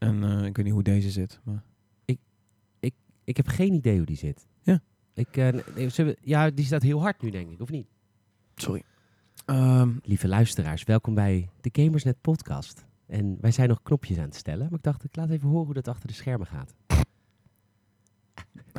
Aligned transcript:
En 0.00 0.24
eh, 0.24 0.44
ik 0.44 0.56
weet 0.56 0.64
niet 0.64 0.74
hoe 0.74 0.82
deze 0.82 1.10
zit. 1.10 1.40
Maar... 1.44 1.62
Ik 3.24 3.36
heb 3.36 3.46
geen 3.48 3.72
idee 3.72 3.96
hoe 3.96 4.06
die 4.06 4.16
zit. 4.16 4.46
Ja. 4.62 4.80
Ik, 5.14 5.36
nee, 5.36 5.88
we- 5.96 6.16
ja, 6.20 6.50
die 6.50 6.64
staat 6.64 6.82
heel 6.82 7.00
hard 7.00 7.22
nu, 7.22 7.30
denk 7.30 7.50
ik, 7.50 7.60
of 7.60 7.70
niet? 7.70 7.86
Sorry. 8.54 8.82
Ehm, 9.44 9.90
Lieve 10.02 10.28
luisteraars, 10.28 10.84
welkom 10.84 11.14
bij 11.14 11.48
de 11.60 11.82
Gamersnet 11.82 12.20
podcast. 12.20 12.86
En 13.06 13.36
wij 13.40 13.50
zijn 13.50 13.68
nog 13.68 13.82
knopjes 13.82 14.18
aan 14.18 14.24
het 14.24 14.34
stellen, 14.34 14.64
maar 14.70 14.78
ik 14.78 14.82
dacht, 14.84 15.04
ik 15.04 15.16
laat 15.16 15.30
even 15.30 15.48
horen 15.48 15.64
hoe 15.64 15.74
dat 15.74 15.88
achter 15.88 16.08
de 16.08 16.14
schermen 16.14 16.46
gaat. 16.46 16.74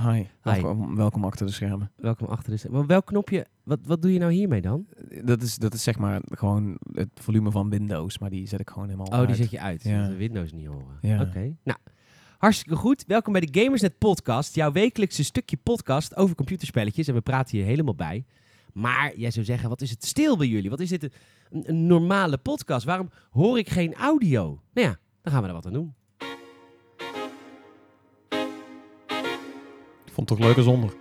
Hi. 0.02 0.23
Welkom, 0.41 0.95
welkom 0.95 1.23
achter 1.25 1.45
de 1.45 1.51
schermen. 1.51 1.91
Welkom 1.95 2.27
achter 2.27 2.51
de 2.51 2.57
schermen. 2.57 2.88
Welk 2.88 3.05
knopje, 3.05 3.45
wat, 3.63 3.79
wat 3.86 4.01
doe 4.01 4.13
je 4.13 4.20
nou 4.20 4.31
hiermee 4.31 4.61
dan? 4.61 4.86
Dat 5.23 5.41
is, 5.41 5.55
dat 5.57 5.73
is 5.73 5.83
zeg 5.83 5.97
maar 5.97 6.21
gewoon 6.25 6.77
het 6.93 7.09
volume 7.13 7.51
van 7.51 7.69
Windows, 7.69 8.19
maar 8.19 8.29
die 8.29 8.47
zet 8.47 8.59
ik 8.59 8.69
gewoon 8.69 8.86
helemaal 8.89 9.07
Oh, 9.07 9.18
die 9.19 9.27
uit. 9.27 9.37
zet 9.37 9.51
je 9.51 9.59
uit, 9.59 9.83
Ja. 9.83 10.07
de 10.07 10.15
Windows 10.15 10.51
niet 10.51 10.68
horen. 10.68 10.97
Ja. 11.01 11.21
Oké, 11.21 11.55
nou, 11.64 11.77
hartstikke 12.37 12.75
goed. 12.75 13.04
Welkom 13.07 13.33
bij 13.33 13.42
de 13.42 13.61
Gamersnet 13.61 13.97
podcast, 13.97 14.56
jouw 14.56 14.71
wekelijkse 14.71 15.23
stukje 15.23 15.57
podcast 15.57 16.15
over 16.15 16.36
computerspelletjes. 16.36 17.07
En 17.07 17.14
we 17.14 17.21
praten 17.21 17.57
hier 17.57 17.65
helemaal 17.65 17.95
bij. 17.95 18.25
Maar 18.73 19.18
jij 19.18 19.31
zou 19.31 19.45
zeggen, 19.45 19.70
wat 19.70 19.81
is 19.81 19.89
het 19.89 20.06
stil 20.06 20.37
bij 20.37 20.47
jullie? 20.47 20.70
Wat 20.70 20.79
is 20.79 20.89
dit 20.89 21.04
een, 21.04 21.11
een 21.70 21.86
normale 21.87 22.37
podcast? 22.37 22.86
Waarom 22.86 23.09
hoor 23.31 23.57
ik 23.57 23.70
geen 23.70 23.93
audio? 23.93 24.61
Nou 24.73 24.87
ja, 24.87 24.97
dan 25.21 25.33
gaan 25.33 25.42
we 25.42 25.47
er 25.47 25.54
wat 25.54 25.65
aan 25.65 25.73
doen. 25.73 25.93
Vond 30.14 30.29
het 30.29 30.38
toch 30.38 30.47
leuker 30.47 30.64
zonder. 30.64 30.93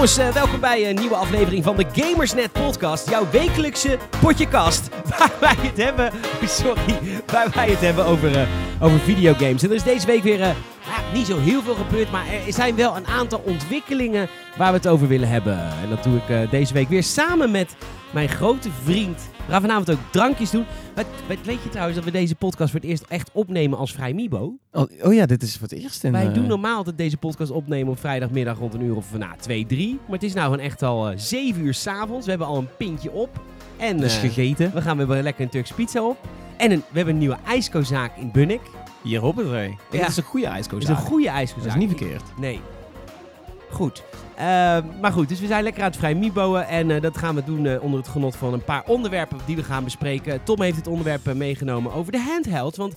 Jongens, 0.00 0.18
eh, 0.18 0.28
welkom 0.28 0.60
bij 0.60 0.88
een 0.88 0.94
nieuwe 0.94 1.14
aflevering 1.14 1.64
van 1.64 1.76
de 1.76 1.86
Gamersnet 1.92 2.52
podcast. 2.52 3.10
Jouw 3.10 3.30
wekelijkse 3.30 3.98
potjekast. 4.20 4.88
Waar 5.18 5.32
wij 5.40 5.56
het 5.58 5.76
hebben, 5.76 6.12
sorry, 6.44 6.98
waar 7.26 7.50
wij 7.54 7.70
het 7.70 7.80
hebben 7.80 8.04
over, 8.04 8.36
eh, 8.36 8.48
over 8.80 8.98
videogames. 8.98 9.62
En 9.62 9.68
er 9.68 9.74
is 9.74 9.82
deze 9.82 10.06
week 10.06 10.22
weer 10.22 10.40
eh, 10.40 10.48
ja, 10.86 11.12
niet 11.14 11.26
zo 11.26 11.38
heel 11.38 11.62
veel 11.62 11.74
gebeurd, 11.74 12.10
maar 12.10 12.24
er 12.46 12.52
zijn 12.52 12.74
wel 12.76 12.96
een 12.96 13.06
aantal 13.06 13.42
ontwikkelingen 13.46 14.28
waar 14.56 14.70
we 14.72 14.76
het 14.76 14.88
over 14.88 15.08
willen 15.08 15.28
hebben. 15.28 15.58
En 15.58 15.88
dat 15.88 16.02
doe 16.02 16.16
ik 16.16 16.28
eh, 16.28 16.50
deze 16.50 16.72
week 16.72 16.88
weer 16.88 17.02
samen 17.02 17.50
met 17.50 17.76
mijn 18.10 18.28
grote 18.28 18.68
vriend. 18.84 19.28
We 19.46 19.52
gaan 19.52 19.60
vanavond 19.60 19.90
ook 19.90 19.98
drankjes 20.10 20.50
doen. 20.50 20.64
Wat, 20.94 21.06
wat- 21.28 21.36
weet 21.44 21.62
je 21.62 21.68
trouwens 21.68 21.96
dat 21.96 22.04
we 22.04 22.10
deze 22.10 22.34
podcast 22.34 22.70
voor 22.70 22.80
het 22.80 22.88
eerst 22.88 23.04
echt 23.08 23.30
opnemen 23.32 23.78
als 23.78 23.92
Vrijmibo? 23.92 24.52
Oh, 24.72 24.84
oh 25.02 25.14
ja, 25.14 25.26
dit 25.26 25.42
is 25.42 25.52
voor 25.56 25.68
het 25.68 25.78
eerst. 25.78 26.02
Wij 26.02 26.26
eh, 26.26 26.34
doen 26.34 26.46
normaal 26.46 26.76
altijd 26.76 26.98
deze 26.98 27.16
podcast 27.16 27.50
opnemen 27.50 27.92
op 27.92 27.98
vrijdagmiddag 28.00 28.58
rond 28.58 28.74
een 28.74 28.82
uur 28.82 28.96
of 28.96 29.06
nou, 29.18 29.32
2, 29.40 29.66
3. 29.66 29.98
Maar 30.06 30.18
het 30.18 30.22
is 30.22 30.34
nou 30.34 30.50
gewoon 30.50 30.64
echt 30.64 30.82
al 30.82 31.12
7 31.16 31.64
uur 31.64 31.74
s'avonds. 31.74 32.24
We 32.24 32.30
hebben 32.30 32.48
al 32.48 32.56
een 32.58 32.68
pintje 32.78 33.12
op. 33.12 33.40
En 33.76 33.96
Dus 33.96 34.16
gegeten. 34.16 34.70
we 34.74 34.80
gaan 34.82 35.06
weer 35.06 35.22
lekker 35.22 35.44
een 35.44 35.50
Turks 35.50 35.72
pizza 35.72 36.02
op. 36.02 36.16
En 36.60 36.70
een, 36.70 36.78
we 36.78 36.96
hebben 36.96 37.14
een 37.14 37.20
nieuwe 37.20 37.38
ijskozaak 37.46 38.16
in 38.16 38.30
Bunnik. 38.30 38.60
Hier 39.02 39.22
op 39.22 39.36
het 39.36 39.46
rij. 39.46 39.68
Ja. 39.68 39.98
Dit 39.98 40.08
is 40.08 40.16
een 40.16 40.22
goede 40.22 40.46
Dat 40.46 40.54
ijskoos. 40.54 40.82
is 40.82 40.88
een 40.88 40.96
goede 40.96 41.28
ijskozaak. 41.28 41.64
Dat 41.72 41.82
is 41.82 41.88
niet 41.88 41.98
verkeerd. 41.98 42.22
Nee. 42.38 42.60
Goed. 43.70 44.02
Eh, 44.34 44.44
maar 45.00 45.12
goed, 45.12 45.28
dus 45.28 45.40
we 45.40 45.46
zijn 45.46 45.62
lekker 45.62 45.82
aan 45.82 45.88
het 45.88 45.98
vrij 45.98 46.14
miboen. 46.14 46.62
En 46.62 46.90
eh, 46.90 47.00
dat 47.00 47.18
gaan 47.18 47.34
we 47.34 47.44
doen 47.44 47.66
eh, 47.66 47.82
onder 47.82 47.98
het 47.98 48.08
genot 48.08 48.36
van 48.36 48.52
een 48.52 48.64
paar 48.64 48.82
onderwerpen 48.86 49.38
die 49.46 49.56
we 49.56 49.62
gaan 49.62 49.84
bespreken. 49.84 50.42
Tom 50.44 50.62
heeft 50.62 50.76
het 50.76 50.86
onderwerp 50.86 51.26
eh, 51.26 51.34
meegenomen 51.34 51.92
over 51.92 52.12
de 52.12 52.20
handhelds. 52.20 52.76
Want 52.76 52.94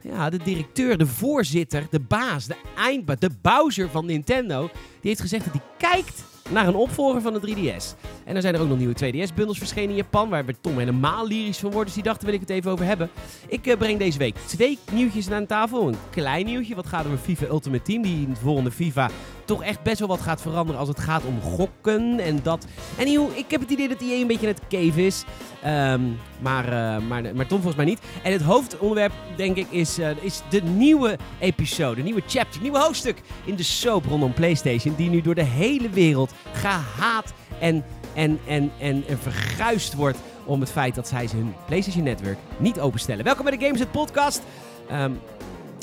ja, 0.00 0.30
de 0.30 0.38
directeur, 0.44 0.98
de 0.98 1.06
voorzitter, 1.06 1.86
de 1.90 2.00
baas, 2.00 2.46
de 2.46 2.56
eindbaas, 2.76 3.18
de 3.18 3.30
Bowser 3.42 3.88
van 3.90 4.06
Nintendo... 4.06 4.60
die 5.00 5.10
heeft 5.10 5.20
gezegd 5.20 5.44
dat 5.44 5.52
hij 5.52 5.90
kijkt 5.90 6.24
naar 6.50 6.66
een 6.66 6.74
opvolger 6.74 7.20
van 7.20 7.32
de 7.32 7.54
3DS. 7.56 7.94
En 8.24 8.32
dan 8.32 8.42
zijn 8.42 8.54
er 8.54 8.60
ook 8.60 8.68
nog 8.68 8.78
nieuwe 8.78 8.94
2DS-bundels 8.94 9.58
verschenen 9.58 9.90
in 9.90 9.96
Japan... 9.96 10.28
waar 10.28 10.44
Tom 10.60 10.78
helemaal 10.78 11.26
lyrisch 11.26 11.58
van 11.58 11.70
wordt. 11.70 11.86
Dus 11.86 11.94
die 11.94 12.02
dacht, 12.02 12.20
daar 12.20 12.30
wil 12.30 12.40
ik 12.40 12.48
het 12.48 12.56
even 12.56 12.70
over 12.70 12.84
hebben. 12.86 13.10
Ik 13.48 13.66
eh, 13.66 13.76
breng 13.76 13.98
deze 13.98 14.18
week 14.18 14.36
twee 14.36 14.78
nieuwtjes 14.92 15.30
aan 15.30 15.46
tafel. 15.46 15.88
Een 15.88 15.96
klein 16.10 16.46
nieuwtje, 16.46 16.74
wat 16.74 16.86
gaat 16.86 17.06
over 17.06 17.18
FIFA 17.18 17.46
Ultimate 17.46 17.82
Team... 17.82 18.02
die 18.02 18.22
in 18.22 18.30
het 18.30 18.38
volgende 18.38 18.70
FIFA 18.70 19.10
toch 19.44 19.62
echt 19.62 19.82
best 19.82 19.98
wel 19.98 20.08
wat 20.08 20.20
gaat 20.20 20.40
veranderen 20.40 20.80
als 20.80 20.88
het 20.88 21.00
gaat 21.00 21.24
om 21.24 21.40
gokken 21.40 22.20
en 22.20 22.40
dat. 22.42 22.66
En 22.96 23.06
ik 23.36 23.50
heb 23.50 23.60
het 23.60 23.70
idee 23.70 23.88
dat 23.88 24.00
hij 24.00 24.20
een 24.20 24.26
beetje 24.26 24.46
het 24.46 24.60
cave 24.68 25.06
is. 25.06 25.24
Ehm, 25.62 26.00
maar, 26.40 26.64
eh, 26.64 27.06
maar, 27.06 27.22
maar 27.22 27.46
Tom 27.46 27.60
volgens 27.60 27.76
mij 27.76 27.84
niet. 27.84 28.00
En 28.22 28.32
het 28.32 28.42
hoofdonderwerp, 28.42 29.12
denk 29.36 29.56
ik, 29.56 29.66
is, 29.70 29.98
eh, 29.98 30.10
is 30.20 30.42
de 30.50 30.62
nieuwe 30.62 31.18
episode, 31.38 32.02
nieuwe 32.02 32.22
chapter, 32.26 32.60
nieuwe 32.62 32.78
hoofdstuk 32.78 33.20
in 33.44 33.54
de 33.54 33.62
soap 33.62 34.04
rondom 34.04 34.34
PlayStation. 34.34 34.94
Die 34.96 35.10
nu 35.10 35.20
door 35.20 35.34
de 35.34 35.44
hele 35.44 35.88
wereld 35.88 36.32
gehaat 36.52 37.32
en, 37.58 37.84
en, 38.14 38.40
en, 38.46 38.72
en, 38.78 39.04
verguisd 39.18 39.94
wordt 39.94 40.18
om 40.44 40.60
het 40.60 40.70
feit 40.70 40.94
dat 40.94 41.08
zij 41.08 41.28
hun 41.32 41.54
PlayStation 41.66 42.04
Network 42.04 42.38
niet 42.56 42.80
openstellen. 42.80 43.24
Welkom 43.24 43.44
bij 43.44 43.56
de 43.56 43.64
Games 43.64 43.84
Podcast. 43.90 44.42
Ehm, 44.88 45.12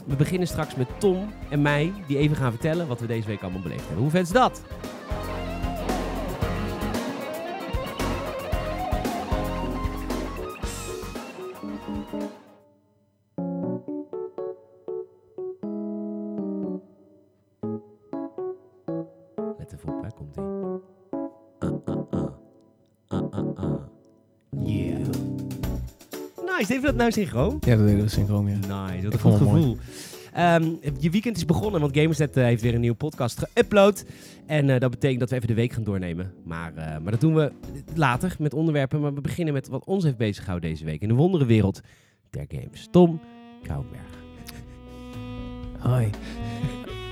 we 0.06 0.16
beginnen 0.16 0.48
straks 0.48 0.76
met 0.76 0.88
Tom 0.98 1.34
en 1.50 1.62
mij, 1.62 1.94
die 2.08 2.18
even 2.18 2.36
gaan 2.36 2.52
vertellen 2.52 2.88
wat 2.88 3.00
we 3.00 3.06
deze 3.06 3.28
week 3.28 3.42
allemaal 3.42 3.62
beleefd 3.62 3.86
hebben. 3.86 4.02
Hoe 4.02 4.12
vet 4.12 4.26
is 4.26 4.32
dat? 4.32 4.62
Nice, 26.62 26.74
deed 26.74 26.82
we 26.82 26.88
dat 26.88 26.96
nou 26.96 27.12
synchroon? 27.12 27.58
Ja, 27.60 27.76
dat 27.76 27.88
deden 27.88 28.04
we 28.04 28.10
synchroon, 28.10 28.48
ja. 28.48 28.56
Nice, 28.56 29.04
wat 29.04 29.14
een 29.14 29.20
goed 29.20 29.38
gevoel. 29.38 29.78
Ehm, 30.34 30.64
je 31.00 31.10
weekend 31.10 31.38
is 31.38 31.46
begonnen, 31.46 31.82
want 31.82 31.98
Gamersnet 31.98 32.38
eh, 32.38 32.44
heeft 32.44 32.62
weer 32.62 32.74
een 32.74 32.80
nieuwe 32.80 32.96
podcast 32.96 33.48
geüpload. 33.48 34.06
En 34.46 34.70
eh, 34.70 34.80
dat 34.80 34.92
betekent 34.92 35.20
dat 35.20 35.30
we 35.30 35.36
even 35.36 35.48
de 35.48 35.54
week 35.54 35.74
gaan 35.74 35.84
doornemen. 35.84 36.34
Maar, 36.44 36.76
eh, 36.76 36.98
maar 37.02 37.12
dat 37.12 37.22
doen 37.22 37.36
we 37.36 37.52
later 37.96 38.36
met 38.40 38.54
onderwerpen. 38.54 39.02
Maar 39.02 39.14
we 39.14 39.22
beginnen 39.22 39.54
met 39.54 39.68
wat 39.68 39.86
ons 39.86 40.04
heeft 40.04 40.18
bezighouden 40.18 40.70
deze 40.70 40.86
week 40.86 41.02
in 41.02 41.08
de 41.08 41.14
wonderenwereld 41.14 41.82
der 42.30 42.46
games. 42.48 42.88
Tom 42.92 43.20
Kouwenberg. 43.64 44.24
Hi. 45.84 46.06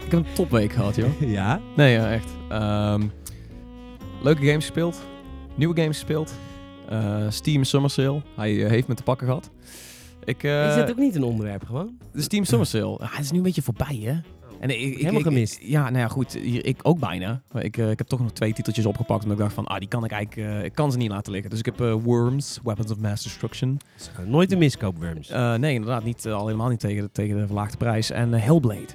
Ik 0.06 0.12
heb 0.12 0.14
een 0.14 0.34
topweek 0.34 0.72
gehad, 0.72 0.96
joh. 0.96 1.22
Ja? 1.38 1.62
Nee, 1.76 1.94
ja, 1.94 2.12
echt. 2.12 2.32
Ehm, 2.50 3.08
leuke 4.24 4.46
games 4.46 4.66
gespeeld. 4.66 5.02
Nieuwe 5.56 5.82
games 5.82 5.98
gespeeld. 5.98 6.34
Eh, 6.90 7.26
Steam 7.30 7.64
Summer 7.64 7.90
Sale. 7.90 8.22
Hij 8.36 8.64
eh, 8.64 8.70
heeft 8.70 8.88
me 8.88 8.94
te 8.94 9.04
pakken 9.04 9.28
gehad. 9.28 9.50
Ik, 10.24 10.44
eh, 10.44 10.70
is 10.70 10.76
dat 10.76 10.90
ook 10.90 10.98
niet 10.98 11.16
een 11.16 11.24
onderwerp 11.24 11.64
gewoon? 11.66 11.98
De 12.14 12.22
Steam 12.22 12.46
Summer 12.46 12.68
Sale. 12.68 12.98
Ah, 12.98 13.12
het 13.12 13.24
is 13.26 13.32
nu 13.32 13.38
een 13.38 13.44
beetje 13.44 13.62
voorbij, 13.62 14.00
hè? 14.04 14.20
En 14.60 14.70
ik, 14.70 14.80
ik, 14.80 14.98
Helemaal 14.98 15.20
ik- 15.20 15.26
gemist. 15.26 15.60
ja, 15.62 15.82
nou 15.84 15.98
ja, 15.98 16.08
goed. 16.08 16.36
Ik 16.66 16.80
ook 16.82 17.00
bijna. 17.00 17.42
Maar 17.52 17.64
ik, 17.64 17.78
ik 17.78 17.98
heb 17.98 18.08
toch 18.08 18.20
nog 18.20 18.32
twee 18.32 18.54
titeltjes 18.54 18.86
opgepakt. 18.86 19.24
Omdat 19.24 19.38
ik 19.38 19.44
dacht 19.44 19.54
van, 19.56 19.66
ah, 19.66 19.80
die 19.80 19.88
kan 19.88 20.04
ik 20.04 20.12
eigenlijk... 20.12 20.64
ik 20.66 20.74
kan 20.74 20.92
ze 20.92 20.98
niet 20.98 21.10
laten 21.10 21.32
liggen. 21.32 21.50
Dus 21.50 21.60
ik 21.60 21.66
heb 21.66 21.78
Worms, 22.04 22.60
Weapons 22.64 22.92
of 22.92 22.98
Mass 22.98 23.24
Destruction. 23.24 23.80
Nooit 24.26 24.52
een 24.52 24.58
miskoop, 24.58 24.98
Worms. 24.98 25.30
Nee, 25.58 25.74
inderdaad. 25.74 26.04
Niet, 26.04 26.28
al 26.28 26.46
helemaal 26.46 26.70
niet 26.70 26.80
tegen 26.80 27.04
de, 27.04 27.12
tegen 27.12 27.38
de 27.38 27.46
verlaagde 27.46 27.78
prijs. 27.78 28.10
En 28.12 28.34
Hellblade. 28.34 28.86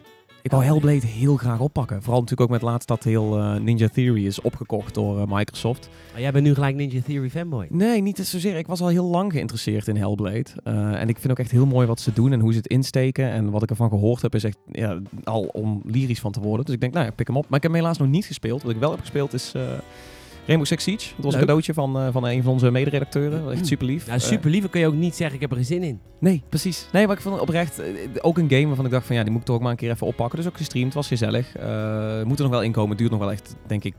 Ik 0.45 0.51
wou 0.51 0.65
Hellblade 0.65 1.07
heel 1.07 1.37
graag 1.37 1.61
oppakken. 1.61 2.03
Vooral 2.03 2.21
natuurlijk 2.21 2.51
ook 2.51 2.57
met 2.61 2.71
laatst 2.71 2.89
dat 2.89 3.05
heel 3.05 3.39
eh, 3.39 3.57
Ninja 3.57 3.89
Theory 3.89 4.27
is 4.27 4.41
opgekocht 4.41 4.95
door 4.95 5.21
eh, 5.21 5.27
Microsoft. 5.29 5.89
Maar 6.13 6.21
jij 6.21 6.33
bent 6.33 6.45
nu 6.45 6.55
gelijk 6.55 6.77
Ninja 6.77 7.01
Theory 7.01 7.31
fanboy. 7.31 7.67
Nee, 7.71 8.01
niet 8.01 8.19
zozeer. 8.19 8.57
Ik 8.57 8.67
was 8.67 8.81
al 8.81 8.89
heel 8.89 9.05
lang 9.05 9.33
geïnteresseerd 9.33 9.89
in 9.89 9.97
Hellblade. 9.97 10.45
Eh, 10.65 11.01
en 11.01 11.09
ik 11.09 11.19
vind 11.19 11.31
ook 11.31 11.39
echt 11.39 11.51
heel 11.51 11.67
mooi 11.67 11.87
wat 11.87 12.01
ze 12.01 12.13
doen 12.13 12.33
en 12.33 12.41
hoe 12.41 12.53
ze 12.53 12.59
het 12.59 12.67
insteken. 12.67 13.31
En 13.31 13.51
wat 13.51 13.63
ik 13.63 13.71
ervan 13.71 13.89
gehoord 13.89 14.23
heb 14.23 14.35
is 14.35 14.45
echt 14.45 14.59
ja, 14.73 15.01
al 15.25 15.43
om 15.43 15.83
lyrisch 15.85 16.21
van 16.21 16.33
te 16.33 16.41
worden. 16.41 16.65
Dus 16.65 16.75
ik 16.75 16.81
denk, 16.81 16.93
nou 16.93 17.05
ja, 17.05 17.13
pik 17.13 17.27
hem 17.27 17.37
op. 17.37 17.49
Maar 17.49 17.57
ik 17.57 17.63
heb 17.63 17.73
hem 17.73 17.81
helaas 17.81 17.99
nog 17.99 18.09
niet 18.09 18.27
gespeeld. 18.27 18.63
Wat 18.63 18.73
ik 18.73 18.79
wel 18.79 18.91
heb 18.91 19.01
gespeeld 19.01 19.33
is 19.33 19.53
Rainbow 20.47 20.67
Six 20.67 20.83
Siege. 20.85 21.07
Dat 21.07 21.25
was 21.25 21.25
Leuk. 21.25 21.33
een 21.33 21.39
cadeautje 21.41 21.75
van, 21.75 21.99
eh, 21.99 22.09
van 22.13 22.27
een 22.27 22.43
van 22.43 22.53
onze 22.53 22.71
mederedacteuren. 22.71 23.53
Echt 23.53 23.67
super 23.67 23.87
lief. 23.87 24.07
Nou, 24.07 24.21
super 24.21 24.51
lief. 24.51 24.71
kun 24.71 24.81
je 24.81 24.87
ook 24.87 24.95
niet 24.95 25.15
zeggen, 25.17 25.35
ik 25.35 25.41
heb 25.41 25.51
er 25.51 25.57
geen 25.57 25.67
zin 25.67 25.83
in. 25.83 26.01
nee, 26.21 26.43
precies. 26.49 26.89
Nee, 26.93 27.07
maar 27.07 27.17
ik 27.17 27.23
vond 27.23 27.35
het 27.35 27.43
oprecht 27.43 27.79
eh, 27.79 27.87
ook 28.21 28.39
een 28.39 28.51
game 28.51 28.67
waarvan 28.67 28.85
ik 28.85 28.91
dacht 28.91 29.07
van 29.07 29.17
ja, 29.17 29.23
die 29.23 29.31
moet 29.31 29.41
ik 29.41 29.47
toch 29.47 29.57
ook 29.57 29.63
maar 29.63 29.71
een 29.71 29.77
keer 29.77 29.91
even 29.91 30.07
oppakken. 30.07 30.39
Dus 30.39 30.47
ook 30.49 30.57
gestreamd, 30.57 30.95
was 30.95 31.07
gezellig. 31.09 31.57
Eh 31.57 32.23
moet 32.23 32.37
er 32.39 32.43
nog 32.45 32.53
wel 32.53 32.63
inkomen. 32.63 32.89
Het 32.91 32.99
duurt 32.99 33.11
nog 33.11 33.21
wel 33.21 33.33
echt, 33.33 33.57
denk 33.67 33.85
ik, 33.85 33.95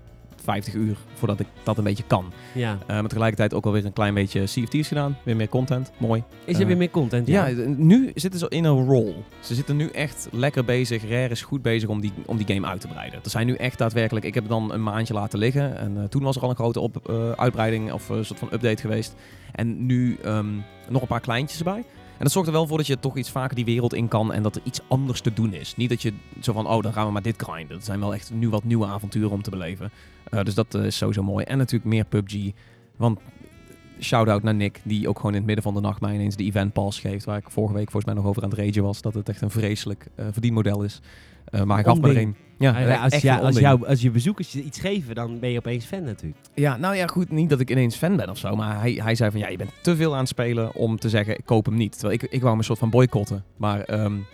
50 0.45 0.73
uur 0.73 0.97
voordat 1.13 1.39
ik 1.39 1.47
dat 1.63 1.77
een 1.77 1.83
beetje 1.83 2.03
kan. 2.07 2.33
Ja. 2.53 2.77
Eh, 2.81 2.87
maar 2.87 3.07
tegelijkertijd 3.07 3.53
ook 3.53 3.65
alweer 3.65 3.85
een 3.85 3.93
klein 3.93 4.13
beetje 4.13 4.43
CFT's 4.43 4.87
gedaan. 4.87 5.17
Weer 5.23 5.35
meer 5.35 5.49
content. 5.49 5.91
Mooi. 5.97 6.23
Is 6.45 6.55
er 6.55 6.61
Eh, 6.61 6.67
weer 6.67 6.77
meer 6.77 6.89
content? 6.89 7.27
Ja, 7.27 7.47
nu 7.77 8.11
zitten 8.15 8.39
ze 8.39 8.49
in 8.49 8.63
een 8.63 8.85
roll. 8.85 9.13
Ze 9.39 9.55
zitten 9.55 9.75
nu 9.75 9.87
echt 9.87 10.27
lekker 10.31 10.65
bezig. 10.65 11.03
Rare 11.03 11.29
is 11.29 11.41
goed 11.41 11.61
bezig 11.61 11.89
om 11.89 12.01
die, 12.01 12.11
om 12.25 12.37
die 12.37 12.47
game 12.55 12.67
uit 12.67 12.81
te 12.81 12.87
breiden. 12.87 13.19
Er 13.23 13.29
zijn 13.29 13.47
nu 13.47 13.55
echt 13.55 13.77
daadwerkelijk... 13.77 14.25
Ik 14.25 14.33
heb 14.33 14.43
het 14.43 14.51
dan 14.51 14.71
een 14.73 14.83
maandje 14.83 15.13
laten 15.13 15.39
liggen. 15.39 15.77
En 15.77 15.97
eh, 15.97 16.03
toen 16.03 16.23
was 16.23 16.35
er 16.35 16.41
al 16.41 16.49
een 16.49 16.55
grote 16.55 16.79
op, 16.79 17.09
eh, 17.09 17.31
uitbreiding 17.31 17.91
of 17.91 18.09
een 18.09 18.25
soort 18.25 18.39
van 18.39 18.49
update 18.53 18.81
geweest. 18.81 19.15
En 19.51 19.85
nu 19.85 20.17
ehm, 20.23 20.47
nog 20.89 21.01
een 21.01 21.07
paar 21.07 21.19
kleintjes 21.19 21.57
erbij. 21.59 21.83
En 22.17 22.21
dat 22.23 22.31
zorgt 22.31 22.47
er 22.47 22.53
wel 22.53 22.67
voor 22.67 22.77
dat 22.77 22.87
je 22.87 22.99
toch 22.99 23.17
iets 23.17 23.29
vaker 23.29 23.55
die 23.55 23.65
wereld 23.65 23.93
in 23.93 24.07
kan 24.07 24.33
en 24.33 24.43
dat 24.43 24.55
er 24.55 24.61
iets 24.63 24.79
anders 24.87 25.21
te 25.21 25.33
doen 25.33 25.53
is. 25.53 25.75
Niet 25.75 25.89
dat 25.89 26.01
je 26.01 26.13
zo 26.41 26.53
van, 26.53 26.67
oh, 26.67 26.81
dan 26.81 26.93
gaan 26.93 27.05
we 27.05 27.11
maar 27.11 27.21
dit 27.21 27.41
grinden. 27.41 27.75
Het 27.75 27.85
zijn 27.85 27.99
wel 27.99 28.13
echt 28.13 28.31
nu 28.33 28.49
wat 28.49 28.63
nieuwe 28.63 28.85
avonturen 28.85 29.31
om 29.31 29.41
te 29.41 29.49
beleven. 29.49 29.91
Uh, 30.33 30.43
dus 30.43 30.53
dat 30.53 30.75
uh, 30.75 30.85
is 30.85 30.97
sowieso 30.97 31.23
mooi. 31.23 31.45
En 31.45 31.57
natuurlijk 31.57 31.89
meer 31.89 32.05
PUBG. 32.05 32.51
Want 32.95 33.19
shout-out 33.99 34.43
naar 34.43 34.55
Nick, 34.55 34.81
die 34.83 35.07
ook 35.07 35.15
gewoon 35.15 35.31
in 35.31 35.37
het 35.37 35.45
midden 35.45 35.63
van 35.63 35.73
de 35.73 35.81
nacht 35.81 36.01
mij 36.01 36.13
ineens 36.13 36.35
de 36.35 36.43
event 36.43 36.73
pass 36.73 36.99
geeft. 36.99 37.25
Waar 37.25 37.37
ik 37.37 37.49
vorige 37.49 37.73
week 37.73 37.91
volgens 37.91 38.05
mij 38.05 38.21
nog 38.21 38.29
over 38.29 38.43
aan 38.43 38.49
het 38.49 38.59
ragen 38.59 38.83
was. 38.83 39.01
Dat 39.01 39.13
het 39.13 39.29
echt 39.29 39.41
een 39.41 39.49
vreselijk 39.49 40.07
uh, 40.15 40.25
verdienmodel 40.31 40.83
is. 40.83 41.01
Uh, 41.51 41.63
maar 41.63 41.79
ik 41.79 41.85
gaf 41.85 42.01
me 42.01 42.09
er 42.09 42.17
een. 42.17 42.35
Ja, 42.57 42.79
ja, 42.79 43.03
als, 43.03 43.21
ja, 43.21 43.37
als, 43.37 43.59
jou, 43.59 43.87
als 43.87 44.01
je 44.01 44.11
bezoekers 44.11 44.51
je 44.51 44.63
iets 44.63 44.79
geven, 44.79 45.15
dan 45.15 45.39
ben 45.39 45.49
je 45.49 45.57
opeens 45.57 45.85
fan 45.85 46.03
natuurlijk. 46.03 46.41
Ja, 46.53 46.77
nou 46.77 46.95
ja, 46.95 47.07
goed. 47.07 47.31
Niet 47.31 47.49
dat 47.49 47.59
ik 47.59 47.69
ineens 47.69 47.95
fan 47.95 48.15
ben 48.15 48.29
of 48.29 48.37
zo. 48.37 48.55
Maar 48.55 48.79
hij, 48.79 48.91
hij 48.91 49.15
zei 49.15 49.31
van, 49.31 49.39
ja, 49.39 49.47
je 49.47 49.57
bent 49.57 49.71
te 49.81 49.95
veel 49.95 50.13
aan 50.13 50.19
het 50.19 50.27
spelen 50.27 50.75
om 50.75 50.99
te 50.99 51.09
zeggen, 51.09 51.37
ik 51.37 51.45
koop 51.45 51.65
hem 51.65 51.75
niet. 51.75 51.91
Terwijl 51.91 52.13
ik, 52.13 52.23
ik 52.23 52.39
wou 52.39 52.49
hem 52.49 52.57
een 52.57 52.63
soort 52.63 52.79
van 52.79 52.89
boycotten. 52.89 53.43
Maar 53.57 54.03
um, 54.03 54.25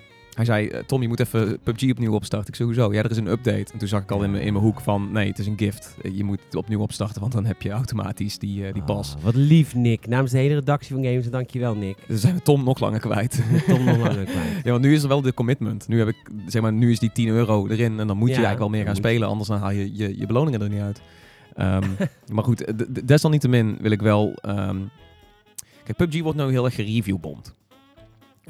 hij 0.45 0.55
zei, 0.55 0.67
eh, 0.67 0.83
Tom, 0.83 1.01
je 1.01 1.07
moet 1.07 1.19
even 1.19 1.59
PUBG 1.63 1.89
opnieuw 1.89 2.13
opstarten. 2.13 2.47
Ik 2.49 2.55
sowieso. 2.55 2.93
Ja, 2.93 3.03
er 3.03 3.11
is 3.11 3.17
een 3.17 3.27
update. 3.27 3.73
En 3.73 3.79
toen 3.79 3.87
zag 3.87 4.01
ik 4.01 4.11
al 4.11 4.23
in 4.23 4.31
mijn 4.31 4.55
hoek 4.55 4.81
van, 4.81 5.11
nee, 5.11 5.27
het 5.27 5.39
is 5.39 5.47
een 5.47 5.57
gift. 5.57 5.95
Eh, 6.01 6.17
je 6.17 6.23
moet 6.23 6.55
opnieuw 6.55 6.79
opstarten, 6.79 7.21
want 7.21 7.33
dan 7.33 7.45
heb 7.45 7.61
je 7.61 7.69
automatisch 7.69 8.39
die, 8.39 8.61
uh, 8.61 8.73
die 8.73 8.83
pas. 8.83 9.13
Oh, 9.17 9.23
wat 9.23 9.35
lief, 9.35 9.75
Nick. 9.75 10.07
Namens 10.07 10.31
de 10.31 10.37
hele 10.37 10.53
redactie 10.53 10.95
van 10.95 11.03
Games, 11.03 11.29
dankjewel, 11.29 11.75
Nick. 11.75 11.97
Dus 12.07 12.21
zijn 12.21 12.35
we 12.35 12.41
Tom 12.41 12.63
nog 12.63 12.79
langer 12.79 12.99
kwijt. 12.99 13.43
Tom 13.67 13.83
nog 13.83 13.97
langer 13.97 14.25
kwijt. 14.33 14.63
ja, 14.63 14.71
want 14.71 14.83
nu 14.83 14.93
is 14.93 15.03
er 15.03 15.07
wel 15.07 15.21
de 15.21 15.33
commitment. 15.33 15.87
Nu 15.87 15.99
heb 15.99 16.07
ik, 16.07 16.29
zeg 16.47 16.61
maar, 16.61 16.73
nu 16.73 16.91
is 16.91 16.99
die 16.99 17.11
10 17.11 17.27
euro 17.27 17.67
erin 17.67 17.99
en 17.99 18.07
dan 18.07 18.17
moet 18.17 18.29
je 18.29 18.35
eigenlijk 18.35 18.59
wel 18.59 18.69
meer 18.69 18.85
gaan 18.85 18.95
spelen. 18.95 19.27
Anders 19.27 19.49
dan 19.49 19.59
haal 19.59 19.71
je 19.71 19.95
je, 19.95 20.17
je 20.17 20.25
beloningen 20.25 20.61
er 20.61 20.69
niet 20.69 20.81
uit. 20.81 21.01
Um, 21.57 21.97
maar 22.35 22.43
goed, 22.43 22.73
desalniettemin 23.07 23.77
wil 23.81 23.91
ik 23.91 24.01
wel... 24.01 24.35
Um, 24.45 24.89
kijk, 25.83 25.97
PUBG 25.97 26.21
wordt 26.21 26.37
nu 26.37 26.49
heel 26.49 26.65
erg 26.65 26.75
gereviewbomd. 26.75 27.53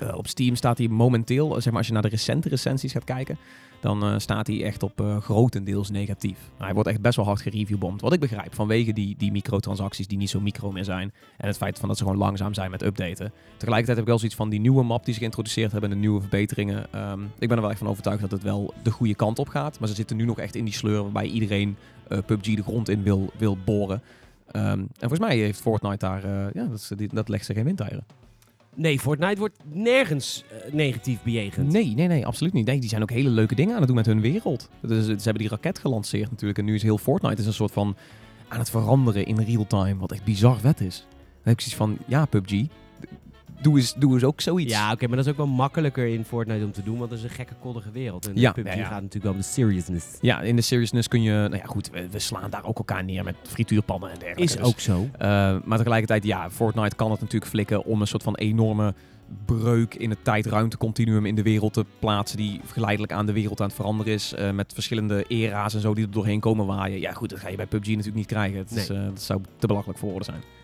Uh, 0.04 0.16
op 0.16 0.28
Steam 0.28 0.56
staat 0.56 0.78
hij 0.78 0.88
momenteel, 0.88 1.54
zeg 1.54 1.66
maar 1.66 1.78
als 1.78 1.88
je 1.88 1.94
naar 1.94 2.02
de 2.02 2.08
recente 2.08 2.50
recensies 2.50 2.92
gaat 2.92 3.04
kijken, 3.04 3.38
dan 3.80 4.06
uh, 4.06 4.20
staat 4.20 4.48
hij 4.48 4.64
echt 4.64 4.84
op 4.84 5.02
uh, 5.02 5.18
grotendeels 5.18 5.90
negatief. 5.90 6.38
Hij 6.58 6.74
wordt 6.74 6.90
echt 6.90 7.02
best 7.02 7.16
wel 7.16 7.26
hard 7.26 7.42
gereviewbomd. 7.42 8.02
Wat 8.02 8.14
ik 8.14 8.20
begrijp, 8.20 8.56
vanwege 8.56 8.94
die, 8.94 9.16
die 9.18 9.32
microtransacties 9.32 10.08
die 10.08 10.18
niet 10.18 10.30
zo 10.30 10.40
micro 10.40 10.72
meer 10.72 10.84
zijn. 10.84 11.14
En 11.38 11.48
het 11.48 11.58
feit 11.58 11.80
van 11.80 11.88
dat 11.88 11.98
ze 11.98 12.04
gewoon 12.04 12.20
langzaam 12.20 12.54
zijn 12.54 12.72
met 12.72 12.84
updaten. 12.84 13.32
Tegelijkertijd 13.58 13.88
heb 13.88 13.98
ik 13.98 14.06
wel 14.06 14.18
zoiets 14.18 14.36
van 14.36 14.50
die 14.50 14.60
nieuwe 14.60 14.84
map 14.84 15.06
die 15.06 15.14
ze 15.14 15.20
geïntroduceerd 15.20 15.72
hebben 15.72 15.90
en 15.90 15.96
de 15.96 16.02
nieuwe 16.02 16.20
verbeteringen. 16.20 17.10
Um, 17.12 17.32
ik 17.40 17.48
ben 17.48 17.56
er 17.58 17.62
wel 17.62 17.70
echt 17.70 17.80
van 17.80 17.88
overtuigd 17.88 18.22
dat 18.22 18.32
het 18.32 18.44
wel 18.44 18.74
de 18.84 18.92
goede 18.92 19.16
kant 19.16 19.40
op 19.40 19.48
gaat. 19.48 19.80
Maar 19.80 19.88
ze 19.88 19.96
zitten 19.96 20.18
nu 20.18 20.26
nog 20.26 20.40
echt 20.40 20.56
in 20.56 20.66
die 20.66 20.74
sleur 20.74 21.04
waarbij 21.04 21.26
iedereen 21.28 21.78
PUBG 22.26 22.56
de 22.56 22.64
grond 22.64 22.90
in 22.90 23.04
wil, 23.04 23.32
wil 23.38 23.58
boren. 23.66 24.02
Um, 24.56 24.64
en 24.64 24.90
volgens 25.00 25.20
mij 25.20 25.38
heeft 25.38 25.62
Fortnite 25.62 25.98
daar, 25.98 26.22
ja, 26.54 26.66
dat, 26.66 26.92
dat 27.12 27.30
legt 27.30 27.46
ze 27.46 27.54
geen 27.54 27.64
windeieren. 27.66 28.04
Nee, 28.76 29.00
Fortnite 29.00 29.40
wordt 29.40 29.58
nergens 29.74 30.44
uh, 30.68 30.74
negatief 30.74 31.22
bejegend. 31.24 31.72
Nee, 31.72 31.94
nee, 31.96 32.08
nee, 32.08 32.26
absoluut 32.26 32.54
niet. 32.54 32.66
Nee, 32.66 32.80
die 32.80 32.90
zijn 32.90 33.02
ook 33.02 33.10
hele 33.10 33.30
leuke 33.30 33.56
dingen 33.56 33.72
aan 33.72 33.78
het 33.78 33.88
doen 33.88 33.96
met 33.96 34.06
hun 34.06 34.22
wereld. 34.22 34.70
Ze 34.88 35.06
hebben 35.06 35.38
die 35.38 35.50
raket 35.50 35.80
gelanceerd 35.80 36.30
natuurlijk. 36.30 36.60
En 36.60 36.66
nu 36.66 36.76
is 36.76 36.84
heel 36.84 36.98
Fortnite 36.98 37.42
is 37.42 37.48
een 37.48 37.54
soort 37.54 37.72
van 37.72 37.96
aan 38.48 38.60
het 38.60 38.70
veranderen 38.70 39.26
in 39.26 39.40
real 39.40 39.68
time. 39.68 40.00
Wat 40.00 40.12
echt 40.12 40.24
bizar 40.24 40.60
vet 40.60 40.82
is. 40.82 41.06
Dan 41.10 41.44
heb 41.44 41.54
ik 41.54 41.62
zoiets 41.62 41.76
van, 41.76 41.98
ja, 42.08 42.26
PUBG, 42.26 42.66
doe 43.62 43.78
eens, 43.78 43.94
doe 43.98 44.14
eens 44.14 44.24
ook 44.24 44.42
zoiets. 44.42 44.74
Ja, 44.74 44.92
oké, 44.92 45.08
maar 45.08 45.16
dat 45.16 45.26
is 45.26 45.32
ook 45.32 45.38
wel 45.38 45.48
makkelijker 45.48 46.08
in 46.08 46.26
Fortnite 46.26 46.66
om 46.66 46.72
te 46.72 46.84
doen, 46.84 46.98
want 46.98 47.10
dat 47.10 47.20
is 47.20 47.26
een 47.26 47.30
gekke 47.30 47.54
koddige 47.60 47.92
wereld. 47.92 48.28
En 48.28 48.32
ja, 48.36 48.52
PUBG 48.52 48.68
ja, 48.68 48.76
ja. 48.76 48.84
gaat 48.84 49.02
natuurlijk 49.02 49.24
wel 49.24 49.32
om 49.32 49.38
de 49.38 49.44
seriousness. 49.44 50.06
Ja, 50.22 50.42
in 50.42 50.56
de 50.56 50.62
seriousness 50.62 51.08
kun 51.08 51.22
je, 51.22 51.32
nou 51.32 51.56
ja 51.56 51.66
goed, 51.66 51.90
we, 52.12 52.20
slaan 52.20 52.50
daar 52.50 52.66
ook 52.66 52.78
elkaar 52.78 53.04
neer 53.04 53.24
met 53.24 53.36
frituurpannen 53.44 54.12
en 54.12 54.20
dergelijke. 54.20 54.54
Is 54.54 54.60
ook 54.60 54.80
zo. 54.80 55.02
Uh, 55.02 55.10
maar 55.64 55.78
tegelijkertijd, 55.78 56.24
ja, 56.24 56.50
Fortnite 56.50 56.96
kan 56.96 57.12
het 57.12 57.20
natuurlijk 57.20 57.52
flikken 57.52 57.86
om 57.86 58.02
een 58.02 58.08
soort 58.08 58.24
van 58.24 58.36
enorme 58.36 58.94
breuk 59.46 59.96
in 59.96 60.10
het 60.10 60.24
tijd-ruimte-continuum 60.24 61.26
in 61.26 61.36
de 61.36 61.42
wereld 61.42 61.74
te 61.74 61.86
plaatsen, 62.00 62.38
die 62.38 62.62
geleidelijk 62.66 63.12
aan 63.12 63.26
de 63.26 63.32
wereld 63.32 63.62
aan 63.62 63.68
het 63.68 63.76
veranderen 63.76 64.14
is, 64.14 64.34
uh, 64.40 64.52
met 64.52 64.74
verschillende 64.74 65.24
era's 65.28 65.74
en 65.74 65.82
zo 65.82 65.94
die 65.94 66.06
er 66.06 66.12
doorheen 66.12 66.40
komen 66.40 66.66
waaien. 66.66 67.00
Ja 67.00 67.12
goed, 67.12 67.30
dat 67.30 67.40
ga 67.40 67.50
je 67.50 67.56
bij 67.56 67.66
PUBG 67.66 67.88
natuurlijk 67.88 68.16
niet 68.16 68.26
krijgen. 68.26 68.58
Het 68.58 68.72
is, 68.72 68.90
uh, 68.90 69.06
dat 69.06 69.22
zou 69.22 69.42
te 69.58 69.68
belachelijk 69.68 70.00
voor 70.00 70.10
woorden 70.10 70.26
zijn. 70.26 70.61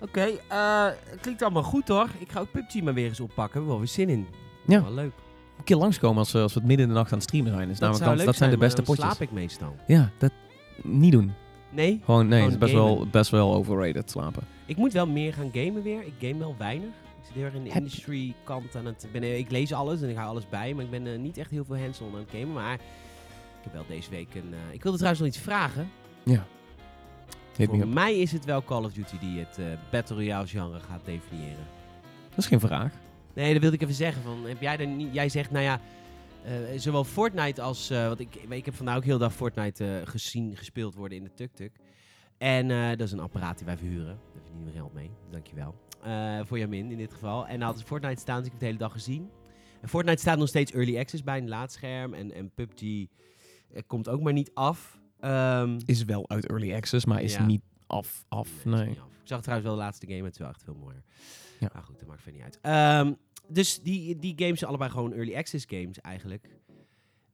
Oké, 0.00 0.38
okay, 0.48 0.92
uh, 0.92 0.96
klinkt 1.20 1.42
allemaal 1.42 1.62
goed 1.62 1.88
hoor. 1.88 2.08
Ik 2.18 2.30
ga 2.30 2.40
ook 2.40 2.50
PUBG 2.50 2.82
maar 2.82 2.94
weer 2.94 3.08
eens 3.08 3.20
oppakken. 3.20 3.52
We 3.52 3.52
hebben 3.52 3.68
wel 3.68 3.78
weer 3.78 3.88
zin 3.88 4.08
in. 4.08 4.26
Ja. 4.66 4.82
Wel 4.82 4.92
leuk. 4.92 5.12
Een 5.58 5.64
keer 5.64 5.76
langskomen 5.76 6.18
als, 6.18 6.34
als 6.34 6.52
we 6.52 6.58
het 6.58 6.68
midden 6.68 6.86
in 6.86 6.92
de 6.92 6.98
nacht 6.98 7.12
aan 7.12 7.18
het 7.18 7.26
streamen 7.26 7.52
zijn. 7.52 7.68
Dus 7.68 7.78
dat, 7.78 8.00
namelijk, 8.00 8.24
dat 8.24 8.36
zijn, 8.36 8.50
de 8.50 8.56
beste 8.56 8.82
potjes. 8.82 9.04
slaap 9.04 9.20
ik 9.20 9.30
meestal. 9.30 9.76
Ja, 9.86 10.10
dat 10.18 10.32
niet 10.82 11.12
doen. 11.12 11.32
Nee? 11.70 12.00
Gewoon, 12.04 12.28
nee, 12.28 12.42
het 12.42 12.50
is 12.50 12.58
best 12.58 12.72
wel, 12.72 13.06
best 13.10 13.30
wel 13.30 13.54
overrated 13.54 14.10
slapen. 14.10 14.42
Ik 14.66 14.76
moet 14.76 14.92
wel 14.92 15.06
meer 15.06 15.32
gaan 15.32 15.50
gamen 15.52 15.82
weer. 15.82 16.00
Ik 16.00 16.12
game 16.20 16.38
wel 16.38 16.54
weinig. 16.58 16.88
Ik 16.88 17.24
zit 17.24 17.34
heel 17.34 17.44
erg 17.44 17.54
in 17.54 17.64
de 17.64 17.70
industry 17.70 18.34
kant 18.44 18.76
aan 18.76 18.86
het... 18.86 19.06
Ben, 19.12 19.38
ik 19.38 19.50
lees 19.50 19.72
alles 19.72 20.02
en 20.02 20.08
ik 20.08 20.16
hou 20.16 20.28
alles 20.28 20.48
bij. 20.48 20.74
Maar 20.74 20.84
ik 20.84 20.90
ben 20.90 21.06
uh, 21.06 21.18
niet 21.18 21.38
echt 21.38 21.50
heel 21.50 21.64
veel 21.64 21.78
hands-on 21.78 22.14
aan 22.14 22.18
het 22.18 22.30
gamen. 22.30 22.52
Maar 22.52 22.74
ik 22.74 22.80
heb 23.62 23.72
wel 23.72 23.84
deze 23.88 24.10
week 24.10 24.34
een... 24.34 24.50
Uh, 24.50 24.58
ik 24.72 24.82
wilde 24.82 24.98
trouwens 24.98 25.24
nog 25.24 25.34
iets 25.34 25.44
vragen. 25.44 25.90
Ja. 26.22 26.46
Voor 27.66 27.88
mij 27.88 28.18
is 28.18 28.32
het 28.32 28.44
wel 28.44 28.64
Call 28.64 28.84
of 28.84 28.92
Duty 28.92 29.18
die 29.18 29.38
het 29.38 29.58
uh, 29.58 29.66
Battle 29.90 30.16
Royale 30.16 30.46
genre 30.46 30.80
gaat 30.80 31.04
definiëren. 31.04 31.66
Dat 32.28 32.38
is 32.38 32.46
geen 32.46 32.60
vraag. 32.60 32.92
Nee, 33.34 33.52
dat 33.52 33.60
wilde 33.60 33.76
ik 33.76 33.82
even 33.82 33.94
zeggen. 33.94 34.22
Van, 34.22 34.46
heb 34.46 34.60
jij, 34.60 34.78
er 34.78 34.86
niet, 34.86 35.14
jij 35.14 35.28
zegt, 35.28 35.50
nou 35.50 35.64
ja, 35.64 35.80
uh, 36.46 36.78
zowel 36.78 37.04
Fortnite 37.04 37.62
als... 37.62 37.90
Uh, 37.90 38.06
want 38.06 38.20
ik, 38.20 38.34
ik 38.34 38.64
heb 38.64 38.74
vandaag 38.74 38.96
ook 38.96 39.04
heel 39.04 39.18
dag 39.18 39.34
Fortnite 39.34 40.02
gezien, 40.04 40.56
gespeeld 40.56 40.94
worden 40.94 41.18
in 41.18 41.24
de 41.24 41.34
tuk-tuk. 41.34 41.72
En 42.38 42.68
dat 42.68 43.06
is 43.06 43.12
een 43.12 43.20
apparaat 43.20 43.56
die 43.56 43.66
wij 43.66 43.76
verhuren. 43.76 44.18
Daar 44.32 44.42
verdienen 44.42 44.72
we 44.72 44.78
geld 44.78 44.94
mee. 44.94 45.10
Dankjewel. 45.30 45.74
voor 46.46 46.58
Jamin 46.58 46.90
in 46.90 46.98
dit 46.98 47.12
geval. 47.12 47.46
En 47.46 47.60
had 47.60 47.82
Fortnite 47.82 48.20
staan, 48.20 48.38
dus 48.38 48.46
ik 48.46 48.52
heb 48.52 48.60
het 48.60 48.60
de 48.60 48.66
hele 48.66 48.78
dag 48.78 48.92
gezien. 48.92 49.30
En 49.80 49.88
Fortnite 49.88 50.20
staat 50.20 50.38
nog 50.38 50.48
steeds 50.48 50.72
early 50.72 50.98
access 50.98 51.22
bij 51.22 51.38
een 51.38 51.48
laadscherm. 51.48 52.14
En, 52.14 52.32
en 52.32 52.50
PUBG 52.54 53.06
komt 53.86 54.08
ook 54.08 54.20
maar 54.20 54.32
niet 54.32 54.50
af. 54.54 54.98
Um, 55.24 55.78
is 55.84 56.04
wel 56.04 56.28
uit 56.28 56.46
early 56.46 56.74
access, 56.74 57.04
maar 57.04 57.22
is 57.22 57.38
niet 57.38 57.62
af. 57.86 58.24
af 58.28 58.64
nee. 58.64 58.86
Niet 58.88 58.98
af. 58.98 59.06
Ik 59.20 59.34
zag 59.34 59.40
trouwens 59.40 59.68
wel 59.68 59.78
de 59.78 59.84
laatste 59.84 60.06
game, 60.06 60.24
het 60.24 60.32
is 60.32 60.38
wel 60.38 60.48
echt 60.48 60.62
veel 60.62 60.76
mooier. 60.80 61.02
Ja. 61.60 61.70
Maar 61.72 61.82
goed, 61.82 61.98
dat 61.98 62.08
maakt 62.08 62.22
verder 62.22 62.40
niet 62.40 62.58
uit. 62.62 63.06
Um, 63.06 63.16
dus 63.48 63.80
die, 63.82 64.18
die 64.18 64.34
games 64.36 64.58
zijn 64.58 64.70
allebei 64.70 64.90
gewoon 64.90 65.12
early 65.12 65.36
access 65.36 65.64
games 65.68 66.00
eigenlijk. 66.00 66.48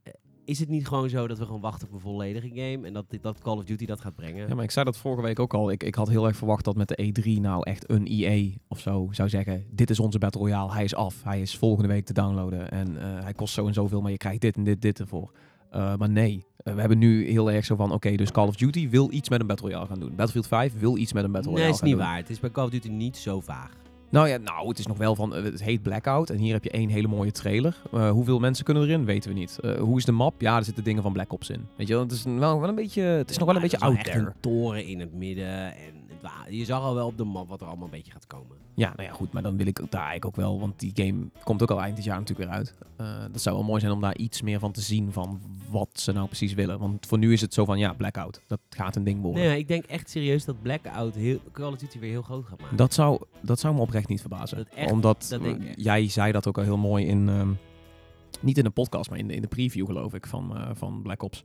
Uh, 0.04 0.12
is 0.44 0.58
het 0.58 0.68
niet 0.68 0.86
gewoon 0.86 1.08
zo 1.08 1.26
dat 1.26 1.38
we 1.38 1.44
gewoon 1.44 1.60
wachten 1.60 1.88
op 1.88 1.94
een 1.94 2.00
volledige 2.00 2.48
game 2.48 2.86
en 2.86 2.92
dat, 2.92 3.04
dat 3.20 3.40
Call 3.40 3.56
of 3.56 3.64
Duty 3.64 3.86
dat 3.86 4.00
gaat 4.00 4.14
brengen? 4.14 4.48
Ja, 4.48 4.54
maar 4.54 4.64
ik 4.64 4.70
zei 4.70 4.84
dat 4.84 4.96
vorige 4.96 5.22
week 5.22 5.38
ook 5.38 5.54
al. 5.54 5.70
Ik, 5.70 5.82
ik 5.82 5.94
had 5.94 6.08
heel 6.08 6.26
erg 6.26 6.36
verwacht 6.36 6.64
dat 6.64 6.76
met 6.76 6.88
de 6.88 7.12
E3 7.12 7.40
nou 7.40 7.62
echt 7.62 7.90
een 7.90 8.06
EA 8.06 8.52
of 8.68 8.80
zo 8.80 9.08
zou 9.10 9.28
zeggen: 9.28 9.66
Dit 9.70 9.90
is 9.90 10.00
onze 10.00 10.18
Battle 10.18 10.40
Royale, 10.40 10.72
hij 10.72 10.84
is 10.84 10.94
af. 10.94 11.22
Hij 11.22 11.40
is 11.40 11.56
volgende 11.56 11.88
week 11.88 12.04
te 12.04 12.12
downloaden 12.12 12.70
en 12.70 12.92
uh, 12.92 13.22
hij 13.22 13.32
kost 13.32 13.54
zo 13.54 13.66
en 13.66 13.74
zoveel, 13.74 14.00
maar 14.00 14.10
je 14.10 14.16
krijgt 14.16 14.40
dit 14.40 14.56
en 14.56 14.64
dit, 14.64 14.82
dit 14.82 15.00
ervoor. 15.00 15.32
Uh, 15.74 15.94
maar 15.96 16.10
nee, 16.10 16.44
uh, 16.64 16.74
we 16.74 16.80
hebben 16.80 16.98
nu 16.98 17.30
heel 17.30 17.50
erg 17.50 17.64
zo 17.64 17.76
van, 17.76 17.86
oké, 17.86 17.94
okay, 17.94 18.16
dus 18.16 18.30
Call 18.30 18.46
of 18.46 18.56
Duty 18.56 18.88
wil 18.88 19.12
iets 19.12 19.28
met 19.28 19.40
een 19.40 19.46
Battle 19.46 19.68
Royale 19.68 19.86
gaan 19.86 20.00
doen. 20.00 20.08
Battlefield 20.08 20.46
5 20.46 20.72
wil 20.78 20.96
iets 20.96 21.12
met 21.12 21.24
een 21.24 21.32
Battle 21.32 21.50
Royale 21.50 21.70
gaan 21.72 21.80
doen. 21.80 21.88
Nee, 21.88 21.98
is 21.98 22.04
niet 22.04 22.08
waar. 22.10 22.20
Het 22.20 22.30
is 22.30 22.40
bij 22.40 22.50
Call 22.50 22.64
of 22.64 22.70
Duty 22.70 22.88
niet 22.88 23.16
zo 23.16 23.40
vaag. 23.40 23.70
Nou 24.14 24.28
ja, 24.28 24.36
nou, 24.36 24.68
het 24.68 24.78
is 24.78 24.86
nog 24.86 24.96
wel 24.96 25.14
van, 25.14 25.34
het 25.34 25.62
heet 25.62 25.82
Blackout 25.82 26.30
en 26.30 26.38
hier 26.38 26.52
heb 26.52 26.64
je 26.64 26.70
één 26.70 26.88
hele 26.88 27.08
mooie 27.08 27.32
trailer. 27.32 27.76
Uh, 27.94 28.10
hoeveel 28.10 28.38
mensen 28.38 28.64
kunnen 28.64 28.82
erin, 28.82 29.04
weten 29.04 29.30
we 29.32 29.38
niet. 29.38 29.58
Uh, 29.64 29.78
hoe 29.78 29.98
is 29.98 30.04
de 30.04 30.12
map? 30.12 30.40
Ja, 30.40 30.56
er 30.56 30.64
zitten 30.64 30.84
dingen 30.84 31.02
van 31.02 31.12
Black 31.12 31.32
Ops 31.32 31.50
in. 31.50 31.66
Weet 31.76 31.88
je, 31.88 31.98
het 31.98 32.12
is, 32.12 32.24
wel, 32.24 32.60
wel 32.60 32.68
een 32.68 32.74
beetje, 32.74 33.02
het 33.02 33.30
is 33.30 33.38
nog 33.38 33.46
wel 33.46 33.56
een 33.56 33.62
beetje 33.62 33.78
out 33.78 34.04
there. 34.04 34.18
een 34.18 34.32
toren 34.40 34.86
in 34.86 35.00
het 35.00 35.14
midden 35.14 35.76
en 35.76 36.03
je 36.48 36.64
zag 36.64 36.82
al 36.82 36.94
wel 36.94 37.06
op 37.06 37.16
de 37.16 37.24
map 37.24 37.48
wat 37.48 37.60
er 37.60 37.66
allemaal 37.66 37.84
een 37.84 37.90
beetje 37.90 38.12
gaat 38.12 38.26
komen. 38.26 38.56
Ja, 38.74 38.92
nou 38.96 39.08
ja, 39.08 39.14
goed, 39.14 39.32
maar 39.32 39.42
dan 39.42 39.56
wil 39.56 39.66
ik 39.66 39.76
daar 39.76 39.86
eigenlijk 40.06 40.24
ook 40.24 40.36
wel, 40.36 40.60
want 40.60 40.80
die 40.80 40.92
game 40.94 41.28
komt 41.44 41.62
ook 41.62 41.70
al 41.70 41.80
eind 41.80 41.96
dit 41.96 42.04
jaar 42.04 42.18
natuurlijk 42.18 42.48
weer 42.48 42.58
uit. 42.58 42.74
Uh, 43.00 43.24
dat 43.32 43.40
zou 43.40 43.56
wel 43.56 43.64
mooi 43.64 43.80
zijn 43.80 43.92
om 43.92 44.00
daar 44.00 44.16
iets 44.16 44.42
meer 44.42 44.58
van 44.58 44.72
te 44.72 44.80
zien 44.80 45.12
van 45.12 45.40
wat 45.70 45.88
ze 45.92 46.12
nou 46.12 46.26
precies 46.26 46.54
willen. 46.54 46.78
Want 46.78 47.06
voor 47.06 47.18
nu 47.18 47.32
is 47.32 47.40
het 47.40 47.54
zo 47.54 47.64
van, 47.64 47.78
ja, 47.78 47.92
Blackout, 47.92 48.40
dat 48.46 48.60
gaat 48.68 48.96
een 48.96 49.04
ding 49.04 49.20
worden. 49.20 49.42
Nee, 49.42 49.58
ik 49.58 49.68
denk 49.68 49.84
echt 49.84 50.10
serieus 50.10 50.44
dat 50.44 50.62
Blackout 50.62 51.14
heel, 51.14 51.38
Call 51.52 51.72
of 51.72 51.78
Duty 51.78 51.98
weer 51.98 52.10
heel 52.10 52.22
groot 52.22 52.46
gaat 52.46 52.60
maken. 52.60 52.76
Dat 52.76 52.94
zou, 52.94 53.20
dat 53.40 53.60
zou 53.60 53.74
me 53.74 53.80
oprecht 53.80 54.08
niet 54.08 54.20
verbazen. 54.20 54.56
Dat 54.56 54.68
echt, 54.74 54.90
Omdat, 54.90 55.26
dat 55.40 55.56
jij 55.76 56.08
zei 56.08 56.32
dat 56.32 56.46
ook 56.46 56.58
al 56.58 56.64
heel 56.64 56.78
mooi 56.78 57.06
in, 57.06 57.28
um, 57.28 57.58
niet 58.40 58.58
in 58.58 58.64
de 58.64 58.70
podcast, 58.70 59.10
maar 59.10 59.18
in 59.18 59.28
de, 59.28 59.34
in 59.34 59.42
de 59.42 59.48
preview 59.48 59.86
geloof 59.86 60.14
ik, 60.14 60.26
van, 60.26 60.56
uh, 60.56 60.68
van 60.72 61.02
Black 61.02 61.22
Ops. 61.22 61.44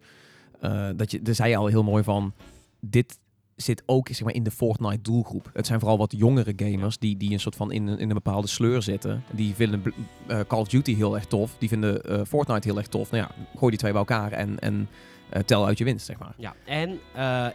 Uh, 0.62 0.90
dat 0.96 1.12
je, 1.12 1.22
daar 1.22 1.36
zei 1.36 1.50
je 1.50 1.58
al 1.58 1.68
heel 1.68 1.84
mooi 1.84 2.04
van, 2.04 2.34
dit 2.80 3.20
zit 3.62 3.84
ook 3.86 4.08
zeg 4.08 4.24
maar, 4.24 4.34
in 4.34 4.44
de 4.44 4.52
Fortnite 4.52 5.02
doelgroep. 5.02 5.50
Het 5.54 5.68
zijn 5.68 5.80
vooral 5.80 5.98
wat 5.98 6.14
jongere 6.18 6.54
gamers 6.56 6.98
die, 6.98 7.18
die 7.18 7.32
een 7.32 7.40
soort 7.40 7.56
van 7.56 7.72
in, 7.72 7.88
in 7.88 8.10
een 8.10 8.14
bepaalde 8.14 8.48
sleur 8.48 8.82
zitten. 8.82 9.24
Die 9.32 9.54
vinden 9.54 9.84
uh, 10.28 10.40
Call 10.48 10.60
of 10.60 10.68
Duty 10.68 10.96
heel 10.96 11.16
erg 11.16 11.26
tof. 11.26 11.56
Die 11.58 11.70
vinden 11.70 12.12
uh, 12.12 12.22
Fortnite 12.28 12.68
heel 12.68 12.78
erg 12.78 12.88
tof. 12.88 13.12
Nou 13.12 13.24
ja, 13.24 13.46
gooi 13.58 13.70
die 13.70 13.80
twee 13.80 13.92
bij 13.92 14.00
elkaar 14.00 14.32
en, 14.32 14.60
en 14.60 14.90
uh, 15.34 15.40
tel 15.40 15.66
uit 15.66 15.78
je 15.78 15.84
winst, 15.84 16.06
zeg 16.06 16.20
maar. 16.20 16.34
Ja, 16.38 16.56
en 16.66 17.00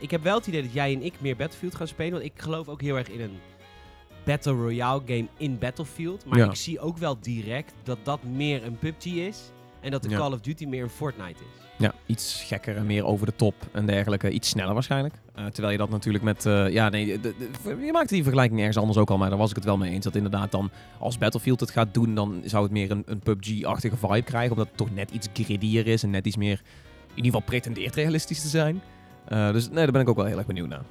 ik 0.01 0.11
heb 0.11 0.23
wel 0.23 0.37
het 0.37 0.47
idee 0.47 0.63
dat 0.63 0.73
jij 0.73 0.95
en 0.95 1.03
ik 1.03 1.21
meer 1.21 1.37
Battlefield 1.37 1.75
gaan 1.75 1.89
spelen. 1.89 2.13
Want 2.13 2.25
ik 2.25 2.33
geloof 2.37 2.69
ook 2.69 2.81
heel 2.81 2.97
erg 2.97 3.09
in 3.09 3.21
een 3.21 3.39
Battle 4.25 4.53
Royale 4.53 5.03
game 5.07 5.27
in 5.37 5.59
Battlefield. 5.59 6.25
Maar 6.27 6.39
ik 6.39 6.55
zie 6.55 6.81
ook 6.81 6.99
wel 6.99 7.21
direct 7.21 7.75
dat 7.83 7.99
dat 8.03 8.23
meer 8.23 8.65
een 8.65 8.79
PUBG 8.79 9.07
is. 9.07 9.41
En 9.81 9.91
dat 9.91 10.03
de 10.03 10.09
Ja. 10.09 10.19
Call 10.19 10.33
of 10.33 10.41
Duty 10.41 10.67
meer 10.67 10.83
een 10.83 10.89
Fortnite 10.89 11.41
is. 11.41 11.64
Ja, 11.79 11.95
iets 12.07 12.43
gekker 12.47 12.77
en 12.77 12.87
meer 12.87 13.05
over 13.05 13.27
de 13.27 13.37
top 13.37 13.55
en 13.73 13.87
dergelijke. 13.87 14.31
Iets 14.31 14.49
sneller 14.49 14.75
waarschijnlijk. 14.75 15.15
Eh, 15.35 15.45
terwijl 15.47 15.73
je 15.73 15.79
dat 15.79 15.91
natuurlijk 15.91 16.25
met... 16.25 16.47
eh, 16.47 16.69
ja, 16.71 16.89
nee, 16.89 17.21
de- 17.21 17.35
de- 17.65 17.85
je 17.85 17.93
maakte 17.93 18.15
die 18.15 18.23
vergelijking 18.23 18.59
ergens 18.59 18.77
anders 18.79 18.99
ook 18.99 19.11
al, 19.11 19.19
maar 19.19 19.29
daar 19.29 19.39
was 19.39 19.51
ik 19.51 19.57
het 19.57 19.65
wel 19.65 19.77
mee 19.77 19.93
eens. 19.93 20.05
Dat 20.05 20.15
inderdaad 20.17 20.51
dan, 20.51 20.71
als 20.99 21.19
Battlefield 21.19 21.61
het 21.61 21.71
gaat 21.71 21.95
doen, 21.95 22.15
dan 22.15 22.43
zou 22.45 22.63
het 22.63 22.73
meer 22.73 22.91
een, 22.91 23.03
een 23.07 23.19
PUBG-achtige 23.21 23.97
vibe 23.97 24.23
krijgen. 24.23 24.51
Omdat 24.51 24.67
het 24.69 24.77
toch 24.77 24.95
net 24.95 25.11
iets 25.11 25.29
grittier 25.33 25.87
is 25.87 26.03
en 26.03 26.11
net 26.11 26.27
iets 26.27 26.37
meer, 26.37 26.61
in 27.09 27.15
ieder 27.15 27.25
geval 27.25 27.41
pretendeert 27.47 27.95
realistisch 27.95 28.41
te 28.43 28.49
zijn. 28.49 28.83
Eh, 29.29 29.53
dus 29.53 29.67
nee, 29.69 29.77
daar 29.83 29.93
ben 29.93 30.01
ik 30.01 30.09
ook 30.09 30.17
wel 30.17 30.25
heel 30.25 30.39
erg 30.39 30.47
benieuwd 30.47 30.69
naar. 30.69 30.83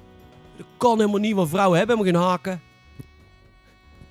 Dat 0.56 0.66
kan 0.76 0.98
helemaal 0.98 1.20
niet, 1.20 1.34
want 1.34 1.48
vrouwen 1.48 1.78
hebben 1.78 1.96
helemaal 1.96 2.20
geen 2.22 2.30
haken. 2.30 2.60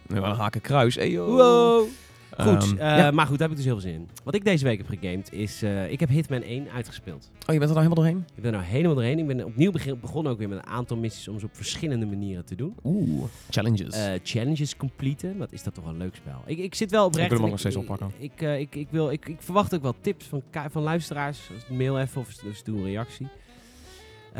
Wel 0.08 0.24
een 0.24 0.36
hakenkruis. 0.38 0.96
Hey, 0.96 1.10
yo. 1.12 1.26
Wow. 1.36 1.88
Goed, 2.38 2.64
Ehm, 2.64 2.78
eh, 2.78 2.98
ja. 2.98 3.12
maar 3.12 3.26
goed, 3.28 3.38
daar 3.40 3.50
heb 3.50 3.58
ik 3.58 3.64
dus 3.64 3.66
heel 3.66 3.80
veel 3.80 3.90
zin 3.90 4.00
in. 4.00 4.10
Wat 4.24 4.36
ik 4.36 4.46
deze 4.46 4.64
week 4.64 4.78
heb 4.78 4.88
gegamed 4.88 5.34
is, 5.34 5.62
eh, 5.62 5.92
ik 5.92 6.00
heb 6.00 6.10
Hitman 6.10 6.42
1 6.42 6.70
uitgespeeld. 6.70 7.32
Oh, 7.48 7.54
je 7.54 7.60
bent 7.60 7.62
er 7.62 7.76
nou 7.76 7.76
helemaal 7.76 7.96
doorheen? 7.96 8.26
Ik 8.36 8.42
ben 8.42 8.54
er 8.54 8.60
nou 8.60 8.72
helemaal 8.72 8.96
doorheen. 8.96 9.20
Ik 9.20 9.28
ben 9.28 9.46
opnieuw 9.46 9.72
begin, 9.72 10.00
begonnen 10.00 10.32
ook 10.32 10.38
weer 10.38 10.50
met 10.50 10.58
een 10.58 10.68
aantal 10.68 10.98
missies 10.98 11.28
om 11.28 11.40
ze 11.40 11.46
op 11.46 11.56
verschillende 11.56 12.06
manieren 12.06 12.46
te 12.46 12.56
doen. 12.56 12.76
Oeh, 12.84 13.24
challenges. 13.50 13.96
Eh, 13.96 14.14
challenges 14.24 14.78
completen, 14.78 15.38
wat 15.38 15.52
is 15.52 15.64
dat 15.64 15.74
toch 15.74 15.86
een 15.86 15.98
leuk 15.98 16.16
spel. 16.16 16.42
Ik, 16.46 16.58
ik 16.58 16.76
zit 16.76 16.92
wel 16.92 17.06
oprecht... 17.06 17.24
Ik 17.24 17.30
wil 17.30 17.38
hem 17.38 17.46
ook 17.46 17.52
nog 17.52 17.60
steeds 17.60 17.76
oppakken. 17.76 18.12
Ik, 18.18 18.42
ik, 18.42 18.76
ik, 18.76 18.88
wil, 18.90 19.12
ik, 19.12 19.28
ik 19.28 19.42
verwacht 19.42 19.76
ook 19.76 19.82
wel 19.82 19.96
tips 20.02 20.26
van, 20.26 20.44
van 20.72 20.82
luisteraars. 20.82 21.50
Mail 21.70 22.00
even 22.00 22.22
of 22.22 22.34
dus 22.34 22.64
doe 22.64 22.78
een 22.78 22.84
reactie. 22.84 23.28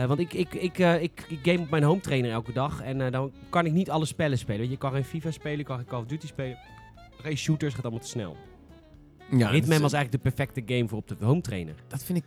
Want 0.08 0.20
ik, 0.20 0.34
ik, 0.34 0.54
ik, 0.54 0.78
ik, 0.78 1.26
ik 1.28 1.40
game 1.44 1.60
op 1.60 1.70
mijn 1.70 1.84
home 1.84 2.02
trainer 2.02 2.32
elke 2.32 2.54
dag. 2.54 2.82
En 2.82 3.12
dan 3.12 3.32
kan 3.50 3.66
ik 3.66 3.72
niet 3.72 3.90
alle 3.90 4.06
spellen 4.06 4.38
spelen. 4.38 4.70
Je 4.70 4.78
kan 4.78 4.92
geen 4.92 5.06
FIFA 5.06 5.32
spelen, 5.32 5.58
je 5.58 5.64
kan 5.64 5.78
geen 5.78 5.86
Call 5.86 6.00
of 6.00 6.06
Duty 6.06 6.28
spelen. 6.28 6.58
Geen 7.24 7.38
shooters, 7.38 7.74
gaat 7.74 7.84
allemaal 7.84 8.02
te 8.04 8.08
snel. 8.08 8.36
ja, 9.32 9.52
Hitman 9.52 9.82
was 9.82 9.94
eigenlijk 9.94 10.12
de 10.24 10.32
perfecte 10.32 10.74
game 10.74 10.88
voor 10.88 10.98
op 10.98 11.08
de 11.08 11.16
home 11.26 11.42
trainer. 11.42 11.76
Dat 11.88 12.04
vind 12.04 12.18
ik... 12.18 12.24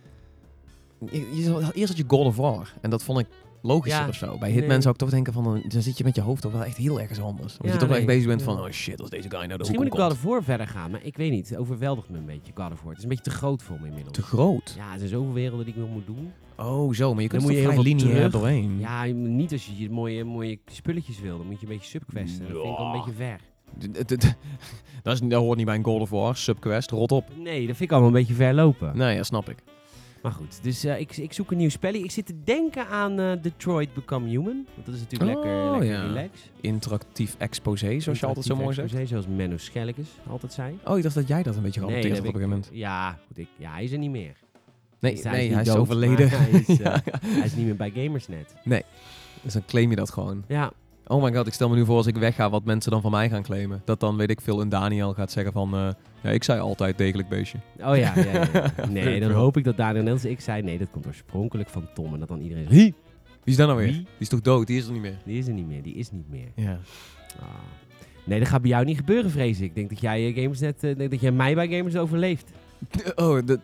je- 1.11 1.71
eerst 1.73 1.87
had 1.87 1.97
je 1.97 2.03
God 2.07 2.25
of 2.25 2.35
War. 2.35 2.73
En 2.81 2.89
dat 2.89 3.03
vond 3.03 3.19
ik 3.19 3.27
logischer 3.61 4.01
Ja, 4.01 4.07
of 4.07 4.15
zo. 4.15 4.37
Bij 4.37 4.49
Hitman 4.51 4.69
nee. 4.69 4.81
zou 4.81 4.93
ik 4.93 4.99
toch 4.99 5.09
denken 5.09 5.33
van... 5.33 5.43
Dan, 5.43 5.63
dan 5.67 5.81
zit 5.81 5.97
je 5.97 6.03
met 6.03 6.15
je 6.15 6.21
hoofd 6.21 6.41
toch 6.41 6.51
wel 6.51 6.63
echt 6.63 6.77
heel 6.77 6.99
ergens 7.01 7.19
anders. 7.21 7.51
Omdat 7.51 7.65
Ja, 7.67 7.73
je 7.73 7.79
toch 7.79 7.87
wel 7.87 7.97
echt 7.97 8.05
bezig 8.07 8.27
bent 8.27 8.41
van... 8.41 8.59
Oh 8.59 8.69
shit, 8.69 9.01
als 9.01 9.09
deze 9.09 9.29
guy 9.29 9.37
nou 9.39 9.47
de 9.51 9.57
Misschien 9.57 9.79
moet 9.79 9.93
ik 9.93 9.99
God 9.99 10.11
of 10.11 10.23
War 10.23 10.43
verder 10.43 10.67
gaan, 10.67 10.91
maar 10.91 11.03
ik 11.03 11.17
weet 11.17 11.31
niet. 11.31 11.49
Het 11.49 11.57
overweldigt 11.57 12.09
me 12.09 12.17
een 12.17 12.25
beetje, 12.25 12.51
God 12.55 12.71
of 12.71 12.79
War. 12.81 12.87
Het 12.89 12.97
is 12.97 13.03
een 13.03 13.09
beetje 13.09 13.23
te 13.23 13.29
groot 13.37 13.63
voor 13.63 13.79
me 13.79 13.87
inmiddels. 13.87 14.15
Te 14.15 14.21
groot. 14.23 14.73
Ja, 14.77 14.91
er 14.91 14.97
zijn 14.97 15.09
zoveel 15.09 15.33
werelden 15.33 15.65
die 15.65 15.73
ik 15.73 15.79
nog 15.79 15.89
moet 15.89 16.05
doen. 16.05 16.31
Oh, 16.57 16.93
zo. 16.93 17.13
Maar 17.13 17.21
je 17.23 17.29
kunt 17.29 17.41
Dan 17.41 17.51
moet 17.51 17.59
je 17.59 17.65
heel 17.67 17.73
veel 17.75 17.83
lineair 17.83 18.31
doorheen. 18.31 18.79
Ja, 18.79 19.03
niet 19.13 19.51
als 19.51 19.65
je 19.65 19.77
je 19.77 19.89
mooie, 19.89 20.23
mooie 20.23 20.59
spulletjes 20.65 21.19
wil. 21.19 21.37
Dan 21.37 21.47
moet 21.47 21.59
je 21.59 21.65
een 21.67 21.71
beetje 21.73 21.89
subquesten. 21.89 22.39
Dat 22.47 22.61
vind 22.61 22.71
ik 22.71 22.77
wel 22.77 22.85
een 22.85 22.91
beetje 22.91 23.13
ver. 23.13 23.39
Dat, 25.03 25.21
is, 25.21 25.27
dat 25.27 25.41
hoort 25.41 25.57
niet 25.57 25.65
bij 25.65 25.75
een 25.75 25.83
God 25.83 26.01
of 26.01 26.09
War. 26.09 26.35
Subquest, 26.35 26.91
rot 26.91 27.11
op. 27.11 27.25
Nee, 27.37 27.59
dat 27.67 27.75
vind 27.75 27.79
ik 27.79 27.91
allemaal 27.91 28.07
een 28.09 28.15
beetje 28.15 28.33
ver 28.33 28.53
lopen. 28.53 28.97
Nee, 28.97 29.15
ja, 29.15 29.23
snap 29.23 29.49
ik. 29.49 29.57
Maar 30.21 30.31
goed, 30.31 30.59
dus 30.63 30.83
eh, 30.83 30.99
ik, 30.99 31.17
ik 31.17 31.33
zoek 31.33 31.51
een 31.51 31.57
nieuw 31.57 31.69
spelletje. 31.69 32.03
Ik 32.05 32.11
zit 32.11 32.25
te 32.25 32.43
denken 32.43 32.87
aan 32.87 33.19
eh, 33.19 33.31
Detroit 33.41 33.93
Become 33.93 34.27
Human. 34.27 34.65
Want 34.73 34.85
dat 34.85 34.95
is 34.95 35.01
natuurlijk 35.01 35.37
Oh, 35.37 35.43
lekker, 35.43 35.71
lekker 35.71 35.89
ja. 35.89 36.01
relax. 36.05 36.29
Interactief 36.61 37.35
exposé, 37.37 37.99
zoals 37.99 38.19
je 38.19 38.25
altijd 38.25 38.45
zo 38.45 38.55
mooi 38.55 38.73
zegt. 38.73 38.87
Exposé, 38.87 39.05
Zoals 39.07 39.25
Menno 39.27 39.57
Schellekes 39.57 40.07
altijd 40.29 40.53
zei. 40.53 40.79
Oh, 40.85 40.97
ik 40.97 41.03
dacht 41.03 41.15
dat 41.15 41.27
jij 41.27 41.43
dat 41.43 41.55
een 41.55 41.61
beetje 41.61 41.79
Nee, 41.81 41.89
geadopteerd 41.89 42.23
dat 42.23 42.25
had 42.25 42.35
op 42.35 42.41
een 42.41 42.47
gegeven 42.49 42.71
moment. 42.71 42.89
Ja, 43.11 43.19
goed, 43.27 43.37
ik, 43.37 43.47
ja, 43.57 43.71
hij 43.71 43.83
is 43.83 43.91
er 43.91 43.97
niet 43.97 44.11
meer. 44.11 44.35
Nee, 44.99 45.13
Dus 45.13 45.23
hij 45.23 45.31
nee 45.31 45.47
is 45.47 45.53
hij 45.53 45.63
is 45.63 45.69
overleden. 45.75 46.29
hij 46.29 46.49
is, 46.49 46.67
eh, 46.69 46.77
ja, 46.77 47.01
Hij 47.21 47.45
is 47.45 47.55
niet 47.55 47.65
meer 47.65 47.75
bij 47.75 47.91
Gamersnet. 47.95 48.55
dus 49.41 49.53
dan 49.53 49.65
claim 49.65 49.89
je 49.89 49.95
dat 49.95 50.11
gewoon. 50.11 50.43
Ja, 50.47 50.71
Oh 51.07 51.23
my 51.23 51.33
god, 51.33 51.47
ik 51.47 51.53
stel 51.53 51.69
me 51.69 51.75
nu 51.75 51.85
voor 51.85 51.95
als 51.97 52.07
ik 52.07 52.15
wegga 52.17 52.49
wat 52.49 52.63
mensen 52.63 52.91
dan 52.91 53.01
van 53.01 53.11
mij 53.11 53.29
gaan 53.29 53.43
claimen. 53.43 53.81
Dat 53.85 53.99
dan, 53.99 54.17
weet 54.17 54.29
ik 54.29 54.41
veel, 54.41 54.61
een 54.61 54.69
Daniel 54.69 55.13
gaat 55.13 55.31
zeggen 55.31 55.53
van... 55.53 55.73
eh, 55.73 55.89
ja, 56.23 56.29
ik 56.29 56.43
zei 56.43 56.59
altijd 56.59 56.97
degelijk 56.97 57.29
beestje. 57.29 57.57
oh 57.79 57.83
ja. 57.83 57.93
ja, 57.95 58.13
ja, 58.15 58.47
ja. 58.53 58.71
Nee, 58.89 59.19
dan 59.19 59.31
hoop 59.31 59.57
ik 59.57 59.63
dat 59.63 59.77
Daniel 59.77 60.03
net 60.03 60.13
als 60.13 60.25
ik 60.25 60.39
zei, 60.39 60.61
nee, 60.61 60.77
dat 60.77 60.89
komt 60.91 61.05
oorspronkelijk 61.07 61.69
van 61.69 61.87
Tom. 61.93 62.13
En 62.13 62.19
dat 62.19 62.27
dan 62.27 62.41
iedereen 62.41 62.63
zegt, 62.63 62.75
"Hie, 62.75 62.93
Wie 63.25 63.53
is 63.53 63.55
dat 63.55 63.67
nou 63.67 63.79
weer? 63.79 63.87
Wie? 63.87 63.95
Die 63.95 64.05
is 64.17 64.29
toch 64.29 64.41
dood? 64.41 64.67
Die 64.67 64.77
is 64.77 64.85
er 64.85 64.91
niet 64.91 65.01
meer. 65.01 65.17
die 65.25 65.37
is 65.37 65.47
er 65.47 65.53
niet 65.53 65.67
meer, 65.67 65.81
die 65.83 65.95
is 65.95 66.11
niet 66.11 66.29
meer. 66.29 66.51
Ja. 66.55 66.79
Ah. 67.39 67.45
Nee, 68.25 68.39
dat 68.39 68.47
gaat 68.47 68.61
bij 68.61 68.69
jou 68.69 68.85
niet 68.85 68.97
gebeuren, 68.97 69.31
vrees 69.31 69.59
ik. 69.59 69.65
Ik 69.65 69.75
denk 69.75 69.89
dat 69.89 69.99
jij 70.01 70.27
eh, 70.27 70.35
Gamersnet, 70.41 70.83
eh, 70.83 70.97
denk 70.97 71.11
dat 71.11 71.19
jij 71.21 71.31
mij 71.31 71.55
bij 71.55 71.67
Gamers 71.67 71.95
overleeft. 71.95 72.51
Oh, 73.15 73.45
de- 73.45 73.59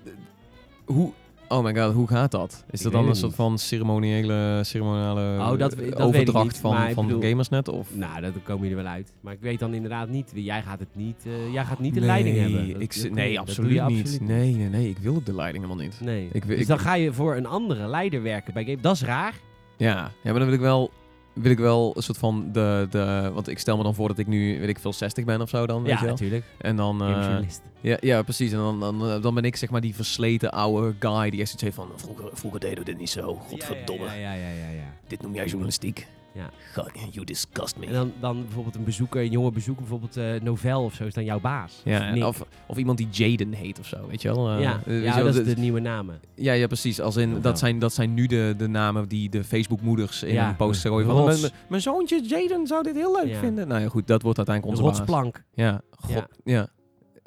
hoe... 0.86 1.12
Oh 1.54 1.64
my 1.64 1.76
god, 1.76 1.94
hoe 1.94 2.08
gaat 2.08 2.32
dat? 2.32 2.64
Is 2.72 2.80
Ik 2.80 2.84
dat 2.84 2.92
dan 2.94 3.08
een 3.10 3.16
soort 3.16 3.36
van 3.36 3.58
ceremoniële, 3.58 4.60
ceremoniële 4.64 5.22
Oh, 5.40 5.48
dat- 5.58 5.60
dat 5.60 5.96
overdracht 6.00 6.46
niet, 6.46 6.58
van, 6.58 6.92
van 6.94 7.08
bedoel- 7.08 7.22
Gamersnet? 7.22 7.68
Of? 7.68 7.96
Nou, 7.96 8.22
dat 8.22 8.32
komen 8.44 8.70
er 8.70 8.76
wel 8.76 8.86
uit. 8.86 9.14
Maar 9.22 9.34
ik 9.34 9.40
weet 9.42 9.60
dan 9.60 9.74
inderdaad 9.74 10.10
niet. 10.10 10.32
Jij 10.36 10.62
gaat 10.62 10.80
het 10.80 10.88
niet, 10.96 11.16
eh, 11.26 11.54
jij 11.54 11.66
gaat 11.66 11.80
niet 11.80 11.94
de 11.94 12.00
leiding 12.00 12.38
hebben. 12.38 12.72
Dat- 12.74 12.82
Ik, 12.82 13.02
dat 13.02 13.12
nee, 13.12 13.40
absoluut 13.40 13.88
niet. 13.88 14.20
Nee, 14.22 14.56
nee, 14.56 14.70
nee. 14.70 14.90
Ik 14.90 14.98
wil 14.98 15.16
ook 15.16 15.26
de 15.26 15.36
leiding 15.36 15.64
helemaal 15.64 15.86
niet. 15.86 16.00
Nee. 16.02 16.30
Ik 16.32 16.48
dus 16.48 16.60
ik- 16.60 16.68
dan 16.68 16.80
ga 16.80 16.94
je 16.96 17.14
voor 17.14 17.36
een 17.36 17.46
andere 17.46 17.88
leider 17.88 18.22
werken 18.22 18.54
bij 18.54 18.64
Game. 18.64 18.78
Dat 18.82 18.96
is 18.96 19.02
raar. 19.04 19.34
Ja, 19.78 19.96
ja 19.96 20.12
maar 20.24 20.34
dan 20.34 20.46
wil 20.46 20.54
ik 20.54 20.60
wel... 20.60 20.92
Wil 21.34 21.52
ik 21.52 21.58
wel 21.58 21.94
een 21.96 22.04
soort 22.04 22.18
van 22.18 22.50
de, 22.52 22.88
de... 22.90 23.32
Want 23.34 23.48
ik 23.48 23.60
stel 23.60 23.78
me 23.78 23.84
dan 23.84 23.96
voor 23.96 24.08
dat 24.08 24.18
ik 24.18 24.28
nu, 24.28 24.60
weet 24.60 24.70
ik 24.70 24.80
veel, 24.80 24.94
60 24.94 25.26
ben 25.26 25.42
of 25.42 25.50
zo 25.50 25.66
dan, 25.66 25.84
weet 25.84 25.92
ja, 25.92 25.98
je 25.98 26.04
wel. 26.04 26.12
natuurlijk. 26.14 26.46
En 26.58 26.76
dan... 26.76 27.00
Gamejournalist. 27.00 27.62
Ja, 27.82 27.98
ja, 28.02 28.22
precies. 28.22 28.52
En 28.52 28.58
dan, 28.58 28.80
dan, 28.80 29.10
eh, 29.10 29.22
dan 29.22 29.34
ben 29.34 29.44
ik 29.44 29.56
zeg 29.56 29.70
maar 29.70 29.82
die 29.82 29.96
versleten 29.96 30.52
oude 30.52 30.96
guy 31.00 31.30
die 31.30 31.40
echt 31.40 31.50
zoiets 31.50 31.62
heeft 31.62 31.76
van... 31.76 31.90
Vroeger, 31.96 32.30
vroeger 32.34 32.60
deden 32.60 32.78
we 32.78 32.86
dit 32.86 32.98
niet 32.98 33.10
zo. 33.10 33.34
Godverdomme. 33.36 34.06
Ja, 34.06 34.14
ja, 34.14 34.34
ja, 34.34 34.50
ja, 34.50 34.70
ja. 34.70 34.94
Dit 35.08 35.22
noem 35.22 35.34
jij 35.34 35.46
journalistiek. 35.46 36.08
Ja. 36.34 36.50
God, 36.76 36.90
you 37.12 37.26
disgust 37.26 37.78
me. 37.78 37.86
En 37.86 37.94
dan, 37.94 38.12
dan 38.20 38.42
bijvoorbeeld 38.44 38.76
een 38.76 38.84
bezoeker, 38.84 39.22
een 39.22 39.30
jonge 39.32 39.52
bezoeker, 39.52 39.82
bijvoorbeeld 39.82 40.18
eh 40.18 40.42
Novel 40.42 40.84
of 40.84 40.94
zo, 40.94 41.04
is 41.06 41.14
dan 41.14 41.24
jouw 41.24 41.40
baas. 41.40 41.82
Ja, 41.86 42.28
of, 42.28 42.46
of 42.68 42.78
iemand 42.78 42.98
die 42.98 43.08
Jaden 43.12 43.52
heet 43.54 43.80
of 43.80 43.86
zo, 43.88 43.98
weet 44.10 44.22
je 44.22 44.28
wel. 44.34 44.50
Eh, 44.50 44.62
ja, 44.62 44.80
ja 44.86 45.16
wel, 45.16 45.24
dat 45.26 45.36
is 45.36 45.44
de- 45.46 45.54
de 45.56 45.62
nieuwe 45.62 45.80
namen. 45.80 46.20
ja, 46.36 46.54
ja, 46.54 46.68
precies. 46.68 47.02
Als 47.02 47.16
in, 47.16 47.28
Novel. 47.28 47.42
dat, 47.42 47.60
zijn, 47.60 47.80
dat 47.80 47.94
zijn 47.94 48.14
nu 48.14 48.26
de, 48.28 48.54
de 48.58 48.68
namen 48.68 49.08
die 49.08 49.30
de 49.30 49.44
Facebook-moeders 49.44 50.24
in 50.24 50.34
Ja, 50.34 50.50
een 50.50 50.56
post 50.56 50.82
gooien. 50.82 51.08
Van, 51.08 51.26
mijn, 51.26 51.40
mijn- 51.70 51.82
zoontje 51.82 52.22
Jaden 52.24 52.68
zou 52.68 52.84
dit 52.84 52.96
heel 52.96 53.16
leuk 53.16 53.28
Ja. 53.34 53.40
vinden. 53.40 53.68
Nou 53.68 53.82
ja, 53.82 53.88
goed, 53.88 54.08
dat 54.08 54.22
wordt 54.22 54.38
uiteindelijk 54.38 54.78
onze 54.78 54.88
baas. 54.90 54.98
Rotsplank. 55.00 55.44
Ja, 55.54 55.82
god, 55.92 56.12
ja. 56.12 56.28
Ja. 56.44 56.68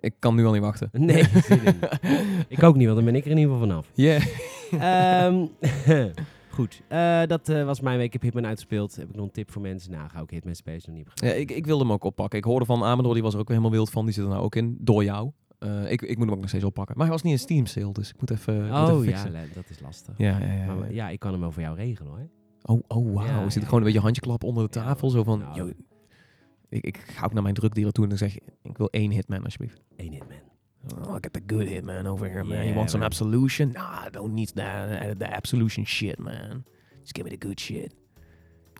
Ik 0.00 0.14
kan 0.18 0.34
nu 0.34 0.46
al 0.46 0.52
niet 0.52 0.62
wachten. 0.62 0.88
Nee, 0.92 1.24
ik 2.48 2.62
ook 2.62 2.76
niet, 2.76 2.84
want 2.86 2.96
dan 2.96 3.04
ben 3.04 3.14
ik 3.14 3.24
er 3.24 3.30
in 3.30 3.36
ieder 3.38 3.52
geval 3.52 3.68
vanaf. 3.68 3.86
Yeah. 3.94 4.22
Ehm, 4.70 5.46
goed, 6.56 6.82
eh, 6.88 7.22
dat 7.26 7.48
eh, 7.48 7.64
was 7.64 7.80
mijn 7.80 7.96
week. 7.96 8.06
Ik 8.06 8.12
heb 8.12 8.22
Hitman 8.22 8.46
uitgespeeld. 8.46 8.96
Heb 8.96 9.08
ik 9.08 9.14
nog 9.14 9.24
een 9.24 9.32
tip 9.32 9.50
voor 9.50 9.62
mensen? 9.62 9.90
Nou, 9.90 10.08
ga 10.08 10.20
ook 10.20 10.30
Hitman 10.30 10.54
Space 10.54 10.90
nog 10.90 10.96
niet 10.96 11.08
Ja, 11.14 11.32
ik, 11.32 11.50
ik 11.50 11.66
wilde 11.66 11.84
hem 11.84 11.92
ook 11.92 12.04
oppakken. 12.04 12.38
Ik 12.38 12.44
hoorde 12.44 12.64
van 12.64 12.84
Amador, 12.84 13.14
die 13.14 13.22
was 13.22 13.34
er 13.34 13.40
ook 13.40 13.48
weer 13.48 13.56
helemaal 13.56 13.78
wild 13.78 13.90
van. 13.90 14.04
Die 14.04 14.14
zit 14.14 14.24
er 14.24 14.30
nou 14.30 14.42
ook 14.42 14.54
in, 14.54 14.76
door 14.80 15.04
jou. 15.04 15.30
Eh, 15.58 15.90
ik, 15.90 16.02
ik 16.02 16.16
moet 16.16 16.26
hem 16.26 16.34
ook 16.34 16.40
nog 16.40 16.48
steeds 16.48 16.64
oppakken. 16.64 16.96
Maar 16.96 17.06
hij 17.06 17.14
was 17.14 17.22
niet 17.22 17.32
in 17.32 17.38
Steam 17.38 17.66
sale, 17.66 17.92
dus 17.92 18.10
ik 18.10 18.20
moet 18.20 18.30
even, 18.30 18.54
ik 18.54 18.60
moet 18.60 18.78
even 18.78 18.96
Oh 18.96 19.04
ja, 19.04 19.24
dat 19.54 19.64
is 19.68 19.80
lastig. 19.80 20.14
Ja, 20.18 20.38
ja, 20.38 20.52
ja. 20.52 20.74
Maar, 20.74 20.92
ja. 20.92 21.08
ik 21.08 21.18
kan 21.18 21.30
hem 21.30 21.40
wel 21.40 21.52
voor 21.52 21.62
jou 21.62 21.76
regelen 21.76 22.12
hoor. 22.12 22.28
Oh, 22.62 22.82
oh 22.88 23.14
wauw. 23.14 23.26
Ja, 23.26 23.50
Zit 23.50 23.54
ja, 23.54 23.64
gewoon 23.64 23.78
een 23.78 23.84
beetje 23.84 24.00
handjeklap 24.00 24.44
onder 24.44 24.62
de 24.62 24.70
tafel. 24.70 25.10
Zo 25.10 25.22
van, 25.22 25.38
nou. 25.38 25.56
yo, 25.56 25.70
ik, 26.68 26.84
ik 26.84 26.96
ga 26.96 27.24
ook 27.24 27.32
naar 27.32 27.42
mijn 27.42 27.54
drukdealer 27.54 27.92
toe 27.92 28.04
en 28.04 28.10
dan 28.10 28.18
zeg 28.18 28.36
ik, 28.36 28.42
ik 28.62 28.78
wil 28.78 28.90
één 28.90 29.10
hitman 29.10 29.44
alsjeblieft. 29.44 29.82
Eén 29.96 30.12
Hitman. 30.12 30.54
Oh, 30.94 31.16
I 31.16 31.20
got 31.20 31.32
the 31.32 31.40
good 31.40 31.68
hitman 31.68 32.06
over 32.06 32.28
here, 32.28 32.44
man. 32.44 32.58
Yeah, 32.58 32.70
you 32.70 32.74
want 32.74 32.90
some 32.90 33.00
man. 33.00 33.06
absolution? 33.06 33.72
Nah, 33.72 34.04
I 34.06 34.08
don't 34.10 34.34
need 34.34 34.50
that, 34.54 35.18
the 35.18 35.26
absolution 35.26 35.84
shit, 35.84 36.18
man. 36.18 36.64
Just 37.02 37.14
give 37.14 37.24
me 37.24 37.30
the 37.30 37.46
good 37.46 37.60
shit. 37.60 37.92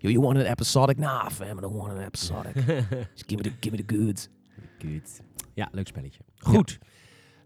Yo, 0.00 0.10
you 0.10 0.20
want 0.20 0.38
an 0.38 0.46
episodic? 0.46 0.98
Nah, 0.98 1.28
fam, 1.28 1.58
I 1.58 1.60
don't 1.60 1.74
want 1.74 1.92
an 1.92 2.02
episodic. 2.02 2.54
Just 3.14 3.26
give 3.26 3.38
me 3.38 3.42
the, 3.42 3.50
give 3.60 3.72
me 3.72 3.78
the 3.78 3.96
goods. 3.96 4.28
Goed. 4.80 5.20
Ja, 5.54 5.68
leuk 5.72 5.86
spelletje. 5.86 6.20
Goed. 6.38 6.78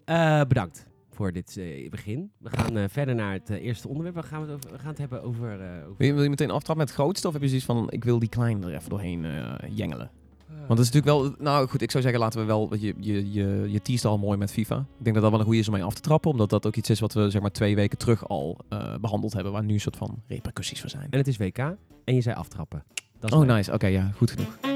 Eh, 0.05 0.41
bedankt 0.49 0.87
voor 1.11 1.33
dit 1.33 1.57
eh, 1.57 1.91
begin. 1.91 2.33
We 2.39 2.51
gaan 2.51 2.77
eh, 2.77 2.85
verder 2.89 3.15
naar 3.15 3.33
het 3.33 3.51
eerste 3.51 3.89
onderwerp. 3.89 4.15
We 4.15 4.23
gaan 4.23 4.41
het, 4.41 4.51
over, 4.51 4.71
we 4.71 4.79
gaan 4.79 4.89
het 4.89 4.99
hebben 4.99 5.23
over... 5.23 5.53
over 5.53 5.97
Wil 5.97 6.07
je, 6.07 6.13
wil 6.13 6.23
je 6.23 6.29
meteen 6.29 6.51
aftrappen 6.51 6.77
met 6.77 6.89
het 6.89 6.97
grootste? 6.97 7.27
Of 7.27 7.33
heb 7.33 7.43
je 7.43 7.49
zoiets 7.49 7.67
van, 7.67 7.91
ik 7.91 8.05
wil 8.05 8.19
die 8.19 8.29
kleine 8.29 8.67
er 8.67 8.75
even 8.75 8.91
doorheen 8.91 9.27
jengelen? 9.69 10.11
Want 10.57 10.69
dat 10.69 10.89
is 10.89 10.91
natuurlijk 10.93 11.37
wel... 11.37 11.47
Nou 11.47 11.69
goed, 11.69 11.83
ik 11.83 11.91
zou 11.91 12.03
zeggen, 12.03 12.21
laten 12.21 12.41
we 12.41 12.47
wel... 12.47 12.75
Je, 12.75 12.95
je, 12.99 13.33
je, 13.33 13.67
je 13.71 13.83
teast 13.83 14.05
al 14.05 14.19
mooi 14.19 14.39
met 14.39 14.53
FIFA. 14.53 14.77
Ik 14.77 15.05
denk 15.05 15.15
dat 15.15 15.23
dat 15.23 15.31
wel 15.31 15.41
een 15.41 15.47
goede 15.47 15.61
is 15.61 15.69
om 15.69 15.75
mee 15.75 15.85
af 15.85 15.95
te 15.95 16.01
trappen. 16.01 16.31
Omdat 16.31 16.51
dat 16.51 16.67
ook 16.67 16.77
iets 16.77 16.91
is 16.91 17.01
wat 17.01 17.13
we 17.13 17.31
zeg 17.31 17.41
maar 17.41 17.51
twee 17.51 17.75
weken 17.75 17.99
terug 17.99 18.29
al 18.29 18.59
eh, 18.69 18.95
behandeld 19.01 19.33
hebben. 19.33 19.53
Waar 19.53 19.65
nu 19.65 19.75
een 19.75 19.81
soort 19.81 19.97
van 19.97 20.23
repercussies 20.27 20.81
voor 20.81 20.91
zijn. 20.91 21.07
En 21.11 21.19
het 21.19 21.29
is 21.29 21.37
WK. 21.37 21.59
En 22.05 22.15
je 22.15 22.21
zei 22.21 22.37
aftrappen. 22.37 22.85
Dat 23.21 23.33
is 23.33 23.37
Oh, 23.39 23.47
nice. 23.47 23.73
Oké, 23.73 23.87
ja. 23.87 24.11
Goed 24.17 24.31
genoeg. 24.31 24.70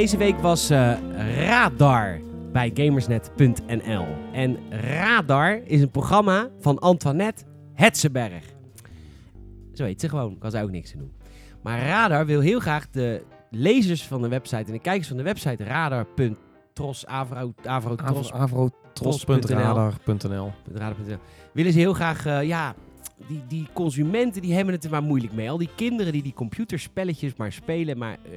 Deze 0.00 0.16
week 0.16 0.38
was 0.38 0.70
eh, 0.70 0.92
Radar 1.36 2.20
bij 2.52 2.70
gamersnet.nl. 2.74 4.06
En 4.32 4.58
Radar 4.70 5.60
is 5.64 5.80
een 5.80 5.90
programma 5.90 6.48
van 6.60 6.78
Antoinette 6.78 7.44
Hetzenberg. 7.74 8.44
Zo 9.74 9.84
heet 9.84 10.00
ze 10.00 10.08
gewoon, 10.08 10.38
kan 10.38 10.50
ze 10.50 10.62
ook 10.62 10.70
niks 10.70 10.92
aan 10.92 10.98
doen. 10.98 11.12
Maar 11.62 11.86
Radar 11.86 12.26
wil 12.26 12.40
heel 12.40 12.60
graag 12.60 12.90
de 12.90 13.24
lezers 13.50 14.06
van 14.06 14.22
de 14.22 14.28
website 14.28 14.64
en 14.64 14.72
de 14.72 14.78
kijkers 14.78 15.08
van 15.08 15.16
de 15.16 15.22
website 15.22 15.64
radar.tros, 15.64 17.06
avro, 17.06 17.54
avrotros, 17.64 18.32
Avrotros.radar.nl 18.32 20.52
radar.nl, 20.72 21.18
willen 21.52 21.72
ze 21.72 21.78
heel 21.78 21.94
graag, 21.94 22.26
eh, 22.26 22.42
ja, 22.42 22.74
die, 23.28 23.42
die 23.48 23.66
consumenten 23.72 24.42
die 24.42 24.54
hebben 24.54 24.74
het 24.74 24.84
er 24.84 24.90
maar 24.90 25.02
moeilijk 25.02 25.32
mee. 25.32 25.50
Al 25.50 25.58
die 25.58 25.68
kinderen 25.74 26.12
die 26.12 26.22
die 26.22 26.32
computerspelletjes 26.32 27.34
maar 27.36 27.52
spelen, 27.52 27.98
maar 27.98 28.12
eh, 28.24 28.30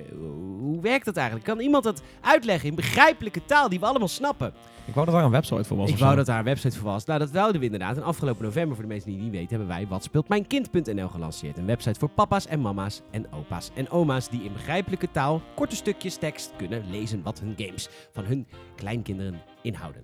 hoe 0.60 0.82
werkt 0.82 1.06
dat 1.06 1.16
eigenlijk? 1.16 1.48
Kan 1.48 1.60
iemand 1.60 1.84
dat 1.84 2.02
uitleggen 2.22 2.70
in 2.70 2.76
begrijpelijke 2.76 3.46
taal 3.46 3.70
die 3.70 3.80
we 3.80 3.86
allemaal 3.86 4.08
snappen? 4.08 4.54
Ik 4.86 4.94
wou 4.94 5.06
dat 5.06 5.16
daar 5.16 5.24
een 5.24 5.32
website 5.32 5.64
voor 5.64 5.78
was. 5.78 5.90
Ik 5.90 5.98
wou 5.98 6.16
dat 6.16 6.26
daar 6.26 6.40
een 6.40 6.44
website 6.44 6.78
voor 6.78 6.92
was. 6.92 7.06
Nou, 7.06 7.20
dat 7.20 7.32
wouden 7.32 7.60
we 7.60 7.66
inderdaad. 7.66 7.98
En 7.98 8.04
afgelopen 8.04 8.44
november, 8.44 8.76
voor 8.76 8.84
de 8.84 8.90
mensen 8.90 9.10
die 9.10 9.16
het 9.16 9.26
niet 9.26 9.36
weten, 9.36 9.50
hebben 9.50 9.68
wij 9.68 9.88
watspeeltmijnkind.nl 9.88 11.08
gelanceerd. 11.08 11.58
Een 11.58 11.66
website 11.66 12.00
voor 12.00 12.10
papa's 12.10 12.48
en 12.48 12.62
mama's 12.62 13.02
en 13.12 13.34
opa's 13.34 13.72
en 13.74 13.90
oma's 13.90 14.30
die 14.30 14.44
in 14.44 14.54
begrijpelijke 14.54 15.12
taal 15.12 15.42
korte 15.56 15.76
stukjes 15.76 16.16
tekst 16.16 16.54
kunnen 16.58 16.84
lezen 16.90 17.24
wat 17.24 17.40
hun 17.40 17.54
games 17.58 17.90
van 18.12 18.24
hun 18.24 18.48
kleinkinderen 18.76 19.42
inhouden. 19.62 20.04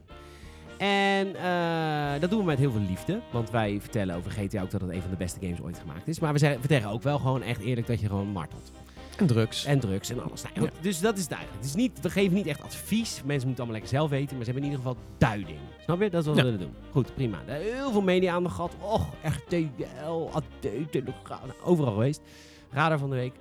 En 0.79 1.35
eh, 1.35 2.21
dat 2.21 2.29
doen 2.29 2.39
we 2.39 2.45
met 2.45 2.57
heel 2.57 2.71
veel 2.71 2.81
liefde. 2.81 3.19
Want 3.31 3.49
wij 3.49 3.77
vertellen 3.81 4.15
over 4.15 4.31
GTA 4.31 4.61
ook 4.61 4.71
dat 4.71 4.81
het 4.81 4.89
een 4.89 5.01
van 5.01 5.09
de 5.09 5.17
beste 5.17 5.39
games 5.41 5.61
ooit 5.61 5.79
gemaakt 5.79 6.07
is. 6.07 6.19
Maar 6.19 6.33
we 6.33 6.39
zeggen, 6.39 6.61
we 6.61 6.67
zeggen 6.67 6.89
ook 6.91 7.03
wel 7.03 7.17
gewoon 7.17 7.41
echt 7.41 7.61
eerlijk 7.61 7.87
dat 7.87 7.99
je 7.99 8.07
gewoon 8.07 8.27
martelt. 8.27 8.71
En 9.17 9.27
drugs. 9.27 9.65
En 9.65 9.79
drugs 9.79 10.09
en 10.09 10.23
alles. 10.23 10.43
Nou, 10.55 10.69
Dus 10.81 10.99
dat 10.99 11.17
is 11.17 11.27
duidelijk. 11.27 11.57
Het 11.57 11.67
is 11.67 11.75
niet, 11.75 12.01
we 12.01 12.09
geven 12.09 12.33
niet 12.35 12.47
echt 12.47 12.61
advies. 12.61 13.21
Mensen 13.25 13.47
moeten 13.47 13.65
allemaal 13.65 13.81
lekker 13.81 13.97
zelf 13.97 14.09
weten. 14.09 14.35
Maar 14.35 14.45
ze 14.45 14.51
hebben 14.51 14.69
in 14.69 14.77
ieder 14.77 14.85
geval 14.85 15.03
duiding. 15.17 15.59
Snap 15.83 16.01
je? 16.01 16.09
Dat 16.09 16.21
is 16.21 16.27
wat 16.27 16.35
we 16.35 16.43
willen 16.43 16.59
doen. 16.59 16.73
Goed, 16.91 17.13
prima. 17.13 17.37
Er 17.45 17.61
heel 17.61 17.91
veel 17.91 18.01
media 18.01 18.33
aandacht 18.33 18.55
gehad. 18.55 18.75
Och, 18.81 19.07
RTL, 19.23 20.29
AD, 20.31 20.43
Telegraaf. 20.91 21.41
Nou, 21.45 21.53
overal 21.63 21.93
geweest. 21.93 22.21
Radar 22.71 22.99
van 22.99 23.09
de 23.09 23.15
week. 23.15 23.33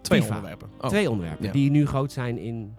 Twee 0.00 0.20
FIFA. 0.20 0.34
onderwerpen. 0.34 0.68
Oh, 0.80 0.88
Twee 0.88 1.10
onderwerpen 1.10 1.46
ja. 1.46 1.52
die 1.52 1.70
nu 1.70 1.86
groot 1.86 2.12
zijn 2.12 2.38
in, 2.38 2.74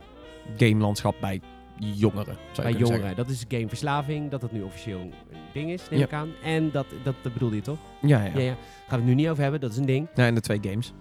Gamelandschap 0.58 1.16
bij 1.22 1.42
jongeren. 1.90 2.38
Zou 2.52 2.68
bij 2.68 2.80
jongeren. 2.80 3.00
zeggen. 3.00 3.16
Dat 3.16 3.30
is 3.30 3.46
gameverslaving. 3.48 4.30
Dat 4.30 4.42
dat 4.42 4.52
nu 4.52 4.62
officieel 4.62 5.00
een 5.00 5.14
ding 5.54 5.70
is, 5.72 5.90
neem 5.90 6.00
Ja. 6.00 6.06
ik 6.06 6.14
aan. 6.14 6.30
En 6.44 6.72
dat, 6.72 6.86
dat, 7.04 7.16
dat 7.22 7.34
bedoelde 7.34 7.56
je 7.56 7.62
toch? 7.62 7.80
Ja, 8.02 8.24
ja. 8.24 8.32
Ja, 8.34 8.40
ja. 8.40 8.54
Gaan 8.54 8.60
we 8.88 8.96
het 8.96 9.06
nu 9.06 9.14
niet 9.14 9.28
over 9.30 9.42
hebben. 9.42 9.60
Dat 9.62 9.72
is 9.72 9.78
een 9.78 9.86
ding. 9.86 10.08
Ja, 10.16 10.26
en 10.26 10.36
de 10.36 10.42
twee 10.42 10.60
games. 10.62 10.94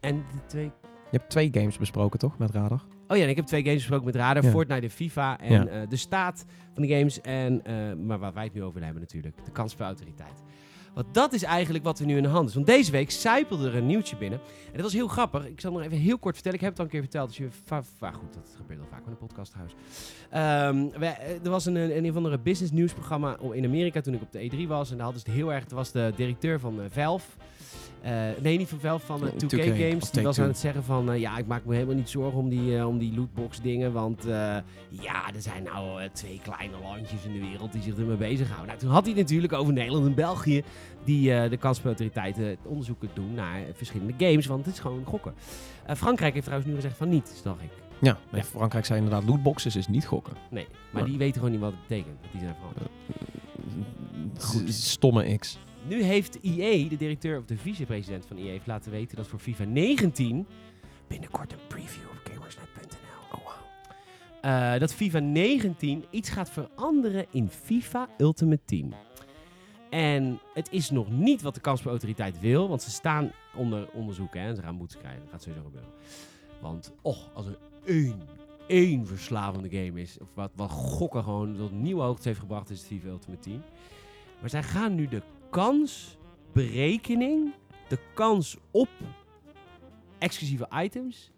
En 0.00 0.16
de 0.16 0.46
twee 0.46 0.64
Je 1.10 1.18
hebt 1.18 1.30
twee 1.30 1.48
games 1.52 1.78
besproken, 1.78 2.18
toch? 2.18 2.38
Met 2.38 2.50
Radar. 2.50 2.82
Oh 3.08 3.16
ja, 3.16 3.22
en 3.24 3.28
ik 3.28 3.36
heb 3.36 3.46
twee 3.46 3.62
games 3.62 3.78
gesproken 3.78 4.06
met 4.06 4.14
Radar. 4.14 4.42
Fortnite 4.44 4.82
en 4.82 4.90
FIFA. 4.90 5.38
En 5.40 5.68
eh, 5.68 5.88
de 5.88 5.96
staat 5.96 6.44
van 6.74 6.82
de 6.82 6.96
games. 6.96 7.20
En, 7.20 7.64
eh, 7.64 7.74
maar 8.06 8.18
waar 8.18 8.32
wij 8.32 8.44
het 8.44 8.54
nu 8.54 8.62
over 8.62 8.82
hebben 8.84 9.02
natuurlijk. 9.02 9.36
De 9.44 9.50
kansspelautoriteit. 9.50 10.42
Want 10.94 11.14
dat 11.14 11.32
is 11.32 11.42
eigenlijk 11.42 11.84
wat 11.84 11.98
er 11.98 12.06
nu 12.06 12.16
in 12.16 12.22
de 12.22 12.28
hand 12.28 12.48
is. 12.48 12.54
Want 12.54 12.66
deze 12.66 12.90
week 12.90 13.10
zijpelde 13.10 13.66
er 13.68 13.76
een 13.76 13.86
nieuwtje 13.86 14.16
binnen. 14.16 14.38
En 14.66 14.72
dat 14.72 14.82
was 14.82 14.92
heel 14.92 15.08
grappig. 15.08 15.46
Ik 15.46 15.60
zal 15.60 15.72
nog 15.72 15.82
even 15.82 15.96
heel 15.98 16.18
kort 16.18 16.34
vertellen. 16.34 16.58
Ik 16.58 16.64
heb 16.64 16.70
het 16.70 16.78
al 16.80 16.84
een 16.84 16.90
keer 16.90 17.00
verteld. 17.00 17.28
Dus 17.28 17.36
je, 17.36 17.48
va- 17.64 18.12
goed, 18.12 18.34
dat 18.34 18.54
gebeurt 18.56 18.80
al 18.80 18.86
vaak 18.90 19.00
met 19.04 19.08
een 19.10 19.26
podcasthuis. 19.26 19.72
Ehm, 20.30 20.98
wij- 20.98 21.16
eh, 21.18 21.44
er 21.44 21.50
was 21.50 21.66
een, 21.66 21.74
een, 21.76 21.96
een 21.96 22.10
of 22.10 22.16
andere 22.16 22.38
business 22.38 22.72
nieuwsprogramma 22.72 23.36
in 23.52 23.64
Amerika 23.64 24.00
toen 24.00 24.14
ik 24.14 24.22
op 24.22 24.32
de 24.32 24.50
E3 24.50 24.66
was. 24.68 24.90
En 24.90 24.96
daar 24.96 25.04
hadden 25.04 25.22
ze 25.22 25.30
het 25.30 25.38
heel 25.38 25.52
erg... 25.52 25.68
Er 25.68 25.74
was 25.74 25.92
de 25.92 26.12
directeur 26.16 26.60
van 26.60 26.80
eh, 26.80 26.86
Valve. 26.90 27.26
Eh, 28.02 28.12
nee, 28.42 28.58
niet 28.58 28.68
van 28.68 28.78
Valve, 28.80 29.06
van 29.06 29.26
eh, 29.26 29.32
2K, 29.32 29.54
2K, 29.54 29.88
Games. 29.88 30.10
Die 30.10 30.22
was 30.22 30.38
aan 30.40 30.46
het 30.46 30.58
zeggen 30.58 30.84
van... 30.84 31.10
eh, 31.10 31.20
ja, 31.20 31.38
ik 31.38 31.46
maak 31.46 31.64
me 31.64 31.74
helemaal 31.74 31.94
niet 31.94 32.10
zorgen 32.10 32.38
om 32.38 32.48
die, 32.48 32.76
eh, 32.78 32.86
om 32.88 32.98
die 32.98 33.14
lootbox 33.14 33.60
dingen. 33.60 33.92
Want 33.92 34.22
ja, 34.88 35.32
er 35.34 35.42
zijn 35.42 35.62
nou 35.62 36.08
twee 36.12 36.40
kleine 36.42 36.76
landjes 36.82 37.24
in 37.24 37.32
de 37.32 37.46
wereld 37.48 37.72
die 37.72 37.82
zich 37.82 37.98
ermee 37.98 38.16
bezighouden. 38.16 38.66
Nou, 38.66 38.78
toen 38.78 38.90
had 38.90 39.06
hij 39.06 39.14
natuurlijk 39.14 39.52
over 39.52 39.72
Nederland 39.72 40.06
en 40.06 40.14
België... 40.14 40.62
die 41.04 41.48
de 41.48 41.56
kansspelautoriteiten 41.56 42.56
onderzoeken 42.62 43.08
doen 43.14 43.34
naar 43.34 43.60
verschillende 43.72 44.14
games. 44.18 44.46
Want 44.46 44.64
het 44.64 44.74
is 44.74 44.80
gewoon 44.80 45.04
gokken. 45.04 45.34
Frankrijk 45.96 46.32
heeft 46.32 46.44
trouwens 46.44 46.70
nu 46.70 46.76
gezegd 46.76 46.96
van 46.96 47.08
niet, 47.08 47.40
zag 47.44 47.56
ik. 47.62 47.70
Ja, 48.00 48.18
Ja. 48.32 48.42
Frankrijk 48.42 48.84
zei 48.84 49.00
inderdaad 49.02 49.28
lootboxes 49.28 49.76
is 49.76 49.88
niet 49.88 50.06
gokken. 50.06 50.32
Nee, 50.50 50.66
maar 50.90 51.04
die 51.04 51.18
weten 51.18 51.34
gewoon 51.34 51.50
niet 51.50 51.60
wat 51.60 51.72
het 51.72 51.80
betekent. 51.88 52.18
Die 52.30 52.40
zijn. 52.40 52.54
Goed. 54.38 54.74
Stomme 54.74 55.36
X. 55.38 55.58
Nu 55.88 56.02
heeft 56.02 56.38
EA, 56.42 56.88
de 56.88 56.96
directeur 56.96 57.38
of 57.38 57.44
de 57.44 57.56
vicepresident 57.56 58.26
van 58.26 58.36
heeft 58.36 58.66
laten 58.66 58.90
weten 58.90 59.16
dat 59.16 59.26
voor 59.26 59.38
FIFA 59.38 59.64
19 59.64 60.46
binnenkort 61.08 61.52
een 61.52 61.58
preview 61.68 62.02
op 62.10 62.32
gamersnet.nl. 62.32 63.38
Oh, 63.38 63.44
wow. 63.44 63.54
Eh, 64.40 64.80
dat 64.80 64.94
FIFA 64.94 65.18
19 65.18 66.04
iets 66.10 66.30
gaat 66.30 66.50
veranderen 66.50 67.26
in 67.30 67.48
FIFA 67.48 68.08
Ultimate 68.18 68.62
Team. 68.64 68.94
En 69.90 70.40
het 70.54 70.68
is 70.70 70.90
nog 70.90 71.10
niet 71.10 71.42
wat 71.42 71.54
de 71.54 71.60
kansspelautoriteit 71.60 72.40
wil, 72.40 72.68
want 72.68 72.82
ze 72.82 72.90
staan 72.90 73.32
onder 73.54 73.88
onderzoek 73.92 74.34
hè, 74.34 74.48
en 74.48 74.56
ze 74.56 74.62
gaan 74.62 74.78
boetes 74.78 74.98
krijgen. 74.98 75.20
Dat 75.20 75.30
gaat 75.30 75.42
sowieso 75.42 75.64
gebeuren. 75.64 75.90
Want, 76.60 76.92
och, 77.02 77.30
als 77.34 77.46
er 77.46 77.58
één, 77.84 78.20
één 78.66 79.06
verslavende 79.06 79.68
game 79.68 80.00
is, 80.00 80.18
of 80.20 80.28
wat, 80.34 80.50
wat 80.54 80.70
gokken 80.70 81.22
gewoon 81.22 81.56
tot 81.56 81.72
nieuwe 81.72 82.02
hoogte 82.02 82.28
heeft 82.28 82.40
gebracht, 82.40 82.70
is 82.70 82.78
het 82.78 82.86
FIFA 82.86 83.08
Ultimate 83.08 83.42
Team. 83.42 83.62
Maar 84.40 84.50
zij 84.50 84.62
gaan 84.62 84.94
nu 84.94 85.08
de 85.08 85.22
kansberekening, 86.52 87.52
de 87.88 87.98
kans 88.14 88.56
op 88.70 88.88
exclusieve 90.18 90.68
items, 90.74 91.30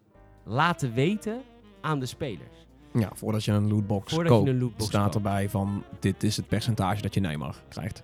laten 0.44 0.94
weten 0.94 1.42
aan 1.80 2.00
de 2.00 2.06
spelers. 2.06 2.66
Ja, 2.92 3.10
voordat 3.14 3.44
je 3.44 3.52
een 3.52 3.68
lootbox 3.68 4.12
Voordat 4.12 4.32
je 4.32 4.38
koopt, 4.38 4.50
een 4.50 4.58
lootbox 4.60 4.84
staat 4.84 5.02
koopt. 5.02 5.14
erbij 5.14 5.48
van 5.48 5.84
dit 6.00 6.22
is 6.22 6.36
het 6.36 6.48
percentage 6.48 7.02
dat 7.02 7.14
je 7.14 7.20
Neymar 7.20 7.56
krijgt. 7.68 8.02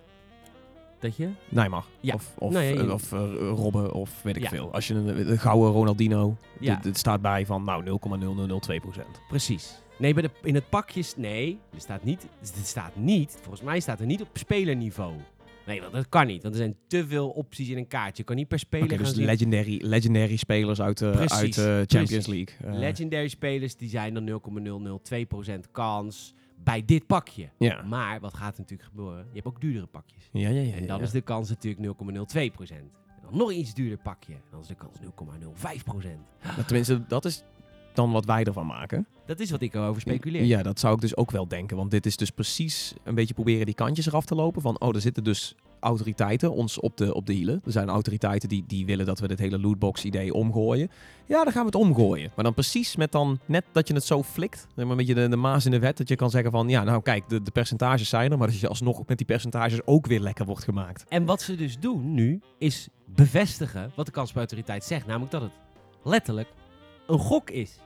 Dat 0.99 1.15
je? 1.15 1.29
Neymar. 1.49 1.85
Ja. 1.99 2.13
Of, 2.13 2.33
of, 2.37 2.51
Nou 2.51 2.65
ja, 2.65 2.81
eh, 2.81 2.93
of 2.93 3.11
Robben 3.39 3.93
of 3.93 4.21
weet 4.23 4.35
ik 4.35 4.47
veel. 4.47 4.73
Als 4.73 4.87
je 4.87 4.93
een, 4.93 5.31
een 5.31 5.39
gouden 5.39 5.71
Ronaldino, 5.71 6.35
Ja. 6.59 6.73
dit, 6.73 6.83
dit 6.83 6.97
staat 6.97 7.21
bij 7.21 7.45
van 7.45 7.63
nou 7.63 7.83
0,0002 7.83 8.79
procent. 8.81 9.21
Precies. 9.29 9.81
Nee, 9.97 10.13
bij 10.13 10.21
de, 10.23 10.29
in 10.43 10.55
het 10.55 10.69
pakje... 10.69 11.01
s- 11.01 11.15
Nee, 11.15 11.59
er 11.73 11.79
staat 11.79 12.03
niet... 12.03 12.23
Er 12.41 12.47
staat 12.63 12.95
niet... 12.95 13.37
Volgens 13.41 13.61
mij 13.61 13.79
staat 13.79 13.99
er 13.99 14.05
niet 14.05 14.21
op 14.21 14.27
spelerniveau. 14.33 15.13
Nee, 15.65 15.81
want 15.81 15.93
dat 15.93 16.09
kan 16.09 16.27
niet. 16.27 16.41
Want 16.41 16.53
er 16.55 16.61
zijn 16.61 16.75
te 16.87 17.07
veel 17.07 17.29
opties 17.29 17.69
in 17.69 17.77
een 17.77 17.87
kaartje. 17.87 18.13
Je 18.15 18.23
kan 18.23 18.35
niet 18.35 18.47
per 18.47 18.59
speler 18.59 18.89
gaan 18.89 18.97
dus 18.97 19.13
zien. 19.13 19.25
legendary, 19.25 19.79
legendary 19.83 20.35
spelers 20.35 20.81
uit, 20.81 20.97
de 20.97 21.09
Precies, 21.09 21.31
uit 21.31 21.53
de 21.53 21.83
Champions. 21.87 22.27
League. 22.27 22.55
Eh, 22.63 22.79
Legendary 22.79 23.27
spelers 23.27 23.75
die 23.75 23.89
zijn 23.89 24.13
dan 24.13 24.25
0,002% 24.25 25.71
kans 25.71 26.33
bij 26.63 26.85
dit 26.85 27.07
pakje. 27.07 27.49
Ja. 27.57 27.81
Maar 27.81 28.19
wat 28.19 28.33
gaat 28.33 28.53
er 28.53 28.59
natuurlijk 28.59 28.89
gebeuren? 28.89 29.17
Je 29.17 29.33
hebt 29.33 29.45
ook 29.45 29.61
duurdere 29.61 29.87
pakjes. 29.87 30.29
Ja, 30.31 30.49
ja, 30.49 30.61
ja. 30.61 30.73
En 30.73 30.87
dan 30.87 30.97
ja. 30.97 31.03
is 31.03 31.11
de 31.11 31.21
kans 31.21 31.49
natuurlijk 31.49 31.81
0,02%. 31.81 32.71
En 32.71 32.91
dan 33.21 33.37
nog 33.37 33.49
een 33.49 33.57
iets 33.57 33.73
duurder 33.73 33.97
pakje. 33.97 34.33
En 34.33 34.41
dan 34.51 34.59
is 34.61 34.67
de 34.67 34.75
kans 34.75 34.97
0,05%. 34.99 36.09
Maar 36.41 36.65
tenminste, 36.65 37.05
dat 37.07 37.25
is 37.25 37.43
dan 37.93 38.11
wat 38.11 38.25
wij 38.25 38.43
ervan 38.43 38.65
maken. 38.65 39.07
Dat 39.25 39.39
is 39.39 39.51
wat 39.51 39.61
ik 39.61 39.73
erover 39.73 40.01
speculeer. 40.01 40.43
Ja, 40.43 40.63
dat 40.63 40.79
zou 40.79 40.95
ik 40.95 41.01
dus 41.01 41.15
ook 41.15 41.31
wel 41.31 41.47
denken. 41.47 41.77
Want 41.77 41.91
dit 41.91 42.05
is 42.05 42.17
dus 42.17 42.29
precies 42.29 42.93
een 43.03 43.15
beetje 43.15 43.33
proberen 43.33 43.65
die 43.65 43.75
kantjes 43.75 44.07
eraf 44.07 44.25
te 44.25 44.35
lopen. 44.35 44.61
Van, 44.61 44.79
oh, 44.79 44.95
er 44.95 45.01
zitten 45.01 45.23
dus 45.23 45.55
autoriteiten 45.79 46.53
ons 46.53 46.79
op 46.79 46.97
de, 46.97 47.13
op 47.13 47.25
de 47.25 47.33
hielen. 47.33 47.61
Er 47.65 47.71
zijn 47.71 47.89
autoriteiten 47.89 48.49
die, 48.49 48.63
die 48.67 48.85
willen 48.85 49.05
dat 49.05 49.19
we 49.19 49.27
dit 49.27 49.39
hele 49.39 49.59
lootbox-idee 49.59 50.33
omgooien. 50.33 50.89
Ja, 51.25 51.43
dan 51.43 51.53
gaan 51.53 51.61
we 51.61 51.67
het 51.67 51.75
omgooien. 51.75 52.31
Maar 52.35 52.43
dan 52.43 52.53
precies 52.53 52.95
met 52.95 53.11
dan 53.11 53.39
net 53.45 53.65
dat 53.71 53.87
je 53.87 53.93
het 53.93 54.03
zo 54.03 54.23
flikt. 54.23 54.59
zeg 54.59 54.69
maar 54.75 54.91
Een 54.91 54.97
beetje 54.97 55.13
de, 55.13 55.29
de 55.29 55.35
maas 55.35 55.65
in 55.65 55.71
de 55.71 55.79
wet. 55.79 55.97
Dat 55.97 56.07
je 56.09 56.15
kan 56.15 56.29
zeggen 56.29 56.51
van, 56.51 56.69
ja, 56.69 56.83
nou 56.83 57.01
kijk, 57.01 57.29
de, 57.29 57.41
de 57.41 57.51
percentages 57.51 58.09
zijn 58.09 58.31
er. 58.31 58.37
Maar 58.37 58.47
dat 58.47 58.59
je 58.59 58.67
alsnog 58.67 59.01
met 59.07 59.17
die 59.17 59.27
percentages 59.27 59.85
ook 59.85 60.07
weer 60.07 60.19
lekker 60.19 60.45
wordt 60.45 60.63
gemaakt. 60.63 61.05
En 61.07 61.25
wat 61.25 61.41
ze 61.41 61.55
dus 61.55 61.79
doen 61.79 62.13
nu, 62.13 62.41
is 62.57 62.87
bevestigen 63.05 63.91
wat 63.95 64.05
de 64.05 64.11
kansspelautoriteit 64.11 64.83
zegt. 64.83 65.05
Namelijk 65.05 65.31
dat 65.31 65.41
het 65.41 65.51
letterlijk 66.03 66.47
een 67.11 67.19
gok 67.19 67.49
is. 67.49 67.79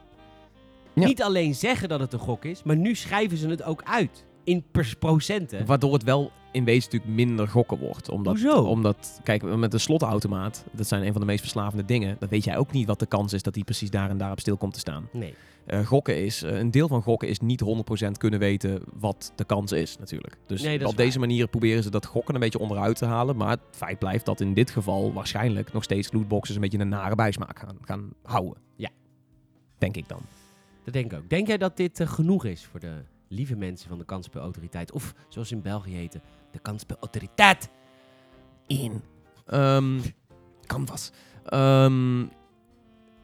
Ja. 0.94 1.06
Niet 1.06 1.24
alleen 1.24 1.56
zeggen 1.56 1.90
dat 1.90 2.00
het 2.00 2.14
een 2.14 2.20
gok 2.20 2.46
is, 2.46 2.64
maar 2.64 2.76
nu 2.76 2.96
schrijven 2.96 3.38
ze 3.38 3.48
het 3.48 3.64
ook 3.64 3.84
uit. 3.84 4.26
In 4.44 4.64
procenten. 5.00 5.66
Waardoor 5.66 5.94
het 5.94 6.04
wel 6.04 6.32
in 6.52 6.64
wezen 6.64 6.84
natuurlijk 6.92 7.14
minder 7.16 7.48
gokken 7.48 7.78
wordt. 7.78 8.10
Omdat, 8.10 8.34
Hoezo? 8.34 8.62
Omdat, 8.62 9.20
kijk, 9.24 9.44
met 9.44 9.74
een 9.74 9.80
slotautomaat, 9.80 10.66
dat 10.72 10.88
zijn 10.88 11.06
een 11.06 11.12
van 11.12 11.22
de 11.22 11.28
meest 11.28 11.40
verslavende 11.40 11.86
dingen. 11.86 12.16
Dan 12.20 12.30
weet 12.30 12.44
jij 12.44 12.58
ook 12.58 12.72
niet 12.72 12.88
wat 12.88 13.00
de 13.00 13.06
kans 13.06 13.34
is 13.34 13.44
dat 13.44 13.54
die 13.54 13.64
precies 13.64 13.90
daar 13.90 14.10
en 14.10 14.18
daar 14.18 14.32
op 14.32 14.40
stil 14.40 14.58
komt 14.58 14.74
te 14.74 14.80
staan. 14.80 15.10
Nee. 15.12 15.34
Eh, 15.66 15.86
gokken 15.86 16.24
is, 16.24 16.44
eh, 16.44 16.58
een 16.58 16.72
deel 16.72 16.88
van 16.88 17.02
gokken 17.02 17.28
is 17.28 17.40
niet 17.40 17.60
100% 17.60 18.18
kunnen 18.18 18.40
weten 18.40 18.82
wat 19.00 19.32
de 19.36 19.44
kans 19.44 19.72
is 19.72 19.98
natuurlijk. 19.98 20.38
Dus 20.46 20.62
Nee, 20.62 20.80
dat 20.80 20.90
op 20.90 20.98
deze 20.98 21.20
manier 21.20 21.48
proberen 21.48 21.84
ze 21.84 21.90
dat 21.90 22.06
gokken 22.06 22.34
een 22.34 22.40
beetje 22.40 22.60
onderuit 22.60 22.98
te 22.98 23.06
halen. 23.06 23.36
Maar 23.38 23.50
het 23.50 23.60
feit 23.72 24.00
blijft 24.00 24.26
dat 24.26 24.42
in 24.42 24.54
dit 24.54 24.70
geval 24.70 25.14
waarschijnlijk 25.14 25.74
nog 25.74 25.84
steeds 25.84 26.12
lootboxes 26.12 26.56
een 26.56 26.62
beetje 26.62 26.80
een 26.80 26.90
nare 26.90 27.16
bijsmaak 27.16 27.60
gaan, 27.60 27.78
gaan 27.82 28.10
houden. 28.24 28.58
Ja. 28.76 28.90
Denk 29.78 29.96
ik 29.98 30.08
dan. 30.08 30.22
Dat 30.84 30.94
denk 30.94 31.12
ik 31.12 31.18
ook. 31.18 31.30
Denk 31.30 31.48
jij 31.48 31.58
dat 31.58 31.78
dit 31.78 32.00
eh, 32.00 32.08
genoeg 32.08 32.46
is 32.46 32.66
voor 32.66 32.80
de 32.80 32.94
lieve 33.28 33.56
mensen 33.56 33.90
van 33.90 33.98
de 33.98 34.06
kansspelautoriteit? 34.06 34.92
Of 34.92 35.14
zoals 35.30 35.52
in 35.52 35.62
België 35.62 35.96
heten, 35.96 36.22
de 36.52 36.60
kansspelautoriteit. 36.60 37.70
In. 38.68 39.02
Ehm, 39.46 40.00
canvas. 40.66 41.12
Ehm, 41.46 42.22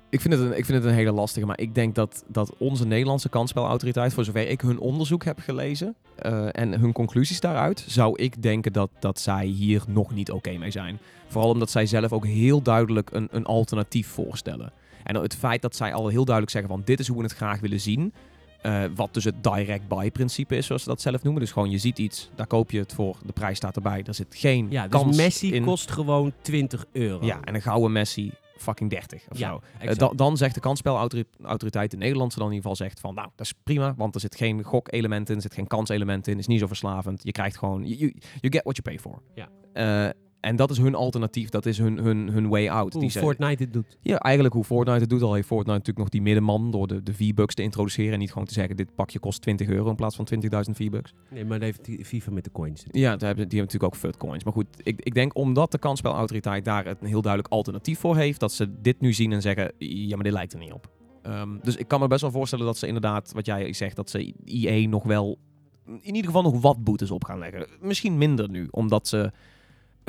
Ik 0.10 0.22
vind, 0.22 0.34
het 0.34 0.44
een, 0.44 0.58
ik 0.58 0.66
vind 0.66 0.78
het 0.78 0.88
een 0.88 0.98
hele 0.98 1.12
lastige, 1.12 1.46
maar 1.46 1.60
ik 1.60 1.76
denk 1.76 1.96
dat, 1.96 2.24
dat 2.28 2.54
onze 2.58 2.86
Nederlandse 2.86 3.30
kansspelautoriteit, 3.30 4.14
voor 4.14 4.24
zover 4.24 4.48
ik 4.50 4.62
hun 4.62 4.80
onderzoek 4.80 5.24
heb 5.24 5.40
gelezen 5.40 5.96
eh, 6.16 6.48
en 6.52 6.80
hun 6.80 6.92
conclusies 6.92 7.40
daaruit, 7.40 7.84
zou 7.88 8.16
ik 8.18 8.42
denken 8.42 8.74
dat, 8.74 8.90
dat 9.00 9.20
zij 9.20 9.46
hier 9.46 9.84
nog 9.88 10.14
niet 10.14 10.32
oké 10.32 10.58
mee 10.58 10.72
zijn. 10.72 11.00
Vooral 11.28 11.50
omdat 11.52 11.72
zij 11.72 11.86
zelf 11.86 12.14
ook 12.14 12.26
heel 12.26 12.62
duidelijk 12.62 13.12
een, 13.12 13.28
een 13.32 13.46
alternatief 13.46 14.08
voorstellen. 14.08 14.74
En 15.04 15.16
het 15.16 15.36
feit 15.36 15.62
dat 15.62 15.76
zij 15.76 15.94
al 15.94 16.08
heel 16.08 16.26
duidelijk 16.26 16.52
zeggen 16.56 16.72
van 16.72 16.82
dit 16.86 17.00
is 17.00 17.08
hoe 17.08 17.18
we 17.18 17.24
het 17.24 17.34
graag 17.34 17.60
willen 17.60 17.80
zien, 17.80 18.14
eh, 18.62 18.84
wat 18.96 19.14
dus 19.14 19.24
het 19.24 19.44
direct 19.44 19.88
buy 19.88 20.12
principe 20.12 20.56
is, 20.56 20.66
zoals 20.66 20.84
ze 20.84 20.90
dat 20.90 21.02
zelf 21.02 21.24
noemen. 21.24 21.42
Dus 21.42 21.52
gewoon 21.52 21.70
je 21.70 21.78
ziet 21.78 22.00
iets, 22.00 22.30
daar 22.36 22.48
koop 22.48 22.72
je 22.72 22.80
het 22.80 22.94
voor, 22.94 23.18
de 23.26 23.32
prijs 23.34 23.58
staat 23.58 23.76
erbij, 23.76 24.04
er 24.04 24.14
zit 24.14 24.36
geen 24.36 24.68
Ja, 24.70 24.88
dus 24.88 25.02
kans 25.02 25.18
Messi 25.18 25.54
in. 25.54 25.64
kost 25.64 25.92
gewoon 25.92 26.34
20 26.42 26.86
euro. 26.92 27.26
Ja, 27.26 27.40
en 27.42 27.56
een 27.56 27.62
gouden 27.62 27.92
Messi 27.92 28.32
fucking 28.58 28.90
30 28.90 29.24
of 29.30 29.38
Ja. 29.38 29.60
Eh, 29.80 29.96
da- 29.96 30.12
dan 30.16 30.38
zegt 30.38 30.54
de 30.54 30.60
kansspelautoriteit, 30.60 31.92
de 31.92 31.98
Nederlandse 31.98 32.38
dan 32.40 32.48
in 32.48 32.54
ieder 32.54 32.70
geval, 32.70 32.86
zegt 32.88 33.00
van 33.00 33.14
nou, 33.16 33.28
dat 33.36 33.46
is 33.46 33.54
prima, 33.64 33.94
want 33.98 34.16
er 34.16 34.22
zit 34.22 34.36
geen 34.36 34.64
gokelement 34.64 35.30
in, 35.30 35.36
er 35.36 35.42
zit 35.42 35.54
geen 35.54 35.68
kanselement 35.68 36.28
in, 36.28 36.38
is 36.38 36.48
niet 36.48 36.60
zo 36.60 36.68
verslavend. 36.68 37.24
Je 37.24 37.32
krijgt 37.32 37.58
gewoon, 37.58 37.84
you, 37.86 37.98
you 38.00 38.14
you 38.40 38.54
get 38.54 38.64
what 38.64 38.76
you 38.78 38.82
pay 38.82 39.00
for. 39.00 39.22
Ja. 39.36 39.50
Eh, 39.74 40.10
en 40.42 40.56
dat 40.56 40.70
is 40.72 40.78
hun 40.78 40.96
alternatief, 40.96 41.50
dat 41.50 41.66
is 41.66 41.78
hun, 41.78 41.98
hun, 41.98 42.30
hun 42.30 42.48
way 42.50 42.68
out. 42.70 42.94
Hoe 42.94 43.02
Die 43.02 43.12
ze- 43.12 43.20
Fortnite 43.20 43.64
het 43.64 43.74
doet. 43.74 43.98
ja, 44.02 44.18
eigenlijk 44.18 44.54
hoe 44.56 44.64
Fortnite 44.64 45.00
het 45.00 45.10
doet, 45.10 45.22
al 45.22 45.34
heeft 45.34 45.48
Fortnite 45.48 45.72
natuurlijk 45.72 45.98
nog 45.98 46.10
die 46.10 46.22
middenman 46.22 46.72
door 46.72 46.88
de, 46.88 47.04
de 47.04 47.14
V-Bucks 47.14 47.56
te 47.56 47.62
introduceren 47.62 48.14
en 48.14 48.20
niet 48.20 48.32
gewoon 48.32 48.48
te 48.48 48.54
zeggen, 48.54 48.76
dit 48.76 48.96
pakje 48.96 49.20
kost 49.20 49.42
20 49.42 49.68
euro 49.68 49.90
in 49.90 49.96
plaats 49.96 50.16
van 50.16 50.28
20.000 50.44 50.50
V-Bucks. 50.76 51.14
Nee, 51.30 51.44
maar 51.46 51.54
dat 51.60 51.68
heeft 51.68 51.86
die 51.86 52.06
FIFA 52.06 52.32
met 52.32 52.44
de 52.44 52.52
coins. 52.52 52.84
Ja, 52.92 53.10
daar 53.16 53.28
hebben, 53.28 53.50
die 53.50 53.60
hebben 53.60 53.74
natuurlijk 53.74 53.94
ook 53.94 53.96
FUT 53.96 54.18
coins. 54.18 54.44
Maar 54.44 54.54
goed, 54.54 54.68
ik, 54.84 55.02
ik 55.02 55.14
denk 55.14 55.36
omdat 55.36 55.72
de 55.72 55.78
kansspelautoriteit 55.80 56.66
daar 56.66 56.86
een 56.88 56.96
heel 57.08 57.22
duidelijk 57.22 57.54
alternatief 57.54 58.00
voor 58.00 58.16
heeft, 58.16 58.40
dat 58.40 58.52
ze 58.52 58.82
dit 58.82 59.00
nu 59.02 59.14
zien 59.14 59.32
en 59.32 59.42
zeggen, 59.42 59.72
ja, 59.78 60.16
maar 60.16 60.24
dit 60.24 60.34
lijkt 60.34 60.54
er 60.54 60.60
niet 60.60 60.72
op. 60.74 60.90
Ehm, 61.22 61.50
dus 61.64 61.76
ik 61.76 61.88
kan 61.88 62.00
me 62.00 62.08
best 62.08 62.22
wel 62.22 62.32
voorstellen 62.32 62.66
dat 62.66 62.78
ze 62.78 62.88
inderdaad, 62.88 63.32
wat 63.34 63.46
jij 63.46 63.74
zegt, 63.74 63.96
dat 63.96 64.10
ze 64.10 64.34
IE 64.46 64.88
nog 64.88 65.04
wel, 65.04 65.38
in 65.86 66.00
ieder 66.16 66.26
geval 66.26 66.42
nog 66.42 66.62
wat 66.62 66.84
boetes 66.84 67.12
op 67.12 67.24
gaan 67.24 67.40
leggen. 67.40 67.68
Misschien 67.82 68.18
minder 68.18 68.50
nu, 68.50 68.68
omdat 68.72 69.08
ze 69.08 69.32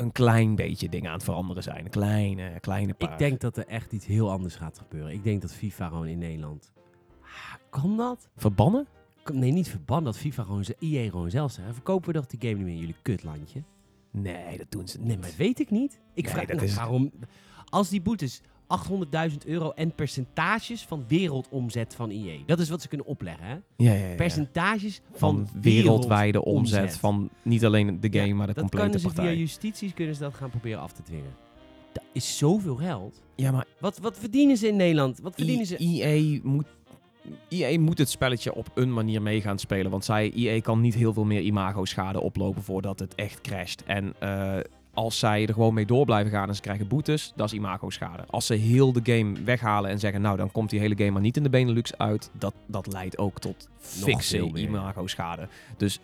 een 0.03 0.11
klein 0.11 0.55
beetje 0.55 0.89
dingen 0.89 1.07
aan 1.07 1.13
het 1.15 1.23
veranderen 1.23 1.63
zijn. 1.63 1.83
Een 1.85 1.89
kleine, 1.91 2.59
kleine 2.59 2.93
paar. 2.93 3.11
Ik 3.11 3.17
denk 3.17 3.39
dat 3.39 3.57
er 3.57 3.67
echt 3.67 3.91
iets 3.91 4.05
heel 4.05 4.31
anders 4.31 4.55
gaat 4.55 4.77
gebeuren. 4.77 5.11
Ik 5.13 5.23
denk 5.23 5.41
dat 5.41 5.53
FIFA 5.53 5.87
gewoon 5.87 6.07
in 6.07 6.17
Nederland... 6.17 6.71
Ah, 7.21 7.53
Kan 7.69 7.97
dat? 7.97 8.29
Verbannen? 8.35 8.87
Nee, 9.33 9.51
niet 9.51 9.69
verbannen 9.69 10.05
dat 10.11 10.21
FIFA 10.21 10.43
gewoon 10.43 10.63
zijn 10.63 10.77
EA 10.79 11.09
gewoon 11.09 11.29
zelf 11.29 11.51
zegt. 11.51 11.73
Verkopen 11.73 12.07
we 12.07 12.13
toch 12.19 12.25
die 12.25 12.39
game 12.41 12.53
niet 12.53 12.63
meer 12.63 12.73
in 12.73 12.79
jullie 12.79 12.95
kutlandje? 13.01 13.63
Nee, 14.11 14.57
dat 14.57 14.71
doen 14.71 14.87
ze 14.87 14.97
niet. 14.97 15.07
Nee, 15.07 15.17
maar 15.17 15.29
weet 15.37 15.59
ik 15.59 15.69
niet. 15.69 15.99
Ik 16.13 16.23
Nee, 16.23 16.31
vraag 16.33 16.45
dat 16.45 16.55
nou, 16.55 16.67
is- 16.67 16.75
waarom... 16.75 17.11
Als 17.69 17.89
die 17.89 18.01
boetes 18.01 18.41
800.000 19.31 19.37
euro 19.45 19.71
en 19.71 19.91
percentages 19.95 20.81
van 20.81 21.05
wereldomzet 21.07 21.95
van 21.95 22.09
EA. 22.09 22.37
Dat 22.45 22.59
is 22.59 22.69
wat 22.69 22.81
ze 22.81 22.87
kunnen 22.87 23.07
opleggen, 23.07 23.45
hè? 23.45 23.53
Ja, 23.77 23.93
ja, 23.93 24.07
ja. 24.07 24.15
Percentages 24.15 25.01
van, 25.11 25.47
van 25.47 25.61
wereldwijde 25.61 26.43
omzet, 26.43 26.81
omzet. 26.81 26.97
van 26.99 27.29
niet 27.41 27.65
alleen 27.65 27.99
de 27.99 28.19
game, 28.19 28.33
maar 28.33 28.47
de 28.47 28.53
Dat 28.53 28.61
complete 28.61 28.83
kunnen 28.85 28.99
ze 28.99 29.07
partij. 29.07 29.25
via 29.33 29.39
justitie 29.39 29.93
kunnen 29.93 30.15
ze 30.15 30.21
dat 30.21 30.33
gaan 30.33 30.49
proberen 30.49 30.79
af 30.79 30.91
te 30.91 31.01
dwingen. 31.03 31.35
Dat 31.91 32.03
is 32.11 32.37
zoveel 32.37 32.75
geld. 32.75 33.21
Ja, 33.35 33.51
maar 33.51 33.65
Wat, 33.79 33.97
wat 33.99 34.17
verdienen 34.19 34.57
ze 34.57 34.67
in 34.67 34.75
Nederland? 34.75 35.19
Wat 35.19 35.35
verdienen 35.35 35.65
ze? 35.65 35.77
EA 35.77 36.39
moet, 36.43 36.65
EA 37.49 37.79
moet 37.79 37.97
het 37.97 38.09
spelletje 38.09 38.53
op 38.55 38.67
een 38.73 38.93
manier 38.93 39.21
mee 39.21 39.41
gaan 39.41 39.59
spelen. 39.59 39.91
Want 39.91 40.05
zij, 40.05 40.31
EA 40.35 40.61
kan 40.61 40.81
niet 40.81 40.93
heel 40.95 41.13
veel 41.13 41.23
meer 41.25 41.41
imago-schade 41.41 42.21
oplopen 42.21 42.63
voordat 42.63 42.99
het 42.99 43.15
echt 43.15 43.41
crasht. 43.41 43.83
En 43.85 44.13
eh, 44.19 44.57
als 44.93 45.19
zij 45.19 45.47
er 45.47 45.53
gewoon 45.53 45.73
mee 45.73 45.85
door 45.85 46.05
blijven 46.05 46.31
gaan 46.31 46.47
en 46.47 46.55
ze 46.55 46.61
krijgen 46.61 46.87
boetes, 46.87 47.33
dat 47.35 47.47
is 47.47 47.53
imago-schade. 47.53 48.23
Als 48.29 48.45
ze 48.45 48.53
heel 48.53 48.93
de 48.93 48.99
game 49.03 49.43
weghalen 49.43 49.89
en 49.89 49.99
zeggen, 49.99 50.21
nou 50.21 50.37
dan 50.37 50.51
komt 50.51 50.69
die 50.69 50.79
hele 50.79 50.95
game 50.97 51.11
maar 51.11 51.21
niet 51.21 51.37
in 51.37 51.43
de 51.43 51.49
Benelux 51.49 51.97
uit, 51.97 52.29
dat, 52.33 52.53
dat 52.65 52.87
leidt 52.87 53.17
ook 53.17 53.39
tot 53.39 53.69
meer. 54.05 54.57
imago-schade. 54.57 55.47
Dus 55.77 55.99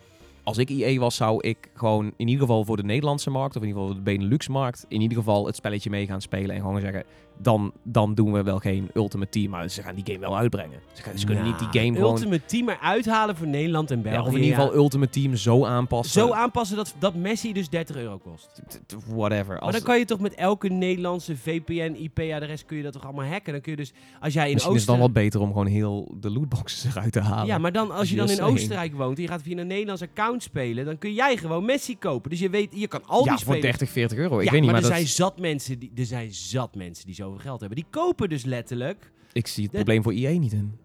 als 0.50 0.58
ik 0.58 0.70
EA 0.70 1.00
was, 1.00 1.16
zou 1.16 1.48
ik 1.48 1.58
gewoon 1.74 2.06
in 2.18 2.28
ieder 2.28 2.42
geval 2.42 2.66
voor 2.66 2.78
de 2.78 2.84
Nederlandse 2.84 3.30
markt, 3.30 3.56
of 3.56 3.62
in 3.62 3.68
ieder 3.68 3.82
geval 3.82 3.96
de 3.96 4.02
Benelux-markt, 4.02 4.86
in 4.88 5.02
ieder 5.02 5.18
geval 5.18 5.46
het 5.46 5.56
spelletje 5.56 5.90
mee 5.90 6.06
gaan 6.06 6.22
spelen 6.22 6.56
en 6.56 6.62
gewoon 6.62 6.80
zeggen, 6.80 7.04
dan, 7.42 7.74
dan 7.84 8.14
doen 8.14 8.32
we 8.32 8.44
wel 8.44 8.60
geen 8.60 8.90
Ultimate 8.94 9.30
Team, 9.30 9.50
maar 9.50 9.70
ze 9.70 9.82
gaan 9.82 9.96
die 9.96 10.04
game 10.06 10.20
wel 10.20 10.38
uitbrengen. 10.38 10.80
Ze, 10.94 11.02
gaan, 11.02 11.18
ze 11.18 11.26
kunnen 11.26 11.44
Nou, 11.44 11.56
niet 11.60 11.72
die 11.72 11.82
game 11.82 11.98
gewoon... 11.98 12.16
Ultimate 12.16 12.46
Team 12.46 12.70
eruit 12.70 13.06
halen 13.06 13.36
voor 13.36 13.48
Nederland 13.48 13.92
en 13.92 14.02
België. 14.02 14.18
Ja, 14.18 14.24
of 14.24 14.36
in 14.36 14.44
ieder 14.44 14.56
geval 14.56 14.76
Ultimate 14.76 15.12
Team 15.12 15.36
zo 15.36 15.66
aanpassen. 15.66 16.22
Zo 16.22 16.32
aanpassen 16.32 16.78
dat, 16.78 16.96
dat 17.00 17.16
Messi 17.16 17.54
dus 17.54 17.70
30 17.70 17.96
euro 17.96 18.18
kost. 18.18 18.62
Whatever. 19.08 19.58
Maar 19.60 19.72
dan 19.72 19.82
kan 19.82 19.98
je 19.98 20.06
toch 20.06 20.20
met 20.20 20.34
elke 20.34 20.70
Nederlandse 20.70 21.38
VPN, 21.38 21.96
IP-adres 22.00 22.66
kun 22.66 22.78
je 22.78 22.84
dat 22.84 22.94
toch 22.94 23.04
allemaal 23.04 23.26
hacken? 23.26 23.54
Dan 23.54 23.62
kun 23.62 23.72
je 23.72 23.78
dus, 23.78 23.94
als 24.20 24.34
jij 24.34 24.48
in 24.48 24.54
misschien 24.54 24.74
is 24.74 24.80
het 24.80 24.90
dan 24.90 25.00
Oostenrijk... 25.00 25.14
wel 25.14 25.24
beter 25.24 25.42
om 25.42 25.48
gewoon 25.48 25.68
heel 25.68 26.16
de 26.20 26.32
lootboxes 26.32 26.96
eruit 26.96 27.12
te 27.12 27.22
halen. 27.22 27.46
Ja, 27.46 27.58
maar 27.58 27.72
dan, 27.72 27.92
als 27.92 28.10
je 28.10 28.16
dan 28.16 28.30
in. 28.30 28.42
Oostenrijk 28.42 28.96
woont 28.96 29.18
en 29.18 29.24
je 29.24 29.28
gaat 29.28 29.42
via 29.42 29.58
een 29.58 29.68
Nederlands 29.68 30.02
account 30.02 30.39
spelen, 30.42 30.86
dan 30.86 30.98
kun 30.98 31.14
jij 31.14 31.38
gewoon 31.38 31.66
Messi 31.66 31.98
kopen. 31.98 32.30
Dus 32.30 32.40
je 32.40 32.50
weet, 32.50 32.70
je 32.74 32.88
kan 32.88 33.06
al 33.06 33.26
ja, 33.26 33.36
die 33.36 33.46
voor 33.46 33.56
spelers... 33.56 33.78
30, 33.78 33.90
40 33.90 34.18
euro. 34.18 34.40
Ik 34.40 34.46
ja, 34.46 34.52
weet 34.52 34.62
niet, 34.62 34.72
maar, 34.72 34.82
maar, 34.82 34.90
er, 34.92 34.98
dat, 34.98 34.98
zijn 34.98 35.16
zat 35.16 35.40
mensen 35.40 35.80
die, 35.80 35.92
er 35.96 36.06
zijn 36.06 36.34
zat 36.34 36.76
mensen 36.76 37.06
die 37.06 37.16
zoveel 37.16 37.40
geld 37.40 37.60
hebben. 37.60 37.78
Die 37.78 37.88
kopen 37.90 38.30
dus 38.30 38.44
letterlijk... 38.44 39.12
ik 39.34 39.48
zie 39.48 39.64
het 39.64 39.72
probleem 39.72 40.04
voor 40.04 40.12
EA 40.12 40.40
niet 40.40 40.54
in. 40.54 40.78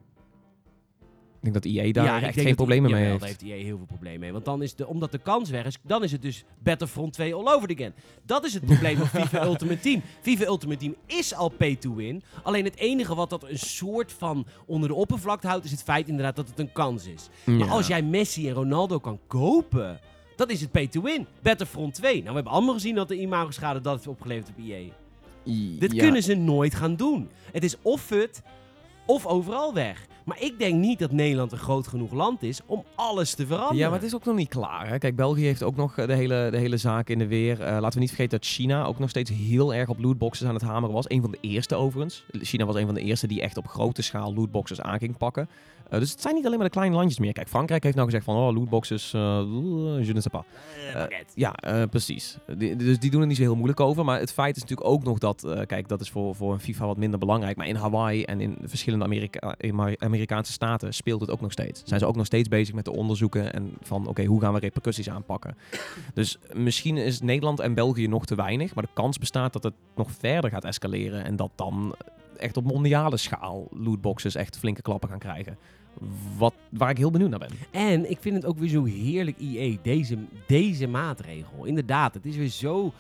Ik 1.47 1.53
denk 1.53 1.65
dat 1.65 1.73
EA 1.73 1.93
daar 1.93 2.05
ja, 2.05 2.21
echt 2.27 2.35
geen 2.35 2.45
dat 2.45 2.55
problemen 2.55 2.91
mee 2.91 3.05
heeft. 3.05 3.19
daar 3.21 3.29
heeft 3.29 3.43
EA 3.43 3.55
heel 3.65 3.77
veel 3.77 3.87
problemen 3.87 4.21
mee. 4.21 4.33
Want 4.33 4.45
dan 4.45 4.63
is 4.63 4.75
de, 4.75 4.87
omdat 4.87 5.13
de 5.13 5.19
kans 5.19 5.51
weg 5.51 5.65
is, 5.67 5.79
dan 5.83 6.05
is 6.05 6.13
het 6.13 6.23
dus 6.23 6.45
Battlefront 6.59 7.13
2 7.13 7.35
all 7.35 7.55
over 7.55 7.71
again. 7.75 7.95
Dat 8.23 8.45
is 8.45 8.55
het 8.55 8.65
probleem 8.65 8.97
van 8.97 9.07
FIFA 9.07 9.45
Ultimate 9.51 9.81
Team. 9.81 10.03
FIFA 10.21 10.45
Ultimate 10.45 10.79
Team 10.79 10.95
is 11.07 11.35
al 11.35 11.49
pay 11.49 11.77
to 11.77 11.95
win. 11.95 12.23
Alleen 12.43 12.65
het 12.65 12.77
enige 12.77 13.15
wat 13.15 13.31
dat 13.31 13.43
een 13.49 13.59
soort 13.59 14.13
van 14.13 14.47
onder 14.67 14.89
de 14.89 14.95
oppervlakte 14.95 15.47
houdt, 15.47 15.65
is 15.65 15.71
het 15.71 15.83
feit 15.83 16.09
inderdaad 16.09 16.37
dat 16.37 16.49
het 16.49 16.59
een 16.59 16.73
kans 16.73 17.07
is. 17.07 17.29
Maar 17.45 17.57
Ja. 17.57 17.67
als 17.67 17.87
jij 17.87 18.03
Messi 18.03 18.49
en 18.49 18.55
Ronaldo 18.55 18.99
kan 18.99 19.19
kopen, 19.27 20.01
dan 20.37 20.51
is 20.51 20.61
het 20.61 20.71
pay 20.71 20.87
to 20.87 21.03
win. 21.03 21.27
Battlefront 21.43 21.95
2. 21.95 22.13
Nou, 22.15 22.29
we 22.29 22.35
hebben 22.35 22.53
allemaal 22.53 22.75
gezien 22.75 22.95
dat 22.95 23.09
de 23.09 23.21
imago-schade 23.21 23.81
dat 23.81 23.95
heeft 23.95 24.07
opgeleverd 24.07 24.49
op 24.49 24.65
EA. 24.65 24.79
I- 25.47 25.79
Dit 25.79 25.93
ja. 25.93 26.03
kunnen 26.03 26.23
ze 26.23 26.35
nooit 26.35 26.75
gaan 26.75 26.97
doen. 26.97 27.29
Het 27.53 27.65
is 27.65 27.77
of 27.83 28.01
fut, 28.01 28.43
of 29.07 29.27
overal 29.27 29.75
weg. 29.75 30.07
Maar 30.25 30.41
ik 30.41 30.59
denk 30.59 30.75
niet 30.75 30.99
dat 30.99 31.13
Nederland 31.13 31.53
een 31.53 31.59
groot 31.59 31.87
genoeg 31.87 32.13
land 32.13 32.43
is 32.43 32.61
om 32.67 32.85
alles 32.95 33.35
te 33.35 33.47
veranderen. 33.47 33.77
Ja, 33.77 33.89
maar 33.89 33.99
het 33.99 34.07
is 34.07 34.15
ook 34.15 34.25
nog 34.25 34.37
niet 34.37 34.49
klaar. 34.49 34.89
Hè? 34.89 34.99
Kijk, 34.99 35.17
België 35.17 35.45
heeft 35.45 35.63
ook 35.63 35.77
nog 35.77 35.99
eh, 35.99 36.07
de 36.07 36.15
hele, 36.15 36.49
de 36.51 36.59
hele 36.59 36.77
zaak 36.77 37.09
in 37.09 37.19
de 37.19 37.27
weer. 37.27 37.61
Eh, 37.61 37.79
laten 37.81 37.93
we 37.93 37.99
niet 37.99 38.09
vergeten 38.09 38.39
dat 38.39 38.49
China 38.49 38.85
ook 38.85 38.99
nog 38.99 39.11
steeds 39.11 39.31
heel 39.31 39.75
erg 39.75 39.89
op 39.89 39.99
lootboxes 39.99 40.49
aan 40.49 40.55
het 40.55 40.63
hameren 40.63 40.95
was. 40.95 41.11
Een 41.11 41.21
van 41.21 41.31
de 41.31 41.39
eerste 41.41 41.75
overigens. 41.75 42.25
China 42.31 42.65
was 42.65 42.77
een 42.77 42.87
van 42.87 42.95
de 42.95 43.01
eerste 43.01 43.27
die 43.27 43.41
echt 43.41 43.57
op 43.57 43.67
grote 43.67 44.03
schaal 44.03 44.35
lootboxes 44.35 44.81
aan 44.81 44.99
ging 44.99 45.17
pakken. 45.17 45.49
Eh, 45.91 45.99
dus 45.99 46.11
het 46.11 46.21
zijn 46.21 46.35
niet 46.35 46.45
alleen 46.45 46.57
maar 46.59 46.67
de 46.67 46.73
kleine 46.73 46.95
landjes 46.97 47.19
meer. 47.19 47.33
Kijk, 47.33 47.49
Frankrijk 47.49 47.83
heeft 47.83 47.95
nou 47.95 48.07
gezegd 48.09 48.25
van, 48.25 48.37
oh, 48.37 48.55
lootboxes, 48.55 49.13
eh, 49.13 49.21
je 49.21 50.13
ne 50.13 50.21
sais 50.21 50.27
pas. 50.31 50.43
Pakket. 50.93 51.33
Ja, 51.35 51.55
precies. 51.91 52.39
Die- 52.57 52.77
dus 52.77 52.99
die 52.99 53.11
doen 53.11 53.21
er 53.21 53.27
niet 53.27 53.37
zo 53.37 53.43
heel 53.43 53.55
moeilijk 53.55 53.81
over. 53.81 54.05
Maar 54.05 54.19
het 54.21 54.33
feit 54.33 54.57
is 54.57 54.63
natuurlijk 54.63 54.89
ook 54.91 55.05
nog 55.05 55.19
dat, 55.19 55.47
kijk, 55.67 55.89
dat 55.89 56.01
is 56.01 56.11
voor, 56.11 56.35
voor 56.35 56.53
een 56.53 56.61
FIFA 56.61 56.87
wat 56.87 56.97
minder 56.97 57.19
belangrijk. 57.19 57.57
Maar 57.57 57.67
in 57.67 57.75
Hawaii 57.75 58.23
en 58.23 58.41
in 58.41 58.57
verschillende 58.65 59.05
Amerika 59.05 59.55
Amer- 59.61 59.97
Amerikaanse 59.99 60.53
staten 60.53 60.95
speelt 60.95 61.21
het 61.21 61.31
ook 61.31 61.41
nog 61.41 61.53
steeds. 61.53 61.83
Zijn 61.85 62.01
ze 62.01 62.07
ook 62.07 62.17
nog 62.17 62.27
steeds 62.27 62.49
bezig 62.49 62.75
met 62.75 62.85
de 62.85 62.93
onderzoeken 62.93 63.53
en 63.53 63.73
van, 63.83 64.07
oké, 64.07 64.25
hoe 64.25 64.41
gaan 64.41 64.53
we 64.55 64.59
repercussies 64.59 65.11
aanpakken? 65.11 65.57
Dus 66.15 66.39
misschien 66.53 66.97
is 66.97 67.21
Nederland 67.21 67.61
en 67.61 67.75
België 67.75 68.07
nog 68.09 68.27
te 68.27 68.35
weinig. 68.35 68.75
Maar 68.75 68.85
de 68.85 68.91
kans 68.93 69.19
bestaat 69.19 69.53
dat 69.53 69.63
het 69.63 69.75
nog 69.97 70.11
verder 70.19 70.51
gaat 70.51 70.65
escaleren. 70.65 71.25
En 71.25 71.37
dat 71.37 71.51
dan 71.55 71.95
echt 72.37 72.57
op 72.57 72.65
mondiale 72.65 73.17
schaal 73.17 73.69
lootboxes 73.71 74.35
echt 74.35 74.59
flinke 74.59 74.83
klappen 74.83 75.09
gaan 75.09 75.19
krijgen. 75.19 75.59
Wat, 76.37 76.55
waar 76.71 76.91
ik 76.91 76.99
heel 76.99 77.11
benieuwd 77.11 77.31
naar 77.31 77.39
ben. 77.39 77.51
En 77.71 78.11
ik 78.11 78.19
vind 78.21 78.35
het 78.35 78.45
ook 78.45 78.59
weer 78.59 78.69
zo 78.69 78.85
heerlijk, 78.85 79.37
EA, 79.41 79.77
deze, 79.83 80.19
deze 80.47 80.87
maatregel. 80.87 81.65
Inderdaad, 81.65 82.15
het 82.15 82.27
is 82.27 82.37
weer 82.37 82.49
zo... 82.49 82.93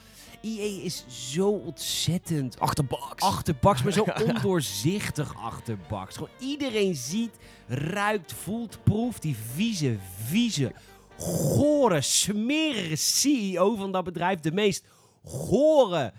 EA 0.43 0.83
is 0.85 1.05
zo 1.09 1.49
ontzettend 1.49 2.61
Achterbaks. 2.61 3.23
achterbaks, 3.23 3.83
maar 3.83 3.93
zo 3.93 4.07
ondoorzichtig 4.29 5.35
achterbaks. 5.37 6.15
Gewoon 6.15 6.31
iedereen 6.39 6.95
ziet, 6.95 7.39
ruikt, 7.67 8.33
voelt, 8.33 8.79
proeft 8.85 9.23
die 9.23 9.37
vieze, 9.55 9.97
vieze, 10.25 10.73
gore, 11.17 12.01
smerige 12.01 12.97
CEO 12.97 13.77
van 13.77 13.93
dat 13.93 14.05
bedrijf. 14.05 14.41
De 14.41 14.53
meest 14.53 14.85
gore 15.25 16.13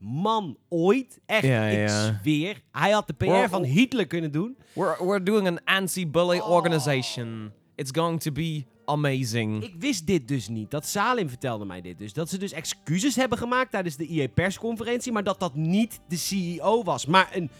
man 0.00 0.56
ooit. 0.68 1.20
Echt, 1.26 1.46
Ja, 1.46 1.64
ik 1.64 1.88
ja. 1.88 2.18
zweer. 2.22 2.62
Hij 2.72 2.90
had 2.90 3.06
de 3.06 3.12
PR 3.12 3.48
van 3.48 3.62
Hitler 3.64 4.06
kunnen 4.06 4.32
doen. 4.32 4.56
We're, 4.72 4.96
we're 5.04 5.22
doing 5.22 5.46
an 5.46 5.64
anti-bully 5.64 6.38
Oh. 6.38 6.50
organization. 6.50 7.52
It's 7.74 7.90
going 7.94 8.20
to 8.20 8.32
be 8.32 8.64
amazing. 8.84 9.62
Ik 9.62 9.74
wist 9.78 10.06
dit 10.06 10.28
dus 10.28 10.48
niet. 10.48 10.70
Dat 10.70 10.86
Salim 10.86 11.28
vertelde 11.28 11.64
mij 11.64 11.80
dit 11.80 11.98
dus. 11.98 12.12
Dat 12.12 12.28
ze 12.30 12.38
dus 12.38 12.52
excuses 12.52 13.16
hebben 13.16 13.38
gemaakt 13.38 13.70
tijdens 13.70 13.96
de 13.96 14.06
EA-persconferentie, 14.08 15.12
maar 15.12 15.24
dat 15.24 15.40
dat 15.40 15.54
niet 15.54 16.00
de 16.08 16.16
CEO 16.16 16.82
was, 16.82 17.06
maar 17.06 17.28
een 17.32 17.50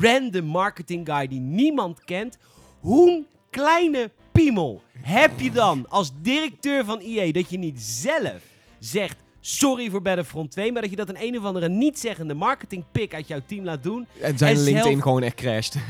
random 0.00 0.44
marketing 0.44 1.08
guy 1.08 1.26
die 1.26 1.40
niemand 1.40 2.04
kent. 2.04 2.38
Hoe 2.80 3.24
kleine 3.50 4.10
piemel 4.32 4.82
heb 5.00 5.40
je 5.40 5.50
dan 5.50 5.88
als 5.88 6.10
directeur 6.22 6.84
van 6.84 6.98
EA 6.98 7.32
dat 7.32 7.50
je 7.50 7.58
niet 7.58 7.80
zelf 7.80 8.42
zegt: 8.78 9.16
Sorry 9.40 9.90
voor 9.90 10.02
Battlefront 10.02 10.50
2, 10.50 10.72
maar 10.72 10.82
dat 10.82 10.90
je 10.90 10.96
dat 10.96 11.08
een 11.08 11.16
een 11.22 11.38
of 11.38 11.44
andere 11.44 11.68
niet-zeggende 11.68 12.34
marketingpik 12.34 13.14
uit 13.14 13.28
jouw 13.28 13.40
team 13.46 13.64
laat 13.64 13.82
doen. 13.82 14.06
En 14.20 14.38
zijn 14.38 14.56
En 14.56 14.62
LinkedIn 14.62 14.90
zelf- 14.90 15.02
gewoon 15.02 15.22
echt 15.22 15.34
crashed. 15.34 15.74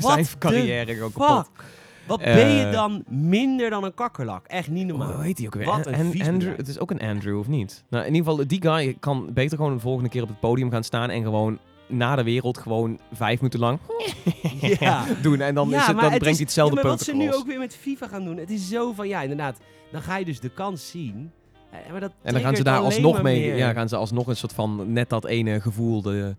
What 0.00 0.12
zijn 0.14 0.26
carrière 0.38 0.94
gewoon 0.94 1.12
kapot. 1.12 1.50
Wat 2.06 2.18
ben 2.18 2.48
je 2.48 2.64
Eh, 2.64 2.72
dan 2.72 3.04
minder 3.08 3.70
dan 3.70 3.84
een 3.84 3.94
kakkerlak? 3.94 4.46
Echt 4.46 4.68
niet 4.68 4.86
normaal. 4.86 5.12
Hoe 5.12 5.22
heet 5.24 5.36
die 5.36 5.46
ook 5.46 5.54
weer? 5.54 5.64
Wat 5.66 5.86
een 5.86 5.94
An- 5.94 6.22
Andrew, 6.28 6.56
het 6.56 6.68
is 6.68 6.78
ook 6.78 6.90
een 6.90 7.00
Andrew, 7.00 7.38
of 7.38 7.46
niet? 7.48 7.84
Nou, 7.88 8.04
in 8.06 8.14
ieder 8.14 8.30
geval, 8.30 8.46
die 8.46 8.62
guy 8.62 8.96
kan 9.00 9.28
beter 9.32 9.56
gewoon 9.56 9.74
de 9.74 9.80
volgende 9.80 10.08
keer 10.08 10.22
op 10.22 10.28
het 10.28 10.40
podium 10.40 10.70
gaan 10.70 10.84
staan 10.84 11.10
en 11.10 11.22
gewoon 11.22 11.58
na 11.86 12.16
de 12.16 12.22
wereld 12.22 12.58
gewoon 12.58 12.98
vijf 13.12 13.36
minuten 13.38 13.60
lang 13.60 13.78
Ja. 14.80 15.04
doen. 15.22 15.40
En 15.40 15.54
dan, 15.54 15.68
Ja, 15.68 15.80
is 15.80 15.86
het, 15.86 15.96
dan 16.00 16.10
het 16.10 16.18
brengt 16.18 16.26
is- 16.26 16.36
hij 16.36 16.44
hetzelfde 16.44 16.76
ja, 16.76 16.82
maar 16.82 16.90
punt 16.96 17.06
wat 17.06 17.16
ze 17.16 17.22
nu 17.22 17.32
ook 17.34 17.46
weer 17.46 17.58
met 17.58 17.76
FIFA 17.76 18.06
gaan 18.08 18.24
doen, 18.24 18.36
het 18.36 18.50
is 18.50 18.68
zo 18.68 18.92
van, 18.92 19.08
ja, 19.08 19.20
inderdaad, 19.22 19.58
dan 19.92 20.02
ga 20.02 20.16
je 20.16 20.24
dus 20.24 20.40
de 20.40 20.50
kans 20.50 20.90
zien. 20.90 21.30
Maar 21.90 22.00
dat 22.00 22.12
En 22.22 22.32
dan 22.32 22.42
gaan 22.42 22.56
ze 22.56 22.62
daar 22.62 22.78
alsnog 22.78 23.22
mee, 23.22 23.40
meer. 23.40 23.56
ja, 23.56 23.72
gaan 23.72 23.88
ze 23.88 23.96
alsnog 23.96 24.26
een 24.26 24.36
soort 24.36 24.52
van 24.52 24.92
net 24.92 25.08
dat 25.08 25.24
ene 25.24 25.60
gevoel, 25.60 26.02
de, 26.02 26.36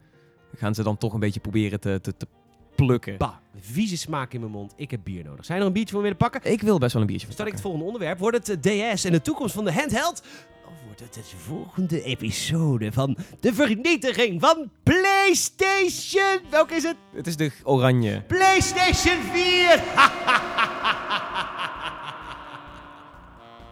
gaan 0.56 0.76
ze 0.76 0.84
dan 0.84 0.98
toch 0.98 1.13
een 1.13 1.19
beetje 1.19 1.39
proberen 1.39 1.80
te, 1.80 2.00
te, 2.02 2.17
te 2.17 2.28
plukken. 2.76 3.17
Bah, 3.17 3.34
vieze 3.60 3.98
smaak 3.98 4.34
in 4.34 4.39
mijn 4.39 4.52
mond. 4.52 4.74
Ik 4.76 4.91
heb 4.91 5.00
bier 5.04 5.24
nodig. 5.24 5.45
Zijn 5.45 5.60
er 5.60 5.65
een 5.65 5.74
biertje 5.74 5.93
voor 5.93 6.02
me 6.04 6.10
willen 6.10 6.30
pakken? 6.30 6.52
Ik 6.52 6.62
wil 6.62 6.78
best 6.78 6.93
wel 6.93 7.02
een 7.02 7.08
biertje 7.08 7.32
Start 7.32 7.48
ik 7.48 7.54
het 7.54 7.62
volgende 7.62 7.86
onderwerp. 7.86 8.19
Wordt 8.19 8.48
het 8.48 8.65
eh, 8.65 8.93
DS 8.93 9.04
en 9.04 9.12
de 9.12 9.21
toekomst 9.21 9.54
van 9.54 9.65
de 9.65 9.74
handheld? 9.74 10.24
Of 10.67 10.74
wordt 10.86 11.00
het 11.00 11.13
de 11.13 11.21
volgende 11.38 12.04
episode 12.04 12.91
van 12.91 13.17
de 13.39 13.54
vernietiging 13.54 14.41
van 14.41 14.69
PlayStation? 14.84 16.39
Welke 16.50 16.76
is 16.76 16.84
het? 16.84 16.95
Het 17.15 17.28
is 17.28 17.36
de 17.36 17.52
oranje. 17.63 18.21
PlayStation 18.28 19.21
4! 19.21 19.84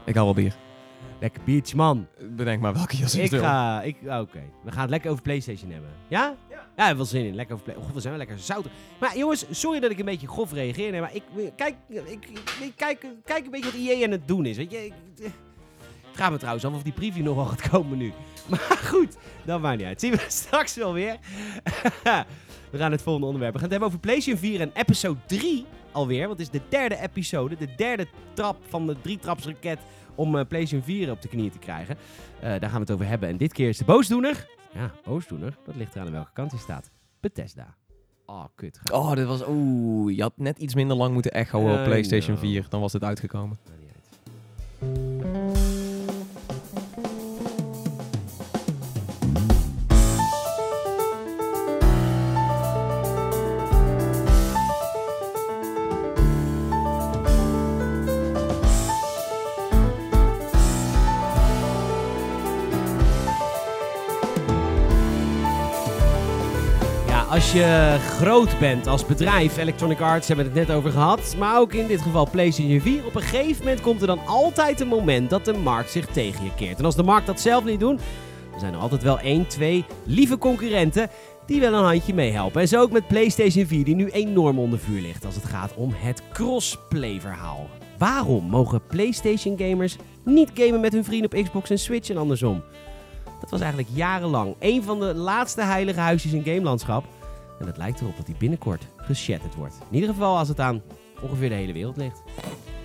Ik 0.06 0.14
hou 0.16 0.26
wel 0.26 0.34
bier. 0.34 0.56
Lekker 1.24 1.44
biertje, 1.44 1.76
man. 1.76 2.08
Bedenk 2.30 2.62
maar 2.62 2.74
welke 2.74 2.98
jas 2.98 3.16
Ik 3.16 3.30
wil. 3.30 3.40
ga... 3.40 3.82
Ik, 3.82 3.98
ah, 4.08 4.20
Oké, 4.20 4.44
we 4.64 4.72
gaan 4.72 4.82
het 4.82 4.90
lekker 4.90 5.12
over 5.12 5.24
PlayStation 5.24 5.72
hebben. 5.72 5.90
Ja? 6.08 6.36
Ja. 6.50 6.68
Ja, 6.76 6.96
wel 6.96 7.06
zin 7.06 7.26
in. 7.26 7.36
Lekker 7.36 7.54
over 7.56 7.66
Play... 7.66 7.78
Oh, 7.78 7.94
we 7.94 8.00
zijn 8.00 8.18
wel 8.18 8.26
lekker 8.26 8.40
zout. 8.44 8.66
Maar 9.00 9.18
jongens, 9.18 9.46
sorry 9.50 9.80
dat 9.80 9.92
ik 9.92 10.00
een 10.00 10.06
beetje 10.06 10.28
grof 10.28 10.54
reageer. 10.54 10.92
Nee, 10.92 11.02
maar 11.02 11.16
ik... 11.16 11.24
Kijk, 11.56 11.76
ik, 11.88 12.26
ik, 12.62 12.74
kijk, 12.76 13.06
kijk 13.26 13.46
een 13.46 13.52
beetje 13.52 13.72
wat 13.72 13.80
EA 13.80 14.06
aan 14.06 14.12
het 14.12 14.28
doen 14.28 14.46
is. 14.46 14.58
Weet 14.58 14.72
je... 14.72 14.86
Ik, 14.86 14.94
ik 15.18 15.32
vraag 16.12 16.32
me 16.32 16.38
trouwens 16.38 16.66
af 16.66 16.74
of 16.74 16.84
die 16.84 16.94
preview 16.94 17.24
nog 17.24 17.36
wel 17.36 17.46
gaat 17.46 17.70
komen 17.70 17.98
nu. 17.98 18.14
Maar 18.50 18.80
goed, 18.84 19.18
dat 19.46 19.62
maakt 19.62 19.78
niet 19.78 19.88
uit. 19.88 20.00
Zien 20.00 20.12
we 20.12 20.26
straks 20.28 20.76
wel 20.76 20.94
weer. 20.94 21.18
we 22.72 22.78
gaan 22.78 22.92
het 22.92 23.02
volgende 23.02 23.28
onderwerp. 23.28 23.54
We 23.54 23.60
gaan 23.60 23.70
het 23.70 23.80
hebben 23.80 23.88
over 23.88 24.00
PlayStation 24.00 24.52
4 24.52 24.62
en 24.62 24.72
episode 24.74 25.20
3 25.26 25.66
alweer. 25.92 26.28
Want 26.28 26.40
het 26.40 26.54
is 26.54 26.60
de 26.62 26.68
derde 26.70 27.00
episode. 27.02 27.56
De 27.58 27.76
derde 27.76 28.08
trap 28.34 28.58
van 28.68 28.88
de 28.88 28.96
drietrapsraket 29.02 29.80
om 30.16 30.38
eh, 30.38 30.46
PlayStation 30.48 30.84
4 30.84 31.12
op 31.12 31.22
de 31.22 31.28
knieën 31.28 31.52
te 31.52 31.60
krijgen. 31.60 31.98
Eh, 32.40 32.50
daar 32.50 32.70
gaan 32.70 32.74
we 32.74 32.80
het 32.80 32.92
over 32.92 33.08
hebben. 33.08 33.30
En 33.30 33.38
dit 33.38 33.54
keer 33.54 33.70
is 33.70 33.78
de 33.78 33.86
boosdoener. 33.86 34.48
Ja, 34.74 34.92
boosdoener. 35.04 35.58
Dat 35.66 35.76
ligt 35.76 35.96
eraan 35.96 36.08
aan 36.08 36.14
welke 36.14 36.34
kant 36.34 36.52
hij 36.52 36.60
staat. 36.60 36.92
Bethesda. 37.20 37.76
Oh, 38.26 38.46
kut. 38.56 38.80
Oh, 38.92 39.14
dit 39.14 39.26
was... 39.26 39.48
Oeh, 39.48 40.16
je 40.16 40.22
had 40.22 40.34
net 40.36 40.58
iets 40.58 40.76
minder 40.76 40.98
lang 40.98 41.14
moeten 41.14 41.32
echoen 41.32 41.72
op 41.72 41.84
PlayStation 41.84 42.38
know. 42.38 42.50
4. 42.50 42.66
Dan 42.70 42.82
was 42.82 42.94
het 42.94 43.04
uitgekomen. 43.04 43.58
Als 67.44 67.52
je 67.52 67.98
groot 68.00 68.60
bent 68.60 68.88
als 68.88 69.06
bedrijf, 69.06 69.58
Electronic 69.58 70.00
Arts 70.00 70.28
hebben 70.28 70.46
we 70.46 70.60
het 70.60 70.68
net 70.68 70.78
over 70.78 70.92
gehad, 70.92 71.36
maar 71.38 71.60
ook 71.60 71.74
in 71.74 71.88
dit 71.88 72.02
geval 72.02 72.30
PlayStation 72.30 72.80
4, 72.80 73.06
op 73.06 73.16
een 73.16 73.22
gegeven 73.22 73.64
moment 73.64 73.82
komt 73.82 74.02
er 74.02 74.08
dan 74.08 74.26
altijd 74.26 74.80
een 74.80 74.88
moment 74.88 75.30
dat 75.30 75.46
de 75.46 75.54
markt 75.54 75.92
zich 75.92 76.06
tegen 76.06 76.44
je 76.44 76.54
keert. 76.56 76.80
En 76.80 76.86
als 76.86 76.96
de 76.96 77.04
markt 77.04 77.28
dat 77.28 77.40
zelf 77.40 77.64
niet 77.64 77.80
doet, 77.80 78.00
dan 78.52 78.60
zijn 78.60 78.74
er 78.74 78.80
altijd 78.80 79.04
wel 79.04 79.20
één, 79.20 79.48
twee 79.48 79.86
lieve 80.06 80.38
concurrenten 80.38 81.10
die 81.46 81.60
wel 81.60 81.74
een 81.74 81.84
handje 81.84 82.14
meehelpen. 82.14 82.62
En 82.62 82.68
zo 82.68 82.82
ook 82.82 82.92
met 82.92 83.08
PlayStation 83.08 83.66
4, 83.66 83.84
die 83.84 83.96
nu 83.96 84.10
enorm 84.10 84.60
onder 84.60 84.80
vuur 84.80 85.02
ligt 85.02 85.26
als 85.26 85.36
het 85.36 85.46
gaat 85.46 85.74
om 85.76 85.94
het 85.96 86.22
crossplay 86.34 87.22
verhaal. 87.22 87.70
Waarom 87.98 88.44
mogen 88.46 88.82
PlayStation 88.88 89.58
gamers 89.58 89.98
niet 90.26 90.52
gamen 90.54 90.80
met 90.80 90.94
hun 90.94 91.04
vrienden 91.04 91.32
op 91.34 91.44
Xbox 91.44 91.70
en 91.70 91.80
Switch 91.80 92.10
en 92.10 92.18
andersom? 92.18 92.64
Dat 93.42 93.52
was 93.52 93.62
eigenlijk 93.62 93.90
jarenlang 93.94 94.56
een 94.60 94.84
van 94.84 95.00
de 95.00 95.14
laatste 95.14 95.62
heilige 95.62 96.00
huisjes 96.00 96.32
in 96.32 96.44
gamelandschap. 96.44 97.06
En 97.64 97.70
het 97.70 97.78
lijkt 97.78 98.02
erop 98.02 98.18
dat 98.18 98.26
die 98.26 98.36
binnenkort 98.38 98.88
geshatterd 98.98 99.56
wordt. 99.56 99.76
In 99.90 99.96
ieder 99.96 100.10
geval 100.10 100.38
als 100.38 100.48
het 100.48 100.60
aan 100.60 100.82
ongeveer 101.22 101.50
de 101.50 101.56
hele 101.56 101.74
wereld 101.74 101.98
ligt. 101.98 102.22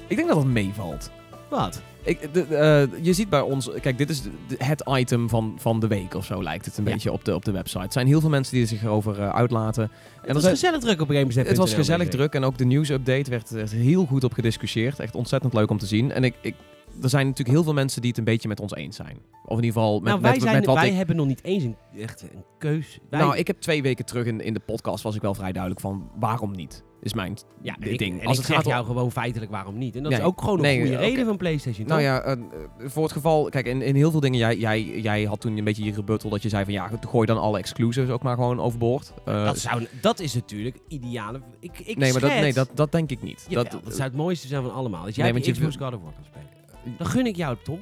Ik 0.07 0.17
denk 0.17 0.29
dat 0.29 0.37
het 0.37 0.47
meevalt. 0.47 1.11
Wat? 1.51 1.83
Ik, 2.03 2.35
de, 2.35 2.43
eh, 2.45 3.05
je 3.05 3.13
ziet 3.13 3.29
bij 3.29 3.41
ons, 3.41 3.71
kijk, 3.81 3.99
dit 3.99 4.11
is 4.11 4.23
de- 4.23 4.31
het 4.59 4.83
item 4.89 5.29
van, 5.29 5.55
van 5.59 5.81
de 5.81 5.87
week 5.87 6.15
of 6.15 6.25
zo, 6.25 6.43
lijkt 6.43 6.65
het 6.65 6.79
een 6.79 6.85
Ja. 6.85 6.93
beetje 6.93 7.13
op 7.13 7.25
de, 7.25 7.35
op 7.35 7.45
de 7.45 7.51
website. 7.51 7.85
Er 7.85 7.93
zijn 7.93 8.07
heel 8.07 8.21
veel 8.21 8.29
mensen 8.29 8.53
die 8.55 8.63
er 8.63 8.69
zich 8.69 8.83
erover 8.83 9.21
eh, 9.21 9.29
uitlaten. 9.29 9.83
En 9.83 9.91
Het 10.21 10.29
er 10.29 10.35
was 10.35 10.45
gezellig 10.47 10.81
druk 10.81 11.01
op 11.01 11.09
GameStep. 11.11 11.47
het 11.47 11.57
was 11.57 11.75
gezellig 11.75 12.09
druk 12.09 12.35
en 12.35 12.45
ook 12.45 12.59
de 12.59 12.65
nieuwsupdate 12.65 13.31
werd 13.31 13.51
er 13.51 13.69
heel 13.69 14.05
goed 14.07 14.25
op 14.25 14.33
gediscussieerd. 14.33 14.99
Echt 15.01 15.15
ontzettend 15.15 15.53
leuk 15.55 15.71
om 15.71 15.79
te 15.79 15.87
zien. 15.87 16.13
En 16.13 16.25
ik, 16.25 16.35
ik, 16.41 16.55
er 17.03 17.09
zijn 17.09 17.27
natuurlijk 17.27 17.57
heel 17.57 17.65
veel 17.65 17.75
mensen 17.75 18.01
die 18.01 18.11
het 18.11 18.19
een 18.19 18.25
beetje 18.25 18.49
met 18.49 18.61
ons 18.61 18.75
eens 18.75 18.97
zijn. 18.97 19.19
Of 19.45 19.59
in 19.59 19.65
ieder 19.65 19.81
geval 19.81 19.95
met, 19.95 20.03
Nou, 20.09 20.21
wij, 20.21 20.31
met, 20.31 20.43
zijn, 20.43 20.55
met 20.57 20.67
wat 20.67 20.75
wij 20.75 20.89
ik... 20.89 20.95
hebben 20.95 21.17
nog 21.17 21.27
niet 21.27 21.45
eens 21.45 21.65
een, 21.65 21.77
echt 21.97 22.23
een 22.23 22.45
keus. 22.59 22.99
Wij, 23.11 23.21
Nou, 23.21 23.37
ik 23.37 23.47
heb 23.47 23.61
twee 23.61 23.83
weken 23.83 24.05
terug 24.05 24.27
in, 24.27 24.41
in 24.41 24.55
de 24.55 24.61
podcast 24.61 25.03
was 25.03 25.15
ik 25.15 25.23
wel 25.23 25.35
vrij 25.35 25.53
duidelijk 25.53 25.81
van 25.81 26.11
waarom 26.19 26.53
niet. 26.53 26.83
Is 27.03 27.15
mijn 27.15 27.37
ja, 27.63 27.77
ik, 27.81 27.99
ding. 27.99 28.21
En 28.21 28.27
Als 28.27 28.39
ik 28.39 28.47
het 28.47 28.55
gaat 28.55 28.65
om- 28.65 28.71
jou 28.73 28.85
gewoon 28.87 29.13
feitelijk 29.13 29.51
waarom 29.51 29.79
niet. 29.79 29.97
En 29.97 30.03
dat 30.03 30.13
Nee, 30.13 30.21
is 30.21 30.27
ook 30.27 30.41
gewoon 30.41 30.57
een 30.57 30.63
nee, 30.63 30.81
goede 30.81 30.97
reden 30.97 31.27
van 31.27 31.37
PlayStation. 31.37 31.87
Nou 31.87 32.01
toch? 32.01 32.09
ja, 32.11 32.23
eh, 32.23 32.37
voor 32.79 33.03
het 33.03 33.13
geval, 33.13 33.49
kijk, 33.49 33.67
in, 33.67 33.83
in 33.83 33.95
heel 33.95 34.11
veel 34.11 34.21
dingen, 34.21 34.39
jij, 34.39 34.57
jij, 34.57 35.01
jij 35.01 35.25
had 35.25 35.41
toen 35.41 35.57
een 35.57 35.65
beetje 35.65 35.85
je 35.85 35.93
rebuttal 35.93 36.31
dat 36.31 36.43
je 36.43 36.49
zei 36.49 36.65
van 36.65 36.73
ja, 36.73 36.91
gooi 37.01 37.27
dan 37.27 37.39
alle 37.39 37.59
exclusives 37.59 38.11
ook 38.11 38.23
maar 38.23 38.35
gewoon 38.35 38.61
overboord. 38.61 39.13
Eh, 39.25 39.45
dat, 39.45 39.59
zou, 39.59 39.87
dat 40.01 40.21
is 40.21 40.35
natuurlijk 40.35 40.79
ideale. 40.89 41.41
Ik, 41.61 41.79
ik 41.79 41.97
nee, 41.97 42.13
maar 42.13 42.21
dat, 42.21 42.31
nee, 42.31 42.53
dat, 42.53 42.69
dat 42.75 42.93
denk 42.93 43.11
ik 43.11 43.23
niet. 43.23 43.47
Dat, 43.51 43.71
dat, 43.71 43.81
zou 43.95 44.03
het 44.03 44.17
mooiste 44.17 44.47
zijn 44.49 44.63
van 44.63 44.73
allemaal. 44.73 45.05
Dat 45.05 45.15
jij 45.15 45.33
Nee, 45.33 45.45
je 45.45 45.53
Xbox 45.53 45.77
God 45.77 45.95
of 45.95 46.03
War 46.03 46.13
kan 46.13 46.25
spelen. 46.25 46.58
Dan 46.97 47.07
gun 47.07 47.27
ik 47.27 47.37
jou, 47.37 47.57
Tom. 47.63 47.81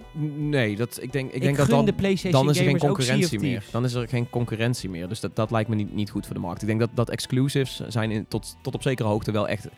Nee, 0.50 0.76
dat, 0.76 1.02
ik 1.02 1.12
denk, 1.12 1.28
ik 1.28 1.34
Ik, 1.34 1.42
denk 1.42 1.56
dat 1.56 1.68
dan, 1.68 1.84
de 1.84 1.92
PlayStation 1.92 2.44
dan 2.44 2.50
is 2.50 2.58
er 2.58 2.64
geen 2.64 2.78
concurrentie 2.78 3.40
meer. 3.40 3.64
Dan 3.70 3.84
is 3.84 3.94
er 3.94 4.08
geen 4.08 4.30
concurrentie 4.30 4.90
meer. 4.90 5.08
Dus 5.08 5.20
dat, 5.20 5.36
dat 5.36 5.50
lijkt 5.50 5.68
me 5.68 5.74
niet, 5.74 5.94
niet 5.94 6.10
goed 6.10 6.26
voor 6.26 6.34
de 6.34 6.40
markt. 6.40 6.62
Ik 6.62 6.68
denk 6.68 6.80
dat, 6.80 6.90
dat 6.94 7.10
exclusives 7.10 7.80
zijn 7.88 8.10
in, 8.10 8.26
tot, 8.28 8.56
tot 8.62 8.74
op 8.74 8.82
zekere 8.82 9.08
hoogte 9.08 9.30
wel 9.30 9.48
echt 9.48 9.68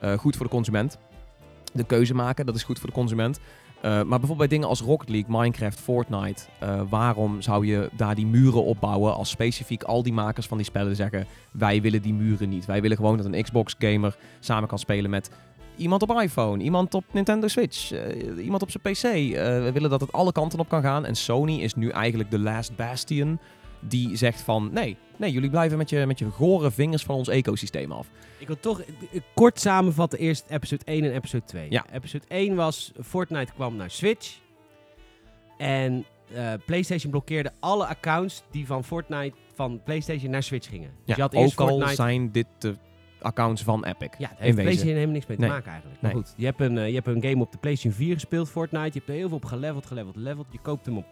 eh, 0.00 0.12
goed 0.18 0.36
voor 0.36 0.46
de 0.46 0.52
consument. 0.52 0.98
De 1.72 1.84
keuze 1.84 2.14
maken, 2.14 2.46
dat 2.46 2.54
is 2.54 2.62
goed 2.62 2.78
voor 2.78 2.88
de 2.88 2.94
consument. 2.94 3.40
Eh, 3.80 3.90
maar 3.90 4.04
bijvoorbeeld 4.04 4.38
bij 4.38 4.48
dingen 4.48 4.68
als 4.68 4.80
Rocket 4.80 5.08
League, 5.08 5.40
Minecraft, 5.40 5.80
Fortnite. 5.80 6.42
eh, 6.58 6.80
waarom 6.88 7.42
zou 7.42 7.66
je 7.66 7.90
daar 7.92 8.14
die 8.14 8.26
muren 8.26 8.64
opbouwen 8.64 9.14
als 9.14 9.30
specifiek 9.30 9.82
al 9.82 10.02
die 10.02 10.12
makers 10.12 10.46
van 10.46 10.56
die 10.56 10.66
spellen 10.66 10.96
zeggen... 10.96 11.26
wij 11.50 11.80
willen 11.82 12.02
die 12.02 12.14
muren 12.14 12.48
niet. 12.48 12.66
Wij 12.66 12.80
willen 12.80 12.96
gewoon 12.96 13.16
dat 13.16 13.26
een 13.26 13.42
Xbox-gamer 13.42 14.16
samen 14.40 14.68
kan 14.68 14.78
spelen 14.78 15.10
met 15.10 15.30
iemand 15.78 16.02
op 16.02 16.20
iPhone, 16.20 16.62
iemand 16.62 16.94
op 16.94 17.04
Nintendo 17.10 17.48
Switch, 17.48 17.92
eh, 17.92 18.44
iemand 18.44 18.62
op 18.62 18.70
zijn 18.70 18.82
PC. 18.82 19.02
Eh, 19.02 19.62
we 19.62 19.70
willen 19.72 19.90
dat 19.90 20.00
het 20.00 20.12
alle 20.12 20.32
kanten 20.32 20.58
op 20.58 20.68
kan 20.68 20.82
gaan. 20.82 21.04
En 21.04 21.16
Sony 21.16 21.60
is 21.60 21.74
nu 21.74 21.88
eigenlijk 21.88 22.30
de 22.30 22.38
last 22.38 22.76
bastion 22.76 23.38
die 23.80 24.16
zegt 24.16 24.40
van... 24.40 24.70
nee, 24.72 24.96
nee 25.16 25.32
jullie 25.32 25.50
blijven 25.50 25.78
met 25.78 25.90
je, 25.90 26.06
met 26.06 26.18
je 26.18 26.24
gore 26.24 26.70
vingers 26.70 27.02
van 27.02 27.14
ons 27.14 27.28
ecosysteem 27.28 27.92
af. 27.92 28.06
Ik 28.38 28.46
wil 28.46 28.60
toch 28.60 28.82
kort 29.34 29.60
samenvatten 29.60 30.18
eerst 30.18 30.44
episode 30.48 30.84
1 30.84 31.04
en 31.04 31.12
episode 31.12 31.44
2. 31.44 31.66
Ja. 31.70 31.84
Episode 31.92 32.24
1 32.28 32.54
was 32.54 32.92
Fortnite 33.02 33.52
kwam 33.52 33.76
naar 33.76 33.90
Switch. 33.90 34.38
En 35.58 36.04
eh, 36.34 36.52
PlayStation 36.66 37.10
blokkeerde 37.10 37.52
alle 37.60 37.86
accounts 37.86 38.42
die 38.50 38.66
van 38.66 38.84
Fortnite 38.84 39.36
van 39.54 39.80
PlayStation 39.84 40.30
naar 40.30 40.42
Switch 40.42 40.68
gingen. 40.68 40.90
Dus 40.90 40.98
Ja, 41.04 41.14
je 41.14 41.22
had 41.22 41.34
eerst 41.34 41.58
ook 41.58 41.68
al 41.68 41.74
Fortnite... 41.74 41.94
zijn 42.02 42.32
dit 42.32 42.46
de 42.58 42.76
accounts 43.20 43.62
van 43.62 43.84
Epic. 43.84 44.08
Ja, 44.18 44.30
heeft. 44.36 44.54
PlayStation 44.56 44.92
helemaal 44.94 45.12
niks 45.14 45.26
mee 45.26 45.36
te 45.36 45.42
Nee. 45.42 45.52
maken 45.52 45.70
eigenlijk. 45.70 46.00
Maar 46.02 46.12
Nee. 46.14 46.22
goed, 46.22 46.34
je 46.36 46.44
hebt, 46.44 46.60
een, 46.60 46.78
eh, 46.78 46.88
je 46.88 46.94
hebt 46.94 47.06
een 47.06 47.22
game 47.22 47.42
op 47.42 47.52
de 47.52 47.58
PlayStation 47.58 48.00
4 48.00 48.14
gespeeld, 48.14 48.48
Fortnite. 48.50 48.84
Je 48.86 48.92
hebt 48.92 49.08
er 49.08 49.14
heel 49.14 49.28
veel 49.28 49.36
op 49.36 49.44
geleveld, 49.44 49.86
geleveld, 49.86 50.14
geleveld. 50.16 50.46
Je 50.50 50.58
koopt 50.62 50.86
hem 50.86 50.96
op... 50.96 51.06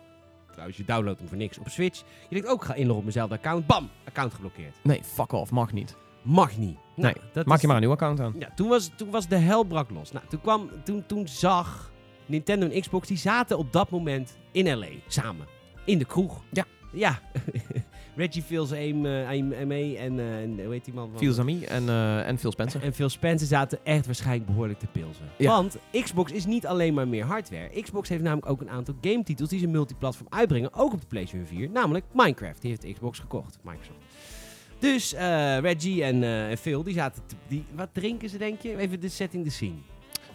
Trouwens, 0.51 0.77
je 0.79 0.85
downloadt 0.85 1.19
hem 1.19 1.29
voor 1.29 1.37
niks 1.37 1.59
op 1.59 1.69
Switch. 1.69 1.99
Je 1.99 2.35
denkt 2.35 2.49
ook, 2.49 2.61
ik 2.61 2.67
ga 2.67 2.75
inloggen 2.75 2.99
op 2.99 3.05
mezelfde 3.05 3.35
account. 3.35 3.67
Bam! 3.67 3.89
Account 4.09 4.35
geblokkeerd. 4.35 4.77
Nee, 4.83 5.01
fuck 5.03 5.33
off, 5.33 5.51
mag 5.51 5.73
niet. 5.73 5.97
Mag 6.23 6.57
niet. 6.57 6.77
Nou, 6.97 7.15
Nee, 7.15 7.23
dat 7.33 7.47
Maak 7.47 7.55
is- 7.57 7.61
je 7.61 7.67
maar 7.67 7.77
een 7.77 7.83
nieuw 7.83 7.93
account 7.93 8.21
aan. 8.21 8.35
Ja, 8.39 8.49
toen 8.55 8.69
was, 8.69 8.91
toen 8.97 9.11
was 9.11 9.29
de 9.29 9.37
hel 9.37 9.65
brak 9.65 9.91
los. 9.91 10.13
Nou, 10.13 10.25
toen, 10.29 10.41
kwam, 10.41 10.71
toen, 10.85 11.05
toen 11.07 11.29
zag 11.29 11.91
Nintendo 12.27 12.69
en 12.69 12.81
Xbox, 12.81 13.09
die 13.09 13.17
zaten 13.17 13.59
op 13.59 13.73
dat 13.73 13.91
moment 13.91 14.37
in 14.53 14.79
L.A. 14.79 14.87
samen. 15.07 15.47
In 15.85 15.99
de 15.99 16.05
kroeg. 16.05 16.43
Ja. 16.53 16.65
Ja. 16.93 17.21
Reggie 18.17 18.43
Fils 18.43 18.73
Aim, 18.73 19.07
eh, 19.07 19.27
Aimee 19.29 19.97
en, 19.99 20.19
eh, 20.19 20.41
en 20.43 20.65
hoe 20.65 20.73
heet 20.73 20.85
die 20.85 20.95
man? 20.95 21.11
Phil 21.17 21.33
Zami 21.33 21.65
en, 21.65 21.89
eh, 21.89 22.29
en 22.29 22.39
Phil 22.39 22.51
Spencer. 22.53 22.83
En 22.83 22.93
Phil 22.93 23.09
Spencer 23.09 23.47
zaten 23.47 23.79
echt 23.83 24.07
waarschijnlijk 24.07 24.47
behoorlijk 24.47 24.79
te 24.79 24.87
pilsen. 24.87 25.25
Ja. 25.37 25.51
Want 25.51 25.77
Xbox 26.03 26.33
is 26.33 26.47
niet 26.47 26.67
alleen 26.67 26.95
maar 26.95 27.09
meer 27.09 27.25
hardware. 27.25 27.83
Xbox 27.83 28.09
heeft 28.09 28.23
namelijk 28.23 28.49
ook 28.51 28.61
een 28.61 28.71
aantal 28.71 28.95
gametitels 29.01 29.49
die 29.49 29.59
ze 29.59 29.67
multiplatform 29.67 30.27
uitbrengen. 30.31 30.75
Ook 30.75 30.93
op 30.93 31.01
de 31.01 31.07
PlayStation 31.07 31.47
4. 31.47 31.71
Namelijk 31.71 32.05
Minecraft. 32.13 32.61
Die 32.63 32.71
heeft 32.71 32.95
Xbox 32.95 33.19
gekocht. 33.19 33.59
Microsoft. 33.63 33.99
Dus 34.79 35.13
Reggie 35.61 36.05
en, 36.05 36.23
en 36.23 36.59
Phil, 36.59 36.83
die 36.83 36.95
zaten... 36.95 37.23
te- 37.27 37.35
die, 37.49 37.65
wat 37.75 37.89
drinken 37.93 38.29
ze, 38.29 38.39
denk 38.39 38.61
je? 38.61 38.77
Even 38.77 39.01
de 39.01 39.09
setting, 39.09 39.45
de 39.45 39.51
scene. 39.51 39.75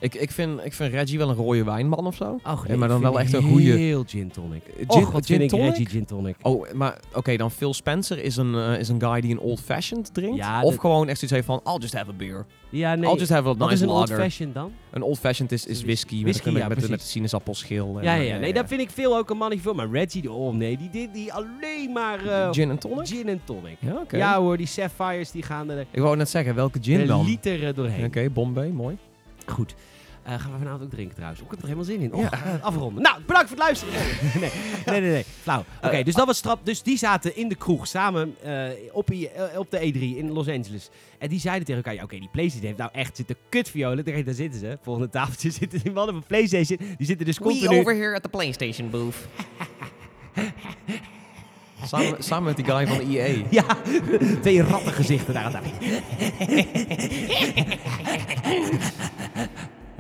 Ik, 0.02 0.16
ik, 0.16 0.32
vind, 0.32 0.60
ik 0.66 0.74
vind 0.74 0.94
Reggie 0.94 1.18
wel 1.18 1.30
een 1.30 1.36
rode 1.36 1.64
wijnman 1.64 2.06
of 2.06 2.16
zo. 2.16 2.40
Oh, 2.44 2.66
maar 2.78 2.88
dan 2.88 3.02
wel 3.02 3.20
echt 3.20 3.34
een 3.34 3.42
goede- 3.44 3.72
Heel 3.72 4.04
gin 4.08 4.32
tonic. 4.32 4.62
Gin- 4.78 4.88
Och, 4.88 5.12
wat 5.12 5.26
gin 5.26 5.38
vind 5.38 5.42
ik 5.42 5.50
tonic? 5.50 5.66
Reggie 5.70 5.86
gin 5.86 6.06
tonic. 6.06 6.36
Oh, 6.42 6.72
maar 6.74 7.00
oké, 7.14 7.36
dan 7.38 7.52
Phil 7.52 7.74
Spencer 7.74 8.24
is 8.24 8.38
een, 8.38 8.56
eh, 8.56 8.80
is 8.80 8.90
een 8.90 9.02
guy 9.02 9.22
die 9.22 9.32
een 9.32 9.40
old-fashioned 9.40 10.14
drinkt. 10.14 10.38
Ja, 10.38 10.62
of 10.64 10.72
dat- 10.72 10.80
gewoon 10.80 11.08
echt 11.08 11.20
zoiets 11.20 11.36
heeft 11.36 11.46
van, 11.46 11.74
I'll 11.74 11.82
just 11.82 11.94
have 11.94 12.10
a 12.10 12.14
beer. 12.14 12.46
Ja, 12.70 12.96
nee. 12.96 13.10
I'll 13.12 13.18
just 13.18 13.30
have 13.32 13.50
a 13.50 13.56
Wat 13.56 13.72
is 13.72 13.80
nice 13.80 13.84
een 13.94 13.98
old 14.00 14.10
fashioned 14.12 14.54
dan? 14.56 14.72
Een 14.92 15.02
old-fashioned 15.02 15.52
is, 15.52 15.66
is 15.66 15.84
whisky, 15.84 16.22
Whisky, 16.24 16.50
met, 16.50 16.62
ja, 16.62 16.68
met, 16.90 17.02
sinaasappelschil. 17.02 18.00
Ja, 18.02 18.14
ja, 18.14 18.22
eh, 18.22 18.28
ja. 18.28 18.38
Nee, 18.38 18.54
dat 18.54 18.68
vind 18.68 18.82
ik 18.82 18.90
veel 18.90 19.18
ook 19.18 19.30
een 19.30 19.38
mannetje 19.38 19.64
voor. 19.64 19.76
Maar 19.76 19.90
Reggie, 19.92 20.32
oh 20.32 20.54
nee, 20.54 20.78
die, 20.78 20.90
die, 20.90 21.12
die 21.12 21.34
alleen 21.34 21.92
maar 21.94 22.26
eh, 22.26 22.52
Gin 22.52 22.70
en 22.70 22.78
tonic? 22.78 23.08
gin 23.08 23.28
en 23.28 23.42
tonic. 23.44 23.78
Ja. 23.80 24.04
Ja 24.12 24.40
hoor, 24.40 24.58
die 24.58 24.66
Sapphires 24.68 25.32
die 25.32 25.44
gaan 25.44 25.70
er 25.70 25.86
Ik 25.92 26.02
wou 26.02 26.16
net 26.18 26.30
zeggen, 26.30 26.56
welke 26.56 26.80
gin 26.82 27.08
dan? 27.08 27.26
liter 27.26 27.68
eh, 27.68 27.74
doorheen. 27.76 28.06
Oké, 28.06 28.30
Bombay, 28.30 28.70
mooi. 28.70 28.98
Goed. 29.46 29.76
Eh, 30.24 30.40
gaan 30.40 30.52
we 30.52 30.58
vanavond 30.58 30.84
ook 30.84 30.90
drinken 30.90 31.16
trouwens? 31.16 31.42
Ik 31.42 31.48
heb 31.50 31.60
er 31.60 31.66
helemaal 31.66 31.86
zin 31.86 32.00
in. 32.02 32.14
Oh, 32.14 32.22
Ja. 32.22 32.32
eh, 32.32 32.64
afronden. 32.64 33.04
Nou, 33.04 33.22
bedankt 33.26 33.50
voor 33.50 33.58
het 33.58 33.66
luisteren. 33.66 33.94
Nee, 34.42 34.52
nee, 34.86 35.02
nee. 35.02 35.12
nee. 35.12 35.26
Flauw. 35.42 35.64
Oké, 35.84 35.88
Eh, 35.96 36.06
dus 36.06 36.14
dat 36.14 36.26
was 36.26 36.38
strap. 36.38 36.66
Dus 36.66 36.82
die 36.84 36.98
zaten 36.98 37.36
in 37.36 37.48
de 37.50 37.56
kroeg 37.56 37.88
samen 37.88 38.36
eh, 38.44 38.70
op, 38.92 39.10
eh, 39.10 39.60
op 39.60 39.72
de 39.72 39.78
E3 39.80 40.18
in 40.18 40.32
Los 40.32 40.48
Angeles. 40.48 40.90
En 41.18 41.30
die 41.30 41.40
zeiden 41.40 41.66
tegen 41.66 41.82
elkaar, 41.84 41.98
ja, 41.98 42.04
oké, 42.04 42.20
die 42.20 42.30
PlayStation 42.32 42.66
heeft 42.68 42.78
nou 42.78 42.90
echt 42.94 43.16
zitten 43.16 43.36
kutviolen. 43.50 44.06
Daar 44.06 44.24
daar 44.24 44.34
zitten 44.34 44.60
ze. 44.60 44.78
Volgende 44.82 45.10
tafeltje 45.10 45.52
zitten 45.62 45.80
die 45.84 45.92
mannen 45.92 46.14
van 46.14 46.24
PlayStation. 46.28 46.78
Die 46.98 47.08
zitten 47.08 47.26
dus 47.26 47.40
continu... 47.40 47.84
here 47.84 48.16
at 48.16 48.24
the 48.24 48.30
PlayStation 48.30 48.90
booth. 48.90 49.16
samen, 51.86 52.24
samen 52.24 52.44
met 52.44 52.56
die 52.56 52.66
guy 52.66 52.88
van 52.88 53.00
E 53.00 53.18
EA. 53.20 53.44
Ja, 53.50 53.66
twee 54.42 54.62
rattengezichten 54.64 55.34
daar 55.34 55.44
aan 55.44 55.52
tafel. 55.52 55.72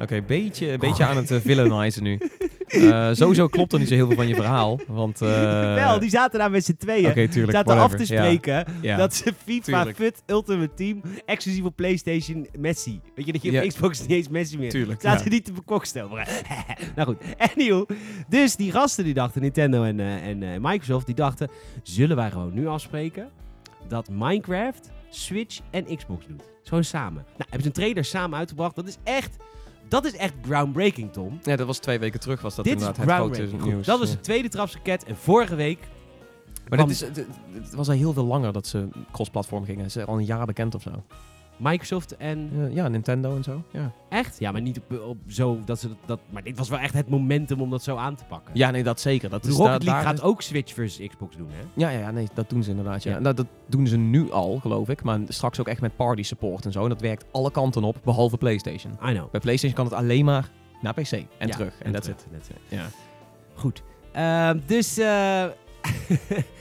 Oké, 0.01 0.21
beetje, 0.21 0.77
beetje 0.77 1.05
aan 1.05 1.17
het 1.17 1.31
uh, 1.31 1.39
villainizen 1.41 2.03
nu. 2.03 2.19
Eh, 2.71 3.09
sowieso 3.11 3.47
klopt 3.47 3.73
er 3.73 3.79
niet 3.79 3.87
zo 3.87 3.93
heel 3.93 4.07
veel 4.07 4.15
van 4.15 4.27
je 4.27 4.35
verhaal. 4.35 4.79
Want, 4.87 5.21
eh, 5.21 5.73
Wel, 5.73 5.99
die 5.99 6.09
zaten 6.09 6.39
daar 6.39 6.51
met 6.51 6.65
z'n 6.65 6.75
tweeën. 6.75 7.09
Oké, 7.09 7.27
tuurlijk. 7.27 7.57
zaten 7.57 7.77
af 7.77 7.95
te 7.95 8.05
spreken 8.05 8.65
ja. 8.81 8.97
dat 8.97 9.15
ze 9.15 9.33
FIFA. 9.45 9.85
Fut 9.95 10.23
Ultimate 10.25 10.73
Team 10.73 11.01
exclusief 11.25 11.63
op 11.63 11.75
PlayStation 11.75 12.47
Messi. 12.57 13.01
Weet 13.15 13.25
je 13.25 13.31
dat 13.31 13.41
je 13.41 13.61
op. 13.61 13.67
Xbox 13.67 14.01
niet 14.01 14.09
eens 14.09 14.29
Messi 14.29 14.57
meer. 14.57 14.69
Tuurlijk, 14.69 15.01
Zaten 15.01 15.31
niet 15.31 15.45
te 15.45 15.51
bekokstoven. 15.51 16.17
nou 16.95 17.07
goed, 17.07 17.17
anyhow. 17.55 17.89
Dus 18.29 18.55
die 18.55 18.71
gasten 18.71 19.03
die 19.03 19.13
dachten, 19.13 19.41
Nintendo 19.41 19.83
en, 19.83 19.99
eh, 19.99 20.27
en 20.27 20.43
eh, 20.43 20.49
Microsoft, 20.59 21.05
die 21.05 21.15
dachten, 21.15 21.49
zullen 21.83 22.15
wij 22.15 22.31
gewoon 22.31 22.53
nu 22.53 22.67
afspreken 22.67 23.29
dat 23.87 24.09
Minecraft, 24.09 24.89
Switch 25.09 25.59
en 25.71 25.97
Xbox 25.97 26.25
doet. 26.27 26.43
Gewoon 26.63 26.83
samen. 26.83 27.23
Nou, 27.23 27.37
hebben 27.37 27.61
ze 27.61 27.67
een 27.67 27.73
trailer 27.73 28.05
samen 28.05 28.37
uitgebracht. 28.37 28.75
Dat 28.75 28.87
is 28.87 28.97
echt, 29.03 29.35
dat 29.91 30.05
is 30.05 30.15
echt 30.15 30.33
groundbreaking, 30.45 31.13
Tom. 31.13 31.39
Ja, 31.43 31.55
dat 31.55 31.67
was 31.67 31.77
twee 31.77 31.99
weken 31.99 32.19
terug 32.19 32.41
was 32.41 32.55
dat 32.55 32.65
Dit 32.65 32.73
inderdaad 32.73 32.97
het 32.97 33.11
grote 33.11 33.49
nieuws. 33.63 33.85
Dat 33.85 33.99
was 33.99 34.09
het 34.09 34.23
tweede 34.23 34.49
trapsraket. 34.49 35.03
En 35.03 35.15
vorige 35.17 35.55
week 35.55 35.79
Maar 36.69 36.77
dit 36.77 36.89
is, 36.89 37.01
het, 37.01 37.25
het 37.53 37.73
was 37.73 37.87
al 37.87 37.95
heel 37.95 38.13
veel 38.13 38.25
langer 38.25 38.53
dat 38.53 38.67
ze 38.67 38.87
cross-platform 39.11 39.65
gingen. 39.65 39.83
Ze 39.83 39.89
zijn 39.89 40.05
al 40.05 40.17
een 40.17 40.25
jaar 40.25 40.45
bekend 40.45 40.75
of 40.75 40.81
zo. 40.81 41.03
Microsoft 41.61 42.17
en 42.17 42.49
Ja, 42.53 42.65
ja, 42.83 42.87
Nintendo 42.87 43.35
en 43.35 43.43
zo. 43.43 43.63
Ja. 43.71 43.91
Echt? 44.09 44.39
Ja, 44.39 44.51
maar 44.51 44.61
niet 44.61 44.77
op, 44.79 44.99
op 45.01 45.17
zo 45.27 45.59
dat 45.65 45.79
ze 45.79 45.87
dat, 45.87 45.97
dat... 46.05 46.19
Maar 46.29 46.43
dit 46.43 46.57
was 46.57 46.69
wel 46.69 46.79
echt 46.79 46.93
het 46.93 47.09
momentum 47.09 47.61
om 47.61 47.69
dat 47.69 47.83
zo 47.83 47.95
aan 47.95 48.15
te 48.15 48.23
pakken. 48.23 48.51
ja, 48.53 48.71
nee, 48.71 48.83
dat 48.83 48.99
zeker. 48.99 49.29
Dat 49.29 49.45
is 49.45 49.55
Rocket 49.55 49.83
League 49.83 50.03
gaat 50.03 50.21
ook 50.21 50.41
Switch 50.41 50.73
versus 50.73 51.07
Xbox 51.07 51.35
doen, 51.35 51.49
hè? 51.51 51.63
Ja, 51.73 51.89
ja, 51.89 51.99
ja, 51.99 52.11
nee, 52.11 52.27
dat 52.33 52.49
doen 52.49 52.63
ze 52.63 52.69
inderdaad. 52.69 53.03
Ja. 53.03 53.11
Ja. 53.11 53.19
Nou, 53.19 53.35
dat 53.35 53.45
doen 53.67 53.87
ze 53.87 53.97
nu 53.97 54.31
al, 54.31 54.59
geloof 54.61 54.89
ik. 54.89 55.03
Maar 55.03 55.19
straks 55.27 55.59
ook 55.59 55.67
echt 55.67 55.81
met 55.81 55.95
party 55.95 56.23
support 56.23 56.65
en 56.65 56.71
zo. 56.71 56.83
En 56.83 56.89
dat 56.89 57.01
werkt 57.01 57.25
alle 57.31 57.51
kanten 57.51 57.83
op, 57.83 57.97
behalve 58.03 58.37
PlayStation. 58.37 58.91
I 58.93 59.13
know. 59.13 59.31
Bij 59.31 59.39
PlayStation 59.39 59.73
kan 59.75 59.85
het 59.85 59.93
alleen 59.93 60.25
maar 60.25 60.49
naar 60.81 60.93
PC 60.93 61.11
en 61.11 61.27
Ja, 61.37 61.47
terug. 61.47 61.73
En 61.81 61.95
it. 61.95 62.03
that's 62.03 62.07
it. 62.49 62.57
Ja. 62.67 62.85
Goed. 63.53 63.83
Ehm, 64.11 64.59
dus... 64.65 64.97
eh 64.97 65.43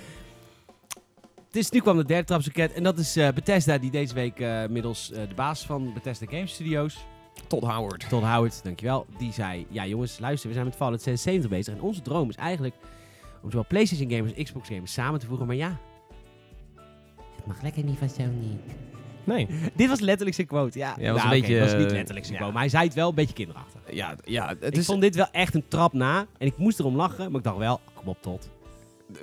dus 1.50 1.70
nu 1.70 1.80
kwam 1.80 1.96
de 1.96 2.04
derde 2.04 2.24
trapsraket. 2.24 2.72
En 2.72 2.82
dat 2.82 2.98
is 2.98 3.16
eh, 3.16 3.28
Bethesda, 3.28 3.78
die 3.78 3.90
deze 3.90 4.14
week 4.14 4.40
eh, 4.40 4.66
middels 4.68 5.12
eh, 5.12 5.28
de 5.28 5.34
baas 5.34 5.66
van 5.66 5.92
Bethesda 5.94 6.26
Game 6.26 6.46
Studios... 6.46 7.06
Todd 7.46 7.64
Howard. 7.64 8.08
Todd 8.08 8.24
Howard, 8.24 8.60
dankjewel. 8.64 9.06
Die 9.18 9.32
zei, 9.32 9.66
ja 9.70 9.86
jongens, 9.86 10.18
luister, 10.18 10.48
we 10.48 10.54
zijn 10.54 10.66
met 10.66 10.76
Fallout 10.76 11.02
76 11.02 11.50
bezig. 11.50 11.74
En 11.74 11.80
onze 11.80 12.02
droom 12.02 12.28
is 12.28 12.36
eigenlijk 12.36 12.74
om 13.42 13.50
zowel 13.50 13.66
PlayStation 13.68 14.10
gamers 14.10 14.34
als 14.34 14.42
Xbox 14.44 14.68
gamers 14.68 14.92
samen 14.92 15.20
te 15.20 15.26
voegen. 15.26 15.46
Maar 15.46 15.56
ja, 15.56 15.78
het 17.36 17.46
mag 17.46 17.62
lekker 17.62 17.84
niet 17.84 17.98
van 17.98 18.08
Sony. 18.08 18.58
Nee. 19.24 19.46
Dit 19.76 19.88
was 19.88 20.00
letterlijk 20.00 20.34
zijn 20.36 20.46
quote, 20.46 20.78
ja. 20.78 20.94
Ja, 20.98 21.12
was 21.12 21.22
Nou, 21.22 21.34
een 21.34 21.38
oké, 21.38 21.40
beetje, 21.40 21.54
het 21.54 21.72
was 21.72 21.80
niet 21.80 21.90
letterlijk 21.90 22.26
zijn 22.26 22.32
ja. 22.32 22.38
quote, 22.38 22.52
maar 22.52 22.62
hij 22.62 22.70
zei 22.70 22.84
het 22.84 22.94
wel 22.94 23.08
een 23.08 23.14
beetje 23.14 23.34
kinderachtig. 23.34 23.80
Ja, 23.90 24.16
ja 24.24 24.48
het 24.48 24.64
ik 24.64 24.76
is... 24.76 24.86
vond 24.86 25.00
dit 25.00 25.14
wel 25.14 25.28
echt 25.32 25.54
een 25.54 25.68
trap 25.68 25.92
na. 25.92 26.26
En 26.38 26.46
ik 26.46 26.56
moest 26.56 26.78
erom 26.78 26.96
lachen, 26.96 27.30
maar 27.30 27.38
ik 27.38 27.44
dacht 27.46 27.58
wel, 27.58 27.80
kom 27.94 28.08
op 28.08 28.22
Todd. 28.22 28.50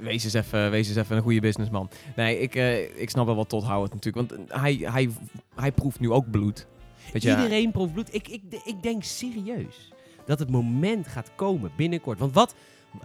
Wees 0.02 0.24
eens, 0.24 0.34
even, 0.34 0.72
wees 0.72 0.88
eens 0.88 0.98
even 0.98 1.16
een 1.18 1.22
goede 1.24 1.40
businessman. 1.40 1.90
Nee, 2.16 2.40
ik, 2.40 2.56
eh, 2.56 3.02
ik 3.02 3.10
snap 3.10 3.26
wel 3.26 3.36
wat 3.36 3.50
Todd 3.50 3.66
Howard 3.66 3.94
natuurlijk. 3.94 4.30
Want 4.30 4.52
hij, 4.52 4.74
hij, 4.82 5.10
hij 5.56 5.72
proeft 5.72 6.00
nu 6.00 6.12
ook 6.12 6.32
bloed. 6.32 6.68
Weet 7.14 7.22
je, 7.22 7.30
Iedereen 7.30 7.72
proeft 7.72 7.94
bloed. 7.94 8.14
Ik, 8.14 8.28
ik, 8.28 8.42
ik 8.66 8.84
denk 8.84 9.04
serieus 9.04 9.92
dat 10.26 10.40
het 10.40 10.50
moment 10.50 11.08
gaat 11.08 11.32
komen 11.36 11.72
binnenkort. 11.78 12.20
Want 12.20 12.34
wat... 12.34 12.56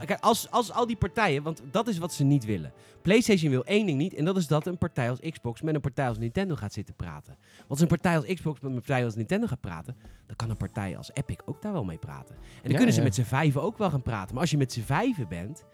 Kijk, 0.07 0.21
als, 0.21 0.51
als 0.51 0.73
al 0.73 0.87
die 0.87 0.97
partijen, 0.97 1.43
want 1.43 1.63
dat 1.71 1.89
is 1.89 1.99
wat 1.99 2.13
ze 2.13 2.25
niet 2.25 2.45
willen. 2.45 2.73
PlayStation 3.03 3.51
wil 3.51 3.65
één 3.65 3.87
ding 3.87 3.99
niet, 3.99 4.15
en 4.15 4.25
dat 4.25 4.37
is 4.37 4.47
dat 4.47 4.67
een 4.67 4.79
partij 4.79 5.11
als 5.11 5.19
Xbox 5.31 5.63
met 5.63 5.75
een 5.75 5.81
partij 5.81 6.09
als 6.09 6.19
Nintendo 6.19 6.55
gaat 6.55 6.73
zitten 6.73 6.95
praten. 6.95 7.37
Want 7.57 7.71
als 7.71 7.81
een 7.81 7.87
partij 7.87 8.17
als 8.17 8.25
Xbox 8.35 8.61
met 8.61 8.71
een 8.71 8.77
partij 8.77 9.05
als 9.05 9.15
Nintendo 9.15 9.47
gaat 9.47 9.61
praten, 9.61 9.97
dan 10.27 10.37
kan 10.37 10.51
een 10.51 10.57
partij 10.57 10.97
als 10.97 11.11
Epic 11.15 11.37
ook 11.45 11.63
daar 11.63 11.73
wel 11.73 11.85
mee 11.85 11.99
praten. 11.99 12.35
En 12.35 12.61
dan 12.63 12.71
Ja, 12.71 12.77
kunnen 12.77 12.95
ze 12.95 13.01
ja. 13.01 13.07
met 13.07 13.15
z'n 13.15 13.23
vijven 13.23 13.63
ook 13.63 13.79
wel 13.79 13.91
gaan 13.91 14.03
praten. 14.03 14.33
Maar 14.33 14.41
als 14.41 14.51
je 14.51 14.57
met 14.57 14.73
z'n 14.73 14.81
vijven 14.83 15.29
bent, 15.29 15.65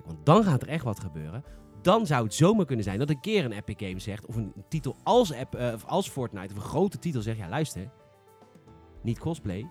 kijk, 0.00 0.06
want 0.14 0.26
dan 0.26 0.44
gaat 0.44 0.62
er 0.62 0.68
echt 0.68 0.84
wat 0.84 1.00
gebeuren. 1.00 1.44
Dan 1.82 2.06
zou 2.06 2.24
het 2.24 2.34
zomaar 2.34 2.64
kunnen 2.66 2.84
zijn 2.84 2.98
dat 2.98 3.10
een 3.10 3.20
keer 3.20 3.44
een 3.44 3.52
Epic 3.52 3.74
Game 3.78 3.98
zegt, 4.00 4.26
of 4.26 4.36
een 4.36 4.52
titel 4.68 4.96
als, 5.02 5.32
App, 5.32 5.54
eh, 5.54 5.72
of 5.74 5.84
als 5.84 6.08
Fortnite, 6.08 6.54
of 6.54 6.56
een 6.62 6.68
grote 6.68 6.98
titel 6.98 7.22
zegt, 7.22 7.38
ja 7.38 7.48
luister, 7.48 7.90
niet 9.02 9.18
cosplay, 9.18 9.66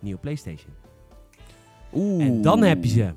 nieuwe 0.00 0.20
PlayStation. 0.20 0.72
Oeh. 1.92 2.24
En 2.24 2.42
dan 2.42 2.62
heb 2.62 2.84
je 2.84 2.90
ze. 2.90 3.12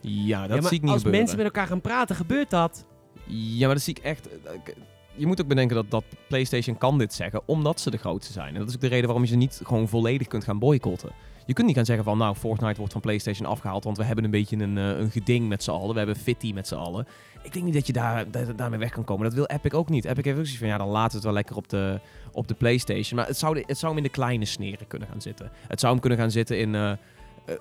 Ja, 0.00 0.46
dat 0.46 0.62
ja, 0.62 0.68
zie 0.68 0.76
ik 0.76 0.82
niet 0.82 0.90
als 0.90 1.02
gebeuren. 1.02 1.10
mensen 1.20 1.36
met 1.36 1.46
elkaar 1.46 1.66
gaan 1.66 1.80
praten, 1.80 2.16
gebeurt 2.16 2.50
dat. 2.50 2.86
Ja, 3.26 3.66
maar 3.66 3.74
dat 3.74 3.84
zie 3.84 3.94
ik 3.96 4.02
echt... 4.02 4.28
eh, 4.28 4.52
k- 4.64 4.74
Je 5.14 5.26
moet 5.26 5.40
ook 5.40 5.46
bedenken 5.48 5.76
dat, 5.76 5.90
dat 5.90 6.04
PlayStation 6.28 6.78
kan 6.78 6.98
dit 6.98 7.14
zeggen 7.14 7.42
omdat 7.46 7.80
ze 7.80 7.90
de 7.90 7.96
grootste 7.96 8.32
zijn. 8.32 8.52
En 8.54 8.58
dat 8.60 8.68
is 8.68 8.74
ook 8.74 8.80
de 8.80 8.86
reden 8.86 9.04
waarom 9.04 9.22
je 9.24 9.28
ze 9.30 9.36
niet 9.36 9.60
gewoon 9.64 9.88
volledig 9.88 10.26
kunt 10.26 10.44
gaan 10.44 10.58
boycotten. 10.58 11.10
Je 11.46 11.52
kunt 11.52 11.66
niet 11.66 11.76
gaan 11.76 11.84
zeggen 11.84 12.04
van, 12.04 12.18
nou, 12.18 12.34
Fortnite 12.34 12.76
wordt 12.76 12.92
van 12.92 13.00
PlayStation 13.00 13.46
afgehaald, 13.48 13.84
want 13.84 13.96
we 13.96 14.04
hebben 14.04 14.24
een 14.24 14.30
beetje 14.30 14.56
een, 14.56 14.78
eh, 14.78 14.88
een 14.98 15.10
geding 15.10 15.48
met 15.48 15.62
z'n 15.62 15.70
allen. 15.70 15.92
We 15.92 15.98
hebben 15.98 16.16
fitty 16.16 16.52
met 16.52 16.68
z'n 16.68 16.74
allen. 16.74 17.06
Ik 17.42 17.52
denk 17.52 17.64
niet 17.64 17.74
dat 17.74 17.86
je 17.86 17.92
daar, 17.92 18.30
daar- 18.30 18.56
daarmee 18.56 18.78
weg 18.78 18.90
kan 18.90 19.04
komen. 19.04 19.24
Dat 19.24 19.34
wil 19.34 19.44
Epic 19.46 19.72
ook 19.72 19.88
niet. 19.88 20.04
Epic 20.04 20.24
heeft 20.24 20.38
ook 20.38 20.44
zoiets 20.44 20.58
van, 20.58 20.68
ja, 20.68 20.78
dan 20.78 20.88
laten 20.88 21.08
we 21.10 21.14
het 21.16 21.24
wel 21.24 21.32
lekker 21.32 21.56
op 21.56 21.68
de, 21.68 22.00
op 22.32 22.48
de 22.48 22.54
PlayStation. 22.54 23.18
Maar 23.18 23.26
het 23.26 23.38
zou, 23.38 23.62
het 23.66 23.78
zou 23.78 23.94
hem 23.94 23.96
in 24.04 24.08
de 24.08 24.14
kleine 24.16 24.44
sneren 24.44 24.86
kunnen 24.86 25.08
gaan 25.08 25.20
zitten. 25.22 25.50
Het 25.68 25.80
zou 25.80 25.92
hem 25.92 26.00
kunnen 26.00 26.18
gaan 26.18 26.30
zitten 26.30 26.58
in... 26.58 26.74
eh, 26.74 26.90
eh, 26.90 26.96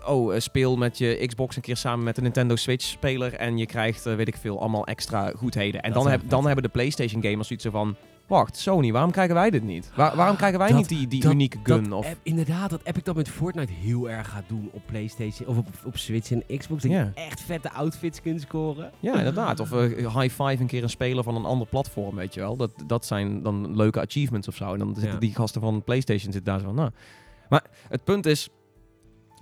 oh, 0.05 0.33
speel 0.39 0.77
met 0.77 0.97
je 0.97 1.23
Xbox 1.27 1.55
een 1.55 1.61
keer 1.61 1.77
samen 1.77 2.03
met 2.03 2.15
de 2.15 2.21
Nintendo 2.21 2.55
Switch 2.55 2.85
speler 2.85 3.33
en 3.33 3.57
je 3.57 3.65
krijgt, 3.65 4.03
weet 4.03 4.27
ik 4.27 4.37
veel, 4.37 4.59
allemaal 4.59 4.85
extra 4.85 5.31
goedheden. 5.35 5.81
En 5.81 5.91
Dat 5.93 6.03
dan, 6.03 6.11
heb, 6.11 6.21
dan 6.25 6.45
hebben 6.45 6.63
de 6.63 6.69
PlayStation 6.69 7.23
gamers 7.23 7.47
zoiets 7.47 7.65
van, 7.71 7.95
wacht, 8.27 8.57
Sony, 8.57 8.91
waarom 8.91 9.11
krijgen 9.11 9.35
wij 9.35 9.49
dit 9.49 9.63
niet? 9.63 9.91
Waar- 9.95 10.15
waarom 10.15 10.35
krijgen 10.35 10.59
wij 10.59 10.67
Dat- 10.67 10.77
niet 10.77 10.89
die, 10.89 11.07
die 11.07 11.21
dat- 11.21 11.31
unieke 11.31 11.57
gun? 11.63 11.83
Dat 11.89 11.99
of, 11.99 12.15
inderdaad, 12.23 12.69
dat 12.69 12.81
Epic 12.83 13.03
dat 13.03 13.15
met 13.15 13.29
Fortnite 13.29 13.71
heel 13.71 14.09
erg 14.09 14.29
gaat 14.29 14.43
doen 14.47 14.69
op 14.73 14.81
PlayStation 14.85 15.47
of 15.47 15.57
op, 15.57 15.67
op 15.85 15.97
Switch 15.97 16.31
en 16.31 16.43
Xbox. 16.57 16.81
Dat 16.81 16.91
je 16.91 17.11
echt 17.13 17.41
vette 17.41 17.71
outfits 17.71 18.21
kunt 18.21 18.41
scoren. 18.41 18.91
ja, 18.99 19.17
inderdaad. 19.17 19.59
Of 19.59 19.71
eh, 19.71 19.79
high 20.19 20.41
five 20.43 20.57
een 20.61 20.67
keer 20.67 20.83
een 20.83 20.89
speler 20.89 21.23
van 21.23 21.35
een 21.35 21.45
ander 21.45 21.67
platform, 21.67 22.15
weet 22.15 22.33
je 22.33 22.39
wel. 22.39 22.55
Dat, 22.55 22.71
dat 22.87 23.05
zijn 23.05 23.43
dan 23.43 23.75
leuke 23.75 24.01
achievements 24.01 24.47
of 24.47 24.55
zo. 24.55 24.73
En 24.73 24.79
dan 24.79 24.93
zitten 24.93 25.11
Ja. 25.13 25.19
die 25.19 25.35
gasten 25.35 25.61
van 25.61 25.83
PlayStation 25.83 26.31
zitten 26.33 26.51
daar 26.51 26.59
zo 26.59 26.65
van, 26.65 26.75
nou. 26.75 26.89
Maar 27.49 27.63
het 27.89 28.03
punt 28.03 28.25
is, 28.25 28.49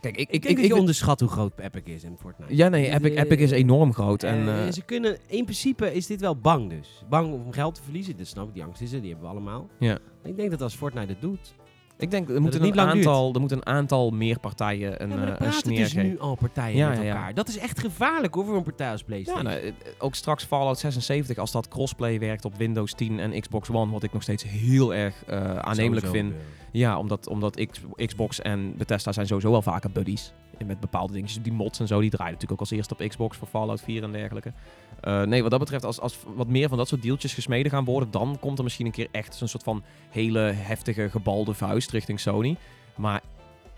kijk, 0.02 0.18
ik, 0.18 0.30
Ik, 0.30 0.46
ik, 0.60 0.70
dat 0.70 0.80
onderschat 0.80 1.20
hoe 1.20 1.30
groot 1.30 1.52
Epic 1.60 1.82
is 1.86 2.04
in 2.04 2.18
Fortnite. 2.20 2.56
ja, 2.56 2.70
nee, 2.70 2.90
Epic, 2.92 3.16
Epic 3.16 3.38
is 3.40 3.52
enorm 3.52 3.94
groot. 3.94 4.24
En, 4.24 4.48
eh, 4.66 4.72
ze 4.72 4.82
kunnen, 4.82 5.18
in 5.28 5.44
principe 5.44 5.94
is 5.94 6.06
dit 6.08 6.22
wel 6.22 6.36
bang 6.36 6.70
dus. 6.70 7.04
Bang 7.10 7.34
om 7.34 7.52
geld 7.52 7.76
te 7.76 7.82
verliezen, 7.84 8.18
dat 8.18 8.28
snap 8.28 8.48
ik, 8.48 8.54
die 8.54 8.64
angst 8.64 8.82
is 8.82 8.92
er, 8.94 9.00
die 9.02 9.10
hebben 9.12 9.28
we 9.28 9.34
allemaal. 9.36 9.68
Ja. 9.80 9.98
Ik 10.24 10.36
denk 10.36 10.52
dat 10.52 10.62
als 10.62 10.76
Fortnite 10.76 11.08
het 11.08 11.22
doet, 11.22 11.54
Ik 11.98 12.12
denk, 12.12 12.28
er 12.28 12.34
het 12.34 12.42
moeten 12.44 12.62
een 12.64 12.72
duurt. 12.72 12.86
aantal, 12.88 13.34
er 13.34 13.40
moeten 13.40 13.58
een 13.58 13.66
aantal 13.66 14.10
meer 14.12 14.40
partijen 14.40 15.04
een, 15.04 15.10
Ja, 15.10 15.16
maar 15.16 15.28
eh, 15.28 15.34
er 15.40 15.46
een 15.46 15.54
sneer 15.54 15.78
dus 15.84 15.94
nu 15.94 16.20
al 16.20 16.36
partijen 16.36 16.78
Ja, 16.78 16.90
met 16.90 16.98
ja, 16.98 17.04
ja. 17.04 17.10
elkaar. 17.14 17.34
Dat 17.34 17.48
is 17.48 17.58
echt 17.58 17.80
gevaarlijk 17.80 18.34
hoor, 18.34 18.46
voor 18.46 18.56
een 18.56 18.64
partij 18.64 18.92
als 18.92 19.00
Ja, 19.00 19.06
PlayStation. 19.06 19.44
nou, 19.44 19.60
eh, 19.60 19.72
ook 20.00 20.16
straks 20.16 20.44
Fallout 20.46 20.80
76, 20.80 21.38
als 21.38 21.52
dat 21.52 21.68
crossplay 21.68 22.20
werkt 22.20 22.46
op 22.46 22.56
Windows 22.58 22.94
10 22.94 23.20
en 23.20 23.40
Xbox 23.42 23.70
One, 23.70 23.92
wat 23.92 24.04
ik 24.04 24.14
nog 24.14 24.22
steeds 24.22 24.44
heel 24.44 24.94
erg 24.94 25.24
aannemelijk 25.62 26.06
Sowieso 26.06 26.28
vind. 26.30 26.34
Ja, 26.72 26.98
omdat, 26.98 27.28
omdat 27.28 27.68
Xbox 27.96 28.42
en 28.42 28.78
Bethesda 28.78 29.12
zijn 29.12 29.28
sowieso 29.28 29.52
wel 29.52 29.62
vaker 29.62 29.92
buddies. 29.92 30.34
Met 30.66 30.80
bepaalde 30.80 31.14
dingetjes. 31.14 31.44
Die 31.44 31.54
mods 31.54 31.80
en 31.80 31.88
zo, 31.88 32.00
die 32.00 32.10
draaien 32.10 32.34
natuurlijk 32.34 32.62
ook 32.62 32.68
als 32.68 32.78
eerste 32.78 32.94
op 32.94 33.10
Xbox 33.10 33.38
voor 33.38 33.48
Fallout 33.48 33.82
4 33.82 34.04
en 34.04 34.12
dergelijke. 34.12 34.54
Eh, 35.02 35.22
nee, 35.22 35.42
wat 35.42 35.52
dat 35.52 35.60
betreft, 35.60 35.86
als, 35.86 36.00
als 36.00 36.18
wat 36.36 36.48
meer 36.48 36.70
van 36.70 36.78
dat 36.78 36.88
soort 36.88 37.02
deeltjes 37.02 37.34
gesmeden 37.34 37.72
gaan 37.72 37.86
worden, 37.86 38.12
dan 38.12 38.38
komt 38.40 38.58
er 38.58 38.64
misschien 38.64 38.86
een 38.86 38.92
keer 38.92 39.08
echt 39.12 39.36
zo'n 39.36 39.48
soort 39.48 39.64
van 39.64 39.84
hele 40.10 40.40
heftige 40.40 41.10
gebalde 41.10 41.54
vuist 41.54 41.92
richting 41.92 42.20
Sony. 42.20 42.58
Maar 42.96 43.22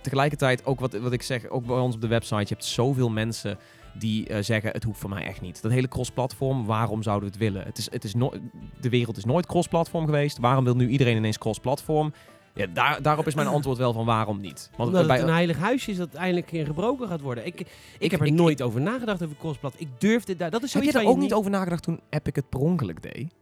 tegelijkertijd, 0.02 0.66
ook 0.66 0.80
wat, 0.80 0.94
wat 0.94 1.12
ik 1.12 1.22
zeg, 1.22 1.50
ook 1.50 1.66
bij 1.66 1.78
ons 1.78 1.96
op 1.96 2.02
de 2.02 2.08
website, 2.08 2.42
je 2.42 2.48
hebt 2.48 2.66
zoveel 2.66 3.10
mensen 3.10 3.58
die 3.94 4.28
eh, 4.28 4.44
zeggen, 4.44 4.72
het 4.72 4.84
hoeft 4.84 5.00
voor 5.00 5.10
mij 5.10 5.24
echt 5.24 5.42
niet. 5.42 5.62
Dat 5.62 5.72
hele 5.72 5.88
cross-platform, 5.88 6.66
waarom 6.66 7.04
zouden 7.04 7.30
we 7.30 7.36
het 7.36 7.44
willen? 7.44 7.66
Het 7.66 7.78
is, 7.78 7.92
het 7.92 8.04
is 8.04 8.14
no 8.14 8.34
de 8.82 8.90
wereld 8.90 9.18
is 9.18 9.26
nooit 9.26 9.46
cross-platform 9.46 10.06
geweest. 10.06 10.38
Waarom 10.38 10.64
wil 10.64 10.76
nu 10.76 10.88
iedereen 10.88 11.18
ineens 11.18 11.38
cross-platform? 11.38 12.14
Ja, 12.54 12.68
daar, 12.74 13.02
daarop 13.02 13.28
is 13.28 13.36
mijn 13.36 13.48
antwoord 13.58 13.78
wel 13.78 13.94
van 13.94 14.06
waarom 14.06 14.42
niet. 14.42 14.70
Want 14.76 14.90
Omdat 14.90 15.08
bij, 15.08 15.18
het 15.18 15.28
een 15.28 15.34
heilig 15.34 15.58
huisje 15.58 15.92
is 15.92 15.98
dat 15.98 16.08
uiteindelijk 16.08 16.52
in 16.52 16.66
gebroken 16.66 17.08
gaat 17.08 17.22
worden. 17.22 17.46
Ik, 17.46 17.66
ik, 18.00 18.12
heb 18.12 18.20
er 18.20 18.26
ik- 18.26 18.34
nooit 18.34 18.62
over 18.62 18.82
nagedacht 18.82 19.24
over 19.24 19.36
crossplat. 19.38 19.74
Ik 19.78 19.88
durfde 19.98 20.36
daar. 20.36 20.50
Dat 20.52 20.64
is 20.64 20.74
heb 20.74 20.84
je 20.84 20.92
er 20.92 21.06
ook 21.06 21.18
niet 21.18 21.34
over 21.34 21.52
nagedacht 21.52 21.84
toen 21.84 22.00
Epic 22.10 22.34
het 22.36 22.50
per 22.50 22.60
ongeluk 22.60 23.02
deed? 23.02 23.34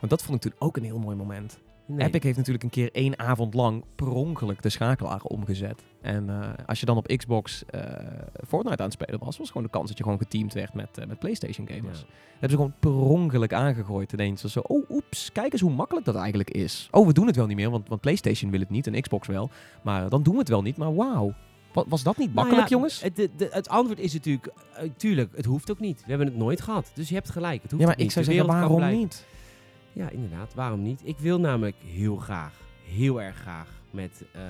Want 0.00 0.10
dat 0.10 0.22
vond 0.22 0.44
ik 0.44 0.50
toen 0.50 0.60
ook 0.68 0.76
een 0.76 0.84
heel 0.84 0.98
mooi 0.98 1.16
moment. 1.16 1.58
Nee. 1.86 2.06
Epic 2.06 2.22
heeft 2.22 2.36
natuurlijk 2.36 2.64
een 2.64 2.70
keer 2.70 2.92
één 2.92 3.18
avond 3.18 3.54
lang 3.54 3.84
per 3.94 4.08
ongeluk 4.08 4.62
de 4.62 4.68
schakelaar 4.68 5.22
omgezet. 5.22 5.82
En 6.00 6.30
eh, 6.30 6.48
als 6.66 6.80
je 6.80 6.86
dan 6.86 6.96
op 6.96 7.06
Xbox 7.06 7.64
eh, 7.66 7.80
Fortnite 8.46 8.76
aan 8.78 8.84
het 8.84 8.92
spelen 8.92 9.20
was, 9.20 9.38
was 9.38 9.48
gewoon 9.48 9.62
de 9.62 9.68
kans 9.70 9.88
dat 9.88 9.98
je 9.98 10.02
gewoon 10.04 10.18
geteamd 10.18 10.52
werd 10.52 10.74
met, 10.74 10.98
eh, 10.98 11.06
met 11.06 11.18
PlayStation 11.18 11.66
gamers. 11.68 11.98
Ja. 11.98 12.04
Dat 12.06 12.30
hebben 12.30 12.50
ze 12.50 12.56
gewoon 12.56 12.74
per 12.80 12.94
ongeluk 13.10 13.52
aangegooid 13.52 14.12
ineens. 14.12 14.44
Zo, 14.44 14.60
oh, 14.60 14.90
oeps, 14.90 15.32
kijk 15.32 15.52
eens 15.52 15.60
hoe 15.60 15.70
makkelijk 15.70 16.06
dat 16.06 16.14
eigenlijk 16.14 16.50
is. 16.50 16.88
Oh, 16.90 17.06
we 17.06 17.12
doen 17.12 17.26
het 17.26 17.36
wel 17.36 17.46
niet 17.46 17.56
meer, 17.56 17.70
want, 17.70 17.88
want 17.88 18.00
PlayStation 18.00 18.50
wil 18.50 18.60
het 18.60 18.70
niet 18.70 18.86
en 18.86 19.00
Xbox 19.00 19.26
wel. 19.28 19.50
Maar 19.82 20.08
dan 20.08 20.22
doen 20.22 20.32
we 20.32 20.38
het 20.38 20.48
wel 20.48 20.62
niet, 20.62 20.76
maar 20.76 20.94
wauw. 20.94 21.34
Wa- 21.72 21.84
Was 21.88 22.02
dat 22.02 22.16
niet 22.16 22.26
Nou 22.34 22.38
makkelijk, 22.40 22.68
ja, 22.68 22.74
jongens? 22.76 23.02
Het, 23.02 23.16
de- 23.16 23.30
de- 23.36 23.48
het 23.50 23.68
antwoord 23.68 23.98
is 23.98 24.12
natuurlijk, 24.12 24.52
tuurlijk, 24.96 25.36
het 25.36 25.44
hoeft 25.44 25.70
ook 25.70 25.80
niet. 25.80 26.00
We 26.04 26.08
hebben 26.08 26.26
het 26.26 26.36
nooit 26.36 26.60
gehad. 26.60 26.90
Dus 26.94 27.08
je 27.08 27.14
hebt 27.14 27.30
gelijk. 27.30 27.62
Het 27.62 27.70
hoeft 27.70 27.82
Ja, 27.82 27.88
maar 27.88 27.98
ik 28.00 28.10
zou 28.10 28.24
zeggen, 28.24 28.46
waarom 28.46 28.90
niet? 28.90 29.26
Ja, 29.94 30.10
inderdaad. 30.10 30.54
Waarom 30.54 30.82
niet? 30.82 31.00
Ik 31.04 31.18
wil 31.18 31.40
namelijk 31.40 31.76
heel 31.84 32.16
graag, 32.16 32.52
heel 32.84 33.22
erg 33.22 33.36
graag 33.36 33.68
met, 33.90 34.24
eh, 34.32 34.42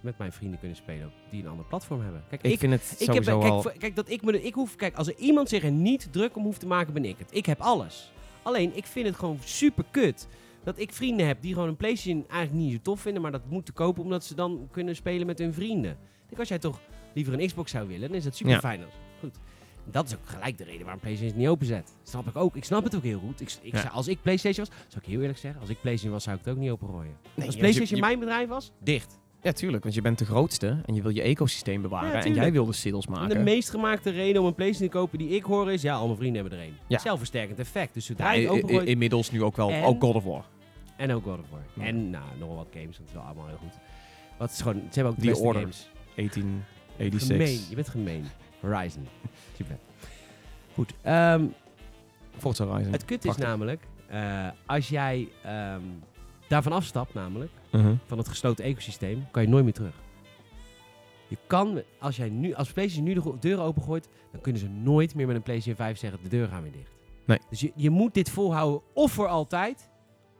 met 0.00 0.18
mijn 0.18 0.32
vrienden 0.32 0.58
kunnen 0.58 0.76
spelen 0.76 1.12
die 1.30 1.42
een 1.42 1.48
ander 1.48 1.66
platform 1.66 2.00
hebben. 2.00 2.24
Kijk, 2.28 2.42
Ik, 2.42 2.52
ik, 2.52 2.58
vind 2.58 2.72
het 2.72 2.96
ik 2.98 3.06
heb, 3.06 3.24
sowieso 3.24 3.38
kijk, 3.38 3.52
al... 3.52 3.72
kijk, 3.78 3.96
dat 3.96 4.10
ik 4.10 4.22
me, 4.22 4.42
ik 4.42 4.54
hoef, 4.54 4.76
kijk, 4.76 4.96
als 4.96 5.08
er 5.08 5.16
iemand 5.16 5.48
zich 5.48 5.64
er 5.64 5.70
niet 5.70 6.08
druk 6.10 6.36
om 6.36 6.42
hoeft 6.42 6.60
te 6.60 6.66
maken, 6.66 6.92
ben 6.92 7.04
ik 7.04 7.18
het. 7.18 7.28
Ik 7.34 7.46
heb 7.46 7.60
alles. 7.60 8.12
Alleen, 8.42 8.76
ik 8.76 8.86
vind 8.86 9.06
het 9.06 9.16
gewoon 9.16 9.38
super 9.44 9.84
kut 9.90 10.28
dat 10.64 10.78
ik 10.78 10.92
vrienden 10.92 11.26
heb 11.26 11.42
die 11.42 11.52
gewoon 11.52 11.68
een 11.68 11.76
PlayStation 11.76 12.24
eigenlijk 12.28 12.62
niet 12.64 12.72
zo 12.72 12.78
tof 12.82 13.00
vinden, 13.00 13.22
maar 13.22 13.32
dat 13.32 13.48
moeten 13.48 13.74
kopen 13.74 14.02
omdat 14.02 14.24
ze 14.24 14.34
dan 14.34 14.68
kunnen 14.70 14.96
spelen 14.96 15.26
met 15.26 15.38
hun 15.38 15.54
vrienden. 15.54 15.90
Ik 15.90 16.26
denk, 16.26 16.38
als 16.38 16.48
jij 16.48 16.58
toch 16.58 16.80
liever 17.14 17.32
een 17.32 17.46
Xbox 17.46 17.70
zou 17.70 17.88
willen, 17.88 18.08
dan 18.08 18.16
is 18.16 18.24
dat 18.24 18.36
super 18.36 18.60
fijn. 18.60 18.80
Goed. 19.20 19.38
Dat 19.84 20.06
is 20.06 20.14
ook 20.14 20.20
gelijk 20.24 20.58
de 20.58 20.64
reden 20.64 20.80
waarom 20.82 21.00
PlayStation 21.00 21.32
het 21.32 21.40
niet 21.42 21.48
openzet. 21.50 21.94
Snap 22.02 22.26
ik 22.28 22.36
ook. 22.36 22.56
Ik 22.56 22.64
snap 22.64 22.84
het 22.84 22.96
ook 22.96 23.02
heel 23.02 23.18
goed. 23.18 23.40
Ik, 23.40 23.52
ik 23.62 23.72
Ja. 23.72 23.80
zou- 23.80 23.92
als 23.92 24.08
ik 24.08 24.22
PlayStation 24.22 24.66
was, 24.66 24.76
zou 24.88 25.02
ik 25.04 25.10
heel 25.10 25.20
eerlijk 25.20 25.38
zeggen, 25.38 25.60
als 25.60 25.70
ik 25.70 25.80
PlayStation 25.80 26.12
was, 26.12 26.24
zou 26.24 26.36
ik 26.36 26.44
het 26.44 26.54
ook 26.54 26.60
niet 26.60 26.70
opengooien. 26.70 27.12
Nee, 27.34 27.46
als 27.46 27.56
PlayStation 27.56 27.96
je- 27.96 28.04
mijn 28.04 28.18
bedrijf 28.18 28.48
was, 28.48 28.72
dicht. 28.78 29.18
Ja, 29.42 29.52
tuurlijk, 29.52 29.82
want 29.82 29.94
je 29.94 30.00
bent 30.02 30.18
de 30.18 30.24
grootste 30.24 30.80
en 30.86 30.94
je 30.94 31.02
wil 31.02 31.10
je 31.10 31.22
ecosysteem 31.22 31.82
bewaren. 31.82 32.10
Ja, 32.18 32.24
en 32.24 32.34
jij 32.34 32.52
wil 32.52 32.66
de 32.66 32.72
sales 32.72 33.04
En 33.06 33.12
maken. 33.12 33.28
de 33.28 33.38
meest 33.42 33.70
gemaakte 33.70 34.10
reden 34.10 34.40
om 34.40 34.46
een 34.46 34.54
PlayStation 34.54 34.90
te 34.90 34.96
kopen 34.98 35.18
die 35.18 35.28
ik 35.28 35.42
hoor 35.44 35.72
is, 35.72 35.82
ja, 35.82 35.94
al 35.94 36.04
mijn 36.06 36.18
vrienden 36.18 36.40
hebben 36.40 36.58
er 36.60 36.66
een. 36.66 36.74
Ja. 36.86 36.98
Zelfversterkend 36.98 37.58
effect. 37.58 37.94
Dus 37.94 38.06
zodra 38.06 38.32
Ja, 38.32 38.50
opengooit... 38.50 38.86
inmiddels 38.88 39.30
nu 39.30 39.42
ook 39.42 39.56
wel, 39.56 39.70
En- 39.70 39.82
ook 39.84 40.00
God 40.02 40.14
of 40.14 40.24
War. 40.24 40.44
en 40.96 41.12
ook 41.12 41.22
God 41.24 41.38
of 41.38 41.50
War. 41.50 41.60
Ja. 41.74 41.82
En 41.84 42.10
nou, 42.10 42.24
nog 42.38 42.48
wel 42.48 42.56
wat 42.56 42.68
games, 42.70 42.84
want 42.84 42.98
het 42.98 43.06
is 43.08 43.12
wel 43.14 43.22
allemaal 43.22 43.46
heel 43.46 43.56
goed. 43.56 43.72
Wat 44.38 44.50
is 44.50 44.60
gewoon, 44.60 44.74
ze 44.76 44.88
hebben 44.94 45.06
ook 45.12 45.14
de 45.18 45.22
The 45.24 45.28
beste 45.28 45.44
Order. 45.44 45.60
games. 45.62 45.88
1886. 46.14 47.36
Gemeen, 47.36 47.60
je 47.68 47.74
bent 47.74 47.88
gemeen. 47.88 48.24
Horizon. 48.60 49.06
Super. 49.56 49.78
Goed. 50.74 50.94
ehm, 51.02 51.44
Forza 52.38 52.64
Horizon. 52.64 52.92
het 52.92 53.04
kut 53.04 53.18
is 53.18 53.22
Prachtig. 53.24 53.44
namelijk, 53.46 53.82
eh, 54.08 54.48
als 54.66 54.88
jij 54.88 55.28
ehm, 55.42 55.80
daarvan 56.48 56.72
afstapt 56.72 57.14
namelijk, 57.14 57.50
Mhm. 57.72 57.94
van 58.06 58.18
het 58.18 58.28
gesloten 58.28 58.64
ecosysteem, 58.64 59.26
kan 59.30 59.42
je 59.42 59.48
nooit 59.48 59.64
meer 59.64 59.72
terug. 59.72 59.94
Je 61.28 61.36
kan, 61.46 61.82
als 61.98 62.16
jij 62.16 62.28
nu, 62.28 62.54
als 62.54 62.72
PlayStation 62.72 63.06
nu 63.08 63.14
de 63.14 63.32
deuren 63.40 63.64
opengooit, 63.64 64.08
dan 64.32 64.40
kunnen 64.40 64.60
ze 64.60 64.68
nooit 64.68 65.14
meer 65.14 65.26
met 65.26 65.36
een 65.36 65.42
PlayStation 65.42 65.76
5 65.86 65.98
zeggen, 65.98 66.18
de 66.22 66.28
deuren 66.28 66.50
gaan 66.50 66.62
weer 66.62 66.72
dicht. 66.72 66.90
Nee. 67.24 67.38
Dus 67.50 67.60
je, 67.60 67.72
je 67.74 67.90
moet 67.90 68.14
dit 68.14 68.30
volhouden 68.30 68.80
of 68.94 69.12
voor 69.12 69.26
altijd, 69.28 69.88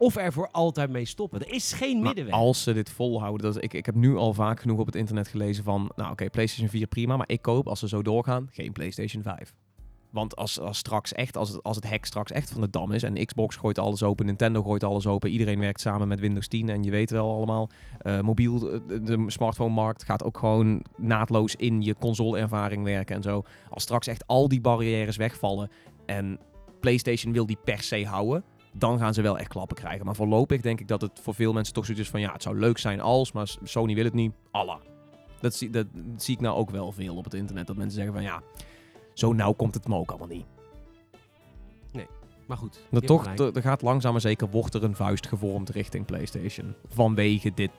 of 0.01 0.15
er 0.15 0.33
voor 0.33 0.49
altijd 0.51 0.89
mee 0.89 1.05
stoppen. 1.05 1.39
Er 1.39 1.53
is 1.53 1.73
geen 1.73 1.95
Maar 1.95 2.03
middenweg. 2.05 2.33
als 2.33 2.63
ze 2.63 2.73
dit 2.73 2.89
volhouden, 2.89 3.53
dat, 3.53 3.63
ik, 3.63 3.73
ik 3.73 3.85
heb 3.85 3.95
nu 3.95 4.15
al 4.15 4.33
vaak 4.33 4.59
genoeg 4.59 4.79
op 4.79 4.85
het 4.85 4.95
internet 4.95 5.27
gelezen 5.27 5.63
van, 5.63 5.91
nou 5.95 6.11
oké, 6.11 6.29
PlayStation 6.29 6.69
4 6.69 6.87
prima, 6.87 7.17
maar 7.17 7.29
ik 7.29 7.41
koop 7.41 7.67
als 7.67 7.79
ze 7.79 7.87
zo 7.87 8.01
doorgaan 8.01 8.47
geen 8.51 8.71
PlayStation 8.71 9.23
5. 9.23 9.53
Want 10.09 10.35
als, 10.35 10.59
als 10.59 10.77
straks 10.77 11.13
echt, 11.13 11.37
als 11.37 11.49
het, 11.49 11.63
als 11.63 11.75
het 11.75 11.89
hek 11.89 12.05
straks 12.05 12.31
echt 12.31 12.51
van 12.51 12.61
de 12.61 12.69
dam 12.69 12.91
is 12.91 13.03
en 13.03 13.25
Xbox 13.25 13.55
gooit 13.55 13.79
alles 13.79 14.03
open, 14.03 14.25
Nintendo 14.25 14.63
gooit 14.63 14.83
alles 14.83 15.07
open, 15.07 15.29
iedereen 15.29 15.59
werkt 15.59 15.81
samen 15.81 16.07
met 16.07 16.19
Windows 16.19 16.47
10 16.47 16.69
en 16.69 16.83
je 16.83 16.91
weet 16.91 17.09
wel 17.09 17.31
allemaal, 17.31 17.69
eh, 17.99 18.19
mobiel, 18.19 18.71
eh, 18.71 18.79
de, 18.87 19.01
de 19.01 19.23
smartphone-markt 19.27 20.03
gaat 20.03 20.23
ook 20.23 20.37
gewoon 20.37 20.83
naadloos 20.97 21.55
in 21.55 21.81
je 21.81 21.95
console-ervaring 21.99 22.83
werken 22.83 23.15
en 23.15 23.21
zo. 23.21 23.43
Als 23.69 23.83
straks 23.83 24.07
echt 24.07 24.27
al 24.27 24.47
die 24.47 24.61
barrières 24.61 25.17
wegvallen 25.17 25.69
en 26.05 26.39
PlayStation 26.79 27.33
wil 27.33 27.45
die 27.45 27.57
per 27.63 27.81
se 27.81 28.05
houden, 28.05 28.43
dan 28.71 28.99
gaan 28.99 29.13
ze 29.13 29.21
wel 29.21 29.37
echt 29.37 29.49
klappen 29.49 29.77
krijgen. 29.77 30.05
Maar 30.05 30.15
voorlopig 30.15 30.61
denk 30.61 30.79
ik 30.79 30.87
dat 30.87 31.01
het 31.01 31.19
voor 31.21 31.35
veel 31.35 31.53
mensen 31.53 31.73
toch 31.73 31.85
zoiets 31.85 32.03
is 32.03 32.09
van... 32.09 32.19
ja, 32.19 32.31
het 32.31 32.43
zou 32.43 32.59
leuk 32.59 32.77
zijn 32.77 33.01
als, 33.01 33.31
maar 33.31 33.55
Sony 33.63 33.95
wil 33.95 34.03
het 34.03 34.13
niet. 34.13 34.33
Allah. 34.51 34.79
Dat 35.39 35.55
zie, 35.55 35.69
dat 35.69 35.87
zie 36.17 36.35
ik 36.35 36.41
nou 36.41 36.57
ook 36.57 36.69
wel 36.69 36.91
veel 36.91 37.15
op 37.15 37.23
het 37.23 37.33
internet. 37.33 37.67
Dat 37.67 37.75
mensen 37.75 37.95
zeggen 37.95 38.13
van 38.13 38.23
ja, 38.23 38.41
zo 39.13 39.33
nauw 39.33 39.51
komt 39.51 39.73
het 39.73 39.87
me 39.87 39.95
ook 39.95 40.09
allemaal 40.09 40.27
niet. 40.27 40.45
maar 42.47 42.57
goed. 42.57 42.79
Dat 42.89 43.05
toch, 43.05 43.25
er 43.25 43.55
er 43.55 43.61
gaat 43.61 43.81
langzaam 43.81 44.11
maar 44.11 44.21
zeker, 44.21 44.49
wordt 44.49 44.73
er 44.73 44.83
een 44.83 44.95
vuist 44.95 45.27
gevormd 45.27 45.69
richting 45.69 46.05
PlayStation. 46.05 46.73
Vanwege 46.89 47.51
dit 47.53 47.71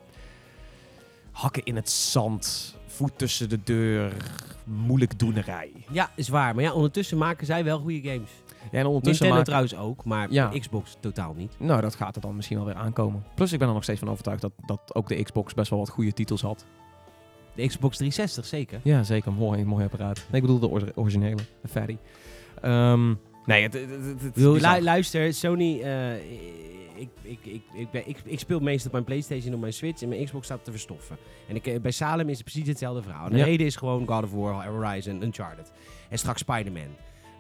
hakken 1.31 1.63
in 1.65 1.77
het 1.77 1.91
zand, 1.91 2.77
voet 2.87 3.19
tussen 3.19 3.49
de 3.49 3.63
deur, 3.63 4.17
moeilijk 4.65 5.19
doenerij. 5.19 5.73
Ja, 5.91 6.11
is 6.17 6.29
waar. 6.29 6.55
Maar 6.55 6.65
ja, 6.65 6.73
ondertussen 6.73 7.19
maken 7.19 7.47
zij 7.47 7.65
wel 7.65 7.79
goede 7.79 8.11
games. 8.11 8.31
Ja, 8.71 8.79
en 8.79 8.87
ondertussen 8.87 9.27
Nintendo 9.27 9.53
maken- 9.53 9.69
trouwens 9.73 9.99
ook, 9.99 10.05
maar 10.05 10.33
Ja. 10.33 10.59
Xbox 10.59 10.97
totaal 11.01 11.35
niet. 11.37 11.55
Nou, 11.59 11.81
dat 11.81 11.95
gaat 11.95 12.15
er 12.17 12.23
dan 12.23 12.37
misschien 12.37 12.57
wel 12.57 12.67
weer 12.67 12.75
aankomen. 12.75 13.25
Plus, 13.35 13.53
ik 13.53 13.59
ben 13.59 13.69
er 13.69 13.75
nog 13.75 13.83
steeds 13.83 13.99
van 13.99 14.11
overtuigd 14.11 14.41
dat, 14.41 14.53
dat 14.67 14.81
ook 14.95 15.09
de 15.09 15.23
Xbox 15.23 15.55
best 15.55 15.71
wel 15.71 15.79
wat 15.79 15.89
goede 15.89 16.13
titels 16.13 16.43
had. 16.43 16.67
De 17.55 17.67
Xbox 17.67 17.97
360 17.97 18.47
zeker. 18.47 18.81
Ja, 18.85 19.03
zeker. 19.03 19.33
Mooi, 19.33 19.65
mooi 19.65 19.85
apparaat. 19.85 20.17
Nee, 20.31 20.41
ik 20.41 20.47
bedoel 20.47 20.59
de 20.59 20.69
or- 20.69 20.93
originele, 20.95 21.43
de 21.63 21.69
fatty. 21.69 21.97
Ehm, 22.61 23.15
nee, 23.47 23.63
het, 23.63 23.73
het, 23.73 24.23
het, 24.23 24.37
lu- 24.37 24.61
luister, 24.81 25.35
Sony, 25.35 25.81
eh, 25.81 26.15
ik, 26.95 27.09
ik, 27.23 27.39
ik, 27.43 27.63
ik, 27.75 27.91
ben, 27.91 28.09
ik, 28.09 28.19
ik 28.25 28.39
speel 28.39 28.61
meestal 28.61 28.87
op 28.87 28.93
mijn 28.93 29.05
PlayStation 29.05 29.55
op 29.55 29.61
mijn 29.61 29.73
Switch 29.73 30.03
en 30.03 30.09
mijn 30.09 30.25
Xbox 30.25 30.45
staat 30.45 30.65
te 30.65 30.71
verstoffen. 30.71 31.17
En 31.49 31.55
ik, 31.57 31.67
eh, 31.67 31.81
bij 31.81 31.91
Salem 31.91 32.29
is 32.29 32.39
het 32.39 32.45
precies 32.51 32.69
hetzelfde 32.69 33.03
verhaal. 33.03 33.29
De 33.31 33.37
Ja. 33.37 33.45
reden 33.45 33.67
is 33.67 33.77
gewoon 33.77 34.07
God 34.07 34.23
of 34.25 34.33
War, 34.33 34.67
Horizon, 34.67 35.23
Uncharted. 35.23 35.73
En 36.09 36.19
straks 36.19 36.41
Spider-Man. 36.41 36.89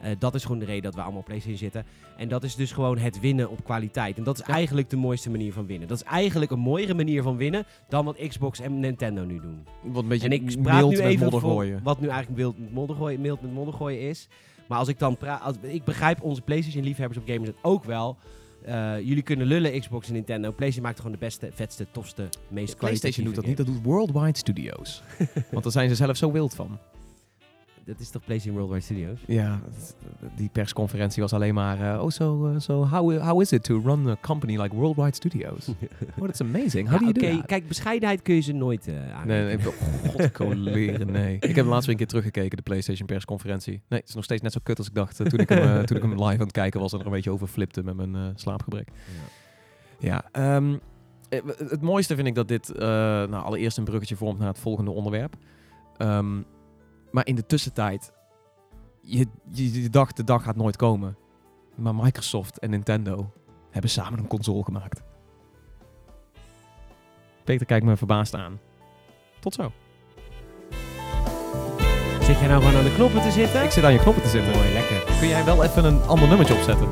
Eh, 0.03 0.11
dat 0.18 0.34
is 0.34 0.42
gewoon 0.42 0.59
de 0.59 0.64
reden 0.64 0.82
dat 0.82 0.94
we 0.94 1.00
allemaal 1.00 1.18
op 1.20 1.24
PlayStation 1.24 1.59
zitten. 1.59 1.84
En 2.16 2.28
dat 2.28 2.44
is 2.44 2.55
dus 2.55 2.72
gewoon 2.72 2.98
het 2.98 3.20
winnen 3.20 3.50
op 3.50 3.64
kwaliteit. 3.64 4.16
En 4.16 4.22
dat 4.24 4.38
is 4.40 4.46
Ja. 4.46 4.53
eigenlijk 4.55 4.90
de 4.90 4.96
mooiste 4.96 5.30
manier 5.30 5.53
van 5.53 5.66
winnen. 5.66 5.88
Dat 5.88 5.96
is 5.96 6.05
eigenlijk 6.05 6.50
een 6.50 6.59
mooiere 6.59 6.94
manier 6.94 7.22
van 7.22 7.36
winnen 7.36 7.64
dan 7.88 8.05
wat 8.05 8.16
Xbox 8.28 8.61
en 8.61 8.80
Nintendo 8.80 9.24
nu 9.24 9.40
doen. 9.40 9.66
Wat 9.82 10.03
een 10.03 10.09
beetje 10.09 10.26
En 10.28 10.32
ik 10.32 10.62
praat 10.62 10.82
nu 10.82 10.88
met 10.96 10.98
even 10.98 11.22
modder 11.22 11.40
gooien. 11.40 11.80
wat 11.82 12.00
nu 12.00 12.09
eigenlijk 12.09 12.38
mild 12.40 12.59
met 12.59 12.72
modder 12.72 12.96
gooien, 12.96 13.20
mild 13.20 13.42
met 13.42 13.53
modder 13.53 13.74
gooien 13.74 14.00
is. 14.00 14.28
Maar 14.68 14.78
als 14.78 14.88
ik 14.88 14.98
dan 14.98 15.16
praat, 15.16 15.59
ik 15.62 15.84
begrijp 15.84 16.22
onze 16.22 16.40
PlayStation 16.40 16.84
liefhebbers 16.84 17.18
op 17.20 17.26
gamers 17.28 17.50
ook 17.62 17.84
wel. 17.84 18.16
Eh, 18.64 19.00
jullie 19.00 19.22
kunnen 19.22 19.46
lullen 19.46 19.80
Xbox 19.80 20.07
en 20.09 20.12
Nintendo. 20.12 20.50
PlayStation 20.50 20.82
maakt 20.82 20.96
gewoon 20.96 21.12
de 21.12 21.18
beste, 21.18 21.50
vetste, 21.55 21.86
tofste, 21.90 22.28
meest 22.48 22.76
PlayStation 22.76 23.24
doet 23.26 23.34
dat 23.34 23.46
niet, 23.46 23.57
dat 23.57 23.66
doet 23.66 23.82
Worldwide 23.82 24.38
Studios. 24.38 25.03
Want 25.53 25.62
daar 25.62 25.72
zijn 25.72 25.88
ze 25.88 25.94
zelf 25.94 26.16
zo 26.16 26.32
wild 26.32 26.55
van. 26.55 26.78
Dat 27.84 28.00
is 28.00 28.10
toch 28.10 28.24
PlayStation 28.24 28.58
Worldwide 28.58 28.84
Studios? 28.84 29.18
Ja, 29.26 29.60
die 30.36 30.48
persconferentie 30.52 31.22
was 31.22 31.32
alleen 31.32 31.54
maar... 31.54 31.94
eh, 31.94 32.02
oh, 32.02 32.08
so, 32.10 32.46
uh, 32.48 32.58
so 32.58 32.86
how, 32.86 33.20
how 33.22 33.40
is 33.40 33.52
it 33.52 33.64
to 33.64 33.80
run 33.84 34.08
a 34.08 34.16
company 34.20 34.60
like 34.60 34.74
Worldwide 34.74 35.14
Studios? 35.14 35.68
oh, 36.18 36.24
that's 36.24 36.40
amazing. 36.40 36.88
How 36.88 37.00
Ja, 37.00 37.12
do 37.12 37.20
you 37.20 37.32
do 37.32 37.36
that? 37.38 37.46
kijk, 37.46 37.68
bescheidenheid 37.68 38.22
kun 38.22 38.34
je 38.34 38.40
ze 38.40 38.52
nooit 38.52 38.88
eh 38.88 38.94
aanrekenen. 38.94 39.46
Nee, 39.46 39.56
nee, 39.56 40.10
god 40.12 40.30
coleren, 40.32 41.10
nee. 41.10 41.36
Ik 41.40 41.54
heb 41.56 41.66
laatst 41.66 41.80
weer 41.86 41.90
een 41.90 41.96
keer 41.96 42.06
teruggekeken, 42.06 42.56
de 42.56 42.62
PlayStation 42.62 43.06
persconferentie. 43.06 43.82
Nee, 43.88 44.00
het 44.00 44.08
is 44.08 44.14
nog 44.14 44.24
steeds 44.24 44.42
net 44.42 44.52
zo 44.52 44.60
kut 44.62 44.78
als 44.78 44.86
ik 44.88 44.94
dacht 44.94 45.20
eh, 45.20 45.26
toen, 45.26 45.38
ik 45.40 45.48
hem, 45.48 45.58
eh, 45.58 45.80
toen 45.82 45.96
ik 45.96 46.02
hem 46.02 46.12
live 46.12 46.24
aan 46.24 46.38
het 46.38 46.52
kijken 46.52 46.80
was 46.80 46.92
en 46.92 46.98
er 47.00 47.06
een 47.06 47.12
beetje 47.12 47.30
over 47.30 47.46
flipte 47.46 47.82
met 47.82 47.96
mijn 47.96 48.14
eh, 48.14 48.22
slaapgebrek. 48.34 48.88
Ja, 49.98 50.24
ehm, 50.32 50.76
eh, 51.28 51.40
het 51.68 51.80
mooiste 51.82 52.14
vind 52.14 52.26
ik 52.26 52.34
dat 52.34 52.48
dit 52.48 52.70
eh, 52.70 52.78
nou, 52.88 53.32
allereerst 53.44 53.78
een 53.78 53.84
bruggetje 53.84 54.16
vormt 54.16 54.38
naar 54.38 54.48
het 54.48 54.58
volgende 54.58 54.90
onderwerp. 54.90 55.34
Ehm, 55.96 56.40
maar 57.12 57.26
in 57.26 57.34
de 57.34 57.46
tussentijd, 57.46 58.12
je, 59.00 59.26
je, 59.50 59.82
je 59.82 59.90
dacht 59.90 60.16
de 60.16 60.24
dag 60.24 60.42
gaat 60.42 60.56
nooit 60.56 60.76
komen. 60.76 61.16
Maar 61.74 61.94
Microsoft 61.94 62.58
en 62.58 62.70
Nintendo 62.70 63.32
hebben 63.70 63.90
samen 63.90 64.18
een 64.18 64.26
console 64.26 64.64
gemaakt. 64.64 65.02
Peter 67.44 67.66
kijkt 67.66 67.84
me 67.84 67.96
verbaasd 67.96 68.34
aan. 68.34 68.60
Tot 69.40 69.54
zo. 69.54 69.72
Zit 72.20 72.38
jij 72.38 72.48
nou 72.48 72.62
gewoon 72.62 72.76
aan 72.76 72.84
de 72.84 72.94
knoppen 72.94 73.22
te 73.22 73.30
zitten? 73.30 73.64
Ik 73.64 73.70
zit 73.70 73.84
aan 73.84 73.92
je 73.92 73.98
knoppen 73.98 74.22
te 74.22 74.28
zitten. 74.28 74.52
Mooi, 74.52 74.72
lekker. 74.72 75.04
Kun 75.18 75.28
jij 75.28 75.44
wel 75.44 75.64
even 75.64 75.84
een 75.84 76.02
ander 76.02 76.28
nummertje 76.28 76.54
opzetten? 76.54 76.88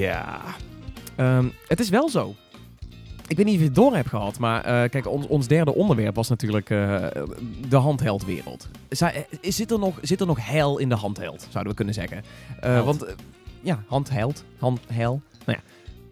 Ja, 0.00 0.40
Ehm, 1.20 1.48
het 1.68 1.80
is 1.80 1.88
wel 1.88 2.08
zo. 2.08 2.34
Ik 3.26 3.36
weet 3.36 3.46
niet 3.46 3.54
of 3.54 3.60
je 3.60 3.66
het 3.66 3.74
door 3.74 3.94
hebt 3.94 4.08
gehad, 4.08 4.38
maar 4.38 4.64
eh, 4.64 4.90
kijk, 4.90 5.08
ons, 5.08 5.26
ons 5.26 5.46
derde 5.46 5.74
onderwerp 5.74 6.14
was 6.14 6.28
natuurlijk 6.28 6.70
eh, 6.70 7.06
de 7.68 7.76
handheldwereld. 7.76 8.68
Eh, 8.88 9.08
Zit 9.40 9.70
er, 9.70 9.78
nog, 9.78 9.98
zit 10.02 10.20
er 10.20 10.26
nog 10.26 10.46
heil 10.46 10.78
in 10.78 10.88
de 10.88 10.94
handheld, 10.94 11.40
zouden 11.50 11.72
we 11.72 11.74
kunnen 11.74 11.94
zeggen. 11.94 12.24
Want, 12.84 13.04
ja, 13.60 13.82
handheld, 13.86 14.44
handheil, 14.58 15.22
nou 15.46 15.58
ja, 15.58 15.70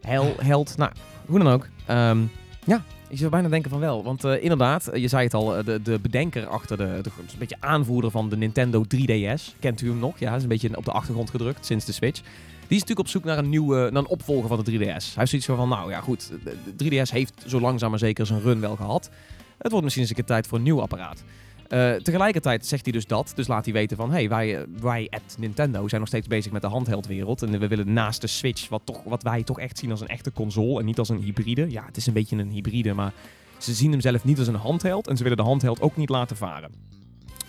heil, 0.09 0.35
held, 0.41 0.77
nou, 0.77 0.93
hoe 1.27 1.39
dan 1.39 1.53
ook. 1.53 1.69
Ehm, 1.87 2.19
ja, 2.65 2.83
ik 3.09 3.19
zou 3.19 3.31
bijna 3.31 3.49
denken 3.49 3.71
van 3.71 3.81
wel, 3.81 4.03
want 4.03 4.25
inderdaad, 4.25 4.91
je 4.95 5.09
zei 5.09 5.25
het 5.25 5.35
al, 5.35 5.65
de, 5.65 5.83
de 5.83 5.99
bedenker 6.03 6.47
achter 6.47 6.77
de, 6.77 6.99
de, 7.03 7.11
een 7.17 7.39
beetje 7.39 7.57
aanvoerder 7.61 8.11
van 8.11 8.29
de 8.29 8.37
Nintendo 8.37 8.85
3DS, 8.85 9.59
kent 9.59 9.81
u 9.81 9.89
hem 9.89 9.99
nog? 9.99 10.19
Ja, 10.19 10.35
is 10.37 10.43
een 10.43 10.49
beetje 10.49 10.77
op 10.77 10.85
de 10.85 10.93
achtergrond 10.93 11.31
gedrukt 11.31 11.67
sinds 11.67 11.85
de 11.85 11.93
Switch. 11.93 12.21
Die 12.69 12.77
is 12.77 12.83
natuurlijk 12.83 12.99
op 12.99 13.09
zoek 13.09 13.25
naar 13.25 13.39
een 13.39 13.49
nieuwe, 13.49 13.77
naar 13.77 14.03
een 14.03 14.09
opvolger 14.09 14.49
van 14.49 14.65
de 14.65 14.73
3DS. 14.73 14.79
Hij 14.79 15.13
heeft 15.15 15.31
zoiets 15.31 15.47
van, 15.47 15.69
nou 15.69 15.91
ja 15.91 16.01
goed, 16.01 16.31
de 16.45 16.57
de 16.77 17.05
3DS 17.05 17.11
heeft 17.11 17.45
zo 17.47 17.61
langzaam 17.61 17.91
maar 17.91 17.99
zeker 17.99 18.27
zijn 18.27 18.41
run 18.41 18.61
wel 18.61 18.77
gehad. 18.77 19.11
Het 19.59 19.71
wordt 19.71 19.85
misschien 19.85 20.03
eens 20.03 20.11
een 20.11 20.17
keer 20.17 20.35
tijd 20.35 20.47
voor 20.47 20.59
een 20.59 20.65
nieuw 20.65 20.81
apparaat. 20.81 21.25
Eh, 21.69 21.95
tegelijkertijd 21.95 22.67
zegt 22.67 22.85
hij 22.85 22.93
dus 22.93 23.07
dat, 23.07 23.33
dus 23.35 23.47
laat 23.47 23.65
hij 23.65 23.75
weten 23.75 23.97
van, 23.97 24.11
hey, 24.11 24.29
wij, 24.29 24.57
eh, 24.57 24.63
wij 24.81 25.07
at 25.11 25.37
Nintendo 25.39 25.89
zijn 25.89 26.01
nog 26.01 26.09
steeds 26.09 26.27
bezig 26.27 26.53
met 26.53 26.63
de 26.63 26.69
handheldwereld. 26.69 27.43
En 27.43 27.59
we 27.59 27.69
willen 27.69 27.93
naast 27.93 28.21
de 28.21 28.27
Switch, 28.27 28.69
wat, 28.69 28.81
toch, 28.85 29.05
wat 29.05 29.23
wij 29.23 29.43
toch 29.43 29.59
echt 29.59 29.79
zien 29.79 29.91
als 29.91 30.01
een 30.01 30.09
echte 30.09 30.33
console 30.33 30.79
en 30.79 30.85
niet 30.85 30.99
als 30.99 31.09
een 31.09 31.23
hybride. 31.23 31.71
Ja, 31.71 31.85
het 31.87 31.97
is 31.97 32.07
een 32.07 32.13
beetje 32.13 32.37
een 32.37 32.51
hybride, 32.51 32.93
maar 32.95 33.13
ze 33.59 33.75
zien 33.75 33.91
hem 33.91 34.01
zelf 34.01 34.25
niet 34.25 34.39
als 34.39 34.47
een 34.47 34.55
handheld 34.55 35.07
en 35.07 35.17
ze 35.17 35.23
willen 35.23 35.39
de 35.39 35.45
handheld 35.45 35.81
ook 35.81 35.97
niet 35.97 36.09
laten 36.09 36.37
varen. 36.37 36.71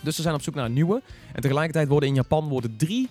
Dus 0.00 0.16
ze 0.16 0.22
zijn 0.22 0.34
op 0.34 0.42
zoek 0.42 0.54
naar 0.54 0.64
een 0.64 0.72
nieuwe. 0.72 1.02
En 1.32 1.40
tegelijkertijd 1.40 1.88
worden 1.88 2.08
in 2.08 2.14
Japan 2.14 2.48
worden 2.48 2.76
drie 2.76 3.08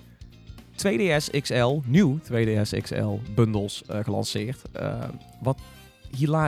2DS 0.88 1.42
XL, 1.42 1.80
nieuw 1.86 2.20
2DS 2.32 2.82
XL 2.82 3.20
bundels 3.36 3.84
eh, 3.88 4.04
gelanceerd. 4.04 4.62
Eh, 4.72 5.04
wat 5.42 5.58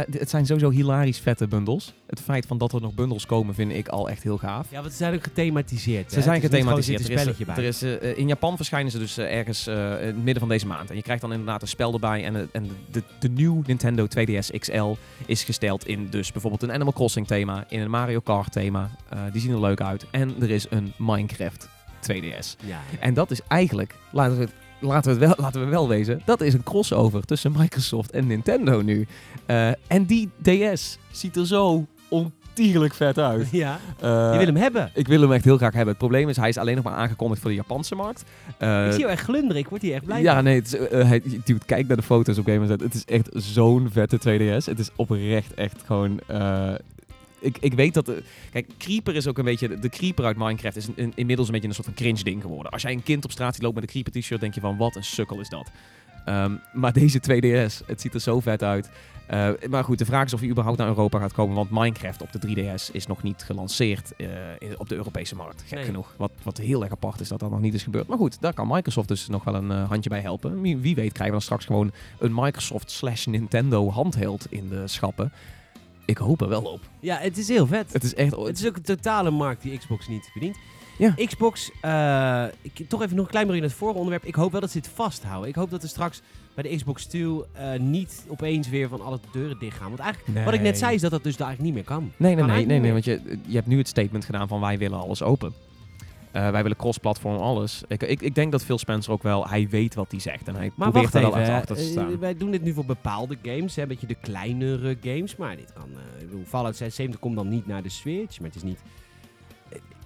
het 0.10 0.30
zijn 0.30 0.46
sowieso 0.46 0.70
hilarisch 0.70 1.20
vette 1.20 1.48
bundels. 1.48 1.94
Het 2.08 2.22
feit 2.22 2.46
van 2.46 2.58
dat 2.58 2.74
er 2.74 2.82
nog 2.82 2.94
bundels 2.94 3.26
komen 3.26 3.56
vind 3.56 3.72
ik 3.72 3.88
al 3.88 4.10
echt 4.10 4.24
heel 4.24 4.38
gaaf. 4.38 4.68
Ja, 4.72 4.80
want 4.80 4.92
ze 4.92 4.98
zijn 4.98 5.14
ook 5.14 5.24
gethematiseerd. 5.24 6.10
Ze 6.12 6.16
hè? 6.16 6.22
zijn 6.22 6.42
gethematiseerd. 6.42 7.00
Er 7.00 7.06
een 7.06 7.12
is, 7.12 7.20
spelletje 7.20 7.46
bij. 7.46 7.56
er 7.56 7.64
is, 7.64 7.82
eh, 7.82 8.18
in 8.18 8.28
Japan 8.28 8.56
verschijnen 8.56 8.92
ze 8.92 8.98
dus 8.98 9.18
ergens 9.18 9.68
in 9.68 9.76
het 9.76 10.16
midden 10.16 10.40
van 10.40 10.50
deze 10.50 10.68
maand. 10.68 10.90
En 10.90 10.96
je 10.96 11.02
krijgt 11.02 11.22
dan 11.22 11.32
inderdaad 11.32 11.62
een 11.62 11.68
spel 11.68 11.94
erbij. 11.94 12.24
En, 12.24 12.50
en 12.52 12.70
de, 12.92 13.04
de 13.20 13.30
nieuwe 13.30 13.64
Nintendo 13.68 14.06
2DS 14.06 14.60
XL 14.60 14.96
is 15.26 15.44
gesteld 15.44 15.88
in 15.88 16.08
dus 16.10 16.32
bijvoorbeeld 16.32 16.64
een 16.64 16.72
Animal 16.72 16.94
Crossing 16.94 17.28
thema. 17.28 17.66
In 17.70 17.80
een 17.80 17.90
Mario 17.90 18.20
Kart 18.20 18.52
thema. 18.52 18.90
Die 19.32 19.42
zien 19.42 19.52
er 19.52 19.60
leuk 19.60 19.82
uit. 19.82 20.06
En 20.12 20.36
er 20.40 20.50
is 20.50 20.66
een 20.70 20.94
Minecraft 20.98 21.70
2DS. 22.12 22.56
ja. 22.66 22.80
En 23.00 23.14
dat 23.14 23.32
is 23.32 23.40
eigenlijk, 23.48 23.96
laten 24.12 24.36
we 24.38 24.42
het, 24.42 24.52
laten 24.80 25.14
we 25.18 25.26
het 25.26 25.28
wel, 25.28 25.36
laten 25.46 25.62
we 25.64 25.68
wel 25.68 25.88
wezen, 25.88 26.22
dat 26.26 26.42
is 26.42 26.54
een 26.54 26.64
crossover 26.64 27.26
tussen 27.26 27.52
Microsoft 27.58 28.12
en 28.12 28.28
Nintendo 28.28 28.82
nu. 28.82 29.08
Eh, 29.46 29.68
en 29.88 30.06
die 30.06 30.30
DS 30.42 30.98
ziet 31.12 31.36
er 31.36 31.48
zo 31.48 31.86
ontiegelijk 32.10 32.94
vet 32.94 33.18
uit. 33.18 33.48
ja. 33.52 33.80
Eh, 34.00 34.30
Je 34.32 34.38
wil 34.38 34.46
hem 34.46 34.56
hebben. 34.56 34.92
Ik 34.94 35.08
wil 35.08 35.22
hem 35.22 35.32
echt 35.32 35.44
heel 35.44 35.58
graag 35.58 35.72
hebben. 35.74 35.90
Het 35.90 35.98
probleem 35.98 36.30
is, 36.30 36.38
hij 36.38 36.50
is 36.50 36.58
alleen 36.58 36.76
nog 36.76 36.84
maar 36.84 36.94
aangekondigd 36.94 37.42
voor 37.42 37.50
de 37.50 37.56
Japanse 37.56 37.96
markt. 37.96 38.24
Eh, 38.58 38.86
ik 38.86 38.92
zie 38.92 39.00
jou 39.00 39.12
echt 39.12 39.24
glunderen. 39.24 39.58
Ik 39.58 39.68
word 39.68 39.82
hier 39.82 39.94
echt 39.94 40.06
blij 40.06 40.22
ja, 40.22 40.34
van. 40.34 40.44
nee, 40.44 40.56
het 40.56 40.66
is, 40.74 40.90
hij, 41.08 41.22
dude, 41.44 41.66
kijk 41.66 41.88
naar 41.88 41.98
de 41.98 42.04
foto's 42.04 42.38
op 42.38 42.46
Game 42.46 42.68
Het 42.68 42.94
is 42.94 43.06
echt 43.06 43.30
zo'n 43.34 43.90
vette 43.92 44.18
2DS. 44.20 44.66
Het 44.66 44.80
is 44.80 44.90
oprecht 44.96 45.54
echt 45.54 45.82
gewoon... 45.86 46.20
eh, 47.42 47.48
ik, 47.48 47.58
ik 47.60 47.74
weet 47.74 47.94
dat... 47.94 48.06
de- 48.06 48.24
kijk, 48.52 48.68
Creeper 48.78 49.16
is 49.16 49.28
ook 49.28 49.38
een 49.38 49.46
beetje... 49.46 49.80
De 49.80 49.90
Creeper 49.90 50.26
uit 50.26 50.38
Minecraft 50.38 50.76
is 50.76 50.88
een- 50.88 50.94
een- 50.96 51.12
inmiddels 51.16 51.48
een 51.48 51.54
beetje 51.54 51.68
een 51.70 51.74
soort 51.74 51.88
van 51.88 51.96
cringe 51.96 52.24
ding 52.24 52.42
geworden. 52.42 52.72
Als 52.72 52.82
jij 52.82 52.92
een 52.92 53.04
kind 53.04 53.24
op 53.26 53.32
straat 53.32 53.54
ziet 53.54 53.64
lopen 53.64 53.80
met 53.82 53.90
een 53.96 54.02
Creeper 54.02 54.22
t-shirt, 54.22 54.42
denk 54.42 54.54
je 54.54 54.60
van, 54.62 54.78
wat 54.78 54.96
een 54.96 55.04
sukkel 55.04 55.40
is 55.40 55.50
dat. 55.50 55.72
Ehm, 56.26 56.52
maar 56.74 56.94
deze 56.94 57.20
2DS, 57.20 57.86
het 57.86 58.02
ziet 58.02 58.14
er 58.14 58.20
zo 58.22 58.40
vet 58.40 58.64
uit. 58.64 58.90
Eh, 59.28 59.50
maar 59.70 59.84
goed, 59.84 59.98
de 59.98 60.06
vraag 60.06 60.26
is 60.26 60.34
of 60.34 60.40
hij 60.40 60.50
überhaupt 60.50 60.78
naar 60.78 60.88
Europa 60.88 61.20
gaat 61.20 61.34
komen. 61.34 61.56
Want 61.56 61.70
Minecraft 61.70 62.22
op 62.22 62.32
de 62.32 62.40
3DS 62.40 62.92
is 62.92 63.08
nog 63.08 63.24
niet 63.24 63.44
gelanceerd 63.44 64.16
eh, 64.16 64.28
op 64.78 64.90
de 64.90 64.96
Europese 64.96 65.36
markt. 65.36 65.62
Gek 65.62 65.76
Nee. 65.78 65.84
genoeg. 65.86 66.14
Wat, 66.18 66.32
wat 66.44 66.58
heel 66.58 66.82
erg 66.84 66.92
apart 66.92 67.20
is 67.20 67.28
dat 67.28 67.40
dat 67.40 67.50
nog 67.50 67.60
niet 67.62 67.74
is 67.74 67.84
gebeurd. 67.84 68.08
Maar 68.08 68.18
goed, 68.18 68.42
daar 68.42 68.54
kan 68.54 68.68
Microsoft 68.68 69.08
dus 69.08 69.28
nog 69.28 69.44
wel 69.44 69.56
een 69.56 69.72
eh, 69.72 69.88
handje 69.90 70.10
bij 70.10 70.22
helpen. 70.22 70.62
Wie, 70.62 70.78
wie 70.78 70.96
weet 70.96 71.12
krijgen 71.12 71.26
we 71.26 71.32
dan 71.32 71.42
straks 71.42 71.66
gewoon 71.66 71.92
een 72.20 72.34
Microsoft 72.36 72.92
slash 72.92 73.26
Nintendo 73.26 73.90
handheld 73.90 74.46
in 74.50 74.68
de 74.70 74.88
schappen. 74.88 75.32
Ik 76.06 76.18
hoop 76.18 76.42
er 76.42 76.48
wel 76.48 76.62
op. 76.62 76.80
Ja, 77.00 77.18
het 77.18 77.38
is 77.38 77.48
heel 77.48 77.68
vet. 77.68 77.94
Het 77.94 78.04
is 78.04 78.14
echt... 78.14 78.36
Het 78.36 78.60
is 78.60 78.68
ook 78.68 78.76
een 78.76 78.82
totale 78.82 79.32
markt 79.32 79.62
die 79.62 79.78
Xbox 79.78 80.08
niet 80.08 80.30
bedient. 80.34 80.58
Ja. 80.98 81.14
Xbox, 81.26 81.72
eh, 81.82 82.46
ik, 82.62 82.90
toch 82.90 83.02
even 83.02 83.16
nog 83.16 83.26
een 83.26 83.32
klein 83.32 83.46
beetje 83.46 83.62
naar 83.62 83.70
het 83.70 83.80
vorige 83.80 83.98
onderwerp. 83.98 84.26
Ik 84.26 84.36
hoop 84.36 84.52
wel 84.52 84.62
dat 84.62 84.72
ze 84.72 84.80
dit 84.82 84.92
vasthouden. 84.94 85.50
Ik 85.50 85.56
hoop 85.56 85.70
dat 85.70 85.84
er 85.84 85.90
straks 85.90 86.22
bij 86.54 86.64
de 86.64 86.76
Xbox 86.76 87.06
2 87.06 87.44
eh, 87.54 87.80
niet 87.80 88.26
opeens 88.28 88.70
weer 88.70 88.90
van 88.90 89.02
alle 89.02 89.20
deuren 89.32 89.60
dicht 89.60 89.78
gaan. 89.78 89.88
Want 89.88 90.00
eigenlijk, 90.00 90.46
wat 90.46 90.54
ik 90.54 90.62
net 90.62 90.78
zei, 90.78 90.96
is 90.96 91.02
dat 91.02 91.12
dat 91.12 91.24
dus 91.24 91.38
daar 91.38 91.48
eigenlijk 91.48 91.76
niet 91.76 91.86
meer 91.86 91.96
kan. 91.98 92.12
Nee, 92.18 92.36
nee, 92.36 92.46
Kan 92.46 92.56
nee, 92.56 92.66
nee, 92.66 92.80
nee, 92.80 92.92
want 92.92 93.06
je, 93.06 93.40
je 93.48 93.56
hebt 93.56 93.68
nu 93.68 93.78
het 93.78 93.88
statement 93.88 94.26
gedaan 94.26 94.48
van 94.48 94.60
wij 94.60 94.78
willen 94.78 95.00
alles 95.00 95.24
open. 95.24 95.54
Eh, 96.32 96.50
wij 96.50 96.62
willen 96.62 96.78
cross-platform 96.78 97.36
alles. 97.38 97.84
Ik, 97.88 98.04
ik, 98.04 98.22
ik 98.22 98.36
denk 98.36 98.52
dat 98.52 98.64
Phil 98.64 98.78
Spencer 98.78 99.14
ook 99.14 99.24
wel, 99.24 99.48
hij 99.48 99.68
weet 99.70 99.96
wat 99.96 100.12
hij 100.12 100.20
zegt 100.20 100.48
en 100.48 100.56
hij 100.56 100.72
Maar 100.76 100.92
probeert 100.92 101.14
er 101.14 101.22
wel 101.22 101.36
achter 101.36 101.76
te 101.76 101.82
Eh, 101.82 101.88
staan. 101.90 102.20
wij 102.20 102.38
doen 102.38 102.52
dit 102.52 102.62
nu 102.64 102.74
voor 102.74 102.86
bepaalde 102.86 103.38
games, 103.42 103.76
hè, 103.76 103.82
een 103.82 103.88
beetje 103.88 104.08
de 104.08 104.16
kleinere 104.22 104.98
games. 105.02 105.36
Maar 105.36 105.56
dit 105.56 105.74
kan, 105.74 105.90
ik 106.20 106.30
bedoel, 106.30 106.44
Fallout 106.48 106.76
76 106.76 107.20
komt 107.20 107.36
dan 107.36 107.48
niet 107.50 107.68
naar 107.68 107.84
de 107.84 107.90
Switch, 107.90 108.40
maar 108.40 108.48
het 108.48 108.56
is 108.58 108.64
niet... 108.64 108.80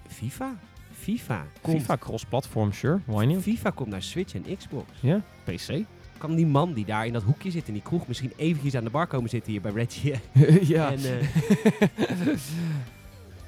FIFA? 0.08 0.54
FIFA. 0.92 1.46
Komt, 1.60 1.80
FIFA 1.80 1.96
cross-platform, 1.96 2.72
sure, 2.72 3.00
why 3.04 3.24
not? 3.24 3.42
FIFA 3.42 3.70
komt 3.70 3.88
naar 3.88 4.02
Switch 4.02 4.34
en 4.34 4.56
Xbox. 4.56 4.84
Ja, 5.00 5.22
PC. 5.44 5.82
Kan 6.18 6.34
die 6.34 6.46
man 6.46 6.72
die 6.72 6.84
daar 6.84 7.06
in 7.06 7.12
dat 7.12 7.22
hoekje 7.22 7.50
zit 7.50 7.66
in 7.68 7.72
die 7.72 7.82
kroeg 7.82 8.06
misschien 8.08 8.32
eventjes 8.36 8.74
aan 8.74 8.84
de 8.84 8.90
bar 8.90 9.06
komen 9.06 9.30
zitten 9.30 9.52
hier 9.52 9.60
bij 9.60 9.72
Reggie? 9.72 10.14
ja. 10.74 10.92
En, 10.92 11.00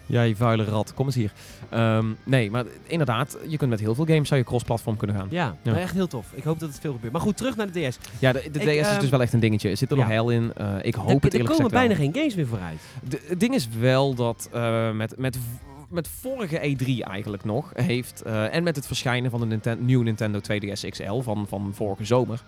ja, 0.09 0.22
je 0.22 0.36
vuile 0.36 0.64
rat, 0.64 0.94
kom 0.94 1.06
eens 1.06 1.14
hier. 1.14 1.32
Ehm, 1.68 2.06
nee, 2.24 2.50
maar 2.50 2.64
inderdaad, 2.86 3.38
je 3.48 3.56
kunt 3.56 3.70
met 3.70 3.80
heel 3.80 3.94
veel 3.94 4.04
games 4.04 4.28
zou 4.28 4.40
je 4.40 4.46
cross-platform 4.46 4.96
kunnen 4.96 5.16
gaan. 5.16 5.26
ja, 5.30 5.56
Ja. 5.62 5.70
maar 5.72 5.80
echt 5.80 5.94
heel 5.94 6.06
tof. 6.06 6.26
Ik 6.34 6.42
hoop 6.44 6.59
dat 6.59 6.68
het 6.68 6.78
veel 6.80 6.92
gebeurt. 6.92 7.12
Maar 7.12 7.22
goed, 7.22 7.36
terug 7.36 7.56
naar 7.56 7.72
de 7.72 7.88
DS. 7.88 7.98
Ja, 8.18 8.32
de, 8.32 8.48
de 8.52 8.59
Ik, 8.59 8.64
DS 8.64 8.70
is 8.70 8.86
ehm, 8.86 9.00
dus 9.00 9.09
wel 9.11 9.22
echt 9.22 9.32
een 9.32 9.40
dingetje. 9.40 9.68
Er 9.70 9.76
zit 9.76 9.90
er 9.90 9.96
nog 9.96 10.04
ja. 10.06 10.11
heil 10.11 10.30
in. 10.30 10.52
Eh, 10.56 10.74
ik 10.82 10.94
hoop 10.94 11.06
er, 11.09 11.14
het 11.14 11.24
er 11.24 11.40
eerlijk 11.40 11.56
komen 11.56 11.70
gezegd 11.70 11.70
wel. 11.70 11.80
bijna 11.80 11.94
geen 11.94 12.14
games 12.14 12.34
meer 12.34 12.46
vooruit. 12.46 12.78
De- 13.09 13.22
het 13.28 13.40
ding 13.40 13.54
is 13.54 13.68
wel 13.78 14.14
dat 14.14 14.48
eh, 14.52 14.90
met, 14.92 15.14
met, 15.18 15.38
met 15.88 16.09
vorige 16.20 16.76
E3 16.76 16.86
eigenlijk 17.11 17.44
nog 17.44 17.70
heeft, 17.74 18.22
eh, 18.22 18.54
en 18.54 18.62
met 18.62 18.76
het 18.76 18.86
verschijnen 18.86 19.30
van 19.30 19.40
de 19.40 19.46
Ninten 19.46 19.84
nieuwe 19.84 20.04
Nintendo 20.04 20.38
2DS 20.38 20.88
XL 20.88 21.20
van, 21.20 21.46
van 21.48 21.70
vorige 21.74 22.04
zomer, 22.04 22.42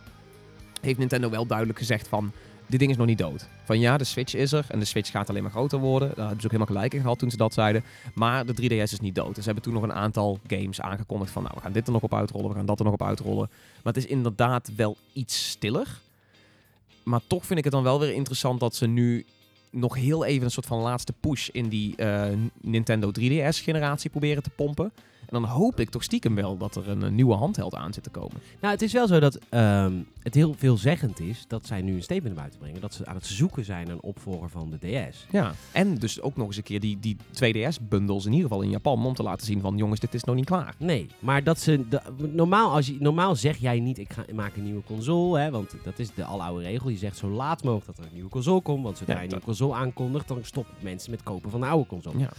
heeft 0.80 0.98
Nintendo 0.98 1.30
wel 1.30 1.46
duidelijk 1.46 1.78
gezegd 1.78 2.08
van, 2.08 2.32
dit 2.70 2.78
ding 2.78 2.90
is 2.90 2.96
nog 2.96 3.06
niet 3.06 3.18
dood. 3.18 3.48
Van 3.64 3.80
ja, 3.80 3.96
de 3.96 4.04
Switch 4.04 4.34
is 4.34 4.52
er 4.52 4.64
en 4.68 4.78
de 4.78 4.84
Switch 4.84 5.10
gaat 5.10 5.28
alleen 5.28 5.42
maar 5.42 5.50
groter 5.50 5.78
worden. 5.78 6.08
Daar 6.08 6.16
hebben 6.16 6.40
ze 6.40 6.44
ook 6.44 6.52
helemaal 6.52 6.74
gelijk 6.74 6.94
in 6.94 7.00
gehad 7.00 7.18
toen 7.18 7.30
ze 7.30 7.36
dat 7.36 7.54
zeiden. 7.54 7.84
Maar 8.14 8.46
de 8.46 8.54
3DS 8.62 8.92
is 8.92 9.00
niet 9.00 9.14
dood. 9.14 9.34
Dus 9.34 9.44
ze 9.44 9.50
hebben 9.50 9.62
toen 9.62 9.72
nog 9.72 9.82
een 9.82 9.92
aantal 9.92 10.38
games 10.46 10.80
aangekondigd 10.80 11.32
van, 11.32 11.42
nou, 11.42 11.54
we 11.54 11.60
gaan 11.60 11.72
dit 11.72 11.86
er 11.86 11.92
nog 11.92 12.02
op 12.02 12.14
uitrollen, 12.14 12.48
we 12.48 12.54
gaan 12.54 12.66
dat 12.66 12.78
er 12.78 12.84
nog 12.84 12.94
op 12.94 13.02
uitrollen. 13.02 13.50
Maar 13.82 13.92
het 13.92 14.04
is 14.04 14.10
inderdaad 14.10 14.70
wel 14.76 14.96
iets 15.12 15.48
stiller. 15.48 16.00
Maar 17.02 17.20
toch 17.26 17.46
vind 17.46 17.58
ik 17.58 17.64
het 17.64 17.72
dan 17.72 17.82
wel 17.82 18.00
weer 18.00 18.12
interessant 18.12 18.60
dat 18.60 18.74
ze 18.74 18.86
nu 18.86 19.26
nog 19.70 19.94
heel 19.94 20.24
even 20.24 20.44
een 20.44 20.50
soort 20.50 20.66
van 20.66 20.78
laatste 20.78 21.12
push 21.20 21.48
in 21.48 21.68
die 21.68 21.96
eh, 21.96 22.24
Nintendo 22.60 23.10
3DS-generatie 23.20 24.10
proberen 24.10 24.42
te 24.42 24.50
pompen. 24.50 24.92
En 25.31 25.41
dan 25.41 25.51
hoop 25.51 25.81
ik 25.81 25.91
toch 25.91 26.03
stiekem 26.03 26.35
wel 26.35 26.57
dat 26.57 26.76
er 26.76 26.89
een, 26.89 27.14
nieuwe 27.14 27.35
handheld 27.35 27.74
aan 27.74 27.93
zit 27.93 28.03
te 28.03 28.11
komen. 28.11 28.37
Nou, 28.61 28.72
het 28.72 28.83
is 28.83 28.93
wel 28.93 29.07
zo 29.07 29.20
dat 29.20 29.39
ehm, 29.49 29.93
het 30.22 30.35
heel 30.35 30.55
veelzeggend 30.59 31.20
is 31.20 31.45
dat 31.49 31.66
zij 31.66 31.83
nu 31.83 31.95
een 31.95 32.03
statement 32.03 32.35
naar 32.35 32.45
buiten 32.45 32.61
brengen. 32.61 32.81
Dat 32.81 32.95
ze 32.95 33.07
aan 33.07 33.14
het 33.14 33.26
zoeken 33.26 33.64
zijn 33.64 33.87
naar 33.87 33.95
een 33.95 34.03
opvolger 34.03 34.51
van 34.51 34.70
de 34.70 35.09
DS. 35.11 35.26
Ja. 35.31 35.53
En 35.72 35.95
dus 35.95 36.20
ook 36.20 36.37
nog 36.37 36.47
eens 36.47 36.57
een 36.57 36.62
keer 36.62 36.81
die, 36.81 36.99
die 37.01 37.16
2DS-bundles 37.16 38.24
in 38.24 38.33
ieder 38.33 38.49
geval 38.49 38.62
in 38.62 38.70
Japan 38.70 39.07
om 39.07 39.14
te 39.14 39.22
laten 39.22 39.47
zien 39.47 39.61
van 39.61 39.76
jongens, 39.76 40.01
dit 40.01 40.14
is 40.14 40.24
nog 40.24 40.35
niet 40.35 40.45
klaar. 40.45 40.74
Nee, 40.78 41.07
maar 41.18 41.45
dat 41.45 41.61
ze. 41.61 41.85
normaal, 42.16 42.72
als 42.72 42.87
je, 42.87 42.97
normaal 42.99 43.37
zeg 43.37 43.57
jij 43.57 43.81
niet: 43.81 43.99
ik, 43.99 44.12
ga, 44.12 44.22
ik 44.26 44.35
maak 44.35 44.57
een 44.57 44.64
nieuwe 44.64 44.83
console. 44.83 45.41
Hè, 45.41 45.51
want 45.51 45.74
dat 45.85 45.99
is 45.99 46.14
de 46.14 46.24
aloude 46.24 46.62
regel. 46.62 46.89
Je 46.89 46.97
zegt 46.97 47.16
zo 47.16 47.28
laat 47.28 47.62
mogelijk 47.62 47.87
dat 47.87 47.99
er 47.99 48.05
een 48.05 48.14
nieuwe 48.14 48.31
console 48.31 48.61
komt. 48.61 48.83
Want 48.83 48.99
zodra 48.99 49.12
Ja, 49.12 49.18
je 49.18 49.24
een 49.24 49.31
nieuwe 49.31 49.45
console 49.45 49.74
aankondigt, 49.74 50.28
dan 50.28 50.39
stoppen 50.43 50.74
mensen 50.81 51.11
met 51.11 51.22
kopen 51.22 51.51
van 51.51 51.61
de 51.61 51.66
oude 51.66 51.87
console. 51.87 52.18
Ja. 52.18 52.31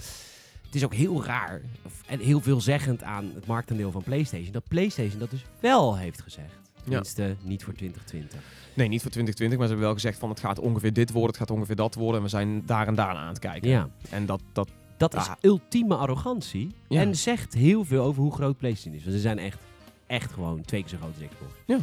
Het 0.71 0.79
is 0.79 0.85
ook 0.85 0.93
heel 0.93 1.23
raar 1.25 1.61
en 2.07 2.19
heel 2.19 2.41
veelzeggend 2.41 3.03
aan 3.03 3.31
het 3.35 3.45
marktaandeel 3.45 3.91
van 3.91 4.03
PlayStation. 4.03 4.51
Dat 4.51 4.67
PlayStation 4.67 5.19
dat 5.19 5.29
dus 5.29 5.45
wel 5.59 5.97
heeft 5.97 6.21
gezegd. 6.21 6.53
Tenminste, 6.83 7.35
niet 7.41 7.63
voor 7.63 7.73
2020. 7.73 8.39
Nee, 8.73 8.87
niet 8.87 9.01
voor 9.01 9.11
2020, 9.11 9.57
maar 9.57 9.67
ze 9.67 9.73
hebben 9.73 9.79
wel 9.79 9.93
gezegd 9.93 10.19
van 10.19 10.29
het 10.29 10.39
gaat 10.39 10.59
ongeveer 10.59 10.93
dit 10.93 11.11
worden, 11.11 11.29
het 11.29 11.37
gaat 11.37 11.51
ongeveer 11.51 11.75
dat 11.75 11.95
worden. 11.95 12.15
En 12.15 12.23
we 12.23 12.29
zijn 12.29 12.65
daar 12.65 12.87
en 12.87 12.95
daar 12.95 13.15
aan 13.15 13.27
het 13.27 13.39
kijken. 13.39 13.69
Ja. 13.69 13.89
En 14.09 14.25
dat, 14.25 14.41
dat 14.53 14.69
Dat 14.97 15.15
is 15.15 15.27
ultieme 15.41 15.95
arrogantie. 15.95 16.71
Ja. 16.87 17.01
En 17.01 17.15
zegt 17.15 17.53
heel 17.53 17.85
veel 17.85 18.03
over 18.03 18.21
hoe 18.21 18.33
groot 18.33 18.57
PlayStation 18.57 18.95
is. 18.95 19.03
Want 19.03 19.15
ze 19.15 19.21
zijn 19.21 19.39
echt, 19.39 19.59
echt 20.07 20.31
gewoon 20.31 20.61
twee 20.61 20.81
keer 20.81 20.89
zo 20.89 20.97
groot 20.97 21.13
als 21.19 21.29
Xbox. 21.29 21.51
Ja. 21.65 21.77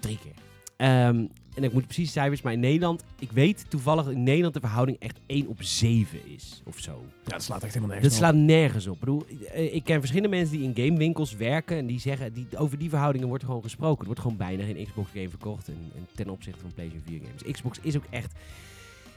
Drie 0.00 0.18
keer. 0.18 0.34
Ehm, 0.76 1.24
en 1.54 1.64
ik 1.64 1.72
moet 1.72 1.84
precies 1.84 2.12
cijfers, 2.12 2.42
maar 2.42 2.52
in 2.52 2.60
Nederland, 2.60 3.04
ik 3.18 3.32
weet 3.32 3.64
toevallig 3.68 4.08
in 4.08 4.22
Nederland 4.22 4.54
de 4.54 4.60
verhouding 4.60 4.98
echt 5.00 5.18
1 5.26 5.46
op 5.46 5.62
7 5.62 6.18
is. 6.34 6.62
Of 6.64 6.78
zo. 6.78 7.04
ja, 7.24 7.30
dat 7.30 7.42
slaat 7.42 7.62
echt 7.62 7.74
helemaal 7.74 7.94
Dat 7.94 8.02
nergens 8.02 8.20
op. 8.20 8.28
slaat 8.28 8.34
nergens 8.34 8.86
op. 8.86 8.94
Ik 8.94 9.00
bedoel, 9.00 9.24
eh, 9.52 9.74
ik 9.74 9.84
ken 9.84 9.98
verschillende 9.98 10.36
mensen 10.36 10.58
die 10.58 10.72
in 10.72 10.86
gamewinkels 10.86 11.34
werken 11.34 11.76
en 11.76 11.86
die 11.86 12.00
zeggen, 12.00 12.32
die, 12.32 12.46
over 12.56 12.78
die 12.78 12.88
verhoudingen 12.88 13.28
wordt 13.28 13.44
gewoon 13.44 13.62
gesproken. 13.62 14.00
Er 14.00 14.06
wordt 14.06 14.20
gewoon 14.20 14.36
bijna 14.36 14.64
geen 14.64 14.86
Xbox 14.86 15.10
game 15.14 15.28
verkocht 15.28 15.68
en, 15.68 15.90
en 15.94 16.06
ten 16.14 16.28
opzichte 16.28 16.60
van 16.60 16.72
PlayStation 16.74 17.08
4 17.08 17.20
games. 17.26 17.52
Xbox 17.52 17.78
is 17.82 17.96
ook 17.96 18.06
echt 18.10 18.32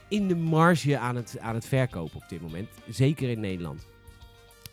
in 0.08 0.28
de 0.28 0.36
marge 0.36 0.98
aan 0.98 1.16
het, 1.16 1.38
aan 1.40 1.54
het 1.54 1.66
verkopen 1.66 2.16
op 2.16 2.28
dit 2.28 2.40
moment. 2.40 2.68
Zeker 2.88 3.28
in 3.28 3.40
Nederland. 3.40 3.86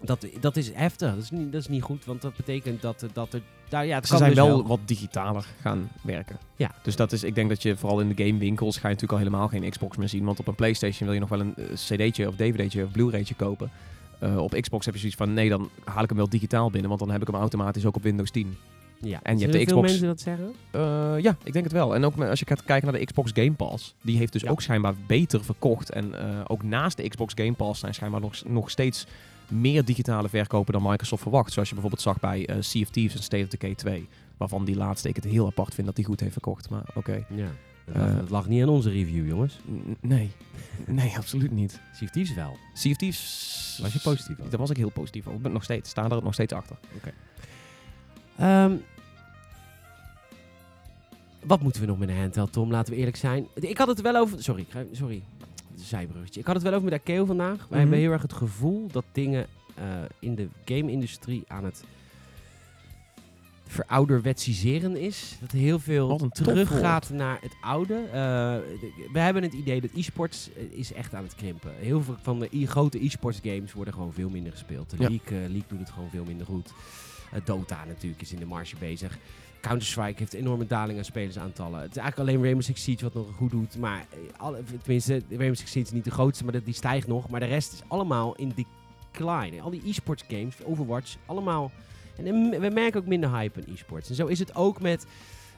Dat, 0.02 0.28
dat 0.40 0.58
is 0.58 0.72
heftig. 0.74 1.14
Dat 1.14 1.24
is, 1.24 1.32
niet, 1.32 1.52
dat 1.52 1.62
is 1.62 1.68
niet 1.68 1.82
goed, 1.82 2.06
want 2.06 2.22
dat 2.22 2.36
betekent 2.36 2.82
dat, 2.82 3.06
dat 3.14 3.34
er... 3.34 3.42
Daar, 3.74 3.86
ja, 3.86 3.96
het 3.96 4.04
Ze 4.06 4.10
kan 4.10 4.20
zijn 4.20 4.34
dus 4.34 4.44
wel, 4.44 4.68
wat 4.68 4.80
digitaler 4.86 5.46
gaan 5.62 5.90
werken. 6.02 6.38
Ja. 6.56 6.72
Dus 6.84 6.96
dat 6.96 7.12
is, 7.12 7.24
ik 7.24 7.36
denk 7.36 7.50
dat 7.50 7.62
je 7.62 7.78
vooral 7.78 8.00
in 8.00 8.14
de 8.14 8.24
gamewinkels 8.24 8.76
ga 8.78 8.88
je 8.88 8.94
natuurlijk 8.94 9.12
al 9.12 9.18
helemaal 9.18 9.48
geen 9.48 9.70
Xbox 9.70 9.98
meer 9.98 10.10
zien. 10.10 10.24
Want 10.26 10.40
op 10.40 10.48
een 10.48 10.56
PlayStation 10.56 11.06
wil 11.06 11.14
je 11.14 11.20
nog 11.20 11.30
wel 11.30 11.40
een 11.40 11.56
eh, 11.56 11.64
CD'tje 11.74 12.28
of 12.28 12.36
DVD'tje 12.36 12.84
of 12.84 12.92
Blu-raytje 12.92 13.36
kopen. 13.36 13.72
Eh, 14.20 14.38
op 14.38 14.52
Xbox 14.60 14.86
heb 14.86 14.94
je 14.94 15.00
zoiets 15.00 15.18
van 15.18 15.34
nee, 15.34 15.50
dan 15.50 15.70
haal 15.84 16.04
ik 16.04 16.10
hem 16.10 16.18
wel 16.18 16.30
digitaal 16.30 16.70
binnen, 16.70 16.88
want 16.90 17.02
dan 17.02 17.12
heb 17.12 17.22
ik 17.22 17.28
hem 17.28 17.36
automatisch 17.36 17.86
ook 17.86 17.96
op 17.96 18.04
Windows 18.04 18.32
10. 18.32 18.58
Ja. 19.02 19.20
En 19.24 19.34
je 19.34 19.40
Zullen 19.40 19.40
hebt 19.40 19.52
de 19.52 19.58
veel 19.58 19.66
Xbox- 19.66 19.88
mensen 19.90 20.08
dat 20.08 20.22
zeggen? 20.22 20.54
Eh, 20.72 21.24
ja, 21.24 21.36
ik 21.44 21.54
denk 21.54 21.66
het 21.66 21.74
wel. 21.74 21.96
En 21.96 22.06
ook 22.06 22.20
als 22.22 22.40
je 22.40 22.46
gaat 22.46 22.64
kijken 22.64 22.92
naar 22.92 23.00
de 23.00 23.06
Xbox 23.06 23.32
Game 23.34 23.52
Pass, 23.54 23.96
die 24.02 24.18
heeft 24.18 24.34
dus 24.34 24.42
Ja. 24.42 24.50
ook 24.50 24.62
schijnbaar 24.62 24.94
beter 25.08 25.44
verkocht. 25.44 25.90
En 25.90 26.14
ook 26.48 26.64
naast 26.64 26.98
de 26.98 27.08
Xbox 27.08 27.34
Game 27.38 27.54
Pass 27.54 27.80
zijn 27.80 27.94
schijnbaar 27.94 28.22
nog, 28.22 28.44
nog 28.46 28.70
steeds 28.70 29.06
meer 29.54 29.86
digitale 29.86 30.30
verkopen 30.30 30.74
dan 30.74 30.84
Microsoft 30.84 31.22
verwacht. 31.22 31.52
Zoals 31.54 31.68
je 31.70 31.74
bijvoorbeeld 31.74 32.04
zag 32.04 32.20
bij 32.20 32.46
eh 32.48 32.56
Sea 32.60 32.82
of 32.82 32.90
Thieves 32.90 33.16
en 33.18 33.24
State 33.24 33.44
of 33.44 33.50
Decay 33.50 33.76
2. 33.76 34.08
Waarvan 34.38 34.66
die 34.66 34.76
laatste 34.76 35.10
ik 35.10 35.16
het 35.16 35.26
heel 35.26 35.46
apart 35.46 35.74
vind 35.74 35.88
dat 35.88 35.96
die 35.96 36.06
goed 36.06 36.20
heeft 36.20 36.32
verkocht. 36.32 36.70
Maar 36.70 36.84
oké. 36.96 37.26
Ja. 37.30 37.48
Dat, 37.86 37.96
Eh. 37.96 38.16
lag, 38.30 38.48
niet 38.48 38.62
aan 38.62 38.70
onze 38.70 38.90
review, 38.90 39.28
jongens. 39.28 39.60
Nee. 40.00 40.32
Nee, 40.86 41.18
absoluut 41.18 41.52
niet. 41.52 41.72
Sea 41.94 42.08
of 42.08 42.14
Thieves 42.14 42.36
wel. 42.36 42.58
Sea 42.74 42.92
of 42.92 42.98
Thieves... 42.98 43.80
Was 43.82 43.94
je 43.94 44.00
positief 44.00 44.38
over? 44.40 44.50
Daar 44.50 44.60
was 44.60 44.70
ik 44.70 44.78
heel 44.78 44.90
positief 44.90 45.24
over. 45.26 45.38
Ik 45.38 45.44
ben 45.44 45.52
nog 45.52 45.64
steeds, 45.64 45.90
sta 45.90 46.10
er 46.10 46.24
nog 46.24 46.34
steeds 46.34 46.54
achter. 46.54 46.76
Ehm, 48.38 48.74
wat 51.46 51.62
moeten 51.62 51.82
we 51.82 51.88
nog 51.88 51.98
met 51.98 52.10
een 52.10 52.18
handheld, 52.18 52.52
Tom? 52.52 52.72
Laten 52.72 52.94
we 52.94 53.00
eerlijk 53.00 53.18
zijn. 53.18 53.48
Ik 53.56 53.78
had 53.78 53.88
het 53.88 54.02
wel 54.02 54.16
over... 54.16 54.44
Sorry, 54.44 54.66
sorry. 54.92 55.22
Zijbruggetje. 55.76 56.40
Ik 56.40 56.46
had 56.46 56.56
het 56.56 56.64
wel 56.64 56.74
over 56.74 56.90
met 56.90 56.94
Akeo 57.00 57.26
vandaag. 57.26 57.58
Wij 57.58 57.66
Mhm. 57.70 57.78
hebben 57.80 57.98
heel 57.98 58.12
erg 58.12 58.22
het 58.22 58.34
gevoel 58.34 58.88
dat 58.92 59.06
dingen 59.12 59.48
eh, 59.76 59.84
in 60.20 60.36
de 60.36 60.48
game-industrie 60.66 61.44
aan 61.48 61.64
het 61.64 61.84
verouderwetsiseren 63.68 64.96
is. 64.98 65.38
Dat 65.42 65.52
heel 65.52 65.80
veel 65.80 66.30
teruggaat 66.32 67.10
naar 67.10 67.38
het 67.42 67.56
oude. 67.62 67.94
Eh, 67.96 68.12
we 69.14 69.20
hebben 69.20 69.44
het 69.44 69.54
idee 69.54 69.82
dat 69.82 69.90
e-sports 69.96 70.50
eh, 70.56 70.64
is 70.80 70.94
echt 70.94 71.14
aan 71.14 71.24
het 71.24 71.36
krimpen. 71.36 71.72
Heel 71.80 72.02
veel 72.04 72.16
van 72.22 72.40
de 72.40 72.48
e- 72.52 72.66
grote 72.66 73.06
e-sports 73.06 73.40
games 73.44 73.74
worden 73.74 73.94
gewoon 73.94 74.14
veel 74.14 74.30
minder 74.30 74.52
gespeeld. 74.52 74.90
De 74.90 74.96
Ja. 75.00 75.10
League, 75.10 75.38
League 75.40 75.68
doet 75.68 75.80
het 75.80 75.90
gewoon 75.90 76.10
veel 76.10 76.26
minder 76.26 76.46
goed. 76.46 76.74
Dota 77.44 77.86
natuurlijk 77.86 78.22
is 78.22 78.32
in 78.32 78.40
de 78.40 78.46
marge 78.46 78.76
bezig. 78.80 79.18
Counter-Strike 79.64 80.20
heeft 80.20 80.34
enorme 80.34 80.66
daling 80.66 80.98
aan 80.98 81.06
spelersaantallen. 81.06 81.82
Het 81.82 81.92
is 81.92 81.98
eigenlijk 81.98 82.30
alleen 82.30 82.42
Rainbow 82.44 82.66
Six 82.66 82.84
Siege 82.84 83.04
wat 83.04 83.14
nog 83.14 83.36
goed 83.36 83.52
doet. 83.52 83.78
Maar 83.78 84.00
eh, 84.10 84.18
alle, 84.38 84.64
tenminste, 84.82 85.22
Rainbow 85.30 85.56
Six 85.56 85.72
Siege 85.72 85.88
is 85.88 85.94
niet 85.94 86.04
de 86.04 86.12
grootste, 86.12 86.44
maar 86.44 86.64
die 86.64 86.74
stijgt 86.74 87.08
nog. 87.08 87.30
Maar 87.30 87.40
de 87.40 87.46
rest 87.46 87.74
is 87.74 87.82
allemaal 87.88 88.36
in 88.36 88.54
decline. 88.56 89.62
Al 89.62 89.70
die 89.70 89.82
e-sports 89.86 90.24
games, 90.28 90.56
Overwatch, 90.64 91.16
allemaal... 91.26 91.72
En 92.16 92.50
we 92.60 92.70
merken 92.70 93.00
ook 93.00 93.08
minder 93.08 93.36
hype 93.36 93.60
in 93.60 93.74
e-sports. 93.74 94.10
En 94.10 94.16
zo 94.16 94.26
is 94.26 94.40
het 94.40 94.56
ook 94.56 94.82
met 94.82 95.06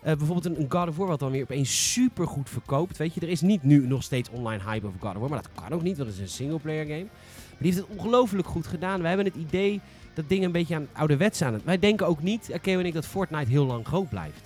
eh, 0.01 0.15
bijvoorbeeld 0.17 0.57
een, 0.57 0.65
God 0.69 0.87
of 0.87 0.97
War 0.97 1.07
wat 1.07 1.19
dan 1.19 1.31
weer 1.31 1.41
opeens 1.41 1.91
super 1.93 2.27
goed 2.27 2.49
verkoopt. 2.49 2.97
Weet 2.97 3.13
je, 3.13 3.21
er 3.21 3.29
is 3.29 3.41
niet 3.41 3.63
nu 3.63 3.87
nog 3.87 4.03
steeds 4.03 4.29
online 4.29 4.63
hype 4.63 4.87
over 4.87 4.99
God 4.99 5.13
of 5.13 5.19
War, 5.19 5.29
maar 5.29 5.41
dat 5.41 5.63
kan 5.63 5.71
ook 5.71 5.81
niet, 5.81 5.97
want 5.97 6.09
het 6.09 6.17
is 6.17 6.23
een 6.23 6.29
singleplayer 6.29 6.85
game. 6.85 7.03
Maar 7.03 7.57
die 7.57 7.73
heeft 7.73 7.87
het 7.87 7.97
ongelooflijk 7.97 8.47
goed 8.47 8.67
gedaan. 8.67 9.01
We 9.01 9.07
hebben 9.07 9.25
het 9.25 9.35
idee 9.35 9.81
dat 10.15 10.29
dingen 10.29 10.45
een 10.45 10.51
beetje 10.51 10.75
aan 10.75 10.87
ouderwets 10.91 11.41
aan 11.41 11.53
het... 11.53 11.63
Wij 11.63 11.79
denken 11.79 12.07
ook 12.07 12.21
niet, 12.21 12.49
Akeo 12.53 12.79
en 12.79 12.85
ik, 12.85 12.93
dat 12.93 13.05
Fortnite 13.05 13.49
heel 13.49 13.65
lang 13.65 13.85
groot 13.87 14.09
blijft. 14.09 14.41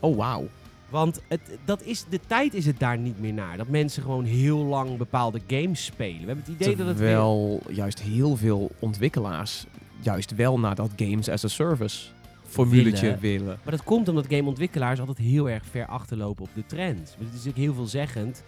Oh, 0.00 0.16
wauw. 0.16 0.48
Want 0.88 1.20
het, 1.28 1.40
dat 1.64 1.82
is, 1.82 2.04
de 2.08 2.20
tijd 2.26 2.54
is 2.54 2.66
het 2.66 2.78
daar 2.78 2.98
niet 2.98 3.20
meer 3.20 3.32
naar. 3.32 3.56
Dat 3.56 3.68
mensen 3.68 4.02
gewoon 4.02 4.24
heel 4.24 4.58
lang 4.58 4.96
bepaalde 4.96 5.40
games 5.46 5.84
spelen. 5.84 6.20
We 6.20 6.26
hebben 6.26 6.44
het 6.44 6.54
idee 6.54 6.76
dat 6.76 6.86
het 6.86 6.98
weer... 6.98 7.08
Terwijl 7.08 7.62
juist 7.68 8.00
heel 8.00 8.36
veel 8.36 8.70
ontwikkelaars 8.78 9.66
juist 10.00 10.34
wel 10.34 10.58
naar 10.58 10.74
dat 10.74 10.90
games 10.96 11.28
as 11.28 11.44
a 11.44 11.48
service 11.48 12.06
formuletje 12.46 13.00
Willen. 13.00 13.20
willen. 13.20 13.58
Maar 13.62 13.72
dat 13.76 13.84
komt 13.84 14.08
omdat 14.08 14.26
gameontwikkelaars 14.28 15.00
altijd 15.00 15.18
heel 15.18 15.48
erg 15.48 15.62
ver 15.70 15.86
achterlopen 15.86 16.44
op 16.44 16.50
de 16.54 16.66
trend. 16.66 17.16
Maar 17.18 17.28
het 17.30 17.40
is 17.40 17.48
ook 17.48 17.56
heel 17.56 17.74
veelzeggend 17.74 18.42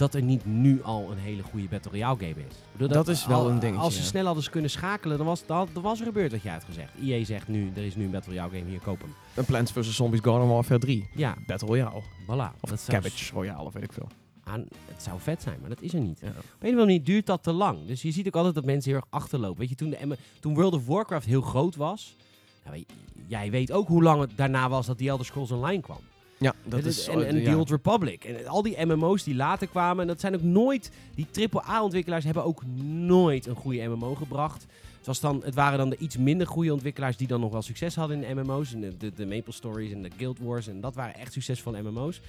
dat 0.00 0.14
er 0.14 0.22
niet 0.22 0.46
nu 0.46 0.82
al 0.82 1.10
een 1.10 1.18
hele 1.18 1.42
goede 1.42 1.68
Battle 1.68 1.90
Royale 1.90 2.18
game 2.18 2.30
is. 2.48 2.54
Bedoel, 2.72 2.88
Dat 2.88 3.08
is 3.08 3.26
wel 3.26 3.38
al- 3.40 3.50
een 3.50 3.58
dingetje, 3.58 3.80
Als 3.82 3.94
ze 3.94 4.00
ja. 4.00 4.06
snel 4.06 4.24
hadden 4.24 4.42
ze 4.44 4.50
kunnen 4.50 4.70
schakelen, 4.70 5.16
dan 5.16 5.26
was, 5.26 5.46
dan 5.46 5.68
was 5.72 5.98
er 6.00 6.06
gebeurd 6.06 6.32
wat 6.32 6.42
jij 6.42 6.52
had 6.52 6.64
gezegd. 6.64 6.92
EA 7.02 7.24
zegt 7.24 7.48
nu, 7.48 7.70
er 7.74 7.84
is 7.84 7.96
nu 7.96 8.04
een 8.04 8.10
Battle 8.10 8.32
Royale 8.32 8.58
game, 8.58 8.70
hier, 8.70 8.80
koop 8.80 9.00
hem. 9.00 9.14
Een 9.34 9.44
Plants 9.44 9.72
vs. 9.72 9.94
Zombies 9.96 10.20
Garden 10.22 10.48
Warfare 10.48 10.80
3. 10.80 11.08
Ja, 11.14 11.34
Battle 11.46 11.68
Royale. 11.68 12.02
voilà. 12.02 12.60
Of 12.60 12.70
dat 12.70 12.84
Cabbage 12.88 13.32
Royale, 13.32 13.62
of 13.64 13.72
weet 13.72 13.82
ik 13.82 13.92
veel. 13.92 14.08
aan, 14.44 14.64
het 14.86 15.02
zou 15.02 15.20
vet 15.20 15.42
zijn, 15.42 15.56
maar 15.60 15.68
dat 15.68 15.80
is 15.82 15.94
er 15.94 16.00
niet. 16.00 16.18
Ja. 16.20 16.28
Op 16.28 16.34
een 16.34 16.42
of 16.42 16.62
andere 16.62 16.76
manier 16.84 17.04
duurt 17.04 17.26
dat 17.26 17.42
te 17.42 17.52
lang. 17.52 17.86
Dus 17.86 18.02
je 18.02 18.10
ziet 18.10 18.26
ook 18.26 18.36
altijd 18.36 18.54
dat 18.54 18.64
mensen 18.64 18.90
heel 18.92 19.00
erg 19.00 19.10
achterlopen. 19.10 19.58
Weet 19.58 19.68
je, 19.68 19.74
toen, 19.74 19.90
de, 19.90 20.16
toen 20.40 20.54
World 20.54 20.74
of 20.74 20.86
Warcraft 20.86 21.26
heel 21.26 21.40
groot 21.42 21.76
was... 21.76 22.16
Nou, 22.64 22.84
jij 23.26 23.50
weet 23.50 23.72
ook 23.72 23.88
hoe 23.88 24.02
lang 24.02 24.20
het 24.20 24.30
daarna 24.36 24.68
was 24.68 24.86
dat 24.86 24.98
die 24.98 25.08
Elder 25.08 25.26
Scrolls 25.26 25.50
Online 25.50 25.82
kwam. 25.82 25.98
Ja, 26.40 26.54
dat 26.64 26.84
is... 26.84 27.08
en, 27.08 27.26
en 27.26 27.36
ja. 27.36 27.50
The 27.50 27.56
Old 27.56 27.70
Republic. 27.70 28.24
En 28.24 28.46
al 28.46 28.62
die 28.62 28.86
MMO's 28.86 29.24
die 29.24 29.34
later 29.34 29.66
kwamen, 29.66 30.02
en 30.02 30.06
dat 30.06 30.20
zijn 30.20 30.34
ook 30.34 30.42
nooit... 30.42 30.90
Die 31.14 31.48
AAA-ontwikkelaars 31.52 32.24
hebben 32.24 32.44
ook 32.44 32.62
nooit 32.84 33.46
een 33.46 33.54
goede 33.54 33.88
MMO 33.88 34.14
gebracht. 34.14 34.66
Het, 34.96 35.06
was 35.06 35.20
dan, 35.20 35.42
het 35.44 35.54
waren 35.54 35.78
dan 35.78 35.90
de 35.90 35.96
iets 35.96 36.16
minder 36.16 36.46
goede 36.46 36.72
ontwikkelaars 36.72 37.16
die 37.16 37.26
dan 37.26 37.40
nog 37.40 37.52
wel 37.52 37.62
succes 37.62 37.94
hadden 37.94 38.24
in 38.24 38.36
MMO's. 38.36 38.72
En 38.72 38.80
de, 38.80 38.96
de, 38.96 39.12
de 39.12 39.26
Maple 39.26 39.52
Stories 39.52 39.92
en 39.92 40.02
de 40.02 40.10
Guild 40.16 40.38
Wars. 40.38 40.68
En 40.68 40.80
dat 40.80 40.94
waren 40.94 41.14
echt 41.14 41.32
succesvolle 41.32 41.82
MMO's. 41.82 42.20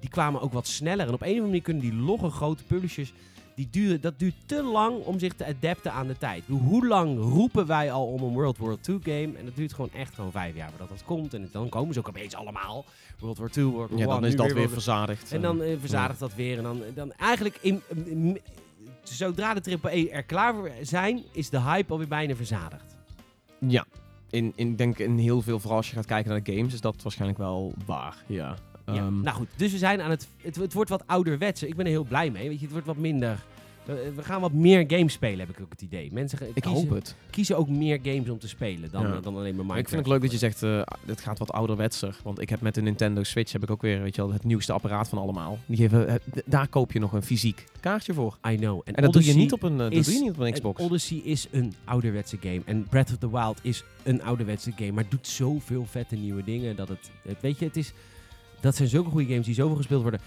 Die 0.00 0.10
kwamen 0.10 0.40
ook 0.40 0.52
wat 0.52 0.66
sneller. 0.66 1.06
En 1.06 1.14
op 1.14 1.20
een 1.20 1.26
of 1.26 1.32
andere 1.32 1.46
manier 1.46 1.62
kunnen 1.62 1.82
die 1.82 1.94
logge 1.94 2.30
grote 2.30 2.64
publishers... 2.64 3.12
Die 3.54 3.68
duren, 3.70 4.00
dat 4.00 4.18
duurt 4.18 4.34
te 4.46 4.62
lang 4.62 5.04
om 5.04 5.18
zich 5.18 5.34
te 5.34 5.46
adapten 5.46 5.92
aan 5.92 6.06
de 6.06 6.18
tijd. 6.18 6.42
Hoe 6.46 6.86
lang 6.86 7.18
roepen 7.18 7.66
wij 7.66 7.92
al 7.92 8.06
om 8.06 8.22
een 8.22 8.32
World 8.32 8.58
War 8.58 8.76
II 8.88 8.98
game? 9.02 9.38
En 9.38 9.44
dat 9.44 9.56
duurt 9.56 9.72
gewoon 9.72 9.90
echt 9.92 10.14
gewoon 10.14 10.30
vijf 10.30 10.54
jaar 10.54 10.70
voordat 10.70 10.88
dat 10.88 11.04
komt. 11.04 11.34
En 11.34 11.48
dan 11.52 11.68
komen 11.68 11.94
ze 11.94 12.00
ook 12.00 12.08
opeens 12.08 12.34
allemaal. 12.34 12.84
World 13.18 13.38
War 13.38 13.50
II, 13.56 13.66
World 13.66 13.90
War 13.90 13.98
Ja, 13.98 14.04
One, 14.04 14.14
dan 14.14 14.24
is 14.24 14.36
dat 14.36 14.52
weer 14.52 14.70
verzadigd. 14.70 15.32
en 15.32 15.40
dan 15.40 15.62
eh, 15.62 15.76
verzadigt 15.78 16.18
dat 16.18 16.34
weer. 16.34 16.56
En 16.56 16.62
dan, 16.62 16.82
dan 16.94 17.12
eigenlijk, 17.12 17.58
in, 17.60 17.82
zodra 19.02 19.54
de 19.54 19.78
AAA 19.82 20.16
er 20.16 20.22
klaar 20.22 20.54
voor 20.54 20.70
zijn, 20.82 21.22
is 21.32 21.50
de 21.50 21.60
hype 21.60 21.92
alweer 21.92 22.08
bijna 22.08 22.34
verzadigd. 22.34 22.96
Ja. 23.58 23.86
In, 24.30 24.52
in, 24.56 24.76
denk 24.76 24.98
in 24.98 25.18
heel 25.18 25.42
veel, 25.42 25.58
vooral 25.58 25.76
als 25.76 25.88
je 25.88 25.94
gaat 25.94 26.06
kijken 26.06 26.30
naar 26.30 26.42
de 26.42 26.52
games, 26.56 26.74
is 26.74 26.80
dat 26.80 27.02
waarschijnlijk 27.02 27.38
wel 27.38 27.74
waar. 27.86 28.24
Ja. 28.26 28.56
Ja. 28.86 28.92
Ehm, 28.94 29.20
Nou 29.20 29.36
goed, 29.36 29.48
dus 29.56 29.72
we 29.72 29.78
zijn 29.78 30.00
aan 30.00 30.10
het, 30.10 30.28
het... 30.42 30.56
Het 30.56 30.72
wordt 30.72 30.90
wat 30.90 31.06
ouderwetser. 31.06 31.68
Ik 31.68 31.76
ben 31.76 31.84
er 31.84 31.90
heel 31.90 32.04
blij 32.04 32.30
mee. 32.30 32.48
Weet 32.48 32.56
je, 32.58 32.62
het 32.64 32.72
wordt 32.72 32.86
wat 32.86 32.96
minder 32.96 33.44
We, 33.84 34.12
gaan 34.22 34.40
wat 34.40 34.52
meer 34.52 34.84
games 34.86 35.12
spelen, 35.12 35.38
heb 35.38 35.48
ik 35.56 35.60
ook 35.62 35.70
het 35.70 35.82
idee. 35.82 36.08
Mensen 36.12 36.38
Ik 36.54 36.62
kiezen, 36.62 36.70
hoop 36.88 36.90
het. 36.90 37.14
kiezen 37.30 37.56
ook 37.56 37.68
meer 37.68 37.98
games 38.02 38.28
om 38.28 38.38
te 38.38 38.48
spelen 38.48 38.90
dan, 38.90 39.02
Ja. 39.02 39.08
eh, 39.08 39.22
dan 39.22 39.36
alleen 39.36 39.56
maar 39.56 39.64
Minecraft. 39.64 39.66
Maar 39.68 39.78
ik 39.78 39.88
vind 39.88 40.00
het 40.00 40.10
leuk 40.10 40.20
dat 40.20 40.30
je 40.32 40.38
zegt, 40.38 40.62
eh 40.62 40.80
het 41.06 41.20
gaat 41.20 41.38
wat 41.38 41.52
ouderwetser. 41.52 42.16
Want 42.22 42.40
ik 42.40 42.48
heb 42.48 42.60
met 42.60 42.74
de 42.74 42.82
Nintendo 42.82 43.22
Switch 43.22 43.52
heb 43.52 43.62
ik 43.62 43.70
ook 43.70 43.82
weer 43.82 44.02
weet 44.02 44.14
je 44.14 44.22
wel, 44.22 44.32
het 44.32 44.44
nieuwste 44.44 44.72
apparaat 44.72 45.08
van 45.08 45.18
allemaal. 45.18 45.58
Die 45.66 45.76
geven, 45.76 46.08
eh, 46.08 46.14
daar 46.44 46.68
koop 46.68 46.92
je 46.92 46.98
nog 46.98 47.12
een 47.12 47.22
fysiek 47.22 47.64
kaartje 47.80 48.14
voor. 48.14 48.38
I 48.48 48.56
know. 48.56 48.80
En 48.84 49.02
dat 49.02 49.12
doe 49.12 49.24
je 49.24 49.34
niet 49.34 49.52
op 49.52 49.62
een, 49.62 49.76
dat 49.76 49.92
doe 49.92 50.12
je 50.12 50.20
niet 50.20 50.30
op 50.30 50.38
een 50.38 50.46
en 50.46 50.52
Xbox. 50.52 50.82
Odyssey 50.82 51.16
is 51.18 51.46
een 51.50 51.74
ouderwetse 51.84 52.36
game. 52.40 52.62
En 52.64 52.86
Breath 52.88 53.10
of 53.10 53.16
the 53.16 53.30
Wild 53.30 53.58
is 53.62 53.84
een 54.02 54.22
ouderwetse 54.22 54.72
game. 54.76 54.92
Maar 54.92 55.04
doet 55.08 55.26
zoveel 55.26 55.86
vette 55.86 56.16
nieuwe 56.16 56.44
dingen. 56.44 56.76
Dat 56.76 56.88
het, 56.88 57.10
het 57.22 57.40
weet 57.40 57.58
je, 57.58 57.64
het 57.64 57.76
is, 57.76 57.92
dat 58.64 58.76
zijn 58.76 58.88
zulke 58.88 59.10
goede 59.10 59.28
games 59.28 59.46
die 59.46 59.54
zoveel 59.54 59.76
gespeeld 59.76 60.02
worden. 60.02 60.20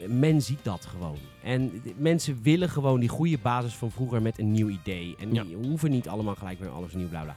Eh, 0.00 0.08
Men 0.08 0.42
ziet 0.42 0.58
dat 0.62 0.86
gewoon. 0.86 1.16
En 1.42 1.82
mensen 1.96 2.38
willen 2.42 2.68
gewoon 2.68 3.00
die 3.00 3.08
goede 3.08 3.38
basis 3.42 3.74
van 3.74 3.90
vroeger 3.90 4.22
met 4.22 4.38
een 4.38 4.52
nieuw 4.52 4.68
idee. 4.68 5.16
En 5.18 5.34
Ja. 5.34 5.44
die 5.44 5.56
hoeven 5.56 5.90
niet 5.90 6.08
allemaal 6.08 6.34
gelijk 6.34 6.60
weer 6.60 6.68
alles 6.70 6.92
nieuw, 6.94 7.08
bla 7.08 7.22
bla. 7.22 7.36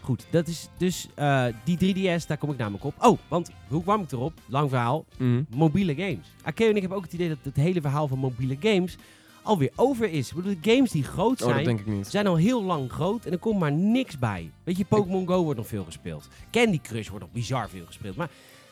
Goed, 0.00 0.26
dat 0.30 0.48
is 0.48 0.68
dus 0.76 1.08
eh, 1.14 1.44
die 1.64 1.76
3DS, 1.94 2.26
daar 2.26 2.38
kom 2.38 2.50
ik 2.50 2.56
namelijk 2.58 2.84
op. 2.84 2.94
Oh, 2.98 3.18
want 3.28 3.50
hoe 3.68 3.82
kwam 3.82 4.02
ik 4.02 4.12
erop? 4.12 4.32
Lang 4.46 4.68
verhaal 4.70 5.04
Mhm. 5.18 5.42
mobiele 5.54 5.94
games. 5.94 6.26
Akeo 6.42 6.68
en 6.68 6.74
ik 6.74 6.80
hebben 6.80 6.98
ook 6.98 7.04
het 7.04 7.12
idee 7.12 7.28
dat 7.28 7.38
het 7.42 7.56
hele 7.56 7.80
verhaal 7.80 8.08
van 8.08 8.18
mobiele 8.18 8.56
games 8.60 8.96
alweer 9.42 9.70
over 9.76 10.10
is. 10.10 10.28
Ik 10.28 10.34
bedoel, 10.36 10.54
de 10.60 10.70
games 10.72 10.90
die 10.90 11.02
groot 11.02 11.42
Oh, 11.42 11.48
zijn, 11.54 12.04
zijn 12.06 12.26
al 12.26 12.36
heel 12.36 12.62
lang 12.62 12.90
groot 12.92 13.24
en 13.24 13.32
er 13.32 13.38
komt 13.38 13.58
maar 13.58 13.72
niks 13.72 14.18
bij. 14.18 14.50
Weet 14.64 14.76
je, 14.76 14.84
Pokémon 14.84 15.26
Go 15.26 15.42
wordt 15.42 15.58
nog 15.58 15.68
veel 15.68 15.84
gespeeld. 15.84 16.28
Candy 16.50 16.80
Crush 16.80 17.08
wordt 17.08 17.24
nog 17.24 17.34
bizar 17.34 17.68
veel 17.68 17.86
gespeeld. 17.86 18.16
Maar 18.16 18.30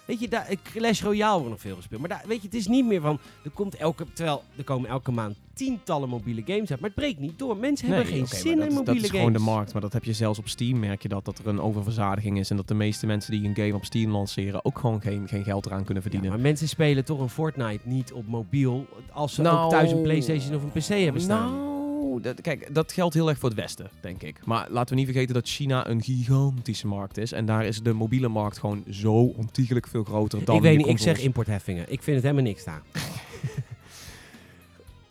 weet 0.08 0.20
je, 0.20 0.28
daar, 0.28 0.46
eh, 0.46 0.56
Clash 0.62 1.02
Royale 1.02 1.34
wordt 1.38 1.50
nog 1.50 1.60
veel 1.60 1.76
gespeeld. 1.76 2.00
Maar 2.00 2.08
daar, 2.10 2.22
weet 2.26 2.40
je, 2.40 2.46
het 2.46 2.56
is 2.56 2.66
niet 2.66 2.84
meer 2.86 3.00
van, 3.00 3.18
er 3.44 3.50
komt 3.50 3.74
elke, 3.76 4.06
terwijl 4.12 4.42
er 4.56 4.64
komen 4.64 4.88
elke 4.90 5.10
maand 5.12 5.36
tientallen 5.54 6.08
mobiele 6.08 6.42
games 6.46 6.70
uit. 6.70 6.80
Maar 6.80 6.90
het 6.90 6.98
breekt 6.98 7.18
niet 7.18 7.38
door. 7.38 7.56
Mensen 7.56 7.88
hebben 7.88 8.06
geen 8.06 8.26
zin 8.26 8.56
dat, 8.58 8.68
in 8.68 8.74
mobiele 8.74 8.84
Dat 8.84 8.94
is 8.94 9.00
games. 9.00 9.10
gewoon 9.16 9.32
de 9.32 9.38
markt. 9.38 9.72
Maar 9.72 9.82
dat 9.82 9.92
heb 9.92 10.04
je 10.04 10.12
zelfs 10.12 10.38
op 10.38 10.48
Steam, 10.48 10.78
merk 10.78 11.02
je 11.02 11.08
dat, 11.08 11.24
dat 11.24 11.38
er 11.38 11.46
een 11.46 11.60
oververzadiging 11.60 12.38
is. 12.38 12.50
En 12.50 12.56
dat 12.56 12.68
de 12.68 12.74
meeste 12.74 13.06
mensen 13.06 13.32
die 13.32 13.48
een 13.48 13.54
game 13.54 13.74
op 13.74 13.84
Steam 13.84 14.10
lanceren 14.10 14.64
ook 14.64 14.78
gewoon 14.78 15.00
geen, 15.00 15.28
geen 15.28 15.44
geld 15.44 15.66
eraan 15.66 15.84
kunnen 15.84 15.94
Ja, 15.96 16.00
verdienen. 16.10 16.30
maar 16.30 16.40
mensen 16.40 16.68
spelen 16.68 17.04
toch 17.04 17.20
een 17.20 17.28
Fortnite 17.28 17.80
niet 17.88 18.12
op 18.12 18.26
mobiel 18.26 18.86
als 19.12 19.34
ze 19.34 19.42
Nou, 19.42 19.64
ook 19.64 19.70
thuis 19.70 19.90
een 19.90 20.02
Playstation 20.02 20.54
of 20.54 20.62
een 20.62 20.70
PC 20.70 20.86
hebben 21.04 21.22
staan. 21.22 21.52
Nou, 21.54 21.77
dat, 22.20 22.40
kijk, 22.40 22.74
dat 22.74 22.92
geldt 22.92 23.14
heel 23.14 23.28
erg 23.28 23.38
voor 23.38 23.48
het 23.48 23.58
Westen, 23.58 23.90
denk 24.00 24.22
ik. 24.22 24.40
Maar 24.44 24.66
laten 24.70 24.94
we 24.94 25.00
niet 25.00 25.10
vergeten 25.10 25.34
dat 25.34 25.48
China 25.48 25.88
een 25.88 26.02
gigantische 26.02 26.86
markt 26.86 27.16
is. 27.18 27.32
En 27.32 27.46
daar 27.46 27.64
is 27.64 27.82
de 27.82 27.92
mobiele 27.92 28.28
markt 28.28 28.58
gewoon 28.58 28.84
zo 28.90 29.12
ontiegelijk 29.12 29.86
veel 29.86 30.04
groter 30.04 30.44
dan 30.44 30.56
ik 30.56 30.62
weet 30.62 30.76
niet, 30.76 30.86
ik 30.86 30.98
zeg 30.98 31.18
importheffingen. 31.18 31.82
Ik 31.88 32.02
vind 32.02 32.16
het 32.16 32.24
helemaal 32.24 32.44
niks 32.44 32.60
staan. 32.60 32.82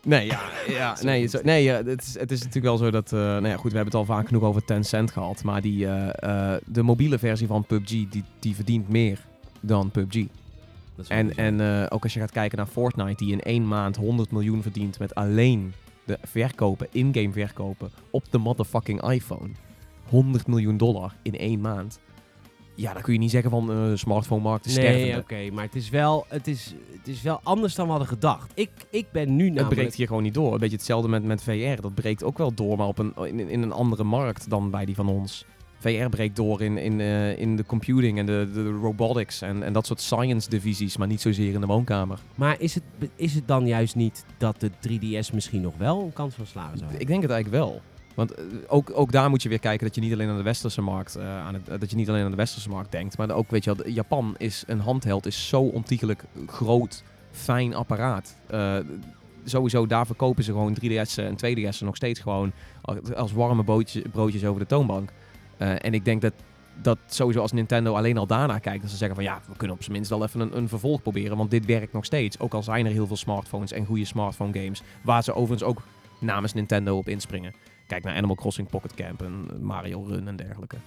Nee, 0.07 0.25
ja, 0.25 0.41
ja, 0.67 0.97
nee, 1.03 1.27
zo, 1.27 1.39
nee 1.43 1.63
ja, 1.63 1.83
het, 1.83 2.01
is, 2.01 2.19
het 2.19 2.31
is 2.31 2.39
natuurlijk 2.39 2.65
wel 2.65 2.77
zo 2.77 2.91
dat... 2.91 3.13
eh, 3.13 3.19
nou 3.19 3.47
ja, 3.47 3.55
goed, 3.55 3.71
we 3.71 3.77
hebben 3.77 3.99
het 3.99 4.09
al 4.09 4.15
vaak 4.15 4.27
genoeg 4.27 4.43
over 4.43 4.65
Tencent 4.65 5.11
gehad. 5.11 5.43
Maar 5.43 5.61
die, 5.61 5.88
eh, 5.88 6.53
eh, 6.53 6.61
de 6.65 6.81
mobiele 6.81 7.17
versie 7.19 7.47
van 7.47 7.65
PUBG, 7.65 7.89
die, 7.89 8.23
die 8.39 8.55
verdient 8.55 8.89
meer 8.89 9.25
dan 9.59 9.91
PUBG. 9.91 10.25
En, 11.07 11.35
en 11.35 11.89
ook 11.89 12.03
als 12.03 12.13
je 12.13 12.19
gaat 12.19 12.31
kijken 12.31 12.57
naar 12.57 12.67
Fortnite, 12.67 13.23
die 13.23 13.31
in 13.31 13.41
één 13.41 13.67
maand 13.67 13.95
100 13.95 14.31
miljoen 14.31 14.61
verdient 14.61 14.99
met 14.99 15.15
alleen 15.15 15.73
de 16.07 16.17
verkopen, 16.23 16.87
in-game 16.91 17.31
verkopen, 17.31 17.91
op 18.11 18.23
de 18.31 18.37
motherfucking 18.37 19.09
iPhone. 19.09 19.49
100 20.09 20.47
miljoen 20.47 20.77
dollar 20.77 21.15
in 21.21 21.37
één 21.37 21.61
maand. 21.61 21.99
Ja, 22.75 22.93
dan 22.93 23.01
kun 23.01 23.13
je 23.13 23.19
niet 23.19 23.31
zeggen 23.31 23.49
van 23.49 23.71
eh 23.71 23.91
smartphone-markt 23.93 24.65
is 24.65 24.75
Nee, 24.75 25.17
oké, 25.17 25.49
maar 25.51 25.63
het 25.63 25.75
is, 25.75 25.89
wel, 25.89 26.25
het, 26.29 26.47
is, 26.47 26.75
het 26.97 27.07
is 27.07 27.21
wel 27.21 27.39
anders 27.43 27.75
dan 27.75 27.85
we 27.85 27.91
hadden 27.91 28.09
gedacht. 28.09 28.51
Ik, 28.55 28.69
ik 28.89 29.05
ben 29.11 29.35
nu 29.35 29.45
Het 29.45 29.53
namelijk... 29.53 29.79
breekt 29.79 29.95
hier 29.95 30.07
gewoon 30.07 30.23
niet 30.23 30.33
door. 30.33 30.53
Een 30.53 30.59
beetje 30.59 30.75
hetzelfde 30.75 31.09
met, 31.09 31.23
met 31.23 31.43
VR. 31.43 31.81
Dat 31.81 31.93
breekt 31.95 32.23
ook 32.23 32.37
wel 32.37 32.53
door, 32.53 32.77
maar 32.77 32.87
op 32.87 32.99
een, 32.99 33.13
in, 33.15 33.39
in 33.39 33.61
een 33.61 33.71
andere 33.71 34.03
markt 34.03 34.49
dan 34.49 34.71
bij 34.71 34.85
die 34.85 34.95
van 34.95 35.09
ons. 35.09 35.45
VR 35.80 36.09
breekt 36.09 36.36
door 36.36 36.61
in, 36.61 36.78
in, 36.78 36.99
eh, 37.01 37.38
in 37.39 37.55
de 37.55 37.65
computing 37.65 38.17
en 38.19 38.25
de, 38.25 38.49
de 38.53 38.69
robotics 38.71 39.41
en, 39.41 39.63
en 39.63 39.73
dat 39.73 39.86
soort 39.86 40.01
science 40.01 40.49
divisies, 40.49 40.97
maar 40.97 41.07
niet 41.07 41.21
zozeer 41.21 41.53
in 41.53 41.59
de 41.61 41.67
woonkamer. 41.67 42.19
Maar 42.36 42.55
is 42.59 42.75
het, 42.75 42.84
is 43.15 43.34
het 43.34 43.47
dan 43.47 43.67
juist 43.67 43.95
niet 43.95 44.25
dat 44.38 44.59
de 44.59 44.69
3DS 44.71 45.34
misschien 45.34 45.61
nog 45.61 45.73
wel 45.78 46.01
een 46.01 46.13
kans 46.13 46.36
van 46.36 46.45
slagen 46.45 46.78
zou 46.78 46.82
hebben? 46.89 47.01
Ik 47.01 47.07
denk 47.07 47.21
het 47.21 47.32
eigenlijk 47.32 47.63
wel. 47.63 47.82
Want 48.15 48.34
eh, 48.34 48.43
ook, 48.67 48.91
ook 48.93 49.11
daar 49.11 49.30
moet 49.30 49.41
je 49.43 49.49
weer 49.49 49.59
kijken 49.59 49.86
dat 49.86 49.95
je 49.95 50.01
niet 50.01 50.13
alleen 50.13 50.30
aan 50.30 50.38
de 50.38 50.43
westerse 50.43 50.82
markt, 50.82 51.15
eh, 51.15 51.38
aan 51.39 51.53
het, 51.53 51.80
dat 51.82 51.89
je 51.89 51.95
niet 51.95 52.09
alleen 52.09 52.23
aan 52.23 52.32
de 52.32 52.38
westerse 52.38 52.69
markt 52.69 52.91
denkt, 52.91 53.17
maar 53.17 53.32
ook 53.32 53.51
weet 53.51 53.63
je 53.63 53.75
wel, 53.75 53.88
Japan 53.89 54.36
is 54.38 54.63
een 54.67 54.80
handheld 54.80 55.25
is 55.25 55.47
zo 55.47 55.61
ontiegelijk 55.61 56.23
groot, 56.47 57.03
fijn 57.32 57.75
apparaat. 57.75 58.36
Sowieso 59.43 59.86
daar 59.88 60.05
verkopen 60.05 60.43
ze 60.43 60.51
gewoon 60.51 60.78
3DS'en 60.82 61.23
en 61.23 61.36
2DS'en 61.36 61.86
nog 61.86 61.95
steeds 61.95 62.19
gewoon 62.19 62.51
als- 63.15 63.32
warme 63.32 63.63
bootje, 63.63 64.01
broodjes 64.11 64.45
over 64.45 64.59
de 64.61 64.67
toonbank. 64.67 65.11
Eh, 65.57 65.85
en 65.85 65.93
ik 65.93 66.05
denk 66.05 66.21
dat 66.21 66.33
dat 66.81 66.97
sowieso 67.05 67.41
als 67.41 67.51
Nintendo 67.51 67.95
alleen 67.95 68.17
al 68.17 68.27
daarna 68.27 68.59
kijkt, 68.59 68.81
dat 68.81 68.91
ze 68.91 68.97
zeggen 68.97 69.15
van 69.15 69.25
ja, 69.25 69.41
we 69.47 69.55
kunnen 69.55 69.75
op 69.75 69.81
zijn 69.81 69.95
minst 69.95 70.09
wel 70.09 70.23
even 70.23 70.39
een, 70.39 70.57
een 70.57 70.69
vervolg 70.69 71.01
proberen, 71.01 71.37
want 71.37 71.51
dit 71.51 71.65
werkt 71.65 71.93
nog 71.93 72.05
steeds. 72.05 72.39
Ook 72.39 72.53
al 72.53 72.63
zijn 72.63 72.85
er 72.85 72.91
heel 72.91 73.07
veel 73.07 73.15
smartphones 73.15 73.71
en 73.71 73.85
goede 73.85 74.05
smartphone 74.05 74.59
games, 74.59 74.81
waar 75.03 75.23
ze 75.23 75.33
overigens 75.33 75.69
ook 75.69 75.81
namens 76.19 76.53
Nintendo 76.53 76.97
op 76.97 77.07
inspringen. 77.07 77.53
Kijk 77.87 78.03
naar 78.03 78.15
Animal 78.15 78.35
Crossing 78.35 78.69
Pocket 78.69 78.93
Camp 78.93 79.21
en 79.21 79.47
Mario 79.61 80.03
Run 80.03 80.27
en 80.27 80.35
dergelijke. 80.35 80.77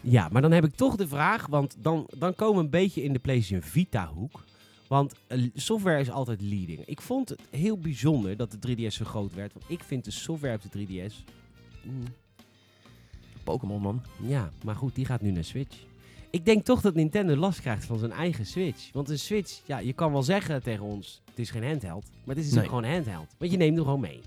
Ja, 0.00 0.28
maar 0.32 0.42
dan 0.42 0.52
heb 0.52 0.64
ik 0.64 0.74
toch 0.74 0.96
de 0.96 1.08
vraag, 1.08 1.46
want 1.46 1.76
dan, 1.78 2.08
dan 2.18 2.34
komen 2.34 2.56
we 2.56 2.64
een 2.64 2.70
beetje 2.70 3.02
in 3.02 3.12
de 3.12 3.18
PlayStation 3.18 3.62
Vita 3.62 4.06
hoek. 4.06 4.44
Want 4.88 5.14
eh, 5.26 5.42
software 5.54 6.00
is 6.00 6.10
altijd 6.10 6.40
leading. 6.40 6.86
Ik 6.86 7.00
vond 7.00 7.28
het 7.28 7.40
heel 7.50 7.78
bijzonder 7.78 8.36
dat 8.36 8.50
de 8.50 8.76
3DS 8.76 8.86
zo 8.86 9.04
groot 9.04 9.34
werd. 9.34 9.52
Want 9.52 9.64
ik 9.68 9.82
vind 9.82 10.04
de 10.04 10.10
software 10.10 10.54
op 10.54 10.72
de 10.72 10.86
3DS... 10.86 11.14
mm, 11.82 12.02
Pokémon 13.48 13.80
man. 13.82 14.02
ja, 14.22 14.50
maar 14.64 14.74
goed, 14.74 14.94
die 14.94 15.04
gaat 15.04 15.20
nu 15.20 15.30
naar 15.30 15.44
Switch. 15.44 15.76
Ik 16.30 16.44
denk 16.44 16.64
toch 16.64 16.80
dat 16.80 16.94
Nintendo 16.94 17.36
last 17.36 17.60
krijgt 17.60 17.84
van 17.84 17.98
zijn 17.98 18.12
eigen 18.12 18.46
Switch. 18.46 18.92
Want 18.92 19.08
een 19.08 19.18
Switch, 19.18 19.60
ja, 19.66 19.78
je 19.78 19.92
kan 19.92 20.12
wel 20.12 20.22
zeggen 20.22 20.62
tegen 20.62 20.84
ons... 20.84 21.20
Het 21.30 21.38
is 21.38 21.50
geen 21.50 21.64
handheld, 21.64 22.04
maar 22.24 22.36
het 22.36 22.44
is 22.44 22.52
Nee. 22.52 22.62
ook 22.62 22.68
gewoon 22.68 22.84
handheld. 22.84 23.34
Want 23.38 23.50
je 23.50 23.56
neemt 23.56 23.74
hem 23.76 23.84
gewoon 23.84 24.00
mee. 24.00 24.20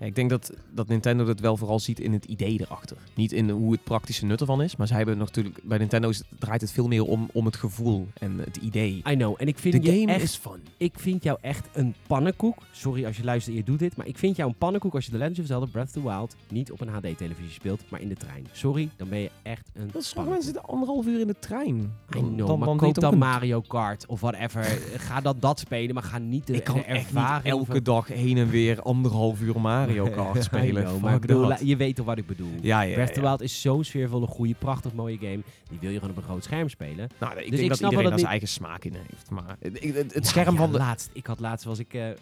Ja, 0.00 0.06
ik 0.06 0.14
denk 0.14 0.30
dat, 0.30 0.52
dat 0.70 0.88
Nintendo 0.88 1.24
dat 1.24 1.40
wel 1.40 1.56
vooral 1.56 1.78
ziet 1.80 2.00
in 2.00 2.12
het 2.12 2.24
idee 2.24 2.60
erachter. 2.60 2.96
Niet 3.14 3.32
in 3.32 3.50
hoe 3.50 3.72
het 3.72 3.84
praktische 3.84 4.24
nut 4.26 4.40
ervan 4.40 4.62
is, 4.62 4.76
maar 4.76 4.86
zij 4.86 4.96
hebben 4.96 5.18
natuurlijk 5.18 5.60
bij 5.62 5.78
Nintendo 5.78 6.08
is- 6.08 6.22
draait 6.38 6.60
het 6.60 6.72
veel 6.72 6.86
meer 6.88 7.04
om, 7.04 7.28
om 7.32 7.44
het 7.44 7.56
gevoel 7.56 8.06
en 8.18 8.38
het 8.38 8.56
idee. 8.56 9.02
I 9.08 9.14
know, 9.14 9.34
en 9.38 9.46
ik 9.48 9.58
vind 9.58 9.74
De 9.84 9.92
je 9.92 10.00
game 10.00 10.12
echt 10.12 10.22
is 10.22 10.36
fun. 10.36 10.60
Ik 10.76 10.98
vind 10.98 11.22
jou 11.22 11.38
echt 11.40 11.68
een 11.72 11.94
pannenkoek. 12.06 12.56
Sorry 12.70 13.04
als 13.06 13.16
je 13.16 13.24
luistert 13.24 13.54
en 13.56 13.60
je 13.60 13.66
doet 13.66 13.78
dit. 13.78 13.96
Maar 13.96 14.06
ik 14.06 14.18
vind 14.18 14.36
jou 14.36 14.48
een 14.50 14.56
pannenkoek 14.58 14.94
als 14.94 15.04
je 15.04 15.10
The 15.10 15.16
Legend 15.18 15.38
of 15.38 15.46
Zelda 15.46 15.66
Breath 15.66 15.86
of 15.86 15.92
the 15.92 16.02
Wild 16.02 16.36
niet 16.50 16.72
op 16.72 16.80
een 16.80 16.88
HD-televisie 16.88 17.50
speelt, 17.52 17.82
maar 17.88 18.00
in 18.00 18.08
de 18.08 18.16
trein. 18.16 18.46
Sorry, 18.52 18.88
dan 18.96 19.08
ben 19.08 19.18
je 19.18 19.30
echt 19.42 19.70
een 19.74 19.88
Dat 19.92 20.02
is 20.02 20.14
mensen 20.14 20.42
zitten 20.42 20.62
anderhalf 20.64 21.06
uur 21.06 21.20
in 21.20 21.26
de 21.26 21.38
trein. 21.38 21.76
I 21.76 21.88
Dan, 22.10 22.34
know, 22.34 22.46
dan, 22.46 22.58
maar 22.58 22.68
dan 22.68 22.76
koop 22.76 22.94
dan 22.94 23.12
een- 23.12 23.18
Mario 23.18 23.60
Kart 23.60 24.06
of 24.06 24.20
whatever. 24.20 24.64
ga 25.08 25.20
dat 25.20 25.40
dat 25.42 25.58
spelen, 25.58 25.94
maar 25.94 26.02
ga 26.02 26.18
niet 26.18 26.46
de, 26.46 26.52
Ik 26.52 26.64
kan 26.64 26.74
de 26.74 26.82
echt 26.84 26.96
niet 26.98 27.06
ervaring... 27.06 27.46
elke 27.54 27.64
van- 27.72 27.82
dag 27.82 28.06
heen 28.08 28.36
en 28.36 28.48
weer 28.48 28.82
anderhalf 28.82 29.40
uur 29.40 29.60
Mario 29.60 29.88
Kart 30.10 30.36
I 30.36 30.42
spelen. 30.42 30.84
know, 30.84 31.00
maar 31.00 31.12
Fuck 31.12 31.22
ik 31.22 31.26
bedoel, 31.28 31.48
dat. 31.48 31.60
je 31.68 31.76
weet 31.76 31.96
toch 31.96 32.06
wat 32.06 32.18
ik 32.18 32.26
bedoel. 32.26 32.52
Ja, 32.60 32.80
ja, 32.80 32.92
Breath 32.94 33.08
of 33.08 33.14
the 33.14 33.20
ja. 33.20 33.26
Wild 33.26 33.40
is 33.40 33.60
zo'n 33.60 33.84
sfeervolle, 33.84 34.26
goede, 34.26 34.54
prachtig 34.58 34.92
mooie 34.92 35.16
game. 35.18 35.40
Die 35.68 35.78
wil 35.80 35.90
je 35.90 35.94
gewoon 35.94 36.10
op 36.10 36.16
een 36.16 36.22
groot 36.28 36.44
scherm 36.44 36.68
spelen. 36.68 37.08
Nou, 37.20 37.32
ik 37.32 37.38
Dus 37.38 37.50
denk 37.50 37.62
ik 37.62 37.68
dat 37.68 37.76
snap 37.78 37.90
iedereen 37.90 37.96
wel 37.96 38.10
daar 38.10 38.18
zijn 38.18 38.30
eigen 38.30 38.48
smaak 38.48 38.84
in 38.84 38.94
heeft. 38.94 39.30
Maar 39.30 39.56
het, 39.60 39.80
het, 39.82 39.94
het 39.96 40.12
Nou 40.12 40.24
scherm 40.24 40.54
ja, 40.54 40.60
van 40.60 40.72
de... 40.72 40.78
Laatst, 40.78 41.10
ik 41.12 41.26
had 41.26 41.40
laatst 41.40 41.64
was 41.64 41.78
ik 41.78 41.94
eh, 41.94 42.10
eh, 42.10 42.16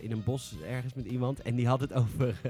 in 0.00 0.12
een 0.12 0.22
bos 0.24 0.54
ergens 0.68 0.94
met 0.94 1.04
iemand 1.04 1.42
en 1.42 1.54
die 1.54 1.66
had 1.66 1.80
het 1.80 1.92
over... 1.92 2.40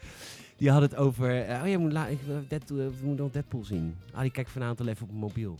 die 0.58 0.70
had 0.70 0.80
het 0.82 0.96
over... 0.96 1.42
eh, 1.42 1.62
oh 1.62 1.68
ja, 1.68 1.78
moet 1.78 1.92
la- 1.92 2.06
ik, 2.06 2.18
Deadpool, 2.48 2.76
moeten 3.02 3.24
nog 3.24 3.30
Deadpool 3.32 3.64
zien. 3.64 3.96
Ah, 4.12 4.20
die 4.20 4.30
kijkt 4.30 4.50
vanavond 4.50 4.80
al 4.80 4.86
even 4.88 5.02
op 5.02 5.08
mijn 5.08 5.20
mobiel. 5.20 5.58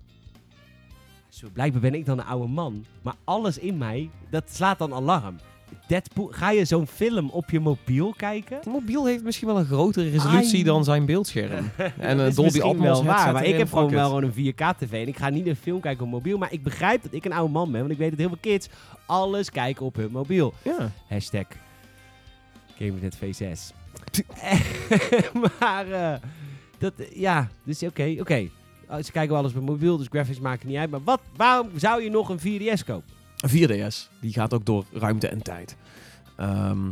Zo, 1.28 1.48
blijkbaar 1.52 1.80
ben 1.80 1.94
ik 1.94 2.04
dan 2.06 2.18
een 2.18 2.24
oude 2.24 2.48
man. 2.48 2.84
Maar 3.02 3.14
alles 3.24 3.58
in 3.58 3.78
mij, 3.78 4.10
dat 4.30 4.44
slaat 4.50 4.78
dan 4.78 4.92
alarm. 4.94 5.36
Deadpool, 5.86 6.26
ga 6.30 6.50
je 6.50 6.64
zo'n 6.64 6.86
film 6.86 7.30
op 7.30 7.50
je 7.50 7.60
mobiel 7.60 8.14
kijken? 8.16 8.56
Het 8.56 8.66
mobiel 8.66 9.06
heeft 9.06 9.24
misschien 9.24 9.46
wel 9.46 9.58
een 9.58 9.64
grotere 9.64 10.10
resolutie 10.10 10.64
dan 10.64 10.84
zijn 10.84 11.06
beeldscherm. 11.06 11.70
en 11.98 12.18
uh, 12.18 12.26
is 12.26 12.34
Dolby 12.34 12.60
Atmos 12.60 12.84
wel 12.84 13.04
waar, 13.04 13.32
maar 13.32 13.44
ik 13.44 13.56
heb 13.56 13.68
gewoon 13.68 13.90
wel 13.90 14.06
gewoon 14.06 14.22
een 14.22 14.52
4K-tv 14.52 14.92
en 14.92 15.08
ik 15.08 15.16
ga 15.16 15.28
niet 15.28 15.46
een 15.46 15.56
film 15.56 15.80
kijken 15.80 16.04
op 16.04 16.10
mobiel. 16.10 16.38
Maar 16.38 16.52
ik 16.52 16.62
begrijp 16.62 17.02
dat 17.02 17.12
ik 17.12 17.24
een 17.24 17.32
oude 17.32 17.52
man 17.52 17.70
ben, 17.70 17.80
want 17.80 17.92
ik 17.92 17.98
weet 17.98 18.10
dat 18.10 18.18
heel 18.18 18.28
veel 18.28 18.38
kids 18.40 18.68
alles 19.06 19.50
kijken 19.50 19.86
op 19.86 19.96
hun 19.96 20.10
mobiel. 20.10 20.54
Ja. 20.62 20.90
Hashtag 21.08 21.46
GamersNet 22.78 23.16
V6. 23.16 23.74
maar, 25.60 25.90
eh, 25.90 26.20
dat, 26.78 26.92
ja, 27.14 27.48
dus 27.64 27.82
oké, 27.82 28.16
oké. 28.20 28.48
Oh, 28.88 28.96
Ze 28.96 29.12
kijken 29.12 29.30
wel 29.30 29.38
alles 29.38 29.54
op 29.54 29.62
mobiel, 29.62 29.96
dus 29.96 30.06
graphics 30.10 30.40
maken 30.40 30.68
niet 30.68 30.76
uit. 30.76 30.90
Maar 30.90 31.02
wat, 31.04 31.20
waarom 31.36 31.68
zou 31.76 32.02
je 32.02 32.10
nog 32.10 32.28
een 32.28 32.38
4DS 32.38 32.84
kopen? 32.84 33.13
Een 33.44 33.68
4DS. 33.90 34.08
Die 34.20 34.32
gaat 34.32 34.54
ook 34.54 34.66
door 34.66 34.84
ruimte 34.92 35.28
en 35.28 35.42
tijd. 35.42 35.76
Ehm, 36.36 36.88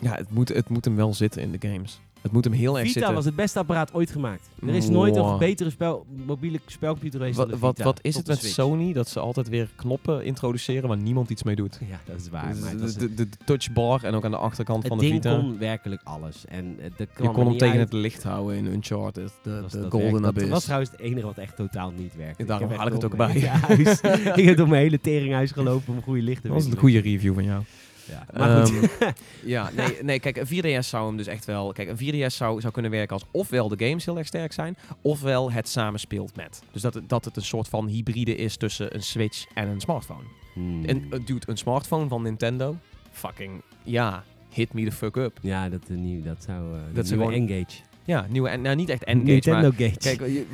Ja, 0.00 0.14
het 0.14 0.30
moet, 0.30 0.48
het 0.48 0.68
moet 0.68 0.84
hem 0.84 0.96
wel 0.96 1.14
zitten 1.14 1.42
in 1.42 1.52
de 1.52 1.68
games. 1.68 2.00
Het 2.26 2.34
moet 2.34 2.44
hem 2.44 2.52
heel 2.52 2.74
erg 2.78 2.86
Vita 2.86 2.92
zitten. 2.98 3.14
was 3.14 3.24
het 3.24 3.36
beste 3.36 3.58
apparaat 3.58 3.94
ooit 3.94 4.10
gemaakt. 4.10 4.48
Er 4.66 4.74
is 4.74 4.88
nooit 4.88 5.14
Mwah. 5.14 5.32
een 5.32 5.38
betere 5.38 5.70
spel, 5.70 6.06
mobiele 6.26 6.60
spelcomputer 6.66 7.18
geweest 7.18 7.36
Wat, 7.36 7.46
dan 7.48 7.54
de 7.58 7.60
wat, 7.66 7.74
Vita 7.76 7.84
wat 7.84 7.98
is 8.02 8.10
op 8.10 8.16
het 8.16 8.24
de 8.26 8.30
met 8.32 8.40
Switch. 8.40 8.54
Sony 8.54 8.92
dat 8.92 9.08
ze 9.08 9.20
altijd 9.20 9.48
weer 9.48 9.68
knoppen 9.76 10.24
introduceren 10.24 10.88
waar 10.88 10.96
niemand 10.96 11.30
iets 11.30 11.42
mee 11.42 11.54
doet? 11.56 11.78
Ja, 11.88 12.00
dat 12.04 12.20
is 12.20 12.28
waar. 12.28 12.48
Dus 12.52 12.60
Maar 12.60 12.70
het, 12.70 12.98
de, 12.98 13.14
de, 13.14 13.28
de 13.28 13.36
touchbar 13.44 14.04
en 14.04 14.14
ook 14.14 14.24
aan 14.24 14.30
de 14.30 14.36
achterkant 14.36 14.78
het 14.78 14.88
van 14.88 14.98
de 14.98 15.04
ding 15.04 15.22
Vita. 15.22 15.36
kon 15.38 15.58
werkelijk 15.58 16.00
alles. 16.04 16.44
En 16.48 16.76
eh, 16.80 17.06
je 17.22 17.30
kon 17.30 17.46
hem 17.46 17.58
tegen 17.58 17.78
het 17.78 17.92
licht 17.92 18.22
houden 18.22 18.56
in 18.56 18.66
Uncharted, 18.66 19.32
de, 19.42 19.50
Dat 19.50 19.62
was- 19.62 19.72
de 19.72 19.80
dat 19.80 19.90
Golden 19.90 20.24
Abyss. 20.26 20.40
Dat 20.44 20.52
was 20.54 20.64
trouwens 20.64 20.90
het 20.90 21.00
enige 21.00 21.26
wat 21.26 21.38
echt 21.38 21.56
totaal 21.56 21.90
niet 21.96 22.16
werkte. 22.16 22.44
Daarom 22.44 22.68
heb 22.68 22.78
haal 22.78 22.86
ik 22.86 22.92
echt 22.92 23.02
het 23.02 23.12
ook 23.12 23.18
bij. 23.18 23.34
mijn 23.40 23.46
huis- 23.48 24.00
ik 24.40 24.44
heb 24.44 24.56
door 24.56 24.68
mijn 24.68 24.82
hele 24.82 25.00
teringhuis 25.00 25.50
gelopen 25.50 25.94
om 25.94 26.02
goede 26.02 26.22
lichten 26.22 26.42
dat 26.48 26.52
was 26.52 26.64
te 26.64 26.70
een 26.70 26.78
goede 26.78 26.98
review 26.98 27.34
van 27.34 27.44
jou. 27.44 27.62
Ja, 28.08 28.26
maar 28.38 28.66
goed. 28.66 28.98
Ehm, 28.98 29.10
ja, 29.44 29.70
nee, 29.76 29.98
nee, 30.02 30.20
kijk, 30.20 30.36
een 30.36 30.46
4DS 30.82 30.86
zou 30.88 31.06
hem 31.06 31.16
dus 31.16 31.26
echt 31.26 31.44
wel... 31.44 31.72
Kijk, 31.72 31.88
een 31.88 32.14
4DS 32.14 32.34
zou, 32.34 32.60
zou 32.60 32.72
kunnen 32.72 32.90
werken 32.90 33.12
als 33.16 33.24
ofwel 33.30 33.68
de 33.68 33.86
games 33.86 34.04
heel 34.04 34.18
erg 34.18 34.26
sterk 34.26 34.52
zijn, 34.52 34.76
ofwel 35.02 35.52
het 35.52 35.68
samenspeelt 35.68 36.36
met. 36.36 36.62
Dus 36.72 36.82
dat, 36.82 36.94
het- 36.94 37.08
dat 37.08 37.24
het 37.24 37.36
een 37.36 37.42
soort 37.44 37.68
van 37.68 37.86
hybride 37.86 38.34
is 38.36 38.56
tussen 38.56 38.94
een 38.94 39.02
Switch 39.02 39.44
en 39.54 39.68
een 39.68 39.80
smartphone. 39.80 40.24
Hmm. 40.52 40.84
En 40.84 40.96
uh, 41.04 41.10
dude, 41.26 41.40
een 41.46 41.56
smartphone 41.56 42.08
van 42.08 42.22
Nintendo? 42.22 42.76
Fucking, 43.10 43.62
ja, 43.82 44.24
hit 44.52 44.72
me 44.72 44.84
the 44.84 44.92
fuck 44.92 45.16
up. 45.16 45.38
Ja, 45.42 45.68
dat, 45.68 45.80
eh, 45.90 45.96
nieuw, 45.96 46.22
dat 46.22 46.42
zou... 46.46 46.74
eh 46.74 46.80
Dat 46.94 47.06
Engage. 47.32 47.76
Ja, 48.04 48.26
nieuwe, 48.28 48.48
en 48.48 48.60
nou 48.60 48.76
niet 48.76 48.88
echt 48.88 49.04
Engage, 49.04 49.30
Nintendo 49.30 49.68
maar... 49.78 49.88
Gage. 49.88 50.16
Kijk, 50.16 50.46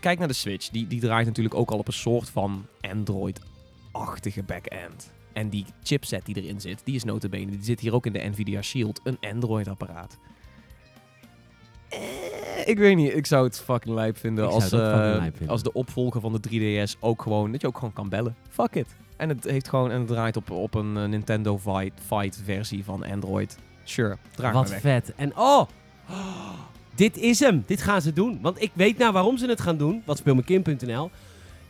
kijk 0.00 0.18
naar 0.18 0.28
de 0.28 0.34
Switch. 0.34 0.68
Die, 0.68 0.86
die 0.86 1.00
draait 1.00 1.26
natuurlijk 1.26 1.54
ook 1.54 1.70
al 1.70 1.78
op 1.78 1.86
een 1.86 1.92
soort 1.92 2.28
van 2.30 2.66
Android-achtige 2.80 4.42
back-end. 4.42 5.10
En 5.32 5.48
die 5.48 5.64
chipset 5.82 6.26
die 6.26 6.42
erin 6.42 6.60
zit, 6.60 6.80
die 6.84 6.94
is 6.94 7.04
notabene, 7.04 7.50
die 7.50 7.64
zit 7.64 7.80
hier 7.80 7.94
ook 7.94 8.06
in 8.06 8.12
de 8.12 8.18
Nvidia 8.18 8.62
Shield, 8.62 9.00
een 9.04 9.18
Android-apparaat. 9.20 10.18
Eh, 11.88 12.00
ik 12.64 12.78
weet 12.78 12.96
niet, 12.96 13.14
ik 13.14 13.26
zou 13.26 13.44
het 13.44 13.60
fucking 13.60 13.94
lijp 13.94 14.18
vinden 14.18 14.44
Ik 14.44 14.50
als, 14.50 14.64
fucking 14.64 14.82
eh, 14.82 15.16
lijp 15.18 15.36
vinden. 15.36 15.48
als 15.48 15.62
de 15.62 15.72
opvolger 15.72 16.20
van 16.20 16.32
de 16.32 16.40
3DS 16.48 16.98
ook 17.00 17.22
gewoon, 17.22 17.52
dat 17.52 17.60
je 17.60 17.66
ook 17.66 17.78
gewoon 17.78 17.92
kan 17.92 18.08
bellen. 18.08 18.36
Fuck 18.48 18.74
it. 18.74 18.94
En 19.16 19.28
het 19.28 19.44
heeft 19.44 19.68
gewoon, 19.68 19.90
en 19.90 19.98
het 19.98 20.08
draait 20.08 20.36
op, 20.36 20.50
op 20.50 20.74
een 20.74 20.96
eh, 20.96 21.04
Nintendo 21.04 21.58
Fight, 21.58 22.00
Fight 22.06 22.40
versie 22.44 22.84
van 22.84 23.04
Android. 23.04 23.58
Sure, 23.84 24.16
draai 24.34 24.52
Wat 24.52 24.70
vet. 24.70 25.12
En 25.16 25.36
oh, 25.36 25.62
dit 26.94 27.16
is 27.16 27.40
hem. 27.40 27.62
Dit 27.66 27.82
gaan 27.82 28.02
ze 28.02 28.12
doen. 28.12 28.38
Want 28.42 28.62
ik 28.62 28.70
weet 28.74 28.98
nou 28.98 29.12
waarom 29.12 29.38
ze 29.38 29.46
het 29.46 29.60
gaan 29.60 29.76
doen. 29.76 30.02
Wat 30.04 30.18
speelmekim.nl. 30.18 31.10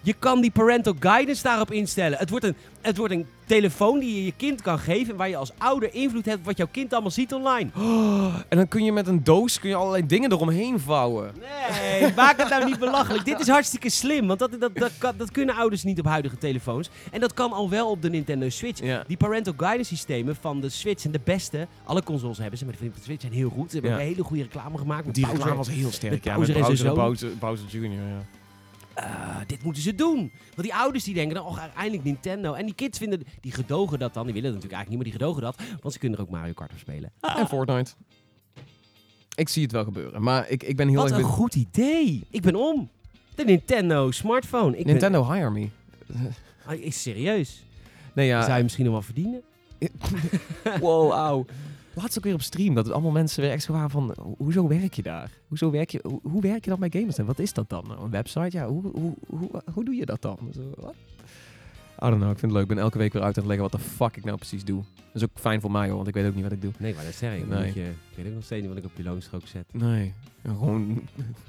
Je 0.04 0.12
kan 0.18 0.40
die 0.40 0.50
parental 0.50 0.94
guidance 1.00 1.42
daarop 1.42 1.70
instellen. 1.70 2.18
Het 2.18 2.30
wordt, 2.30 2.44
een, 2.44 2.54
het 2.80 2.96
wordt 2.96 3.12
een 3.12 3.26
telefoon 3.44 3.98
die 3.98 4.14
je 4.14 4.24
je 4.24 4.32
kind 4.36 4.62
kan 4.62 4.78
geven. 4.78 5.16
Waar 5.16 5.28
je 5.28 5.36
als 5.36 5.52
ouder 5.58 5.94
invloed 5.94 6.24
hebt 6.24 6.38
op 6.38 6.44
wat 6.44 6.56
jouw 6.56 6.68
kind 6.70 6.92
allemaal 6.92 7.10
ziet 7.10 7.34
online. 7.34 7.70
En 8.48 8.56
dan 8.56 8.68
kun 8.68 8.84
je 8.84 8.92
met 8.92 9.06
een 9.06 9.24
doos 9.24 9.58
kun 9.60 9.68
je 9.68 9.74
allerlei 9.74 10.06
dingen 10.06 10.32
eromheen 10.32 10.80
vouwen. 10.80 11.32
Nee, 12.00 12.12
maak 12.16 12.38
het 12.38 12.48
nou 12.48 12.64
niet 12.64 12.78
belachelijk. 12.78 13.24
Dit 13.24 13.40
is 13.40 13.48
hartstikke 13.48 13.90
slim. 13.90 14.26
Want 14.26 14.38
dat, 14.38 14.50
dat, 14.60 14.70
dat, 14.74 15.14
dat 15.16 15.30
kunnen 15.30 15.54
ouders 15.54 15.82
niet 15.82 15.98
op 15.98 16.06
huidige 16.06 16.38
telefoons. 16.38 16.90
En 17.10 17.20
dat 17.20 17.34
kan 17.34 17.52
al 17.52 17.70
wel 17.70 17.90
op 17.90 18.02
de 18.02 18.10
Nintendo 18.10 18.48
Switch. 18.48 18.80
Ja. 18.84 19.04
Die 19.06 19.16
parental 19.16 19.54
guidance 19.56 19.94
systemen 19.96 20.36
van 20.40 20.60
de 20.60 20.68
Switch 20.68 21.00
zijn 21.00 21.12
de 21.12 21.20
beste. 21.24 21.66
Alle 21.84 22.02
consoles 22.02 22.38
hebben 22.38 22.58
ze, 22.58 22.64
maar 22.64 22.74
de 22.80 22.90
Switch 23.02 23.20
zijn 23.20 23.32
heel 23.32 23.50
goed. 23.50 23.70
Ze 23.70 23.72
hebben 23.76 23.90
Ja. 23.90 24.00
een 24.00 24.06
hele 24.06 24.22
goede 24.22 24.42
reclame 24.42 24.78
gemaakt. 24.78 25.14
Die 25.14 25.26
reclame 25.26 25.54
was 25.54 25.68
heel 25.68 25.90
sterk, 25.90 26.12
met 26.12 26.24
ja. 26.24 26.34
Bowser 26.34 26.84
met. 26.84 26.94
Bowser, 26.94 27.30
Bowser 27.38 27.66
Jr., 27.68 27.90
ja. 27.90 28.24
Eh, 28.94 29.36
dit 29.46 29.62
moeten 29.62 29.82
ze 29.82 29.94
doen. 29.94 30.16
Want 30.54 30.62
die 30.62 30.74
ouders 30.74 31.04
die 31.04 31.14
denken 31.14 31.34
dan, 31.34 31.46
oh, 31.46 31.58
eindelijk 31.76 32.04
Nintendo. 32.04 32.52
En 32.52 32.64
die 32.66 32.74
kids 32.74 32.98
vinden, 32.98 33.22
die 33.40 33.52
gedogen 33.52 33.98
dat 33.98 34.14
dan. 34.14 34.24
Die 34.24 34.34
willen 34.34 34.50
het 34.52 34.62
natuurlijk 34.62 34.82
eigenlijk 34.82 34.88
niet, 34.88 35.14
maar 35.18 35.20
die 35.28 35.42
gedogen 35.42 35.68
dat. 35.68 35.78
Want 35.80 35.92
ze 35.94 36.00
kunnen 36.00 36.18
er 36.18 36.24
ook 36.24 36.30
Mario 36.30 36.52
Kart 36.52 36.72
op 36.72 36.78
spelen. 36.78 37.10
En 37.20 37.48
Fortnite. 37.48 37.92
Ik 39.34 39.48
zie 39.48 39.62
het 39.62 39.72
wel 39.72 39.84
gebeuren, 39.84 40.22
maar 40.22 40.48
ik, 40.48 40.62
ik 40.62 40.76
ben 40.76 40.88
heel 40.88 40.96
Wat 40.96 41.06
erg... 41.06 41.16
een 41.16 41.22
ben- 41.22 41.30
goed 41.32 41.54
idee. 41.54 42.22
Ik 42.30 42.42
ben 42.42 42.54
om. 42.56 42.90
De 43.34 43.44
Nintendo 43.44 44.10
smartphone. 44.10 44.76
Ik 44.78 44.84
Nintendo 44.86 45.32
hire 45.32 45.50
me. 45.50 45.68
Ben, 46.06 46.34
Ah, 46.66 46.80
is 46.80 47.02
serieus. 47.02 47.64
Nee, 48.14 48.26
ja. 48.26 48.42
Zou 48.44 48.56
je 48.56 48.62
misschien 48.62 48.84
nog 48.84 48.92
wel 48.94 49.02
verdienen? 49.02 49.42
wow, 50.80 51.10
auw. 51.10 51.44
Laatst 51.94 52.18
ook 52.18 52.24
weer 52.24 52.34
op 52.34 52.42
stream, 52.42 52.74
dat 52.74 52.84
het 52.84 52.92
allemaal 52.94 53.12
mensen 53.12 53.42
weer 53.42 53.50
echt 53.50 53.62
zo 53.62 53.72
waren 53.72 53.90
van... 53.90 54.14
ho- 54.20 54.34
Hoezo 54.38 54.68
werk 54.68 54.94
je 54.94 55.02
daar? 55.02 55.30
Hoezo 55.48 55.70
werk 55.70 55.90
je, 55.90 56.00
hoe, 56.02 56.20
hoe 56.22 56.40
werk 56.42 56.64
je 56.64 56.70
dan 56.70 56.80
bij 56.80 56.90
gamers? 56.92 57.18
En 57.18 57.24
wat 57.26 57.38
is 57.38 57.52
dat 57.52 57.68
dan? 57.68 57.96
Een 58.02 58.10
website? 58.10 58.56
Ja, 58.56 58.66
hoe, 58.68 58.82
hoe, 58.92 59.14
hoe, 59.26 59.50
hoe 59.72 59.84
doe 59.84 59.94
je 59.94 60.06
dat 60.06 60.22
dan? 60.22 60.38
Zo, 60.54 60.60
wat? 60.76 60.94
I 62.02 62.04
don't 62.08 62.16
know, 62.20 62.30
ik 62.30 62.38
vind 62.38 62.42
het 62.42 62.50
leuk. 62.52 62.62
Ik 62.62 62.68
ben 62.68 62.78
elke 62.78 62.98
week 62.98 63.12
weer 63.12 63.22
uit 63.22 63.36
aan 63.38 63.42
het 63.44 63.52
leggen 63.52 63.70
wat 63.70 63.80
de 63.80 63.86
fuck 63.88 64.16
ik 64.16 64.24
nou 64.24 64.36
precies 64.36 64.64
doe. 64.64 64.82
Dat 65.12 65.22
is 65.22 65.28
ook 65.28 65.30
fijn 65.34 65.60
voor 65.60 65.70
mij 65.70 65.86
hoor, 65.86 65.96
want 65.96 66.08
ik 66.08 66.14
weet 66.14 66.26
ook 66.26 66.34
niet 66.34 66.42
wat 66.42 66.52
ik 66.52 66.62
doe. 66.62 66.72
Nee, 66.78 66.94
maar 66.94 67.04
dat 67.04 67.14
zeg 67.14 67.36
ik. 67.36 67.48
Nee. 67.48 67.74
Je, 67.74 67.82
ik 67.88 68.16
weet 68.16 68.26
ook 68.26 68.34
nog 68.34 68.44
steeds 68.44 68.60
niet 68.60 68.68
wat 68.74 68.78
ik 68.84 68.84
op 68.90 68.96
je 68.96 69.02
loonstrook 69.02 69.46
zet. 69.46 69.64
Nee, 69.72 70.12
ja, 70.42 70.50
gewoon 70.50 70.74
een 70.82 71.08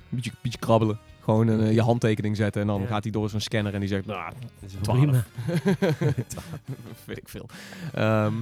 beetje, 0.09 0.31
beetje 0.41 0.59
krabbelen. 0.59 0.99
Gewoon 1.21 1.47
een, 1.47 1.59
eh, 1.61 1.73
je 1.73 1.81
handtekening 1.81 2.35
zetten 2.35 2.61
en 2.61 2.67
dan 2.67 2.81
Ja. 2.81 2.87
gaat 2.87 3.03
hij 3.03 3.11
door 3.11 3.29
zo'n 3.29 3.39
scanner 3.39 3.73
en 3.73 3.79
die 3.79 3.89
zegt... 3.89 4.05
Nou, 4.05 4.33
Dat 4.59 4.69
is 4.69 4.75
prima. 4.81 5.23
weet 7.05 7.17
ik 7.17 7.29
veel. 7.29 7.45
Ehm, 7.93 8.33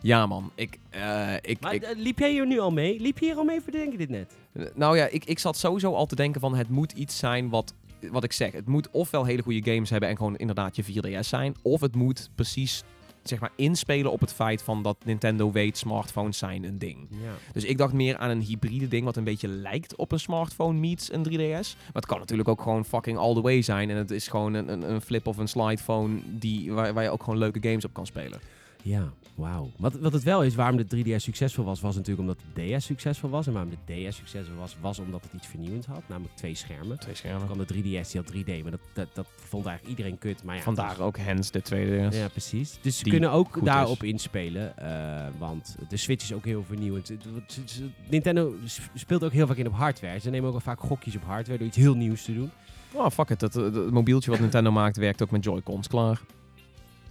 ja 0.00 0.26
man, 0.26 0.50
ik... 0.54 0.78
eh, 0.90 1.34
ik, 1.40 1.60
Maar 1.60 1.74
ik 1.74 1.82
eh, 1.82 1.96
liep 1.96 2.18
jij 2.18 2.30
hier 2.30 2.46
nu 2.46 2.58
al 2.58 2.70
mee? 2.70 3.00
Liep 3.00 3.18
je 3.18 3.24
hier 3.26 3.36
al 3.36 3.44
mee 3.44 3.60
voor 3.60 3.72
denk 3.72 3.92
je 3.92 3.98
dit 3.98 4.08
net? 4.08 4.36
Eh, 4.52 4.64
Nou 4.74 4.96
ja, 4.96 5.06
ik, 5.06 5.24
ik 5.24 5.38
zat 5.38 5.56
sowieso 5.56 5.94
al 5.94 6.06
te 6.06 6.14
denken 6.16 6.40
van 6.40 6.54
het 6.54 6.68
moet 6.68 6.92
iets 6.92 7.18
zijn 7.18 7.48
wat, 7.48 7.74
wat 8.10 8.24
ik 8.24 8.32
zeg. 8.32 8.52
Het 8.52 8.66
moet 8.66 8.90
ofwel 8.90 9.24
hele 9.24 9.42
goede 9.42 9.72
games 9.72 9.90
hebben 9.90 10.08
en 10.08 10.16
gewoon 10.16 10.36
inderdaad 10.36 10.76
je 10.76 10.84
4DS 10.84 11.28
zijn. 11.28 11.54
Of 11.62 11.80
het 11.80 11.94
moet 11.94 12.30
precies 12.34 12.82
zeg 13.22 13.40
maar 13.40 13.50
inspelen 13.56 14.12
op 14.12 14.20
het 14.20 14.32
feit 14.32 14.62
van 14.62 14.82
dat 14.82 14.96
Nintendo 15.04 15.52
weet 15.52 15.78
smartphones 15.78 16.38
zijn 16.38 16.64
een 16.64 16.78
ding. 16.78 17.06
Ja. 17.10 17.32
Dus 17.52 17.64
ik 17.64 17.78
dacht 17.78 17.92
meer 17.92 18.16
aan 18.16 18.30
een 18.30 18.40
hybride 18.40 18.88
ding 18.88 19.04
wat 19.04 19.16
een 19.16 19.24
beetje 19.24 19.48
lijkt 19.48 19.96
op 19.96 20.12
een 20.12 20.20
smartphone 20.20 20.78
meets 20.78 21.12
een 21.12 21.26
3DS. 21.28 21.76
Maar 21.76 21.92
het 21.92 22.06
kan 22.06 22.18
natuurlijk 22.18 22.48
ook 22.48 22.62
gewoon 22.62 22.84
fucking 22.84 23.18
all 23.18 23.34
the 23.34 23.40
way 23.40 23.62
zijn. 23.62 23.90
En 23.90 23.96
het 23.96 24.10
is 24.10 24.28
gewoon 24.28 24.54
een, 24.54 24.72
een, 24.72 24.90
een 24.90 25.00
flip 25.00 25.26
of 25.26 25.36
een 25.36 25.48
slidephone 25.48 26.18
die, 26.26 26.72
waar, 26.72 26.94
waar 26.94 27.02
je 27.02 27.10
ook 27.10 27.22
gewoon 27.22 27.38
leuke 27.38 27.58
games 27.62 27.84
op 27.84 27.92
kan 27.92 28.06
spelen. 28.06 28.40
Ja, 28.88 29.12
wauw. 29.34 29.70
Wat, 29.76 29.94
wat 29.98 30.12
het 30.12 30.22
wel 30.22 30.42
is, 30.44 30.54
waarom 30.54 30.76
de 30.76 30.96
3DS 30.96 31.16
succesvol 31.22 31.64
was, 31.64 31.80
was 31.80 31.94
natuurlijk 31.96 32.20
omdat 32.28 32.38
de 32.54 32.76
DS 32.76 32.84
succesvol 32.84 33.30
was. 33.30 33.46
En 33.46 33.52
waarom 33.52 33.70
de 33.86 33.94
DS 34.08 34.16
succesvol 34.16 34.56
was, 34.56 34.76
was 34.80 34.98
omdat 34.98 35.22
het 35.22 35.32
iets 35.32 35.46
vernieuwends 35.46 35.86
had. 35.86 36.02
Namelijk 36.08 36.36
twee 36.36 36.54
schermen. 36.54 36.98
Twee 36.98 37.14
schermen. 37.14 37.46
kwam 37.46 37.58
de 37.58 37.74
3DS, 37.74 38.10
die 38.10 38.20
had 38.20 38.32
3D, 38.34 38.62
maar 38.62 38.70
dat, 38.70 38.80
dat, 38.92 39.08
dat 39.14 39.26
vond 39.36 39.66
eigenlijk 39.66 39.98
iedereen 39.98 40.18
kut. 40.18 40.42
Maar 40.44 40.56
ja, 40.56 40.62
Vandaar 40.62 41.00
ook 41.00 41.16
hens 41.16 41.50
de 41.50 41.60
2DS. 41.62 42.16
Ja, 42.16 42.28
precies. 42.28 42.78
Dus 42.82 42.98
ze 42.98 43.04
kunnen 43.04 43.30
ook 43.30 43.64
daarop 43.64 44.02
is. 44.02 44.10
inspelen. 44.10 44.76
eh, 44.76 45.26
want 45.38 45.76
de 45.88 45.96
Switch 45.96 46.24
is 46.24 46.32
ook 46.32 46.44
heel 46.44 46.62
vernieuwend. 46.64 47.08
Het- 47.08 47.24
het- 47.24 47.34
het- 47.34 47.56
het- 47.56 48.10
Nintendo 48.10 48.54
speelt 48.94 49.24
ook 49.24 49.32
heel 49.32 49.46
vaak 49.46 49.56
in 49.56 49.66
op 49.66 49.72
hardware. 49.74 50.18
Ze 50.20 50.30
nemen 50.30 50.46
ook 50.46 50.52
wel 50.52 50.74
vaak 50.74 50.80
gokjes 50.80 51.16
op 51.16 51.22
hardware 51.24 51.58
door 51.58 51.66
iets 51.66 51.76
heel 51.76 51.94
nieuws 51.94 52.24
te 52.24 52.34
doen. 52.34 52.50
Oh, 52.92 53.10
fuck 53.10 53.30
it. 53.30 53.40
Dat, 53.40 53.52
dat, 53.52 53.74
dat 53.74 53.90
mobieltje 53.90 54.30
wat 54.30 54.40
Nintendo 54.40 54.70
maakt 54.70 54.96
werkt 54.96 55.22
ook 55.22 55.30
met 55.30 55.44
Joy-Cons. 55.44 55.88
Klaar. 55.88 56.20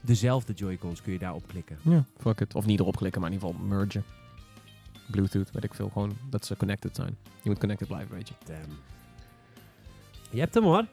Dezelfde 0.07 0.53
Joy-Cons 0.53 1.01
kun 1.01 1.11
je 1.13 1.19
daarop 1.19 1.47
klikken. 1.47 1.77
Ja, 1.81 2.05
fuck 2.17 2.39
it. 2.41 2.55
Of 2.55 2.65
niet 2.65 2.79
erop 2.79 2.95
klikken, 2.95 3.21
maar 3.21 3.29
in 3.31 3.35
ieder 3.35 3.49
geval 3.49 3.67
mergen. 3.67 4.03
Bluetooth, 5.11 5.51
weet 5.51 5.63
ik 5.63 5.73
veel. 5.73 5.89
Gewoon 5.93 6.17
dat 6.29 6.45
ze 6.45 6.57
connected 6.57 6.95
zijn. 6.95 7.17
Je 7.41 7.49
moet 7.49 7.59
connected 7.59 7.87
blijven, 7.87 8.15
weet 8.15 8.27
je. 8.27 8.33
Damn. 8.45 8.77
Je 10.29 10.39
hebt 10.39 10.53
hem 10.53 10.63
hoor. 10.63 10.85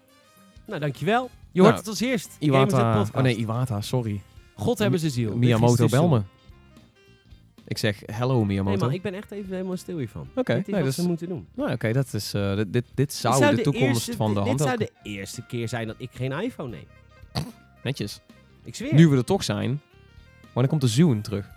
Nou, 0.67 0.81
dankjewel. 0.81 1.23
Je 1.53 1.61
Nou, 1.61 1.65
hoort 1.67 1.79
het 1.79 1.89
als 1.89 2.01
eerst. 2.01 2.37
Iwata. 2.39 3.01
Oh 3.15 3.23
nee, 3.23 3.37
Iwata, 3.37 3.81
sorry. 3.81 4.21
God 4.55 4.79
hebben 4.79 5.01
ze 5.01 5.11
ziel. 5.11 5.37
Miyamoto, 5.37 5.87
bel 5.89 6.09
me. 6.09 6.23
Ik 7.67 7.79
zeg, 7.79 8.03
hello 8.07 8.37
Nee 8.37 8.45
Miyamoto. 8.45 8.79
man, 8.85 8.93
ik 8.93 9.03
ben 9.03 9.15
echt 9.15 9.31
even 9.31 9.51
helemaal 9.55 9.77
stil 9.77 9.99
hiervan. 9.99 10.29
Oké, 10.35 10.55
dit 10.55 10.67
is 10.69 10.75
nee, 10.75 10.85
wat 10.85 10.95
ze 10.95 11.07
moeten 11.07 11.29
doen. 11.29 11.47
Nou, 11.55 11.73
oké, 11.73 11.93
dat 11.93 12.15
is, 12.15 12.35
eh, 12.35 12.57
dit, 12.57 12.73
dit, 12.73 12.85
dit 12.95 13.13
zou, 13.13 13.41
Dit 13.49 13.57
de 13.57 13.63
toekomst 13.63 13.87
eerste- 13.95 14.17
van 14.17 14.35
de 14.35 14.41
hand 14.41 14.59
Dit 14.59 14.67
zou 14.67 14.79
de 14.79 14.91
eerste 15.03 15.47
keer 15.47 15.69
zijn 15.69 15.87
dat 15.87 15.97
ik 15.99 16.11
geen 16.13 16.33
iPhone 16.33 16.69
neem. 16.71 16.87
Netjes. 17.83 18.21
Ik 18.65 18.75
zweer. 18.75 18.95
Nu 18.95 19.09
we 19.09 19.17
er 19.17 19.25
toch 19.25 19.45
zijn, 19.45 19.81
wanneer 20.53 20.71
komt 20.71 20.81
de 20.81 20.89
Zoom 20.89 21.23
terug? 21.23 21.51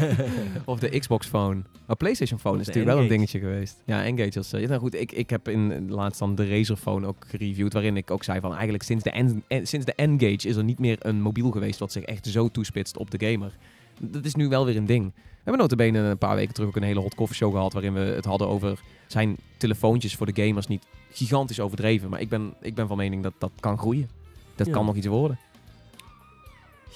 of 0.64 0.78
de 0.78 0.98
Xbox 0.98 1.26
Phone. 1.26 1.62
Maar 1.86 1.96
PlayStation 1.96 2.38
Phone 2.38 2.60
is 2.60 2.66
natuurlijk 2.66 2.94
wel 2.94 3.02
een 3.02 3.10
dingetje 3.10 3.38
geweest. 3.38 3.82
Ja, 3.84 4.04
Engage 4.04 4.38
als... 4.38 4.52
eh, 4.52 4.60
ja, 4.60 4.68
nou 4.68 4.80
goed, 4.80 4.94
ik, 4.94 5.12
ik 5.12 5.30
heb 5.30 5.48
in 5.48 5.70
in 5.72 5.90
laatst 5.90 6.18
dan 6.18 6.34
de 6.34 6.48
Razer 6.48 6.76
Phone 6.76 7.06
ook 7.06 7.24
gereviewd, 7.28 7.72
waarin 7.72 7.96
ik 7.96 8.10
ook 8.10 8.24
zei 8.24 8.40
van 8.40 8.52
eigenlijk 8.52 8.82
sinds 8.82 9.04
de, 9.04 9.10
en- 9.10 9.42
sinds 9.66 9.86
de 9.86 9.92
N-Gage 9.96 10.48
is 10.48 10.56
er 10.56 10.64
niet 10.64 10.78
meer 10.78 10.96
een 11.00 11.20
mobiel 11.20 11.50
geweest 11.50 11.78
wat 11.78 11.92
zich 11.92 12.02
echt 12.02 12.26
zo 12.26 12.48
toespitst 12.48 12.96
op 12.96 13.10
de 13.10 13.26
gamer. 13.30 13.56
Dat 14.00 14.24
is 14.24 14.34
nu 14.34 14.48
wel 14.48 14.64
weer 14.64 14.76
een 14.76 14.86
ding. 14.86 15.12
We 15.14 15.52
hebben 15.52 15.60
notabene 15.60 15.98
een 15.98 16.18
paar 16.18 16.36
weken 16.36 16.54
terug 16.54 16.68
ook 16.68 16.76
een 16.76 16.82
hele 16.82 17.00
hot 17.00 17.14
coffee 17.14 17.36
show 17.36 17.52
gehad 17.52 17.72
waarin 17.72 17.92
we 17.92 18.00
het 18.00 18.24
hadden 18.24 18.48
over 18.48 18.80
zijn 19.06 19.36
telefoontjes 19.56 20.14
voor 20.14 20.32
de 20.32 20.42
gamers 20.46 20.66
niet 20.66 20.86
gigantisch 21.10 21.60
overdreven. 21.60 22.10
Maar 22.10 22.20
ik 22.20 22.28
ben, 22.28 22.54
ik 22.60 22.74
ben 22.74 22.88
van 22.88 22.96
mening 22.96 23.22
dat 23.22 23.32
dat 23.38 23.50
kan 23.60 23.78
groeien. 23.78 24.08
Dat 24.54 24.66
Ja. 24.66 24.72
kan 24.72 24.84
nog 24.86 24.96
iets 24.96 25.06
worden. 25.06 25.38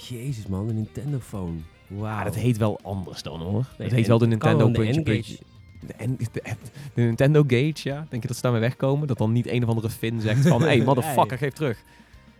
Jezus 0.08 0.46
man, 0.46 0.68
een 0.68 0.74
Nintendo 0.74 1.18
phone. 1.18 1.56
Wauw. 1.86 2.18
Ah, 2.18 2.24
dat 2.24 2.34
heet 2.34 2.56
wel 2.56 2.80
anders 2.82 3.22
dan 3.22 3.40
hoor. 3.40 3.64
Het 3.76 3.92
heet 3.92 4.06
wel 4.06 4.18
de 4.18 4.24
het 4.24 4.32
Nintendo 4.32 4.58
wel 4.58 4.72
de 4.72 4.78
puntje, 4.78 5.00
N-Gage. 5.00 5.12
puntje. 5.12 5.38
De, 5.86 6.06
N- 6.06 6.16
de, 6.32 6.42
de 6.94 7.02
Nintendo 7.02 7.42
Gage, 7.46 7.74
ja. 7.88 8.06
Denk 8.10 8.22
je 8.22 8.28
dat 8.28 8.36
ze 8.36 8.42
daarmee 8.42 8.60
wegkomen? 8.60 9.08
Dat 9.08 9.18
dan 9.18 9.32
niet 9.32 9.46
een 9.48 9.62
of 9.62 9.68
andere 9.68 9.90
Fin 9.90 10.20
zegt 10.20 10.48
van... 10.48 10.62
hey, 10.62 10.80
motherfucker, 10.84 11.38
geef 11.38 11.52
terug. 11.52 11.82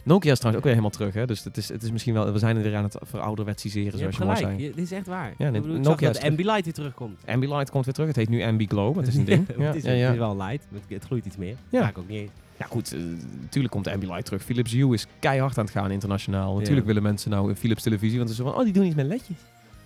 Nokia 0.03 0.31
is 0.33 0.39
trouwens 0.39 0.57
ook 0.65 0.73
weer 0.73 0.83
helemaal 0.83 0.91
terug, 0.99 1.15
hè? 1.15 1.27
Dus 1.27 1.45
het 1.45 1.57
is, 1.57 1.69
het 1.69 1.83
is 1.83 1.91
misschien 1.91 2.15
wel... 2.15 2.33
We 2.33 2.39
zijn 2.39 2.57
er 2.57 2.63
weer 2.63 2.77
aan 2.77 2.83
het 2.85 2.97
verouderwetsiseren, 3.03 3.99
zoals 3.99 4.17
je 4.17 4.25
mooi 4.25 4.37
zei. 4.37 4.63
Je- 4.63 4.73
dit 4.75 4.85
is 4.85 4.93
echt 4.93 5.07
waar. 5.07 5.35
Ja, 5.39 5.51
bedoel, 5.51 5.75
ik 5.77 5.83
Nokia 5.83 6.13
dat. 6.13 6.23
Ambilight 6.23 6.65
weer 6.65 6.73
terugkomt. 6.75 7.21
Ambilight 7.27 7.71
komt 7.71 7.85
weer 7.85 7.95
terug. 7.95 8.09
Het 8.09 8.17
heet 8.19 8.29
nu 8.29 8.43
Ambi 8.43 8.67
Glow. 8.67 8.97
Het 8.97 9.07
is 9.07 9.15
een 9.17 9.25
ding. 9.33 9.47
Ja, 9.59 9.65
het, 9.65 9.75
is, 9.75 9.83
ja, 9.83 9.91
het 9.91 9.99
ja. 9.99 10.11
is 10.13 10.19
wel 10.19 10.37
light. 10.37 10.67
Het, 10.73 10.83
het 10.89 11.05
gloeit 11.05 11.25
iets 11.27 11.37
meer. 11.37 11.57
Ja. 11.69 11.81
Ja. 11.81 11.89
ik 11.89 11.99
ook 11.99 12.09
niet. 12.09 12.31
Ja, 12.61 12.67
goed. 12.67 12.93
eh, 12.93 13.01
natuurlijk 13.41 13.73
komt 13.75 13.87
Ambilight 13.87 14.25
terug. 14.25 14.43
Philips 14.43 14.73
Hue 14.73 14.95
is 14.95 15.07
keihard 15.19 15.59
aan 15.59 15.65
het 15.65 15.73
gaan 15.73 15.91
internationaal. 15.91 16.53
Natuurlijk 16.53 16.81
Ja. 16.81 16.87
willen 16.87 17.03
mensen 17.03 17.31
nou 17.31 17.49
een 17.49 17.57
Philips 17.57 17.83
televisie. 17.83 18.17
Want 18.19 18.31
ze 18.31 18.35
zo 18.37 18.45
van, 18.45 18.55
oh, 18.55 18.65
die 18.65 18.73
doen 18.73 18.85
iets 18.87 18.95
met 18.95 19.07
ledjes. 19.07 19.37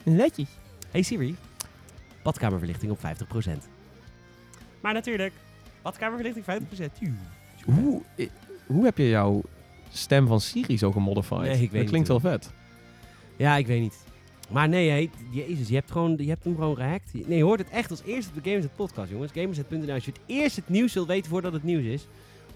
Ledjes. 0.02 0.48
Hey 0.90 1.02
Siri, 1.02 1.36
badkamerverlichting 2.22 2.92
op 2.92 2.98
50%. 2.98 3.68
Maar 4.80 4.92
natuurlijk, 4.92 5.32
badkamerverlichting 5.82 6.44
50%. 6.44 6.98
Hoe, 7.64 8.02
eh, 8.16 8.28
hoe 8.66 8.84
heb 8.84 8.98
je 8.98 9.08
jouw 9.08 9.42
stem 9.92 10.26
van 10.26 10.40
Siri 10.40 10.78
zo 10.78 10.92
gemodified? 10.92 11.38
Nee, 11.40 11.50
ik 11.52 11.58
weet 11.58 11.70
dat 11.70 11.80
niet 11.80 11.88
klinkt 11.88 12.08
wel 12.08 12.20
vet. 12.20 12.50
Ja, 13.36 13.56
ik 13.56 13.66
weet 13.66 13.80
niet. 13.80 13.96
Maar 14.50 14.68
nee, 14.68 14.90
hey, 14.90 15.10
jezus, 15.30 15.68
je 15.68 15.74
hebt, 15.74 15.90
gewoon, 15.90 16.16
je 16.18 16.28
hebt 16.28 16.44
hem 16.44 16.54
gewoon 16.54 16.76
gehackt. 16.76 17.12
Nee, 17.12 17.36
je 17.38 17.44
hoort 17.44 17.58
het 17.58 17.70
echt 17.70 17.90
als 17.90 18.02
eerste 18.04 18.30
op 18.36 18.42
de 18.42 18.48
Gamersnet 18.50 18.76
podcast, 18.76 19.10
jongens. 19.10 19.32
Gamersnet.nl, 19.32 19.92
als 19.92 20.04
je 20.04 20.10
het 20.10 20.20
eerst 20.26 20.56
het 20.56 20.68
nieuws 20.68 20.92
wilt 20.94 21.06
weten 21.06 21.30
voordat 21.30 21.52
het 21.52 21.62
nieuws 21.62 21.84
is. 21.84 22.06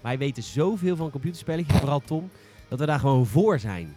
Wij 0.01 0.17
weten 0.17 0.43
zoveel 0.43 0.95
van 0.95 1.09
computerspelletjes, 1.09 1.77
vooral 1.79 1.99
Tom, 1.99 2.29
dat 2.67 2.79
we 2.79 2.85
daar 2.85 2.99
gewoon 2.99 3.25
voor 3.25 3.59
zijn. 3.59 3.95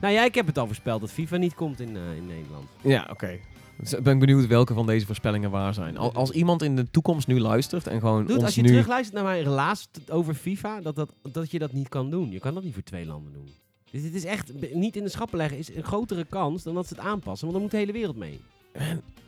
Nou 0.00 0.14
ja, 0.14 0.24
ik 0.24 0.34
heb 0.34 0.46
het 0.46 0.58
al 0.58 0.66
voorspeld 0.66 1.00
dat 1.00 1.10
FIFA 1.10 1.36
niet 1.36 1.54
komt 1.54 1.80
in, 1.80 1.96
eh, 1.96 2.16
in 2.16 2.26
Nederland. 2.26 2.68
Ja, 2.82 3.08
oké. 3.10 3.38
Dus 3.78 3.92
ik 3.92 4.02
ben 4.02 4.18
benieuwd 4.18 4.46
welke 4.46 4.74
van 4.74 4.86
deze 4.86 5.06
voorspellingen 5.06 5.50
waar 5.50 5.74
zijn. 5.74 5.96
Al- 5.96 6.12
Als 6.12 6.30
iemand 6.30 6.62
in 6.62 6.76
de 6.76 6.90
toekomst 6.90 7.26
nu 7.26 7.40
luistert 7.40 7.86
en 7.86 8.00
gewoon 8.00 8.30
ons 8.32 8.42
als 8.42 8.54
je 8.54 8.62
nu... 8.62 8.68
terugluistert 8.68 9.14
naar 9.14 9.24
mijn 9.24 9.42
relaas 9.42 9.88
t- 9.90 10.10
over 10.10 10.34
FIFA, 10.34 10.80
dat, 10.80 10.96
dat, 10.96 11.12
dat 11.22 11.50
je 11.50 11.58
dat 11.58 11.72
niet 11.72 11.88
kan 11.88 12.10
doen. 12.10 12.30
Je 12.30 12.38
kan 12.38 12.54
dat 12.54 12.62
niet 12.64 12.74
voor 12.74 12.82
twee 12.82 13.06
landen 13.06 13.32
doen. 13.32 13.48
Dus 13.90 14.02
het 14.02 14.14
is 14.14 14.24
echt, 14.24 14.74
niet 14.74 14.96
in 14.96 15.02
de 15.02 15.08
schappen 15.08 15.38
leggen 15.38 15.58
is 15.58 15.74
een 15.74 15.82
grotere 15.84 16.24
kans 16.24 16.62
dan 16.62 16.74
dat 16.74 16.86
ze 16.88 16.94
het 16.94 17.04
aanpassen. 17.04 17.40
Want 17.48 17.52
dan 17.52 17.62
moet 17.62 17.70
de 17.70 17.76
hele 17.76 17.92
wereld 17.92 18.16
mee. 18.16 18.40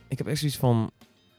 Ik 0.07 0.17
heb 0.17 0.27
echt 0.27 0.39
zoiets 0.39 0.57
van... 0.57 0.91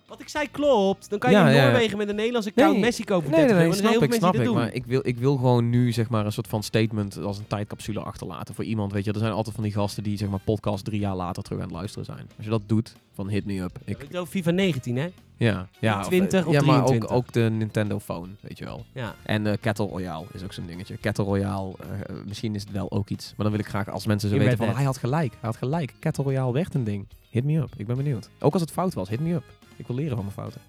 Wat 0.08 0.20
ik 0.20 0.28
zei 0.28 0.50
klopt. 0.50 1.10
Dan 1.10 1.18
kan 1.18 1.30
je 1.30 1.36
Ja, 1.36 1.48
in 1.48 1.54
ja, 1.54 1.62
ja. 1.62 1.68
Noorwegen 1.68 1.98
met 1.98 2.08
een 2.08 2.14
Nederlandse 2.14 2.50
account 2.50 2.72
Nee. 2.72 2.80
Messi 2.80 3.04
kopen 3.04 3.28
voor 3.28 3.38
Nee, 3.38 3.46
nee, 3.46 3.54
30 3.56 3.74
nee, 3.74 3.82
euro. 3.82 3.98
snap 3.98 4.12
ik, 4.12 4.18
snap 4.18 4.34
ik. 4.34 4.40
veel 4.40 4.54
Maar 4.54 4.72
ik 4.72 4.86
wil, 4.86 5.00
ik 5.04 5.18
wil 5.18 5.36
gewoon 5.36 5.70
nu 5.70 5.92
zeg 5.92 6.08
maar 6.08 6.26
een 6.26 6.32
soort 6.32 6.46
van 6.48 6.62
statement 6.62 7.18
als 7.18 7.38
een 7.38 7.46
tijdcapsule 7.46 8.00
achterlaten 8.00 8.54
voor 8.54 8.64
iemand. 8.64 8.92
Weet 8.92 9.04
je, 9.04 9.12
er 9.12 9.18
zijn 9.18 9.32
altijd 9.32 9.54
van 9.54 9.64
die 9.64 9.72
gasten 9.72 10.02
die 10.02 10.18
zeg 10.18 10.28
maar 10.28 10.40
podcast 10.44 10.84
drie 10.84 11.00
jaar 11.00 11.16
later 11.16 11.42
terug 11.42 11.58
aan 11.58 11.64
het 11.64 11.74
luisteren 11.74 12.04
zijn. 12.04 12.26
Als 12.36 12.44
je 12.44 12.50
dat 12.50 12.62
doet, 12.66 12.94
van 13.12 13.28
hit 13.28 13.44
me 13.44 13.60
up. 13.60 13.78
Ik, 13.84 14.10
doen. 14.10 14.22
Ik 14.22 14.28
FIFA 14.28 14.50
19, 14.50 14.96
hè? 14.96 15.08
ja, 15.36 15.68
ja, 15.80 15.98
Niet 15.98 16.06
20 16.06 16.46
of 16.46 16.52
ja, 16.52 16.60
maar 16.60 16.80
ook, 16.80 16.86
23. 16.86 17.10
ook 17.16 17.32
de 17.32 17.40
Nintendo 17.40 17.98
Phone, 17.98 18.28
weet 18.40 18.58
je 18.58 18.64
wel. 18.64 18.84
Ja. 18.92 19.14
En 19.22 19.46
eh 19.46 19.52
Kettle 19.60 19.86
Royale 19.86 20.26
is 20.32 20.42
ook 20.44 20.52
zo'n 20.52 20.66
dingetje. 20.66 20.96
Kettle 20.96 21.24
Royale, 21.24 21.74
eh, 21.80 22.14
misschien 22.26 22.54
is 22.54 22.62
het 22.62 22.70
wel 22.70 22.90
ook 22.90 23.08
iets. 23.08 23.26
Maar 23.36 23.46
dan 23.46 23.50
wil 23.50 23.64
ik 23.64 23.70
graag 23.70 23.88
als 23.90 24.06
mensen 24.06 24.28
zo 24.28 24.38
weten 24.38 24.56
van 24.56 24.68
hij 24.68 24.84
had 24.84 24.96
gelijk. 24.98 25.30
Hij 25.30 25.40
had 25.40 25.56
gelijk. 25.56 25.94
Kettle 26.00 26.24
Royale 26.24 26.52
werd 26.52 26.74
een 26.74 26.84
ding. 26.84 27.06
Hit 27.30 27.44
me 27.44 27.58
up. 27.58 27.74
Ik 27.76 27.86
ben 27.86 27.96
benieuwd. 27.96 28.28
Ook 28.38 28.52
als 28.52 28.62
het 28.62 28.70
fout 28.70 28.94
was, 28.94 29.08
hit 29.08 29.20
me 29.20 29.34
up. 29.34 29.44
Ik 29.78 29.86
wil 29.86 29.96
leren 29.96 30.14
van 30.16 30.24
mijn 30.24 30.36
fouten. 30.36 30.60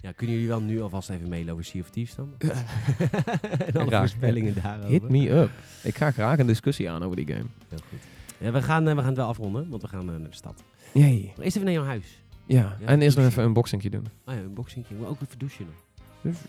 ja, 0.00 0.12
kunnen 0.12 0.34
jullie 0.34 0.50
wel 0.50 0.60
nu 0.60 0.82
alvast 0.82 1.10
even 1.10 1.28
mailen 1.28 1.52
over 1.52 1.64
Sea 1.64 1.80
of 1.80 1.90
Thieves 1.90 2.14
dan? 2.14 2.34
en 2.38 3.72
alle 3.74 3.86
Graag. 3.86 3.98
voorspellingen 4.00 4.54
daarover. 4.62 4.90
Hit 4.90 5.08
me 5.08 5.30
up. 5.30 5.50
Ik 5.82 5.96
ga 5.96 6.10
graag 6.10 6.38
een 6.38 6.46
discussie 6.46 6.90
aan 6.90 7.02
over 7.02 7.16
die 7.16 7.26
game. 7.26 7.46
Heel 7.68 7.78
goed. 7.88 7.98
Ja, 8.38 8.50
we, 8.52 8.62
gaan, 8.62 8.88
eh, 8.88 8.92
we 8.94 8.98
gaan 8.98 9.08
het 9.08 9.16
wel 9.16 9.26
afronden, 9.28 9.68
want 9.68 9.82
we 9.82 9.88
gaan 9.88 10.00
eh, 10.12 10.16
naar 10.16 10.30
de 10.30 10.36
stad. 10.36 10.62
Jee. 10.94 11.32
Maar 11.36 11.44
eerst 11.44 11.56
even 11.56 11.64
naar 11.68 11.76
jouw 11.76 11.84
huis. 11.84 12.22
Ja, 12.46 12.76
Ja, 12.80 12.86
en 12.86 13.02
eerst 13.02 13.16
nog 13.16 13.26
even 13.26 13.44
een 13.44 13.52
boxingje 13.52 13.90
doen. 13.90 14.06
Oh 14.26 14.34
ja, 14.34 14.40
een 14.40 14.54
boxing. 14.54 14.86
Maar 15.00 15.08
ook 15.08 15.20
even 15.22 15.38
douchen 15.38 15.66
nog. 15.66 15.74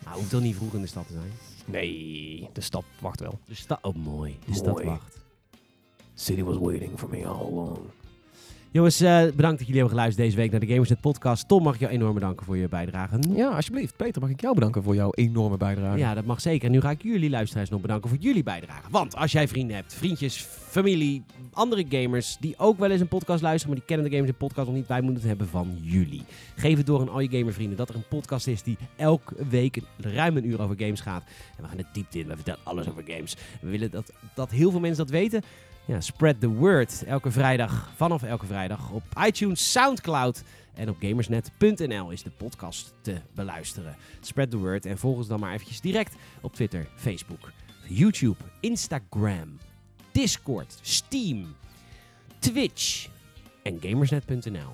Nou, 0.04 0.18
hoeft 0.18 0.32
dan 0.32 0.42
niet 0.42 0.56
vroeg 0.56 0.74
in 0.74 0.82
de 0.82 0.88
stad 0.88 1.08
te 1.08 1.14
zijn. 1.14 1.32
Nee, 1.66 2.50
de 2.54 2.62
stad 2.62 2.84
wacht 3.02 3.20
wel. 3.20 3.40
De 3.46 3.54
stad, 3.56 3.80
oh 3.82 3.96
mooi. 3.96 4.32
De 4.40 4.46
Mooi. 4.46 4.58
stad 4.60 4.84
wacht. 4.84 5.18
City 6.14 6.44
was 6.44 6.58
waiting 6.58 7.00
for 7.00 7.10
me 7.10 7.26
all 7.28 7.46
along. 7.46 7.80
Jongens, 8.72 9.02
eh, 9.02 9.22
bedankt 9.22 9.58
dat 9.58 9.68
jullie 9.68 9.76
hebben 9.82 9.90
geluisterd 9.90 10.26
deze 10.26 10.38
week 10.38 10.52
naar 10.52 10.60
de 10.60 10.68
Gamersnet 10.68 11.02
podcast. 11.02 11.48
Tom, 11.48 11.64
mag 11.64 11.74
ik 11.74 11.80
jou 11.80 11.92
enorm 11.92 12.14
bedanken 12.14 12.46
voor 12.46 12.58
je 12.58 12.68
bijdrage. 12.68 13.20
Ja, 13.36 13.50
alsjeblieft. 13.50 13.96
Peter, 13.96 14.22
mag 14.22 14.30
ik 14.30 14.42
jou 14.42 14.54
bedanken 14.54 14.84
voor 14.84 14.96
jouw 14.96 15.10
enorme 15.14 15.58
bijdrage? 15.58 15.98
Ja, 15.98 16.14
dat 16.14 16.26
mag 16.26 16.42
zeker. 16.42 16.66
En 16.66 16.72
nu 16.72 16.82
ga 16.82 16.90
ik 16.90 17.04
jullie 17.04 17.30
luisteraars 17.30 17.70
nog 17.70 17.82
bedanken 17.82 18.10
voor 18.10 18.18
jullie 18.20 18.44
bijdrage. 18.44 18.90
Want 18.90 19.16
als 19.16 19.32
jij 19.32 19.48
vrienden 19.48 19.76
hebt, 19.76 19.94
vriendjes, 19.94 20.38
familie, 20.70 21.24
andere 21.54 21.86
gamers 21.90 22.38
die 22.40 22.54
ook 22.58 22.80
wel 22.80 22.92
eens 22.92 23.02
een 23.02 23.08
podcast 23.08 23.42
luisteren, 23.42 23.68
maar 23.70 23.86
die 23.86 23.96
kennen 23.96 24.12
de 24.12 24.18
Gamers 24.18 24.38
podcast 24.38 24.68
nog 24.68 24.76
niet, 24.76 24.88
wij 24.88 25.02
moeten 25.02 25.20
het 25.20 25.30
hebben 25.30 25.48
van 25.48 25.78
jullie. 25.82 26.24
Geef 26.56 26.78
het 26.78 26.86
door 26.86 27.00
aan 27.00 27.10
al 27.10 27.20
je 27.20 27.30
gamervrienden 27.30 27.78
dat 27.78 27.90
er 27.90 27.96
een 27.96 28.08
podcast 28.10 28.48
is 28.48 28.64
die 28.64 28.78
elke 28.96 29.36
week 29.50 29.80
ruim 29.98 30.38
een 30.38 30.48
uur 30.48 30.62
over 30.62 30.76
games 30.78 31.02
gaat. 31.02 31.24
En 31.58 31.64
we 31.64 31.68
gaan 31.68 31.78
de 31.78 31.86
diepte 31.94 32.20
in, 32.20 32.28
we 32.28 32.36
vertellen 32.36 32.60
alles 32.64 32.90
over 32.90 33.04
games. 33.08 33.36
We 33.62 33.70
willen 33.70 33.92
dat, 33.92 34.12
dat 34.34 34.52
heel 34.52 34.72
veel 34.72 34.80
mensen 34.80 35.06
dat 35.06 35.14
weten. 35.14 35.44
Ja, 35.90 36.02
spread 36.02 36.40
the 36.40 36.48
word. 36.50 37.04
Elke 37.06 37.32
vrijdag, 37.32 37.92
vanaf 37.96 38.24
elke 38.24 38.46
vrijdag 38.46 38.92
op 38.92 39.04
iTunes, 39.26 39.72
Soundcloud 39.72 40.44
en 40.74 40.90
op 40.90 40.96
gamersnet.nl 41.00 42.10
is 42.12 42.24
de 42.24 42.30
podcast 42.30 42.94
te 43.02 43.16
beluisteren. 43.36 43.96
Spread 44.22 44.50
the 44.52 44.58
word 44.58 44.86
en 44.86 44.98
volg 44.98 45.18
ons 45.18 45.28
dan 45.28 45.40
maar 45.40 45.54
eventjes 45.54 45.82
direct 45.82 46.16
op 46.42 46.54
Twitter, 46.54 46.88
Facebook, 46.96 47.52
YouTube, 47.88 48.36
Instagram, 48.60 49.58
Discord, 50.12 50.78
Steam, 50.82 51.46
Twitch 52.40 53.08
en 53.64 53.78
gamersnet.nl. 53.82 54.74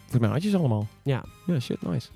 Volgens 0.00 0.20
mij 0.20 0.28
had 0.28 0.42
je 0.42 0.48
ze 0.50 0.56
allemaal. 0.56 0.86
Ja. 1.02 1.24
Ja, 1.46 1.60
shit, 1.60 1.82
nice. 1.82 2.08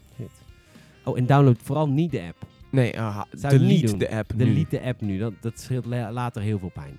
Oh, 1.04 1.18
en 1.18 1.26
download 1.26 1.56
vooral 1.62 1.88
niet 1.88 2.10
de 2.10 2.22
app. 2.22 2.46
Nee, 2.70 2.94
uh, 2.94 3.22
delete 3.48 3.96
de 3.96 4.10
app 4.10 4.32
nu. 4.34 4.44
Delete 4.44 4.76
de 4.78 4.82
app 4.82 5.00
nu, 5.00 5.18
dat, 5.18 5.32
dat 5.40 5.60
scheelt 5.60 5.84
la- 5.84 6.12
later 6.12 6.42
heel 6.42 6.58
veel 6.58 6.70
pijn. 6.74 6.96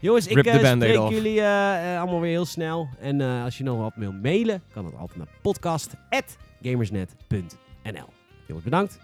Jongens, 0.00 0.26
ik 0.26 0.34
Rip 0.34 0.46
eh, 0.46 0.70
spreek 0.70 0.98
off. 0.98 1.12
jullie 1.12 1.40
eh, 1.40 1.94
eh, 1.94 2.00
allemaal 2.00 2.20
weer 2.20 2.30
heel 2.30 2.44
snel. 2.44 2.88
En 3.00 3.20
als 3.20 3.58
je 3.58 3.64
nog 3.64 3.78
wat 3.78 3.92
wil 3.94 4.12
mailen, 4.12 4.62
kan 4.72 4.84
dat 4.84 4.96
altijd 4.96 5.18
naar 5.18 5.28
podcast.gamersnet.nl. 5.42 8.08
Jongens, 8.46 8.64
bedankt. 8.64 8.98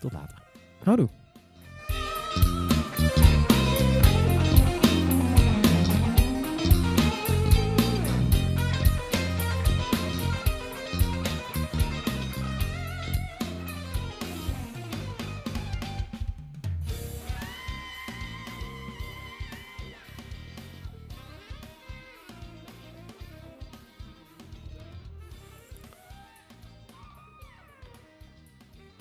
Tot 0.00 0.12
later. 0.12 0.38
Houdoe. 0.82 1.08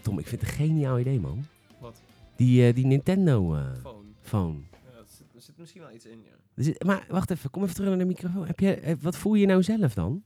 Tom, 0.01 0.19
ik 0.19 0.27
vind 0.27 0.41
het 0.41 0.49
een 0.49 0.55
geniaal 0.55 0.99
idee, 0.99 1.19
man. 1.19 1.45
Wat? 1.79 2.01
Die, 2.35 2.67
eh, 2.67 2.75
die 2.75 2.85
Nintendo 2.85 3.55
eh, 3.55 3.73
Phone. 3.81 4.07
phone. 4.21 4.59
er, 4.95 5.05
zit, 5.41 5.57
misschien 5.57 5.81
wel 5.81 5.91
iets 5.91 6.05
in, 6.05 6.21
ja. 6.23 6.35
Dus, 6.53 6.73
maar 6.85 7.05
wacht 7.09 7.29
even, 7.31 7.49
kom 7.49 7.63
even 7.63 7.75
terug 7.75 7.89
naar 7.89 7.97
de 7.97 8.05
microfoon. 8.05 8.47
Heb 8.47 8.59
je, 8.59 8.73
eh, 8.75 8.95
wat 9.01 9.17
voel 9.17 9.33
je 9.33 9.45
nou 9.45 9.63
zelf 9.63 9.93
dan? 9.93 10.23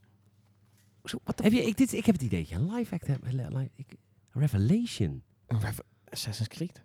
Zo, 1.03 1.17
wat 1.23 1.41
Heb 1.43 1.51
je, 1.51 1.61
ik, 1.63 1.77
dit, 1.77 1.93
ik 1.93 2.05
heb 2.05 2.15
het 2.15 2.23
idee 2.23 2.47
een 2.51 2.73
live 2.73 2.93
act 2.93 3.07
hebt. 3.07 3.33
li- 3.33 3.45
li- 3.49 3.69
ik- 3.75 3.95
Revelation. 4.31 5.23
Assassin's 6.09 6.47
Creed? 6.49 6.83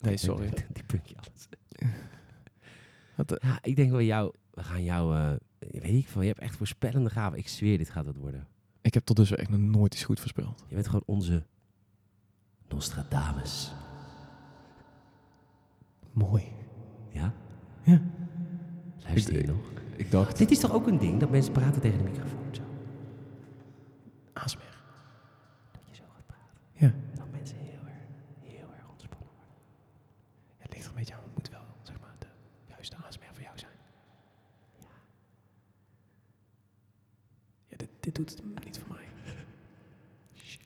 Nee, 0.00 0.16
sorry. 0.16 0.50
Die 0.72 0.84
puntje 0.84 1.14
alles. 1.16 1.48
Wat, 3.16 3.38
Ja, 3.42 3.58
ik 3.62 3.76
denk 3.76 3.90
wel 3.90 4.00
jou, 4.00 4.32
we 4.50 4.62
gaan 4.62 4.84
jou, 4.84 5.16
eh, 5.16 5.32
weet 5.58 5.94
ik 5.94 6.08
veel, 6.08 6.20
je 6.22 6.28
hebt 6.28 6.40
echt 6.40 6.56
voorspellende 6.56 7.10
gaven. 7.10 7.38
Ik 7.38 7.48
zweer, 7.48 7.78
dit 7.78 7.90
gaat 7.90 8.06
het 8.06 8.16
worden. 8.16 8.46
Ik 8.80 8.94
heb 8.94 9.04
tot 9.04 9.16
dusver 9.16 9.38
echt 9.38 9.50
nog 9.50 9.60
nooit 9.60 9.94
iets 9.94 10.04
goed 10.04 10.20
voorspeld. 10.20 10.64
Je 10.68 10.74
bent 10.74 10.86
gewoon 10.86 11.02
onze 11.06 11.46
Nostradamus. 12.68 13.72
Mooi. 16.12 16.52
Ja? 17.10 17.34
Ja. 17.82 18.00
Luister 19.04 19.36
je 19.36 19.46
nog? 19.46 19.70
Ik 19.96 20.10
dacht... 20.10 20.38
Dit 20.38 20.50
is 20.50 20.58
toch 20.58 20.72
ook 20.72 20.86
een 20.86 20.98
ding, 20.98 21.20
dat 21.20 21.30
mensen 21.30 21.52
praten 21.52 21.80
tegen 21.80 21.98
de 21.98 22.04
microfoon 22.04 22.54
zo? 22.54 22.62
ASMR. 24.32 24.76
Dat 25.72 25.82
je 25.88 25.94
zo 25.94 26.02
gaat 26.14 26.26
praten. 26.26 26.56
Ja. 26.72 26.94
Dat 27.14 27.30
mensen 27.30 27.56
heel 27.58 27.86
erg, 27.86 28.08
heel 28.40 28.72
erg 28.74 28.88
ontspannen 28.90 29.28
worden. 29.28 29.54
Het 30.58 30.72
ligt 30.72 30.84
er 30.84 30.90
een 30.90 30.96
beetje 30.96 31.14
aan. 31.14 31.22
Het 31.22 31.34
moet 31.34 31.48
wel, 31.48 31.64
zeg 31.82 32.00
maar, 32.00 32.14
de 32.18 32.26
juiste 32.68 32.96
ASMR 32.96 33.32
voor 33.32 33.42
jou 33.42 33.58
zijn. 33.58 33.72
Ja, 37.68 37.76
dit, 37.76 37.90
dit 38.00 38.14
doet 38.14 38.30
het 38.30 38.64
niet 38.64 38.78
voor 38.78 38.94
mij. 38.96 39.08
Shit. 40.34 40.60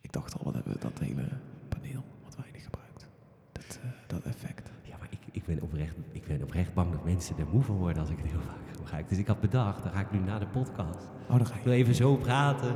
Ik 0.00 0.03
dacht 0.14 0.38
al, 0.38 0.40
wat 0.44 0.54
hebben 0.54 0.72
we 0.72 0.78
dat 0.78 0.98
hele 0.98 1.28
paneel 1.68 2.04
wat 2.24 2.36
weinig 2.36 2.62
gebruikt. 2.64 3.08
Dat, 3.52 3.78
eh, 3.82 3.90
dat 4.06 4.22
effect. 4.22 4.70
Ja, 4.82 4.96
maar 4.98 5.08
ik, 5.10 5.18
ik, 5.32 5.44
ben 5.44 5.60
oprecht, 5.62 5.96
ik 6.12 6.26
ben 6.26 6.42
oprecht 6.42 6.74
bang 6.74 6.92
dat 6.92 7.04
mensen 7.04 7.38
er 7.38 7.46
moe 7.52 7.62
van 7.62 7.76
worden 7.76 8.00
als 8.00 8.10
ik 8.10 8.18
het 8.18 8.30
heel 8.30 8.40
vaak 8.40 8.76
gebruik. 8.76 9.08
Dus 9.08 9.18
ik 9.18 9.26
had 9.26 9.40
bedacht, 9.40 9.82
dan 9.82 9.92
ga 9.92 10.00
ik 10.00 10.12
nu 10.12 10.18
na 10.18 10.38
de 10.38 10.46
podcast. 10.46 11.08
Oh, 11.28 11.36
dan 11.36 11.46
ga 11.46 11.54
Ik 11.54 11.64
wil 11.64 11.72
even 11.72 11.94
zo 11.94 12.16
praten. 12.16 12.72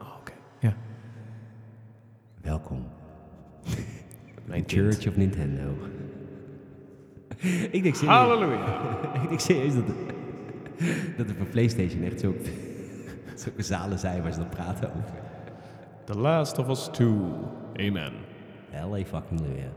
Oh, 0.00 0.16
oké. 0.18 0.32
Ja. 0.58 0.74
Welkom 2.40 2.86
Mijn. 4.46 4.64
Church 4.66 5.06
of 5.08 5.16
Nintendo. 5.16 5.74
ik 7.76 7.82
denk 7.82 7.94
serieus, 7.94 8.14
Halleluja. 8.14 8.90
ik 9.22 9.28
denk 9.28 9.40
serieus 9.40 9.74
dat, 9.74 9.86
dat 11.16 11.28
er 11.28 11.34
voor 11.36 11.46
PlayStation 11.46 12.02
echt 12.02 12.20
zo, 12.20 12.34
zulke 13.34 13.62
zalen 13.62 13.98
zijn 13.98 14.22
waar 14.22 14.32
ze 14.32 14.38
dan 14.38 14.48
praten 14.48 14.94
over. 14.94 15.26
The 16.08 16.16
Last 16.16 16.58
of 16.58 16.70
Us 16.70 16.88
2. 16.94 17.76
Amen. 17.80 18.24
LA 18.72 19.04
fucking 19.04 19.40
Leeuwen. 19.40 19.74